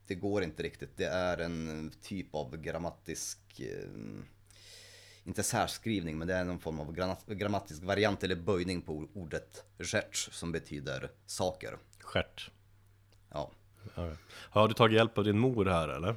det 0.07 0.15
går 0.15 0.43
inte 0.43 0.63
riktigt. 0.63 0.97
Det 0.97 1.05
är 1.05 1.37
en 1.37 1.91
typ 2.01 2.35
av 2.35 2.57
grammatisk, 2.57 3.59
eh, 3.59 3.89
inte 5.23 5.43
särskrivning, 5.43 6.17
men 6.17 6.27
det 6.27 6.33
är 6.33 6.43
någon 6.43 6.59
form 6.59 6.79
av 6.79 6.95
gra- 6.95 7.33
grammatisk 7.33 7.83
variant 7.83 8.23
eller 8.23 8.35
böjning 8.35 8.81
på 8.81 9.07
ordet 9.13 9.63
rzecz 9.79 10.29
som 10.31 10.51
betyder 10.51 11.11
saker. 11.25 11.77
Stjärt. 11.99 12.51
Ja. 13.31 13.51
Ja. 13.95 14.11
Har 14.29 14.67
du 14.67 14.73
tagit 14.73 14.95
hjälp 14.95 15.17
av 15.17 15.23
din 15.23 15.39
mor 15.39 15.65
här 15.65 15.89
eller? 15.89 16.15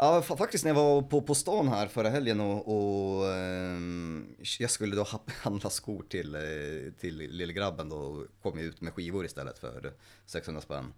Ja, 0.00 0.20
fa- 0.20 0.36
faktiskt 0.36 0.64
när 0.64 0.70
jag 0.70 0.74
var 0.74 1.02
på, 1.02 1.20
på 1.22 1.34
stan 1.34 1.68
här 1.68 1.86
förra 1.86 2.08
helgen 2.08 2.40
och, 2.40 2.68
och 3.18 3.26
ehm, 3.34 4.36
jag 4.58 4.70
skulle 4.70 4.96
då 4.96 5.02
ha- 5.02 5.22
handla 5.42 5.70
skor 5.70 6.04
till, 6.08 6.34
eh, 6.34 6.40
till 7.00 7.16
lillgrabben 7.16 7.88
då 7.88 7.96
och 7.96 8.26
kom 8.42 8.58
jag 8.58 8.66
ut 8.66 8.80
med 8.80 8.92
skivor 8.94 9.24
istället 9.24 9.58
för 9.58 9.92
600 10.26 10.60
spänn. 10.62 10.92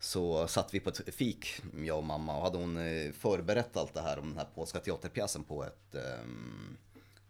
Så 0.00 0.48
satt 0.48 0.74
vi 0.74 0.80
på 0.80 0.90
ett 0.90 1.14
fik, 1.14 1.62
jag 1.84 1.96
och 1.98 2.04
mamma, 2.04 2.36
och 2.36 2.42
hade 2.42 2.58
hon 2.58 2.76
eh, 2.76 3.12
förberett 3.12 3.76
allt 3.76 3.94
det 3.94 4.00
här 4.00 4.18
om 4.18 4.28
den 4.28 4.38
här 4.38 4.48
polska 4.54 4.78
teaterpjäsen 4.78 5.44
på 5.44 5.64
ett 5.64 5.94
ehm, 5.94 6.76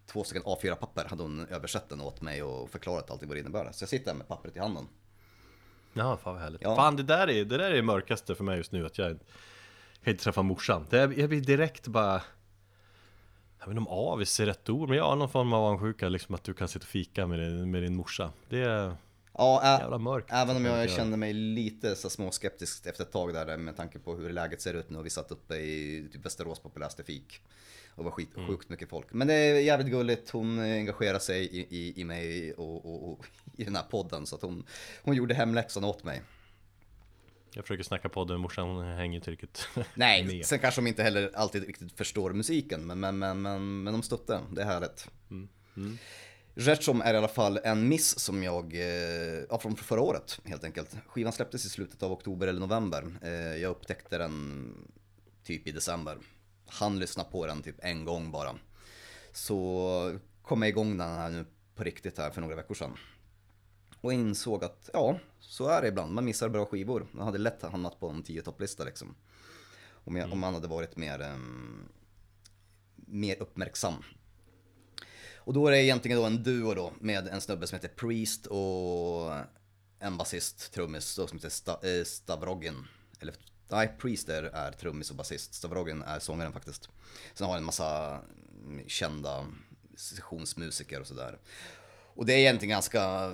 två 0.07 0.24
stycken 0.24 0.43
A4-papper 0.43 1.05
hade 1.05 1.23
hon 1.23 1.47
översatt 1.47 1.89
den 1.89 2.01
åt 2.01 2.20
mig 2.20 2.43
och 2.43 2.70
förklarat 2.70 3.11
allting 3.11 3.28
vad 3.28 3.36
det 3.36 3.40
innebär. 3.40 3.73
Så 3.73 3.82
jag 3.82 3.89
sitter 3.89 4.11
här 4.11 4.19
med 4.19 4.28
pappret 4.28 4.57
i 4.57 4.59
handen. 4.59 4.89
Ja, 5.93 6.16
fan 6.16 6.35
vad 6.35 6.43
härligt. 6.43 6.62
Ja. 6.62 6.77
Fan, 6.77 6.97
det 6.97 7.03
där, 7.03 7.31
är, 7.31 7.45
det 7.45 7.57
där 7.59 7.70
är 7.70 7.74
det 7.77 7.82
mörkaste 7.82 8.35
för 8.35 8.45
mig 8.45 8.57
just 8.57 8.73
nu, 8.73 8.86
att 8.86 8.99
jag 8.99 9.19
kan 10.05 10.11
inte 10.12 10.25
träffa 10.25 10.43
morsan. 10.43 10.87
Det, 10.91 10.97
jag 11.16 11.29
blir 11.29 11.41
direkt 11.41 11.87
bara... 11.87 12.23
Jag 13.61 13.66
vet 13.66 13.70
inte 13.70 13.79
om 13.79 13.89
avis 13.89 14.41
är 14.41 14.47
rätt 14.47 14.69
ord, 14.69 14.89
men 14.89 14.99
jag 14.99 15.05
har 15.05 15.16
någon 15.16 15.29
form 15.29 15.53
av 15.53 15.65
avundsjuka, 15.65 16.09
liksom 16.09 16.35
att 16.35 16.45
du 16.45 16.55
kan 16.55 16.69
sitta 16.69 16.83
och 16.83 16.89
fika 16.89 17.27
med 17.27 17.39
din, 17.39 17.70
med 17.70 17.83
din 17.83 17.95
morsa. 17.97 18.33
Det 18.49 18.59
är 18.62 18.97
Ja, 19.33 19.61
ä- 19.65 19.81
jävla 19.83 19.99
mörkt. 19.99 20.29
Även 20.33 20.57
om 20.57 20.65
jag 20.65 20.85
Ja. 20.85 20.89
kände 20.89 21.16
mig 21.16 21.33
lite 21.33 21.97
så 21.97 22.11
småskeptisk 22.11 22.87
efter 22.87 23.05
ett 23.05 23.12
tag 23.12 23.35
där 23.35 23.57
med 23.57 23.77
tanke 23.77 23.99
på 23.99 24.16
hur 24.16 24.31
läget 24.31 24.61
ser 24.62 24.75
ut 24.75 24.91
nu 24.91 24.99
och 24.99 25.07
vi 25.07 25.11
satt 25.11 25.31
uppe 25.31 25.55
i 25.57 26.09
typ 26.12 26.25
Västerås 26.27 26.59
populäraste 26.61 27.05
fik. 27.05 27.41
Och 27.95 28.05
var 28.05 28.11
skit, 28.11 28.29
Mm. 28.37 28.49
sjukt 28.49 28.69
mycket 28.69 28.89
folk. 28.89 29.07
Men 29.11 29.27
det 29.29 29.35
är 29.35 29.61
jävligt 29.61 29.89
gulligt, 29.91 30.31
hon 30.31 30.59
engagerar 30.59 31.19
sig 31.19 31.43
i, 31.45 31.66
i, 31.77 32.01
i 32.01 32.05
mig 32.05 32.53
och, 32.53 32.87
och, 32.87 33.12
och 33.12 33.27
i 33.57 33.65
den 33.65 33.77
här 33.77 33.83
podden 33.91 34.27
så 34.27 34.37
att 34.37 34.43
hon, 34.43 34.65
hon 35.03 35.15
gjorde 35.15 35.35
hemläxan 35.35 35.85
åt 35.85 36.05
mig. 36.05 36.23
Jag 37.59 37.65
försöker 37.65 37.85
snacka 37.85 38.09
podden 38.09 38.35
med 38.35 38.41
morsan, 38.41 38.69
hon 38.69 38.85
hänger 38.85 39.17
inte 39.17 39.31
riktigt 39.31 39.69
Nej, 39.95 40.25
med. 40.25 40.47
sen 40.47 40.59
kanske 40.59 40.81
de 40.81 40.87
inte 40.87 41.03
heller 41.03 41.31
alltid 41.35 41.67
riktigt 41.67 41.93
förstår 41.93 42.33
musiken 42.33 42.87
men, 42.87 43.01
men, 43.01 43.19
men, 43.19 43.43
men, 43.43 43.83
men 43.83 43.93
de 43.93 44.03
stöttar, 44.03 44.41
det 44.53 44.63
är 44.63 44.67
härligt. 44.67 45.09
Mm. 45.31 45.99
Rzeczom 46.57 47.01
är 47.01 47.15
i 47.15 47.17
alla 47.17 47.29
fall 47.29 47.61
en 47.65 47.89
miss 47.89 48.19
som 48.19 48.43
jag, 48.43 48.75
eh, 48.75 49.45
ja 49.51 49.59
från 49.59 49.77
förra 49.77 50.01
året 50.01 50.41
helt 50.45 50.65
enkelt. 50.65 50.97
Skivan 51.07 51.33
släpptes 51.33 51.65
i 51.65 51.69
slutet 51.69 52.03
av 52.03 52.13
oktober 52.13 52.47
eller 52.47 52.61
november. 52.61 53.05
Eh, 53.23 53.31
jag 53.33 53.71
upptäckte 53.71 54.19
den 54.19 54.75
typ 55.45 55.67
i 55.67 55.73
december. 55.73 56.19
Han 56.67 56.99
lyssna 56.99 57.25
på 57.25 57.47
den 57.47 57.63
typ 57.63 57.77
en 57.79 58.05
gång 58.05 58.31
bara. 58.31 58.55
Så 59.33 60.19
kom 60.43 60.63
jag 60.63 60.69
igång 60.69 60.99
den 60.99 61.09
här 61.09 61.31
nu 61.31 61.45
på 61.75 61.85
riktigt 61.85 62.19
här 62.19 62.31
för 62.31 62.41
några 62.41 62.57
veckor 62.57 62.75
sedan. 62.75 62.97
Och 64.01 64.12
insåg 64.12 64.65
att 64.65 64.91
ja, 64.93 65.19
så 65.41 65.69
är 65.69 65.83
det 65.83 65.89
ibland. 65.89 66.15
Man 66.15 66.25
missar 66.25 66.49
bra 66.49 66.66
skivor. 66.66 67.07
Man 67.12 67.27
hade 67.27 67.39
lätt 67.39 67.62
hamnat 67.62 68.01
på 68.01 68.09
en 68.09 68.23
10 68.23 68.43
topplista 68.43 68.85
liksom. 68.85 69.15
Om, 69.91 70.16
jag, 70.16 70.33
om 70.33 70.39
man 70.39 70.55
hade 70.55 70.69
varit 70.69 70.97
mer, 70.97 71.20
ehm, 71.20 71.89
mer 72.97 73.43
uppmärksam. 73.43 73.95
Och 75.37 75.55
då 75.55 75.66
är 75.66 75.70
det 75.70 75.83
egentligen 75.83 76.19
då 76.19 76.25
en 76.25 76.43
duo 76.43 76.75
då 76.75 76.93
med 77.01 77.29
en 77.29 77.41
snubbe 77.41 77.66
som 77.66 77.77
heter 77.77 77.89
Priest 77.89 78.47
och 78.47 79.33
en 79.99 80.16
basist, 80.16 80.73
trummis 80.73 81.05
som 81.05 81.29
heter 81.33 81.49
Sta, 81.49 81.89
eh, 81.89 82.05
Stavrogin. 82.05 82.87
Eller 83.20 83.35
nej, 83.69 83.95
Priest 83.99 84.29
är, 84.29 84.43
är 84.43 84.73
trummis 84.73 85.11
och 85.11 85.16
basist. 85.16 85.55
Stavrogin 85.55 86.03
är 86.03 86.19
sångaren 86.19 86.53
faktiskt. 86.53 86.89
Sen 87.35 87.47
har 87.47 87.55
jag 87.55 87.59
en 87.59 87.65
massa 87.65 88.20
mm, 88.65 88.89
kända 88.89 89.47
sessionsmusiker 89.97 91.01
och 91.01 91.07
sådär. 91.07 91.39
Och 92.15 92.27
det 92.27 92.33
är 92.33 92.39
egentligen 92.39 92.70
ganska 92.70 93.31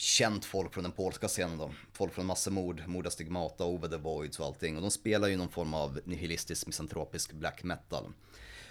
känt 0.00 0.44
folk 0.44 0.74
från 0.74 0.82
den 0.82 0.92
polska 0.92 1.28
scenen 1.28 1.58
då. 1.58 1.70
Folk 1.92 2.14
från 2.14 2.26
Massemord, 2.26 2.82
Morda 2.86 3.10
Stigmata, 3.10 3.64
Over 3.64 3.88
the 3.88 3.96
Voids 3.96 4.40
och 4.40 4.46
allting. 4.46 4.76
Och 4.76 4.82
de 4.82 4.90
spelar 4.90 5.28
ju 5.28 5.36
någon 5.36 5.48
form 5.48 5.74
av 5.74 6.00
nihilistisk, 6.04 6.66
misantropisk 6.66 7.32
black 7.32 7.62
metal. 7.62 8.12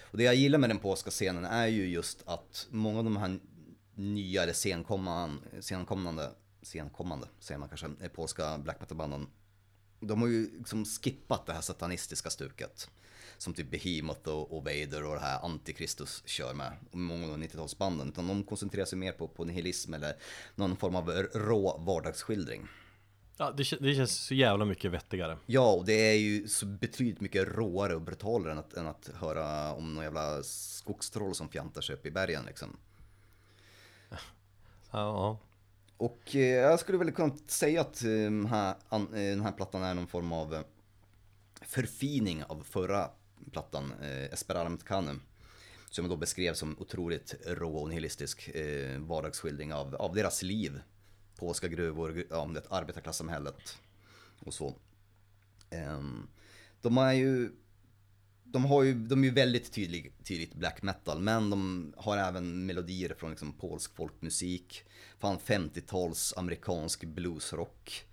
Och 0.00 0.18
det 0.18 0.24
jag 0.24 0.34
gillar 0.34 0.58
med 0.58 0.70
den 0.70 0.78
polska 0.78 1.10
scenen 1.10 1.44
är 1.44 1.66
ju 1.66 1.88
just 1.88 2.22
att 2.26 2.66
många 2.70 2.98
av 2.98 3.04
de 3.04 3.16
här 3.16 3.38
nya 3.94 4.42
eller 4.42 4.52
senkommande, 4.52 5.36
senkommande, 5.60 6.30
senkommande 6.62 7.26
säger 7.40 7.58
man 7.58 7.68
kanske, 7.68 7.90
eh, 8.00 8.08
polska 8.08 8.58
black 8.58 8.80
metal-banden. 8.80 9.26
De 10.00 10.20
har 10.20 10.28
ju 10.28 10.58
liksom 10.58 10.84
skippat 10.84 11.46
det 11.46 11.52
här 11.52 11.60
satanistiska 11.60 12.30
stuket. 12.30 12.90
Som 13.40 13.54
typ 13.54 13.70
Behemoth 13.70 14.28
och, 14.28 14.56
och 14.56 14.64
Vader 14.64 15.04
och 15.04 15.14
det 15.14 15.20
här 15.20 15.44
Antikristus 15.44 16.22
kör 16.26 16.54
med. 16.54 16.72
Många 16.90 17.26
av 17.26 17.38
90-talsbanden. 17.38 18.08
Utan 18.08 18.26
de 18.26 18.44
koncentrerar 18.44 18.84
sig 18.84 18.98
mer 18.98 19.12
på, 19.12 19.28
på 19.28 19.44
nihilism 19.44 19.94
eller 19.94 20.16
någon 20.54 20.76
form 20.76 20.96
av 20.96 21.10
rå 21.34 21.78
vardagsskildring. 21.78 22.68
Ja, 23.36 23.52
det, 23.56 23.80
det 23.80 23.94
känns 23.94 24.24
så 24.24 24.34
jävla 24.34 24.64
mycket 24.64 24.90
vettigare. 24.90 25.38
Ja, 25.46 25.72
och 25.72 25.84
det 25.84 25.92
är 25.92 26.18
ju 26.18 26.48
så 26.48 26.66
betydligt 26.66 27.20
mycket 27.20 27.48
råare 27.48 27.94
och 27.94 28.00
brutalare 28.00 28.52
än 28.52 28.58
att, 28.58 28.74
än 28.74 28.86
att 28.86 29.10
höra 29.14 29.72
om 29.72 29.94
någon 29.94 30.04
jävla 30.04 30.42
skogstroll 30.42 31.34
som 31.34 31.48
fjantar 31.48 31.80
sig 31.80 31.94
upp 31.94 32.06
i 32.06 32.10
bergen 32.10 32.44
liksom. 32.46 32.76
Ja, 34.10 34.18
ja. 34.90 35.38
Och 35.96 36.36
eh, 36.36 36.40
jag 36.40 36.80
skulle 36.80 36.98
väl 36.98 37.12
kunna 37.12 37.36
säga 37.46 37.80
att 37.80 38.04
eh, 38.04 38.10
den 38.10 38.46
här, 38.46 38.74
an, 38.88 39.14
eh, 39.14 39.20
den 39.20 39.40
här 39.40 39.52
plattan 39.52 39.82
är 39.82 39.94
någon 39.94 40.06
form 40.06 40.32
av 40.32 40.54
eh, 40.54 40.62
förfining 41.62 42.44
av 42.44 42.62
förra 42.62 43.10
plattan, 43.52 43.92
eh, 44.02 44.32
Esperara 44.32 44.68
Metcane. 44.68 45.16
som 45.90 46.08
då 46.08 46.16
beskrev 46.16 46.54
som 46.54 46.76
otroligt 46.78 47.34
rå 47.46 47.76
och 47.76 47.88
nihilistisk 47.88 48.48
eh, 48.48 48.98
vardagsskildring 48.98 49.72
av, 49.72 49.94
av 49.94 50.14
deras 50.14 50.42
liv. 50.42 50.80
Polska 51.36 51.68
gruvor, 51.68 52.24
ja, 52.30 52.36
om 52.36 52.54
det 52.54 52.62
arbetarklassamhället 52.70 53.78
och 54.40 54.54
så. 54.54 54.74
Ehm, 55.70 56.28
de 56.80 56.98
är 56.98 57.12
ju 57.12 57.50
de, 58.52 58.64
har 58.64 58.82
ju, 58.82 58.94
de 58.94 59.24
är 59.24 59.28
ju 59.28 59.34
väldigt 59.34 59.72
tydlig, 59.72 60.12
tydligt 60.24 60.54
black 60.54 60.82
metal, 60.82 61.20
men 61.20 61.50
de 61.50 61.92
har 61.96 62.16
även 62.16 62.66
melodier 62.66 63.14
från 63.18 63.30
liksom 63.30 63.52
polsk 63.52 63.94
folkmusik, 63.94 64.84
fan 65.18 65.38
50-tals 65.38 66.34
amerikansk 66.36 67.04
bluesrock, 67.04 68.04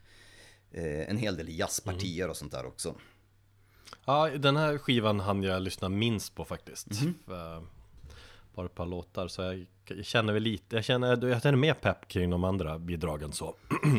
eh, 0.72 1.10
en 1.10 1.18
hel 1.18 1.38
del 1.38 1.60
jazzpartier 1.60 2.30
och 2.30 2.38
sånt 2.38 2.52
där 2.52 2.66
också. 2.66 2.96
Ja, 4.08 4.30
den 4.30 4.58
här 4.58 4.78
skivan 4.78 5.20
hann 5.20 5.44
jag 5.44 5.62
lyssna 5.62 5.90
minst 5.90 6.36
på 6.36 6.46
faktiskt. 6.46 6.88
För 7.26 7.64
bara 8.56 8.66
ett 8.66 8.76
par 8.76 8.86
låtar, 8.86 9.28
så 9.28 9.42
jag, 9.42 9.66
jag 9.86 10.06
känner 10.06 10.34
väl 10.34 10.44
lite, 10.44 10.76
jag 10.76 10.86
känner, 10.86 11.28
jag 11.28 11.42
känner 11.42 11.58
mer 11.58 11.74
pepp 11.74 12.08
kring 12.08 12.30
de 12.30 12.44
andra 12.44 12.80
bidragen 12.80 13.32
så. 13.32 13.56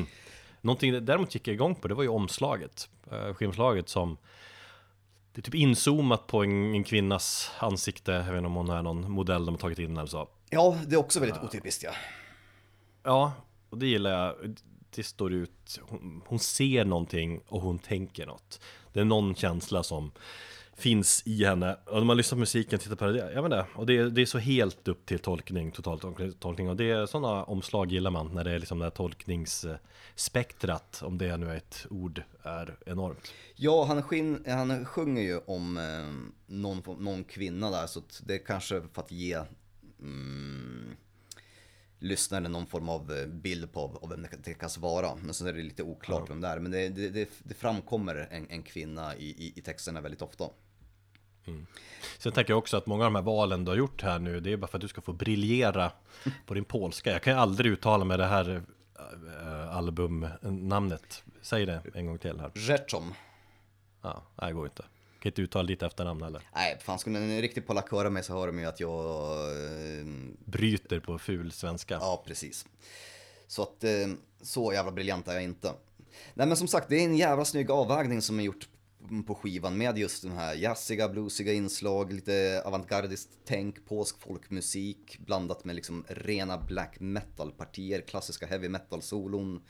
Någonting 0.61 1.05
däremot 1.05 1.35
gick 1.35 1.49
jag 1.49 1.55
igång 1.55 1.75
på, 1.75 1.89
det 1.89 1.95
var 1.95 2.03
ju 2.03 2.09
omslaget. 2.09 2.89
Uh, 3.13 3.35
skivomslaget 3.35 3.89
som 3.89 4.17
det 5.33 5.41
är 5.41 5.43
typ 5.43 5.55
inzoomat 5.55 6.27
på 6.27 6.43
en, 6.43 6.75
en 6.75 6.85
kvinnas 6.85 7.51
ansikte, 7.59 8.13
jag 8.13 8.25
vet 8.25 8.37
inte 8.37 8.47
om 8.47 8.55
hon 8.55 8.71
är 8.71 8.83
någon 8.83 9.11
modell 9.11 9.45
de 9.45 9.55
har 9.55 9.59
tagit 9.59 9.79
in 9.79 9.97
eller 9.97 10.07
så. 10.07 10.29
Ja, 10.51 10.79
det 10.87 10.95
är 10.95 10.99
också 10.99 11.21
väldigt 11.21 11.43
otypiskt 11.43 11.83
ja. 11.83 11.93
Ja, 13.03 13.33
och 13.71 13.79
det 13.79 13.87
gillar 13.87 14.11
jag. 14.11 14.57
Det 14.95 15.03
står 15.03 15.33
ut, 15.33 15.81
hon, 15.83 16.23
hon 16.27 16.39
ser 16.39 16.85
någonting 16.85 17.41
och 17.49 17.61
hon 17.61 17.79
tänker 17.79 18.27
något. 18.27 18.61
Det 18.93 19.01
är 19.01 19.05
någon 19.05 19.35
känsla 19.35 19.83
som 19.83 20.13
finns 20.79 21.23
i 21.27 21.45
henne. 21.45 21.77
Och 21.87 21.97
när 21.97 22.05
man 22.05 22.17
lyssnar 22.17 22.37
på 22.37 22.41
musiken, 22.41 22.79
tittar 22.79 22.97
på 22.97 23.07
det, 23.07 23.19
jag 23.19 23.43
vet 23.43 23.45
inte, 23.45 23.67
och 23.75 23.87
det 23.87 23.97
är, 23.97 24.05
det 24.05 24.23
är 24.23 24.27
så 24.27 24.39
helt 24.39 24.89
upp 24.89 25.07
till 25.07 25.19
tolkning, 25.19 25.73
totalt 25.73 26.05
tolkning. 26.41 26.69
Och 26.69 26.77
det 26.77 26.91
är 26.91 27.07
sådana 27.07 27.45
omslag 27.45 27.93
gillar 27.93 28.11
man, 28.11 28.35
när 28.35 28.45
det 28.45 28.51
är 28.51 28.59
liksom 28.59 28.79
det 28.79 28.85
här 28.85 28.91
tolkningsspektrat, 28.91 31.03
om 31.05 31.19
det 31.19 31.37
nu 31.37 31.51
är 31.51 31.57
ett 31.57 31.87
ord, 31.91 32.23
är 32.43 32.77
enormt. 32.87 33.33
Ja, 33.57 33.85
han, 33.85 34.03
skin, 34.03 34.45
han 34.47 34.85
sjunger 34.85 35.23
ju 35.23 35.39
om 35.39 35.77
eh, 35.77 36.07
någon, 36.47 36.83
någon 36.99 37.25
kvinna 37.25 37.71
där, 37.71 37.87
så 37.87 38.03
det 38.27 38.35
är 38.35 38.47
kanske 38.47 38.83
för 38.93 39.03
att 39.03 39.13
ge 39.13 39.39
mm, 40.01 40.97
lyssnaren 41.99 42.53
någon 42.53 42.67
form 42.67 42.89
av 42.89 43.13
eh, 43.13 43.27
bild 43.27 43.73
på 43.73 43.99
av 44.03 44.09
vem 44.09 44.27
det 44.45 44.55
kan 44.55 44.71
vara. 44.79 45.15
Men 45.15 45.35
sen 45.35 45.47
är 45.47 45.53
det 45.53 45.63
lite 45.63 45.83
oklart 45.83 46.23
Ja. 46.27 46.27
vem 46.29 46.41
det 46.41 46.49
är. 46.49 46.59
Men 46.59 46.73
det, 46.73 46.89
det, 46.89 47.29
det, 47.43 47.55
framkommer 47.55 48.29
en, 48.31 48.47
en 48.51 48.63
kvinna 48.63 49.17
i, 49.17 49.53
i, 49.57 49.61
texterna 49.61 50.01
väldigt 50.01 50.23
ofta. 50.23 50.45
Sen 52.19 52.33
tänker 52.33 52.53
jag 52.53 52.59
också 52.59 52.77
att 52.77 52.87
många 52.87 53.05
av 53.05 53.13
de 53.13 53.15
här 53.15 53.23
valen 53.23 53.65
du 53.65 53.71
har 53.71 53.77
gjort 53.77 54.03
här 54.03 54.19
nu, 54.19 54.41
det 54.41 54.53
är 54.53 54.57
bara 54.57 54.67
för 54.67 54.79
att 54.79 54.83
du 54.83 54.89
ska 54.89 55.01
få 55.01 55.13
briljera 55.13 55.93
på 56.47 56.55
din 56.55 56.65
polska. 56.65 57.13
Jag 57.13 57.23
kan 57.23 57.33
ju 57.33 57.39
aldrig 57.39 57.73
uttala 57.73 58.05
med 58.05 58.19
det 58.19 58.27
här 58.27 58.63
äh, 59.43 59.77
albumnamnet. 59.77 61.25
Säg 61.43 61.67
det 61.67 61.83
en 61.95 62.07
gång 62.07 62.19
till 62.19 62.41
här. 62.41 62.51
Rzeczom. 62.55 63.15
Ja, 64.03 64.23
det 64.37 64.53
går 64.53 64.67
inte. 64.67 64.85
Kan 65.21 65.31
inte 65.31 65.43
uttala 65.43 65.67
ditt 65.67 65.83
efternamn 65.83 66.23
heller. 66.23 66.43
Nej, 66.55 66.79
fan 66.81 66.99
skulle 66.99 67.19
en 67.19 67.41
riktig 67.41 67.67
polack 67.67 67.91
höra 67.91 68.11
mig 68.11 68.23
så 68.25 68.33
hör 68.33 68.47
de 68.47 68.59
ju 68.59 68.65
att 68.65 68.81
jag... 68.81 69.49
Eh, 69.99 70.07
Bryter 70.45 71.01
på 71.01 71.19
ful 71.19 71.53
svenska. 71.53 71.95
ja, 71.95 72.23
precis. 72.27 72.67
Så 73.47 73.63
att 73.63 73.85
eh, 73.85 73.91
så 74.43 74.73
jävla 74.73 74.93
briljant 74.93 75.29
är 75.29 75.33
jag 75.33 75.43
inte. 75.43 75.73
Nej 76.35 76.47
men 76.47 76.57
som 76.57 76.69
sagt, 76.69 76.89
det 76.89 76.97
är 76.97 77.05
en 77.05 77.17
jävla 77.17 77.45
snygg 77.45 77.71
avvägning 77.71 78.23
som 78.23 78.41
är 78.41 78.45
gjort 78.45 78.69
på 79.27 79.35
skivan 79.35 79.77
med 79.77 79.99
just 79.99 80.23
den 80.23 80.33
här 80.33 80.55
jazziga, 80.55 81.09
bluesiga 81.09 81.53
inslag, 81.53 82.13
lite 82.13 82.63
avantgardiskt 82.65 83.31
tänk, 83.45 83.87
polsk 83.87 84.21
folkmusik 84.21 85.19
blandat 85.27 85.65
med 85.65 85.77
liksom 85.77 86.05
rena 86.09 86.59
black 86.59 86.97
metal-partier, 87.01 88.01
klassiska 88.01 88.47
heavy 88.47 88.69
metal-solon, 88.69 89.61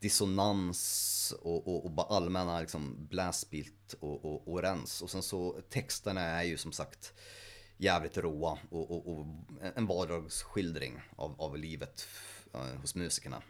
dissonans 0.00 1.34
och, 1.40 1.68
och, 1.68 1.84
och 1.84 1.90
bara 1.90 2.06
allmänna 2.06 2.60
liksom 2.60 3.06
blastbeat 3.10 3.94
och, 4.00 4.24
och, 4.24 4.48
och 4.48 4.62
rens. 4.62 5.02
Och 5.02 5.10
sen 5.10 5.22
så 5.22 5.60
texterna 5.70 6.20
är 6.20 6.42
ju 6.42 6.56
som 6.56 6.72
sagt 6.72 7.12
jävligt 7.76 8.16
råa 8.16 8.58
och, 8.70 8.90
och, 8.90 9.12
och 9.12 9.26
en 9.76 9.86
vardagsskildring 9.86 11.00
av, 11.16 11.40
av 11.40 11.58
livet 11.58 12.06
eh, 12.54 12.80
hos 12.80 12.94
musikerna. 12.94 13.42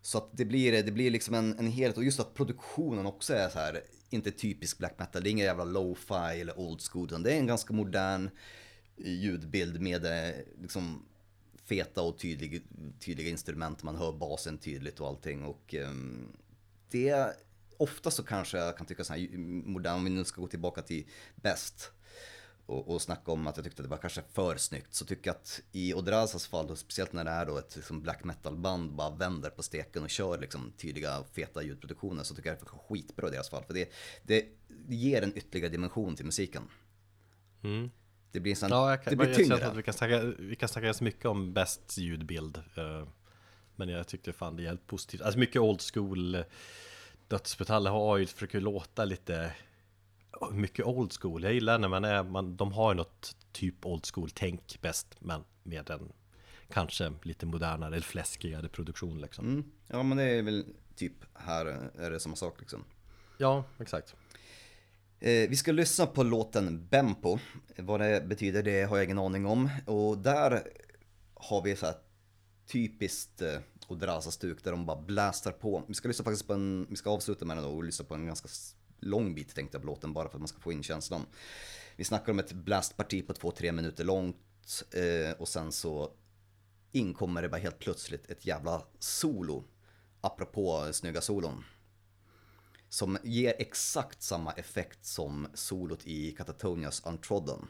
Så 0.00 0.18
att 0.18 0.30
det 0.32 0.44
blir, 0.44 0.82
det 0.82 0.92
blir 0.92 1.10
liksom 1.10 1.34
en, 1.34 1.58
en 1.58 1.66
helhet 1.66 1.96
och 1.96 2.04
just 2.04 2.20
att 2.20 2.34
produktionen 2.34 3.06
också 3.06 3.34
är 3.34 3.48
så 3.48 3.58
här, 3.58 3.82
inte 4.10 4.30
typisk 4.30 4.78
black 4.78 4.98
metal, 4.98 5.22
det 5.22 5.28
är 5.28 5.30
ingen 5.30 5.46
jävla 5.46 5.64
lo-fi 5.64 6.40
eller 6.40 6.58
old 6.58 6.80
school, 6.82 7.06
utan 7.06 7.22
det 7.22 7.32
är 7.32 7.38
en 7.38 7.46
ganska 7.46 7.74
modern 7.74 8.30
ljudbild 8.96 9.80
med 9.80 10.04
eh, 10.04 10.34
liksom 10.60 11.02
feta 11.66 12.02
och 12.02 12.18
tydlig, 12.18 12.62
tydliga 13.00 13.28
instrument, 13.28 13.82
man 13.82 13.96
hör 13.96 14.12
basen 14.12 14.58
tydligt 14.58 15.00
och 15.00 15.08
allting 15.08 15.44
och 15.44 15.74
ehm, 15.74 16.32
det, 16.90 17.36
ofta 17.76 18.10
så 18.10 18.22
kanske 18.22 18.58
jag 18.58 18.76
kan 18.76 18.86
tycka 18.86 19.04
så 19.04 19.12
här 19.12 19.38
modern, 19.68 19.94
om 19.94 20.04
vi 20.04 20.10
nu 20.10 20.24
ska 20.24 20.40
gå 20.40 20.46
tillbaka 20.46 20.82
till 20.82 21.06
bäst 21.34 21.90
och, 22.66 22.88
och 22.88 23.02
snacka 23.02 23.32
om 23.32 23.46
att 23.46 23.56
jag 23.56 23.64
tyckte 23.64 23.82
att 23.82 23.84
det 23.84 23.90
var 23.90 23.98
kanske 23.98 24.22
för 24.32 24.56
snyggt 24.56 24.94
så 24.94 25.04
tycker 25.04 25.30
jag 25.30 25.36
att 25.36 25.60
i 25.72 25.94
Odrazas 25.94 26.46
fall, 26.46 26.70
och 26.70 26.78
speciellt 26.78 27.12
när 27.12 27.24
det 27.24 27.30
är 27.30 27.46
då 27.46 27.58
ett 27.58 27.76
liksom 27.76 28.02
black 28.02 28.24
metal 28.24 28.56
band 28.56 28.92
bara 28.92 29.10
vänder 29.10 29.50
på 29.50 29.62
steken 29.62 30.02
och 30.02 30.10
kör 30.10 30.38
liksom 30.38 30.72
tydliga 30.76 31.24
feta 31.32 31.62
ljudproduktioner 31.62 32.22
så 32.22 32.34
tycker 32.34 32.48
jag 32.50 32.58
det 32.58 32.64
är 32.64 32.88
skitbra 32.88 33.28
i 33.28 33.30
deras 33.30 33.50
fall 33.50 33.64
för 33.64 33.74
det, 33.74 33.92
det, 34.22 34.46
det 34.68 34.94
ger 34.96 35.22
en 35.22 35.38
ytterligare 35.38 35.72
dimension 35.72 36.16
till 36.16 36.26
musiken. 36.26 36.62
Mm. 37.62 37.90
Det 38.36 38.40
blir, 38.40 38.52
en 38.52 38.56
sån, 38.56 38.70
Ja, 38.70 38.90
jag 38.90 39.02
kan, 39.04 39.10
det 39.10 39.16
blir 39.16 39.26
jag 39.28 39.36
känner 39.36 39.56
tyngre. 39.56 39.70
att 39.70 39.76
vi 39.76 39.82
kan 39.82 39.94
snacka, 39.94 40.20
vi 40.38 40.56
kan 40.56 40.68
snacka 40.68 40.94
så 40.94 41.04
mycket 41.04 41.24
om 41.24 41.52
bäst 41.52 41.98
ljudbild. 41.98 42.56
eh, 42.76 43.08
Men 43.76 43.88
jag 43.88 44.08
tyckte 44.08 44.32
fan 44.32 44.56
det 44.56 44.62
är 44.62 44.66
helt 44.66 44.86
positivt. 44.86 45.20
Alltså 45.22 45.38
mycket 45.38 45.62
old 45.62 45.80
school 45.94 46.34
eh, 46.34 46.40
dödsmetall 47.28 47.86
har 47.86 48.16
ju, 48.16 48.26
försöker 48.26 48.60
låta 48.60 49.04
lite 49.04 49.52
mycket 50.52 50.86
old 50.86 51.12
school. 51.20 51.42
Jag 51.44 51.52
gillar 51.54 51.78
när 51.78 51.88
man 51.88 52.04
är, 52.04 52.22
man, 52.22 52.56
de 52.56 52.72
har 52.72 52.92
ju 52.92 52.96
något 52.96 53.36
typ 53.52 53.86
old 53.86 54.06
school 54.14 54.30
tänk 54.34 54.78
bäst, 54.80 55.16
men 55.18 55.44
med 55.62 55.90
en 55.90 56.12
kanske 56.72 57.12
lite 57.22 57.46
modernare 57.46 57.94
eller 57.96 58.06
fläskigare 58.06 58.68
produktion 58.68 59.20
liksom. 59.20 59.46
Mm. 59.46 59.64
Ja 59.88 60.02
men 60.02 60.18
det 60.18 60.24
är 60.24 60.42
väl 60.42 60.66
typ 60.96 61.12
här 61.34 61.66
är 61.98 62.10
det 62.10 62.20
samma 62.20 62.36
sak 62.36 62.60
liksom. 62.60 62.84
Ja, 63.38 63.64
exakt. 63.78 64.14
Eh, 65.20 65.48
vi 65.48 65.56
ska 65.56 65.72
lyssna 65.72 66.06
på 66.06 66.22
låten 66.22 66.86
Bempo. 66.88 67.38
Vad 67.76 68.00
det 68.00 68.26
betyder 68.26 68.62
det 68.62 68.82
har 68.82 68.96
jag 68.96 69.04
ingen 69.04 69.18
aning 69.18 69.46
om. 69.46 69.70
Och 69.86 70.18
där 70.18 70.62
har 71.34 71.62
vi 71.62 71.76
så 71.76 71.86
här 71.86 71.94
typiskt 72.66 73.42
eh, 73.42 73.58
Odrasa-stuk 73.88 74.64
där 74.64 74.70
de 74.70 74.86
bara 74.86 75.02
blastar 75.02 75.52
på. 75.52 75.82
Vi 75.88 75.94
ska 75.94 76.08
lyssna 76.08 76.24
faktiskt 76.24 76.46
på 76.46 76.52
en, 76.52 76.86
vi 76.90 76.96
ska 76.96 77.10
avsluta 77.10 77.44
med 77.44 77.56
den 77.56 77.64
då 77.64 77.70
och 77.70 77.84
lyssna 77.84 78.04
på 78.04 78.14
en 78.14 78.26
ganska 78.26 78.48
lång 79.00 79.34
bit 79.34 79.54
tänkte 79.54 79.76
jag 79.76 79.82
på 79.82 79.86
låten 79.86 80.12
bara 80.12 80.28
för 80.28 80.36
att 80.36 80.40
man 80.40 80.48
ska 80.48 80.60
få 80.60 80.72
in 80.72 80.82
känslan. 80.82 81.26
Vi 81.96 82.04
snackar 82.04 82.32
om 82.32 82.38
ett 82.38 82.52
blastparti 82.52 83.26
på 83.26 83.32
2-3 83.32 83.72
minuter 83.72 84.04
långt 84.04 84.84
eh, 84.90 85.40
och 85.40 85.48
sen 85.48 85.72
så 85.72 86.10
inkommer 86.92 87.42
det 87.42 87.48
bara 87.48 87.60
helt 87.60 87.78
plötsligt 87.78 88.30
ett 88.30 88.46
jävla 88.46 88.82
solo. 88.98 89.64
Apropå 90.20 90.88
snygga 90.92 91.20
solon. 91.20 91.64
Som 92.88 93.18
ger 93.24 93.54
exakt 93.58 94.22
samma 94.22 94.52
effekt 94.52 95.04
som 95.06 95.46
solot 95.54 96.06
i 96.06 96.32
Katatonias 96.32 97.02
Untrodden. 97.06 97.66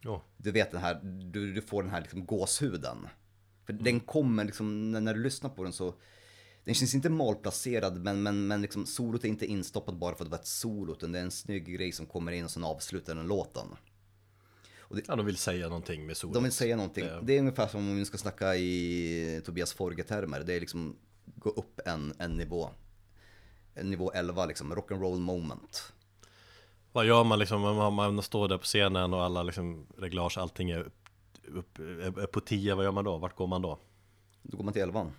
Ja. 0.00 0.22
Du 0.36 0.50
vet 0.52 0.70
den 0.70 0.80
här, 0.80 1.00
du, 1.32 1.52
du 1.54 1.62
får 1.62 1.82
den 1.82 1.92
här 1.92 2.00
liksom 2.00 2.26
gåshuden. 2.26 3.06
För 3.66 3.72
den 3.72 4.00
kommer 4.00 4.44
liksom, 4.44 4.92
när, 4.92 5.00
när 5.00 5.14
du 5.14 5.22
lyssnar 5.22 5.50
på 5.50 5.64
den 5.64 5.72
så, 5.72 5.94
den 6.64 6.74
känns 6.74 6.94
inte 6.94 7.10
malplacerad 7.10 8.00
men, 8.04 8.22
men, 8.22 8.46
men 8.46 8.62
liksom 8.62 8.86
solot 8.86 9.24
är 9.24 9.28
inte 9.28 9.46
instoppat 9.46 9.94
bara 9.94 10.14
för 10.16 10.24
att 10.24 10.30
det 10.30 10.36
var 10.36 10.38
ett 10.42 10.46
solo 10.46 10.92
utan 10.92 11.12
det 11.12 11.18
är 11.18 11.22
en 11.22 11.30
snygg 11.30 11.66
grej 11.66 11.92
som 11.92 12.06
kommer 12.06 12.32
in 12.32 12.44
och 12.44 12.50
sen 12.50 12.64
avslutar 12.64 13.14
den 13.14 13.26
låten. 13.26 13.66
ja, 15.06 15.16
de 15.16 15.26
vill 15.26 15.36
säga 15.36 15.68
någonting 15.68 16.06
med 16.06 16.16
solen. 16.16 16.34
De 16.34 16.42
vill 16.42 16.52
säga 16.52 16.76
någonting. 16.76 17.04
Det- 17.04 17.20
Det 17.22 17.32
är 17.36 17.38
ungefär 17.40 17.66
som 17.68 17.80
om 17.90 17.96
vi 17.96 18.04
ska 18.04 18.18
snacka 18.18 18.56
i 18.56 19.42
Tobias 19.44 19.74
Forge-termer. 19.74 20.40
Det 20.44 20.54
är 20.54 20.60
liksom 20.60 20.96
gå 21.24 21.50
upp 21.50 21.80
en, 21.86 22.12
en 22.18 22.36
nivå. 22.36 22.70
Nivå 23.82 24.12
11 24.12 24.46
liksom, 24.46 24.74
rock'n'roll 24.74 25.18
moment. 25.18 25.92
Vad 26.92 27.06
gör 27.06 27.24
man 27.24 27.38
liksom 27.38 27.64
om 27.64 27.76
man, 27.76 28.14
man 28.14 28.22
står 28.22 28.48
där 28.48 28.58
på 28.58 28.64
scenen 28.64 29.14
och 29.14 29.22
alla 29.22 29.42
liksom 29.42 29.86
reglage, 29.96 30.38
allting 30.38 30.70
är, 30.70 30.80
upp, 30.80 31.78
upp, 31.78 31.78
är 32.18 32.26
på 32.26 32.40
10, 32.40 32.74
vad 32.74 32.84
gör 32.84 32.92
man 32.92 33.04
då? 33.04 33.18
Vart 33.18 33.36
går 33.36 33.46
man 33.46 33.62
då? 33.62 33.78
Då 34.42 34.56
går 34.56 34.64
man 34.64 34.72
till 34.72 34.82
11 34.82 35.12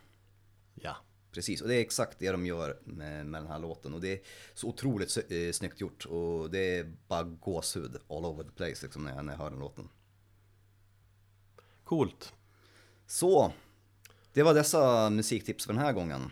Ja, 0.75 0.95
Precis, 1.31 1.61
och 1.61 1.67
det 1.67 1.75
är 1.75 1.81
exakt 1.81 2.19
det 2.19 2.31
de 2.31 2.45
gör 2.45 2.79
med, 2.83 3.25
med 3.25 3.41
den 3.41 3.51
här 3.51 3.59
låten. 3.59 3.93
Och 3.93 4.01
det 4.01 4.13
är 4.13 4.19
så 4.53 4.67
otroligt 4.67 5.17
eh, 5.17 5.51
snyggt 5.51 5.81
gjort. 5.81 6.05
Och 6.05 6.51
det 6.51 6.77
är 6.77 6.93
bara 7.07 7.23
gåshud 7.23 7.97
all 8.09 8.25
over 8.25 8.43
the 8.43 8.51
place 8.51 8.85
liksom, 8.85 9.03
när, 9.03 9.15
jag, 9.15 9.25
när 9.25 9.33
jag 9.33 9.39
hör 9.39 9.49
den 9.49 9.59
låten. 9.59 9.89
coolt. 11.83 12.33
Så, 13.07 13.51
det 14.33 14.43
var 14.43 14.53
dessa 14.53 15.09
musiktips 15.09 15.65
för 15.65 15.73
den 15.73 15.81
här 15.81 15.93
gången. 15.93 16.31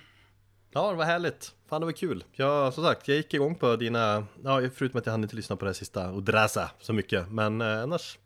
Ja, 0.71 0.91
det 0.91 0.97
var 0.97 1.05
härligt. 1.05 1.55
Fan, 1.67 1.81
det 1.81 1.85
var 1.85 1.91
kul. 1.91 2.23
Jag, 2.31 2.73
som 2.73 2.83
sagt, 2.83 3.07
jag 3.07 3.17
gick 3.17 3.33
igång 3.33 3.55
på 3.55 3.75
dina, 3.75 4.25
ja, 4.43 4.61
förutom 4.73 4.99
att 4.99 5.05
jag 5.05 5.13
hann 5.13 5.23
inte 5.23 5.35
lyssna 5.35 5.55
på 5.55 5.65
det 5.65 5.69
här 5.69 5.73
sista 5.73 6.09
och 6.11 6.23
dräsa 6.23 6.71
så 6.79 6.93
mycket. 6.93 7.31
Men 7.31 7.61
eh, 7.61 7.81
annars 7.83 8.17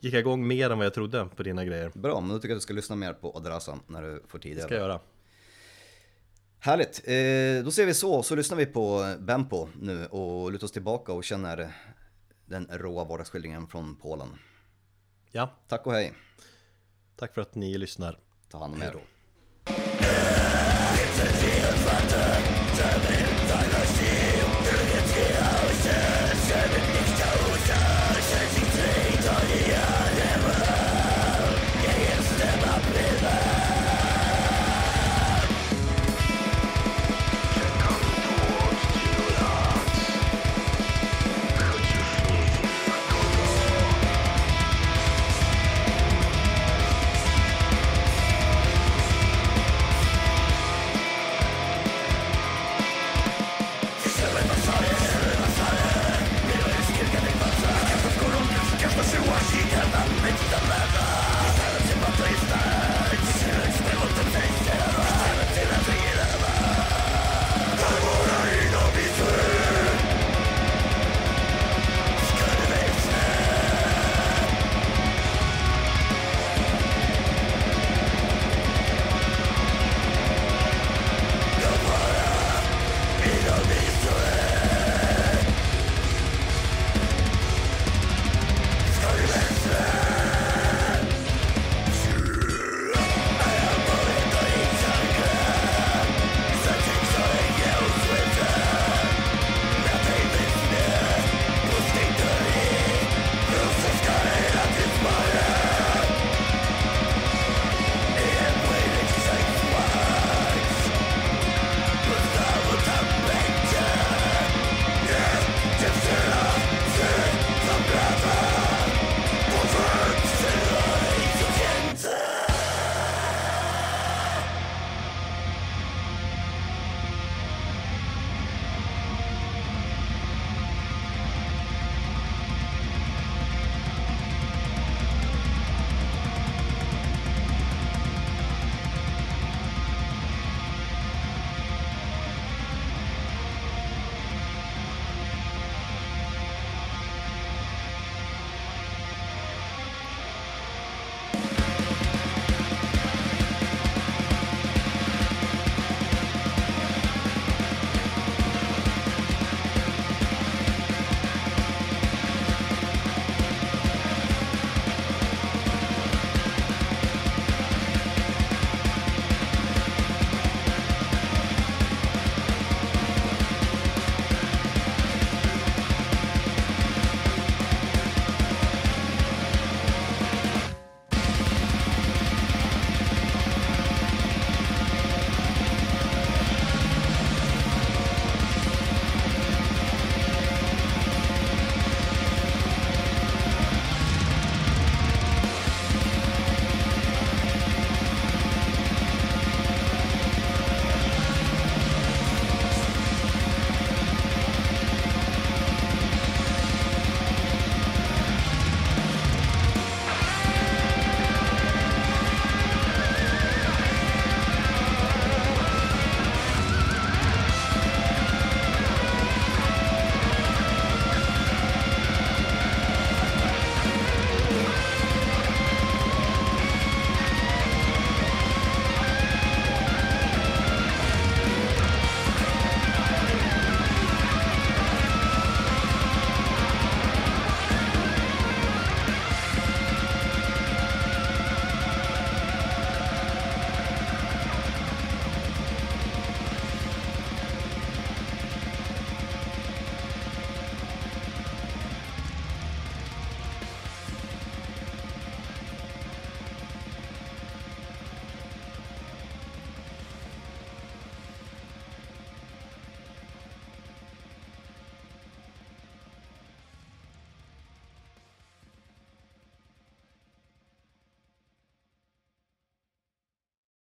gick 0.00 0.14
jag 0.14 0.20
igång 0.20 0.46
mer 0.46 0.70
än 0.70 0.78
vad 0.78 0.86
jag 0.86 0.94
trodde 0.94 1.28
på 1.36 1.42
dina 1.42 1.64
grejer. 1.64 1.90
Bra, 1.94 2.20
men 2.20 2.28
då 2.30 2.36
tycker 2.38 2.48
jag 2.48 2.54
att 2.56 2.60
du 2.60 2.62
ska 2.62 2.74
lyssna 2.74 2.96
mer 2.96 3.12
på 3.12 3.36
Adrasa 3.36 3.78
när 3.86 4.02
du 4.02 4.22
får 4.28 4.38
tid. 4.38 4.56
Det 4.56 4.62
ska 4.62 4.74
jag 4.74 4.80
göra. 4.80 5.00
Härligt, 6.58 7.02
eh, 7.04 7.64
då 7.64 7.70
ser 7.70 7.86
vi 7.86 7.94
så, 7.94 8.22
så 8.22 8.34
lyssnar 8.34 8.56
vi 8.58 8.66
på 8.66 9.14
Bempo 9.18 9.68
nu 9.80 10.06
och 10.06 10.52
lutar 10.52 10.64
oss 10.64 10.72
tillbaka 10.72 11.12
och 11.12 11.24
känner 11.24 11.72
den 12.46 12.68
råa 12.70 13.04
vardagsskildringen 13.04 13.66
från 13.66 13.96
Polen. 13.96 14.28
Ja, 15.32 15.54
Tack 15.68 15.86
och 15.86 15.92
hej, 15.92 16.12
tack 17.16 17.34
för 17.34 17.40
att 17.40 17.54
ni 17.54 17.78
lyssnar. 17.78 18.18
ta 18.50 18.58
hand 18.58 18.74
om 18.74 18.82
er. 18.82 18.84
Hej 18.84 18.94
då. 18.94 19.00
disturbing. 22.78 23.17